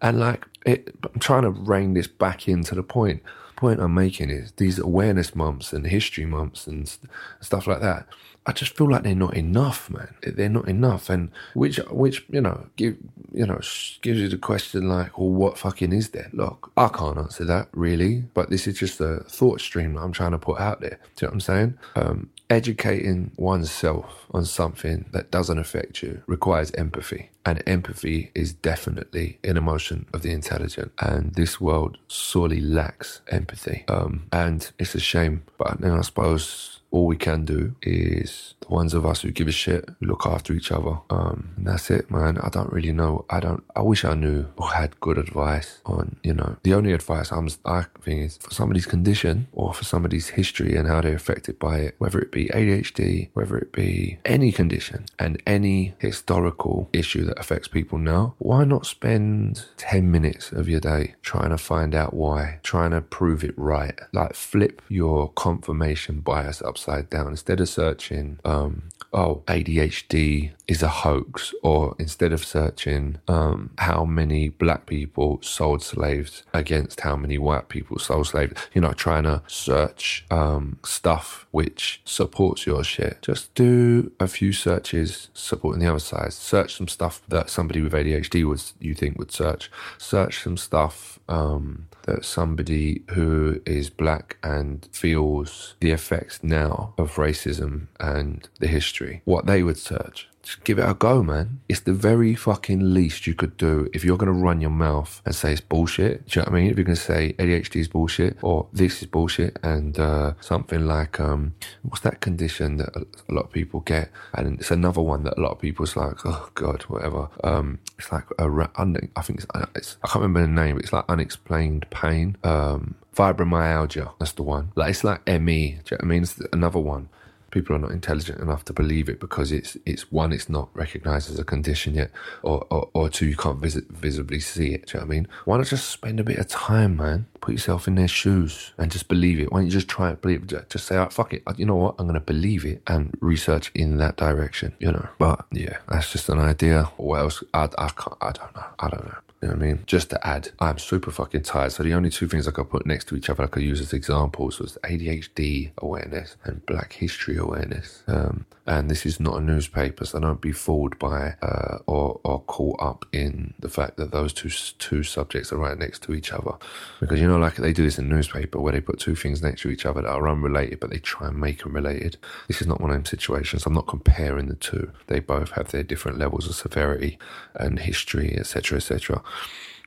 And 0.00 0.20
like, 0.20 0.46
it, 0.64 0.94
I'm 1.02 1.20
trying 1.20 1.42
to 1.42 1.50
rein 1.50 1.94
this 1.94 2.06
back 2.06 2.48
into 2.48 2.74
the 2.74 2.82
point. 2.82 3.22
Point 3.56 3.80
I'm 3.80 3.94
making 3.94 4.30
is 4.30 4.52
these 4.52 4.78
awareness 4.78 5.34
months 5.34 5.72
and 5.72 5.84
history 5.84 6.24
months 6.24 6.68
and 6.68 6.88
st- 6.88 7.10
stuff 7.40 7.66
like 7.66 7.80
that. 7.80 8.06
I 8.48 8.52
just 8.52 8.74
feel 8.76 8.90
like 8.90 9.02
they're 9.02 9.14
not 9.14 9.36
enough, 9.36 9.90
man. 9.90 10.14
They're 10.22 10.48
not 10.48 10.68
enough, 10.68 11.10
and 11.10 11.30
which, 11.52 11.76
which 11.90 12.24
you 12.30 12.40
know, 12.40 12.66
give 12.76 12.96
you 13.32 13.46
know, 13.46 13.60
gives 14.00 14.20
you 14.20 14.28
the 14.28 14.38
question 14.38 14.88
like, 14.88 15.18
well, 15.18 15.28
what 15.28 15.58
fucking 15.58 15.92
is 15.92 16.08
there? 16.10 16.30
Look, 16.32 16.72
I 16.76 16.88
can't 16.88 17.18
answer 17.18 17.44
that 17.44 17.68
really, 17.72 18.24
but 18.32 18.48
this 18.48 18.66
is 18.66 18.78
just 18.78 19.00
a 19.00 19.18
thought 19.28 19.60
stream 19.60 19.94
that 19.94 20.00
I'm 20.00 20.12
trying 20.12 20.32
to 20.32 20.38
put 20.38 20.58
out 20.58 20.80
there. 20.80 20.98
Do 21.16 21.26
you 21.26 21.26
know 21.26 21.28
what 21.28 21.32
I'm 21.34 21.40
saying? 21.40 21.78
Um, 21.94 22.30
educating 22.50 23.32
oneself 23.36 24.26
on 24.30 24.44
something 24.44 25.04
that 25.12 25.30
doesn't 25.30 25.58
affect 25.58 26.02
you 26.02 26.22
requires 26.26 26.70
empathy. 26.72 27.30
And 27.44 27.62
empathy 27.66 28.30
is 28.34 28.52
definitely 28.52 29.38
an 29.44 29.56
emotion 29.56 30.06
of 30.12 30.22
the 30.22 30.32
intelligent. 30.32 30.92
And 30.98 31.34
this 31.34 31.60
world 31.60 31.98
sorely 32.08 32.60
lacks 32.60 33.20
empathy. 33.28 33.84
Um, 33.88 34.26
and 34.32 34.70
it's 34.78 34.94
a 34.94 35.00
shame. 35.00 35.42
But 35.58 35.80
then 35.80 35.92
I 35.92 36.00
suppose 36.02 36.77
all 36.90 37.06
we 37.06 37.16
can 37.16 37.44
do 37.44 37.74
is 37.82 38.54
the 38.68 38.74
ones 38.74 38.94
of 38.94 39.06
us 39.06 39.22
who 39.22 39.30
give 39.30 39.48
a 39.48 39.52
shit, 39.52 39.88
who 39.98 40.06
look 40.06 40.26
after 40.26 40.52
each 40.52 40.70
other. 40.70 40.98
Um, 41.10 41.54
and 41.56 41.66
that's 41.66 41.90
it, 41.90 42.10
man. 42.10 42.38
I 42.38 42.48
don't 42.48 42.72
really 42.72 42.92
know. 42.92 43.24
I 43.30 43.40
don't. 43.40 43.64
I 43.74 43.82
wish 43.82 44.04
I 44.04 44.14
knew 44.14 44.46
or 44.56 44.70
had 44.70 45.00
good 45.00 45.18
advice 45.18 45.80
on. 45.86 46.16
You 46.22 46.34
know, 46.34 46.56
the 46.62 46.74
only 46.74 46.92
advice 46.92 47.32
I'm 47.32 47.48
I 47.64 47.86
think 48.02 48.24
is 48.24 48.36
for 48.36 48.52
somebody's 48.52 48.86
condition 48.86 49.48
or 49.52 49.72
for 49.72 49.84
somebody's 49.84 50.28
history 50.30 50.76
and 50.76 50.86
how 50.86 51.00
they're 51.00 51.14
affected 51.14 51.58
by 51.58 51.78
it, 51.78 51.94
whether 51.98 52.18
it 52.18 52.30
be 52.30 52.46
ADHD, 52.48 53.30
whether 53.34 53.56
it 53.56 53.72
be 53.72 54.18
any 54.24 54.52
condition 54.52 55.06
and 55.18 55.42
any 55.46 55.94
historical 55.98 56.88
issue 56.92 57.24
that 57.24 57.38
affects 57.38 57.68
people 57.68 57.98
now. 57.98 58.34
Why 58.38 58.64
not 58.64 58.86
spend 58.86 59.64
ten 59.76 60.10
minutes 60.10 60.52
of 60.52 60.68
your 60.68 60.80
day 60.80 61.14
trying 61.22 61.50
to 61.50 61.58
find 61.58 61.94
out 61.94 62.12
why, 62.14 62.60
trying 62.62 62.90
to 62.90 63.00
prove 63.00 63.42
it 63.44 63.54
right, 63.56 63.98
like 64.12 64.34
flip 64.34 64.82
your 64.88 65.30
confirmation 65.32 66.20
bias 66.20 66.60
upside 66.60 67.08
down 67.08 67.28
instead 67.28 67.60
of 67.60 67.68
searching 67.68 68.38
um 68.44 68.57
Um, 68.58 68.88
oh 69.12 69.42
adhd 69.46 70.52
is 70.68 70.82
a 70.82 70.88
hoax 70.88 71.54
or 71.62 71.96
instead 71.98 72.32
of 72.32 72.44
searching 72.44 73.18
um 73.26 73.70
how 73.78 74.04
many 74.04 74.48
black 74.48 74.86
people 74.86 75.40
sold 75.42 75.82
slaves 75.82 76.44
against 76.52 77.00
how 77.00 77.16
many 77.16 77.38
white 77.38 77.68
people 77.68 77.98
sold 77.98 78.26
slaves 78.26 78.52
you 78.74 78.80
know 78.80 78.92
trying 78.92 79.24
to 79.24 79.42
search 79.46 80.24
um 80.30 80.78
stuff 80.84 81.46
which 81.50 82.00
supports 82.04 82.66
your 82.66 82.84
shit. 82.84 83.18
Just 83.22 83.54
do 83.54 84.12
a 84.20 84.28
few 84.28 84.52
searches 84.52 85.28
supporting 85.34 85.80
the 85.80 85.90
other 85.90 85.98
side. 85.98 86.32
Search 86.32 86.76
some 86.76 86.88
stuff 86.88 87.22
that 87.28 87.50
somebody 87.50 87.80
with 87.80 87.92
adhd 87.92 88.46
would 88.46 88.62
you 88.80 88.94
think 88.94 89.18
would 89.18 89.32
search. 89.32 89.70
Search 89.96 90.42
some 90.42 90.56
stuff 90.56 91.18
um 91.28 91.88
that 92.02 92.24
somebody 92.24 93.02
who 93.10 93.60
is 93.66 93.90
black 93.90 94.36
and 94.42 94.88
feels 94.92 95.74
the 95.80 95.90
effects 95.90 96.40
now 96.42 96.94
of 96.96 97.16
racism 97.16 97.88
and 98.00 98.48
the 98.60 98.66
history, 98.66 99.20
what 99.24 99.46
they 99.46 99.62
would 99.62 99.76
search. 99.76 100.28
Just 100.48 100.64
give 100.64 100.78
it 100.78 100.88
a 100.88 100.94
go, 100.94 101.22
man. 101.22 101.60
It's 101.68 101.80
the 101.80 101.92
very 101.92 102.34
fucking 102.34 102.94
least 102.94 103.26
you 103.26 103.34
could 103.34 103.58
do 103.58 103.90
if 103.92 104.02
you're 104.02 104.16
going 104.16 104.32
to 104.32 104.44
run 104.44 104.62
your 104.62 104.70
mouth 104.70 105.20
and 105.26 105.34
say 105.34 105.52
it's 105.52 105.60
bullshit. 105.60 106.26
Do 106.26 106.40
you 106.40 106.42
know 106.42 106.50
what 106.50 106.56
I 106.56 106.60
mean? 106.62 106.70
If 106.70 106.78
you're 106.78 106.86
going 106.86 106.96
to 106.96 107.02
say 107.02 107.34
ADHD 107.38 107.76
is 107.76 107.88
bullshit 107.88 108.38
or 108.40 108.66
this 108.72 109.02
is 109.02 109.08
bullshit 109.08 109.58
and 109.62 109.98
uh, 109.98 110.32
something 110.40 110.86
like, 110.86 111.20
um, 111.20 111.52
what's 111.82 112.00
that 112.00 112.22
condition 112.22 112.78
that 112.78 112.96
a 112.96 113.34
lot 113.34 113.44
of 113.44 113.52
people 113.52 113.80
get? 113.80 114.10
And 114.32 114.58
it's 114.58 114.70
another 114.70 115.02
one 115.02 115.24
that 115.24 115.36
a 115.36 115.40
lot 115.42 115.52
of 115.52 115.58
people's 115.58 115.96
like, 115.96 116.24
oh 116.24 116.48
God, 116.54 116.80
whatever. 116.84 117.28
Um, 117.44 117.80
it's 117.98 118.10
like 118.10 118.24
a, 118.38 118.48
ra- 118.48 118.70
un- 118.76 119.10
I 119.16 119.20
think 119.20 119.40
it's, 119.40 119.48
uh, 119.54 119.66
it's, 119.74 119.98
I 120.02 120.06
can't 120.08 120.22
remember 120.22 120.40
the 120.40 120.62
name, 120.62 120.76
but 120.76 120.84
it's 120.84 120.94
like 120.94 121.04
unexplained 121.10 121.84
pain. 121.90 122.38
Um, 122.42 122.94
fibromyalgia, 123.14 124.12
that's 124.18 124.32
the 124.32 124.44
one. 124.44 124.72
Like 124.76 124.92
it's 124.92 125.04
like 125.04 125.26
ME. 125.26 125.32
Do 125.32 125.36
you 125.36 125.74
know 125.74 125.82
what 125.90 126.02
I 126.04 126.06
mean? 126.06 126.22
It's 126.22 126.40
another 126.54 126.78
one 126.78 127.10
people 127.50 127.74
are 127.74 127.78
not 127.78 127.90
intelligent 127.90 128.40
enough 128.40 128.64
to 128.66 128.72
believe 128.72 129.08
it 129.08 129.20
because 129.20 129.52
it's 129.52 129.76
it's 129.86 130.10
one 130.12 130.32
it's 130.32 130.48
not 130.48 130.68
recognized 130.74 131.30
as 131.30 131.38
a 131.38 131.44
condition 131.44 131.94
yet 131.94 132.10
or 132.42 132.66
or, 132.70 132.90
or 132.94 133.08
two 133.08 133.26
you 133.26 133.36
can't 133.36 133.58
visit, 133.58 133.88
visibly 133.90 134.40
see 134.40 134.74
it 134.74 134.86
do 134.86 134.98
you 134.98 135.00
know 135.00 135.06
what 135.06 135.12
I 135.12 135.16
mean? 135.16 135.28
Why 135.44 135.56
not 135.56 135.66
just 135.66 135.90
spend 135.90 136.20
a 136.20 136.24
bit 136.24 136.38
of 136.38 136.48
time 136.48 136.96
man? 136.96 137.26
Put 137.40 137.52
yourself 137.52 137.86
in 137.88 137.94
their 137.94 138.08
shoes 138.08 138.72
and 138.78 138.90
just 138.90 139.08
believe 139.08 139.40
it. 139.40 139.52
Why 139.52 139.60
don't 139.60 139.66
you 139.66 139.72
just 139.72 139.88
try 139.88 140.10
it 140.10 140.20
believe 140.22 140.42
it 140.52 140.70
just 140.70 140.86
say 140.86 140.96
oh, 140.96 141.08
fuck 141.08 141.32
it. 141.32 141.42
You 141.56 141.66
know 141.66 141.76
what? 141.76 141.94
I'm 141.98 142.06
gonna 142.06 142.20
believe 142.20 142.64
it 142.64 142.82
and 142.86 143.16
research 143.20 143.70
in 143.74 143.98
that 143.98 144.16
direction 144.16 144.74
you 144.78 144.92
know? 144.92 145.08
But 145.18 145.46
yeah 145.52 145.78
that's 145.88 146.12
just 146.12 146.28
an 146.28 146.38
idea. 146.38 146.84
What 146.96 147.20
else? 147.20 147.42
I, 147.54 147.68
I 147.78 147.88
can't 147.88 148.16
I 148.20 148.32
don't 148.32 148.54
know. 148.54 148.66
I 148.78 148.88
don't 148.88 149.04
know 149.04 149.18
you 149.40 149.48
know 149.48 149.54
what 149.54 149.62
I 149.62 149.66
mean? 149.66 149.84
Just 149.86 150.10
to 150.10 150.26
add, 150.26 150.50
I'm 150.58 150.78
super 150.78 151.12
fucking 151.12 151.42
tired. 151.42 151.72
So 151.72 151.84
the 151.84 151.94
only 151.94 152.10
two 152.10 152.26
things 152.26 152.48
I 152.48 152.50
could 152.50 152.70
put 152.70 152.86
next 152.86 153.06
to 153.08 153.16
each 153.16 153.30
other 153.30 153.44
I 153.44 153.46
could 153.46 153.62
use 153.62 153.80
as 153.80 153.92
examples 153.92 154.58
was 154.58 154.76
ADHD 154.82 155.70
awareness 155.78 156.36
and 156.44 156.64
Black 156.66 156.94
History 156.94 157.36
awareness. 157.36 158.02
Um, 158.08 158.46
and 158.68 158.90
this 158.90 159.06
is 159.06 159.18
not 159.18 159.38
a 159.38 159.40
newspaper, 159.40 160.04
so 160.04 160.20
don't 160.20 160.42
be 160.42 160.52
fooled 160.52 160.98
by 160.98 161.36
uh, 161.40 161.78
or 161.86 162.20
or 162.22 162.40
caught 162.42 162.82
up 162.82 163.06
in 163.12 163.54
the 163.58 163.68
fact 163.70 163.96
that 163.96 164.10
those 164.10 164.34
two 164.34 164.50
two 164.78 165.02
subjects 165.02 165.52
are 165.52 165.56
right 165.56 165.78
next 165.78 166.02
to 166.02 166.12
each 166.12 166.32
other. 166.32 166.52
Because 167.00 167.18
you 167.18 167.26
know, 167.26 167.38
like 167.38 167.56
they 167.56 167.72
do 167.72 167.84
this 167.84 167.98
in 167.98 168.10
newspaper 168.10 168.60
where 168.60 168.74
they 168.74 168.82
put 168.82 168.98
two 168.98 169.14
things 169.14 169.42
next 169.42 169.62
to 169.62 169.70
each 169.70 169.86
other 169.86 170.02
that 170.02 170.08
are 170.08 170.28
unrelated, 170.28 170.80
but 170.80 170.90
they 170.90 170.98
try 170.98 171.28
and 171.28 171.40
make 171.40 171.62
them 171.62 171.74
related. 171.74 172.18
This 172.46 172.60
is 172.60 172.66
not 172.66 172.80
one 172.80 172.90
of 172.90 172.96
them 172.96 173.06
situations. 173.06 173.64
I'm 173.64 173.72
not 173.72 173.86
comparing 173.86 174.48
the 174.48 174.54
two. 174.56 174.92
They 175.06 175.20
both 175.20 175.52
have 175.52 175.70
their 175.70 175.82
different 175.82 176.18
levels 176.18 176.46
of 176.46 176.54
severity 176.54 177.18
and 177.54 177.78
history, 177.78 178.36
etc., 178.36 178.76
etc. 178.76 179.22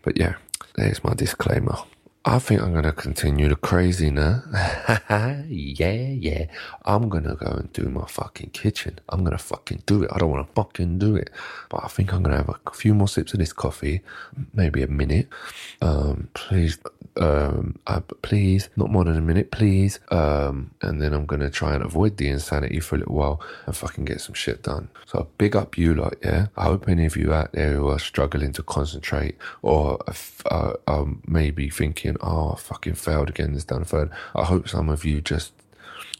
But 0.04 0.18
yeah, 0.18 0.36
there's 0.76 1.04
my 1.04 1.14
disclaimer. 1.14 1.78
I 2.24 2.38
think 2.38 2.62
I'm 2.62 2.72
gonna 2.74 2.92
continue 2.92 3.50
the 3.50 3.56
craziness. 3.56 4.44
yeah, 5.10 5.92
yeah. 5.92 6.46
I'm 6.86 7.10
gonna 7.10 7.36
go 7.36 7.48
and 7.48 7.74
do 7.74 7.90
my 7.90 8.06
fucking 8.06 8.52
kitchen. 8.52 9.00
I'm 9.10 9.24
gonna 9.24 9.40
fucking 9.40 9.84
do 9.88 10.04
it. 10.04 10.12
I 10.14 10.20
don't 10.20 10.30
wanna 10.30 10.48
fucking 10.54 11.00
do 11.00 11.16
it. 11.16 11.32
But 11.70 11.84
I 11.84 11.88
think 11.88 12.14
I'm 12.14 12.22
gonna 12.22 12.38
have 12.38 12.50
a 12.50 12.72
few 12.72 12.94
more 12.94 13.08
sips 13.08 13.34
of 13.34 13.40
this 13.40 13.54
coffee, 13.54 14.02
maybe 14.54 14.84
a 14.84 14.88
minute. 14.88 15.30
Um, 15.82 16.30
please, 16.36 16.78
um, 17.18 17.80
uh, 17.88 18.02
please, 18.22 18.70
not 18.76 18.90
more 18.90 19.04
than 19.04 19.18
a 19.18 19.22
minute, 19.22 19.52
please. 19.52 20.00
Um, 20.10 20.72
and 20.82 21.02
then 21.02 21.14
I'm 21.14 21.26
gonna 21.26 21.50
try 21.50 21.74
and 21.74 21.84
avoid 21.84 22.18
the 22.18 22.30
insanity 22.30 22.80
for 22.80 22.96
a 22.96 23.00
little 23.00 23.16
while 23.16 23.42
and 23.66 23.76
fucking 23.76 24.06
get 24.06 24.22
some 24.22 24.34
shit 24.34 24.64
done. 24.64 24.90
So 25.06 25.28
big 25.38 25.56
up 25.56 25.78
you 25.78 25.94
lot, 25.94 26.16
yeah. 26.24 26.48
I 26.56 26.66
hope 26.66 26.88
any 26.88 27.06
of 27.06 27.18
you 27.18 27.34
out 27.34 27.54
there 27.54 27.74
who 27.74 27.88
are 27.90 28.00
struggling 28.00 28.54
to 28.54 28.64
concentrate 28.64 29.38
or 29.62 30.00
uh, 30.50 30.74
um, 30.88 31.22
maybe 31.26 31.70
thinking, 31.70 32.18
oh, 32.22 32.54
I 32.54 32.56
fucking 32.58 32.96
failed 32.96 33.30
again, 33.30 33.54
this 33.54 33.66
done 33.66 33.84
third. 33.84 34.10
I 34.36 34.46
hope 34.46 34.70
some 34.70 34.90
of 34.90 35.06
you 35.06 35.22
just 35.22 35.54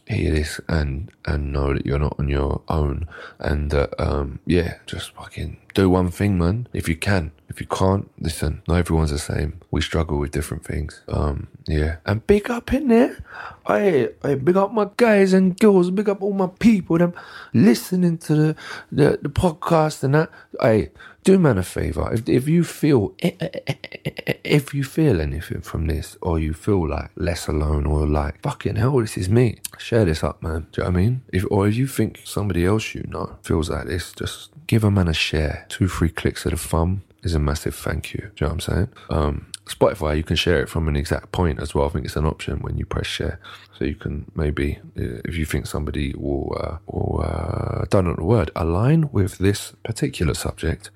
hear 0.06 0.32
this 0.32 0.60
and 0.68 1.10
and 1.24 1.52
know 1.52 1.72
that 1.72 1.86
you're 1.86 1.98
not 1.98 2.16
on 2.18 2.28
your 2.28 2.62
own. 2.68 3.06
And 3.38 3.70
that 3.70 3.94
um 4.00 4.40
yeah 4.46 4.78
just 4.86 5.14
fucking 5.14 5.58
do 5.74 5.88
one 5.88 6.10
thing 6.10 6.38
man. 6.38 6.68
If 6.72 6.88
you 6.88 6.96
can. 6.96 7.32
If 7.48 7.60
you 7.60 7.66
can't 7.66 8.10
listen 8.18 8.62
not 8.66 8.78
everyone's 8.78 9.10
the 9.10 9.18
same. 9.18 9.60
We 9.70 9.80
struggle 9.80 10.18
with 10.18 10.32
different 10.32 10.64
things. 10.64 11.02
Um 11.08 11.48
yeah. 11.66 11.96
And 12.04 12.26
big 12.26 12.50
up 12.50 12.72
in 12.72 12.88
there 12.88 13.24
hey, 13.66 14.08
hey 14.22 14.34
big 14.34 14.56
up 14.56 14.72
my 14.72 14.88
guys 14.96 15.32
and 15.32 15.58
girls 15.58 15.90
big 15.90 16.08
up 16.08 16.22
all 16.22 16.32
my 16.32 16.48
people 16.58 16.98
them 16.98 17.14
listening 17.52 18.18
to 18.18 18.34
the 18.34 18.56
the, 18.90 19.18
the 19.22 19.28
podcast 19.28 20.02
and 20.02 20.14
that. 20.14 20.30
Hey 20.60 20.90
do 21.24 21.38
man 21.38 21.58
a 21.58 21.62
favor. 21.62 22.12
If, 22.12 22.28
if 22.28 22.48
you 22.48 22.64
feel 22.64 23.14
eh, 23.20 23.32
eh, 23.40 23.48
eh, 23.66 24.32
if 24.44 24.74
you 24.74 24.82
feel 24.82 25.20
anything 25.20 25.60
from 25.60 25.86
this 25.86 26.16
or 26.20 26.38
you 26.38 26.52
feel 26.52 26.88
like 26.88 27.10
less 27.16 27.46
alone 27.46 27.86
or 27.86 28.06
like 28.06 28.42
fucking 28.42 28.76
hell 28.76 28.98
this 28.98 29.16
is 29.16 29.28
me. 29.28 29.58
Share 29.78 30.04
this 30.04 30.24
up 30.24 30.42
man. 30.42 30.66
Do 30.72 30.82
you 30.82 30.84
know 30.84 30.90
what 30.90 30.98
I 30.98 31.02
mean? 31.02 31.22
If 31.32 31.44
or 31.50 31.68
if 31.68 31.76
you 31.76 31.86
think 31.86 32.20
somebody 32.24 32.66
else 32.66 32.94
you 32.94 33.04
know 33.08 33.36
feels 33.42 33.70
like 33.70 33.86
this 33.86 34.12
just 34.12 34.50
give 34.66 34.84
a 34.84 34.90
man 34.90 35.08
a 35.08 35.14
share. 35.14 35.66
Two 35.68 35.88
three 35.88 36.10
clicks 36.10 36.44
of 36.44 36.52
the 36.52 36.58
thumb 36.58 37.02
is 37.22 37.34
a 37.34 37.38
massive 37.38 37.74
thank 37.74 38.14
you. 38.14 38.20
Do 38.20 38.44
you 38.44 38.46
know 38.46 38.46
what 38.46 38.52
I'm 38.52 38.60
saying? 38.60 38.88
Um 39.10 39.51
Spotify, 39.74 40.16
you 40.16 40.22
can 40.22 40.36
share 40.36 40.62
it 40.62 40.68
from 40.68 40.88
an 40.88 40.96
exact 40.96 41.32
point 41.32 41.60
as 41.60 41.74
well. 41.74 41.86
I 41.86 41.88
think 41.90 42.04
it's 42.04 42.16
an 42.16 42.26
option 42.26 42.60
when 42.60 42.78
you 42.78 42.86
press 42.86 43.06
share, 43.06 43.40
so 43.78 43.84
you 43.84 43.94
can 43.94 44.30
maybe, 44.34 44.78
uh, 44.98 45.20
if 45.24 45.36
you 45.36 45.44
think 45.44 45.66
somebody 45.66 46.14
will, 46.16 46.56
uh, 46.60 46.78
will 46.86 47.22
uh, 47.24 47.84
don't 47.88 48.06
know 48.06 48.14
the 48.14 48.24
word, 48.24 48.50
align 48.54 49.10
with 49.12 49.38
this 49.38 49.72
particular 49.84 50.34
subject, 50.34 50.90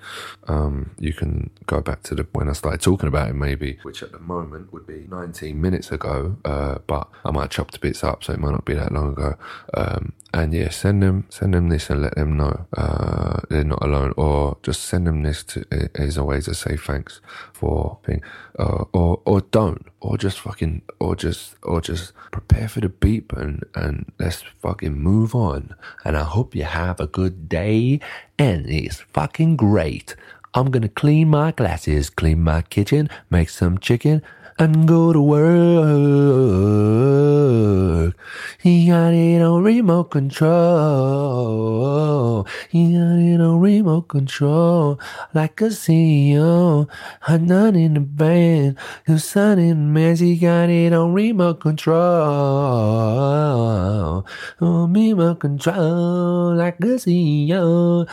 um, 0.48 0.90
you 0.98 1.12
can 1.12 1.50
go 1.66 1.80
back 1.80 2.02
to 2.04 2.14
the 2.14 2.26
when 2.32 2.48
I 2.48 2.52
started 2.52 2.80
talking 2.80 3.08
about 3.08 3.30
it, 3.30 3.34
maybe, 3.34 3.78
which 3.82 4.02
at 4.02 4.12
the 4.12 4.18
moment 4.18 4.72
would 4.72 4.86
be 4.86 5.06
19 5.08 5.60
minutes 5.60 5.90
ago, 5.90 6.36
uh, 6.44 6.78
but 6.86 7.08
I 7.24 7.30
might 7.30 7.42
have 7.42 7.50
chopped 7.50 7.72
the 7.72 7.80
bits 7.80 8.04
up, 8.04 8.24
so 8.24 8.32
it 8.32 8.40
might 8.40 8.52
not 8.52 8.64
be 8.64 8.74
that 8.74 8.92
long 8.92 9.12
ago. 9.12 9.34
Um, 9.74 10.12
and 10.34 10.52
yeah, 10.52 10.70
send 10.70 11.02
them, 11.02 11.26
send 11.30 11.54
them 11.54 11.68
this 11.68 11.88
and 11.88 12.02
let 12.02 12.14
them 12.16 12.36
know 12.36 12.66
uh, 12.76 13.40
they're 13.48 13.64
not 13.64 13.82
alone, 13.82 14.12
or 14.16 14.58
just 14.62 14.82
send 14.84 15.06
them 15.06 15.22
this 15.22 15.42
to, 15.44 15.64
as 15.94 16.16
a 16.16 16.24
way 16.24 16.40
to 16.40 16.54
say 16.54 16.76
thanks 16.76 17.20
for 17.52 17.98
being, 18.06 18.22
uh, 18.58 18.84
or 18.92 19.22
or 19.24 19.40
don't, 19.40 19.86
or 20.00 20.18
just 20.18 20.40
fucking, 20.40 20.82
or 21.00 21.16
just, 21.16 21.56
or 21.62 21.80
just 21.80 22.12
prepare 22.32 22.68
for 22.68 22.80
the 22.80 22.88
beep 22.88 23.32
and 23.32 23.64
and 23.74 24.12
let's 24.18 24.42
fucking 24.60 24.94
move 24.94 25.34
on. 25.34 25.74
And 26.04 26.16
I 26.16 26.24
hope 26.24 26.54
you 26.54 26.64
have 26.64 27.00
a 27.00 27.06
good 27.06 27.48
day, 27.48 28.00
and 28.38 28.68
it's 28.68 29.00
fucking 29.00 29.56
great. 29.56 30.16
I'm 30.54 30.70
gonna 30.70 30.88
clean 30.88 31.28
my 31.28 31.52
glasses, 31.52 32.08
clean 32.08 32.42
my 32.42 32.62
kitchen, 32.62 33.10
make 33.28 33.50
some 33.50 33.78
chicken, 33.78 34.22
and 34.58 34.88
go 34.88 35.12
to 35.12 35.20
work. 35.20 36.56
He 38.58 38.88
got 38.88 39.12
it 39.12 39.42
on 39.42 39.62
remote 39.62 40.10
control. 40.10 40.46
He 42.70 42.94
got 42.94 43.18
it 43.18 43.40
on 43.40 43.60
remote 43.60 44.08
control. 44.08 44.98
Like 45.34 45.60
a 45.60 45.66
CEO. 45.66 46.88
I'm 47.28 47.46
not 47.46 47.76
in 47.76 47.94
the 47.94 48.00
band. 48.00 48.78
Who's 49.04 49.24
signing 49.24 49.92
mess? 49.92 50.18
He 50.20 50.36
got 50.36 50.70
it 50.70 50.92
on 50.92 51.12
remote 51.12 51.60
control. 51.60 51.94
On 54.60 54.92
remote 54.92 55.40
control. 55.40 56.56
Like 56.56 56.80
a 56.80 56.98
CEO. 56.98 58.08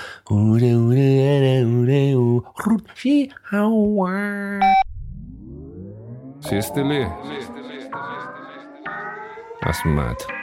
She, 2.96 3.32
how, 3.50 3.72
See, 6.46 6.58
it's 6.58 6.68
still 6.68 6.90
here. 6.90 7.12
That's 9.62 9.86
mad. 9.86 10.43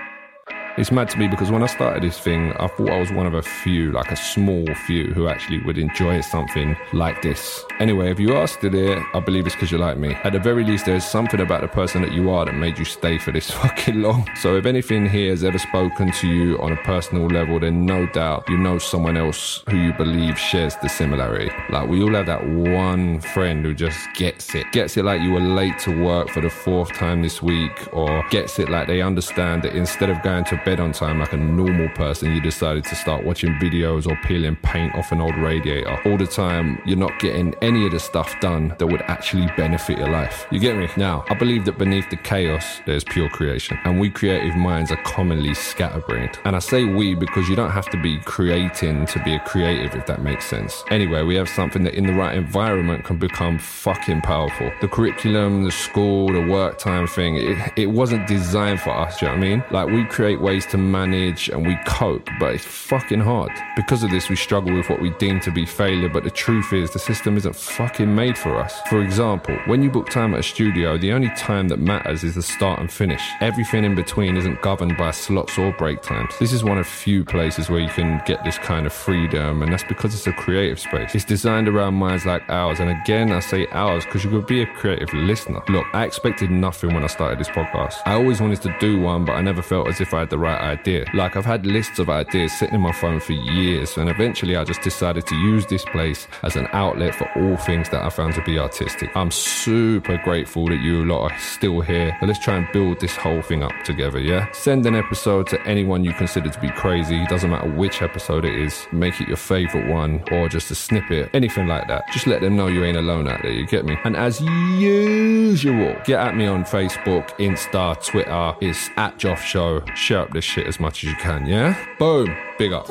It's 0.81 0.91
mad 0.91 1.11
to 1.11 1.19
me 1.19 1.29
because 1.29 1.51
when 1.51 1.63
I 1.63 1.67
started 1.67 2.03
this 2.03 2.19
thing, 2.19 2.55
I 2.55 2.67
thought 2.67 2.89
I 2.89 2.99
was 2.99 3.13
one 3.13 3.27
of 3.27 3.35
a 3.35 3.43
few, 3.43 3.93
like 3.93 4.11
a 4.11 4.17
small 4.17 4.65
few, 4.87 5.13
who 5.13 5.29
actually 5.29 5.59
would 5.65 5.77
enjoy 5.77 6.23
something 6.23 6.75
like 6.95 7.21
this. 7.21 7.63
Anyway, 7.81 8.11
if 8.11 8.19
you 8.19 8.35
are 8.35 8.47
still 8.47 8.73
here, 8.73 9.05
I 9.13 9.21
believe 9.21 9.45
it's 9.45 9.55
because 9.55 9.71
you 9.71 9.77
like 9.77 9.99
me. 9.99 10.15
At 10.25 10.33
the 10.33 10.39
very 10.39 10.65
least, 10.65 10.87
there's 10.87 11.05
something 11.05 11.39
about 11.41 11.61
the 11.61 11.69
person 11.69 12.01
that 12.01 12.13
you 12.13 12.31
are 12.31 12.47
that 12.47 12.55
made 12.55 12.79
you 12.79 12.87
stay 12.87 13.19
for 13.19 13.31
this 13.31 13.51
fucking 13.63 14.01
long. 14.01 14.27
So 14.37 14.57
if 14.57 14.65
anything 14.65 15.07
here 15.07 15.33
has 15.33 15.45
ever 15.45 15.59
spoken 15.59 16.13
to 16.13 16.27
you 16.27 16.59
on 16.61 16.73
a 16.73 16.77
personal 16.77 17.27
level, 17.27 17.61
then 17.61 17.85
no 17.85 18.07
doubt 18.07 18.49
you 18.49 18.57
know 18.57 18.79
someone 18.79 19.19
else 19.19 19.63
who 19.69 19.77
you 19.77 19.93
believe 19.93 20.39
shares 20.39 20.77
the 20.77 20.89
similarity. 20.89 21.51
Like 21.69 21.91
we 21.91 22.03
all 22.03 22.15
have 22.15 22.25
that 22.25 22.49
one 22.49 23.21
friend 23.21 23.67
who 23.67 23.75
just 23.75 23.99
gets 24.15 24.55
it. 24.55 24.65
Gets 24.73 24.97
it 24.97 25.05
like 25.05 25.21
you 25.21 25.33
were 25.33 25.41
late 25.41 25.79
to 25.81 26.03
work 26.03 26.31
for 26.31 26.41
the 26.41 26.49
fourth 26.49 26.91
time 26.95 27.21
this 27.21 27.43
week, 27.43 27.87
or 27.93 28.25
gets 28.31 28.59
it 28.59 28.71
like 28.71 28.87
they 28.87 29.03
understand 29.03 29.63
that 29.65 29.77
instead 29.77 30.09
of 30.09 30.23
going 30.23 30.45
to 30.45 30.57
bed 30.65 30.70
on 30.79 30.93
time 30.93 31.19
like 31.19 31.33
a 31.33 31.37
normal 31.37 31.89
person, 31.91 32.33
you 32.33 32.41
decided 32.41 32.85
to 32.85 32.95
start 32.95 33.25
watching 33.25 33.55
videos 33.55 34.07
or 34.07 34.17
peeling 34.25 34.57
paint 34.57 34.95
off 34.95 35.11
an 35.11 35.21
old 35.21 35.35
radiator. 35.37 35.99
All 36.05 36.17
the 36.17 36.27
time, 36.27 36.81
you're 36.87 36.97
not 36.99 37.19
getting 37.19 37.55
any 37.63 37.87
of 37.87 37.93
the 37.93 37.99
stuff 37.99 38.39
done 38.41 38.77
that 38.79 38.87
would 38.87 39.03
actually 39.03 39.49
benefit 39.57 39.99
your 39.99 40.11
life. 40.11 40.47
You 40.51 40.61
get 40.61 40.77
me? 40.77 40.89
Now, 40.97 41.25
I 41.29 41.35
believe 41.35 41.65
that 41.65 41.79
beneath 41.79 42.09
the 42.11 42.17
chaos, 42.17 42.81
there's 42.87 43.05
pure 43.05 43.29
creation. 43.31 43.79
And 43.85 43.99
we 43.99 44.11
creative 44.11 44.55
minds 44.55 44.93
are 44.93 45.03
commonly 45.03 45.55
scatterbrained. 45.55 46.39
And 46.45 46.55
I 46.55 46.59
say 46.59 46.85
we 46.85 47.15
because 47.15 47.49
you 47.49 47.57
don't 47.57 47.71
have 47.71 47.89
to 47.91 48.01
be 48.01 48.21
creating 48.21 49.07
to 49.07 49.23
be 49.25 49.35
a 49.35 49.41
creative, 49.41 49.95
if 49.95 50.07
that 50.07 50.23
makes 50.23 50.45
sense. 50.45 50.85
Anyway, 50.91 51.23
we 51.23 51.35
have 51.37 51.49
something 51.49 51.83
that 51.85 51.95
in 51.95 52.07
the 52.07 52.13
right 52.13 52.37
environment 52.37 53.05
can 53.05 53.17
become 53.17 53.59
fucking 53.59 54.21
powerful. 54.21 54.71
The 54.81 54.89
curriculum, 54.89 55.65
the 55.65 55.71
school, 55.71 56.33
the 56.33 56.47
work 56.47 56.79
time 56.79 57.07
thing, 57.07 57.37
it, 57.37 57.73
it 57.77 57.87
wasn't 57.87 58.27
designed 58.27 58.81
for 58.81 58.91
us, 58.91 59.19
do 59.19 59.27
you 59.27 59.33
know 59.33 59.39
what 59.39 59.45
I 59.45 59.49
mean? 59.49 59.65
Like 59.71 59.89
we 59.89 60.05
create 60.05 60.41
ways 60.51 60.67
to 60.67 60.77
manage 60.77 61.49
and 61.49 61.65
we 61.65 61.79
cope, 61.87 62.29
but 62.41 62.53
it's 62.57 62.65
fucking 62.65 63.21
hard. 63.21 63.53
Because 63.77 64.03
of 64.03 64.11
this, 64.11 64.29
we 64.29 64.35
struggle 64.35 64.75
with 64.75 64.91
what 64.91 65.01
we 65.01 65.11
deem 65.11 65.39
to 65.43 65.53
be 65.53 65.65
failure, 65.65 66.09
but 66.09 66.25
the 66.25 66.31
truth 66.45 66.73
is 66.73 66.91
the 66.91 66.99
system 66.99 67.37
isn't 67.37 67.55
fucking 67.55 68.13
made 68.13 68.37
for 68.37 68.57
us. 68.57 68.81
For 68.89 69.01
example, 69.01 69.57
when 69.67 69.81
you 69.81 69.91
book 69.93 70.11
time 70.11 70.35
at 70.35 70.41
a 70.41 70.43
studio, 70.43 70.99
the 70.99 71.13
only 71.13 71.31
time 71.37 71.69
that 71.69 71.79
matters 71.79 72.25
is 72.25 72.35
the 72.35 72.43
start 72.43 72.81
and 72.81 72.91
finish. 72.91 73.23
Everything 73.41 73.85
in 73.85 73.95
between 73.95 74.37
isn't 74.37 74.61
governed 74.61 74.97
by 74.97 75.13
slots 75.13 75.57
or 75.57 75.71
break 75.71 76.03
times. 76.03 76.37
This 76.41 76.53
is 76.53 76.65
one 76.65 76.79
of 76.79 76.87
few 76.89 77.25
places 77.25 77.71
where 77.71 77.79
you 77.79 77.89
can 77.89 78.21
get 78.27 78.43
this 78.43 78.59
kind 78.59 78.87
of 78.87 78.93
freedom, 78.93 79.63
and 79.63 79.73
that's 79.73 79.85
because 79.85 80.13
it's 80.15 80.27
a 80.27 80.33
creative 80.33 80.81
space. 80.81 81.15
It's 81.15 81.25
designed 81.25 81.69
around 81.69 81.95
minds 81.95 82.27
like 82.27 82.43
ours, 82.49 82.81
and 82.81 82.91
again, 82.91 83.31
I 83.31 83.39
say 83.39 83.69
ours 83.69 84.05
because 84.05 84.25
you 84.25 84.31
could 84.31 84.49
be 84.49 84.63
a 84.63 84.67
creative 84.67 85.15
listener. 85.15 85.63
Look, 85.69 85.87
I 85.93 86.05
expected 86.05 86.51
nothing 86.51 86.93
when 86.93 87.05
I 87.05 87.07
started 87.07 87.39
this 87.39 87.49
podcast. 87.49 87.95
I 88.05 88.15
always 88.15 88.41
wanted 88.41 88.63
to 88.63 88.77
do 88.81 89.01
one, 89.01 89.25
but 89.25 89.35
I 89.35 89.43
never 89.43 89.63
felt 89.63 89.87
as 89.87 90.01
if 90.01 90.13
I 90.13 90.19
had 90.21 90.31
the 90.31 90.40
right 90.41 90.61
idea. 90.61 91.05
Like 91.15 91.37
I've 91.37 91.45
had 91.45 91.67
lists 91.67 91.99
of 91.99 92.09
ideas 92.09 92.53
sitting 92.53 92.75
in 92.77 92.81
my 92.81 92.93
phone 92.93 93.21
for 93.21 93.33
years, 93.33 93.97
and 93.97 94.09
eventually 94.09 94.57
I 94.57 94.65
just 94.65 94.81
decided 94.83 95.27
to 95.27 95.35
use 95.37 95.67
this 95.67 95.85
place 95.85 96.27
as 96.43 96.57
an 96.57 96.67
outlet 96.73 97.15
for 97.15 97.31
all 97.37 97.57
things 97.57 97.89
that 97.91 98.03
I 98.03 98.09
found 98.09 98.35
to 98.35 98.43
be 98.43 98.59
artistic. 98.59 99.11
I'm 99.15 99.31
super 99.31 100.17
grateful 100.25 100.67
that 100.67 100.81
you 100.81 101.05
lot 101.05 101.31
are 101.31 101.39
still 101.39 101.81
here. 101.81 102.17
But 102.21 102.29
let's 102.29 102.39
try 102.39 102.57
and 102.57 102.67
build 102.73 103.01
this 103.01 103.17
whole 103.17 103.43
thing 103.43 103.63
up 103.63 103.73
together, 103.85 104.19
yeah? 104.19 104.51
Send 104.53 104.87
an 104.87 104.95
episode 104.95 105.47
to 105.49 105.61
anyone 105.67 106.05
you 106.05 106.13
consider 106.13 106.49
to 106.51 106.61
be 106.61 106.71
crazy. 106.71 107.27
Doesn't 107.27 107.51
matter 107.51 107.71
which 107.71 108.01
episode 108.03 108.45
it 108.45 108.55
is. 108.55 108.87
Make 108.93 109.21
it 109.21 109.29
your 109.29 109.37
favorite 109.37 109.93
one 109.93 110.23
or 110.33 110.49
just 110.49 110.71
a 110.71 110.75
snippet, 110.75 111.31
anything 111.35 111.67
like 111.67 111.87
that. 111.89 112.05
Just 112.13 112.27
let 112.27 112.41
them 112.41 112.57
know 112.57 112.69
you 112.69 112.85
ain't 112.85 112.97
alone 112.97 113.29
out 113.29 113.43
there, 113.43 113.53
you 113.53 113.67
get 113.67 113.85
me? 113.85 113.97
And 114.05 114.17
as 114.17 114.41
usual, 114.41 115.97
get 116.05 116.21
at 116.21 116.37
me 116.37 116.47
on 116.47 116.65
Facebook, 116.65 117.29
Insta, 117.39 118.03
Twitter. 118.05 118.55
It's 118.61 118.89
at 118.97 119.19
Joff 119.19 119.39
Show. 119.39 119.85
Share 119.95 120.30
up 120.31 120.35
this 120.35 120.45
shit 120.45 120.67
as 120.67 120.79
much 120.79 121.03
as 121.05 121.11
you 121.11 121.17
can, 121.17 121.45
yeah? 121.47 121.75
Boom. 121.99 122.37
Big 122.57 122.73
up. 122.73 122.89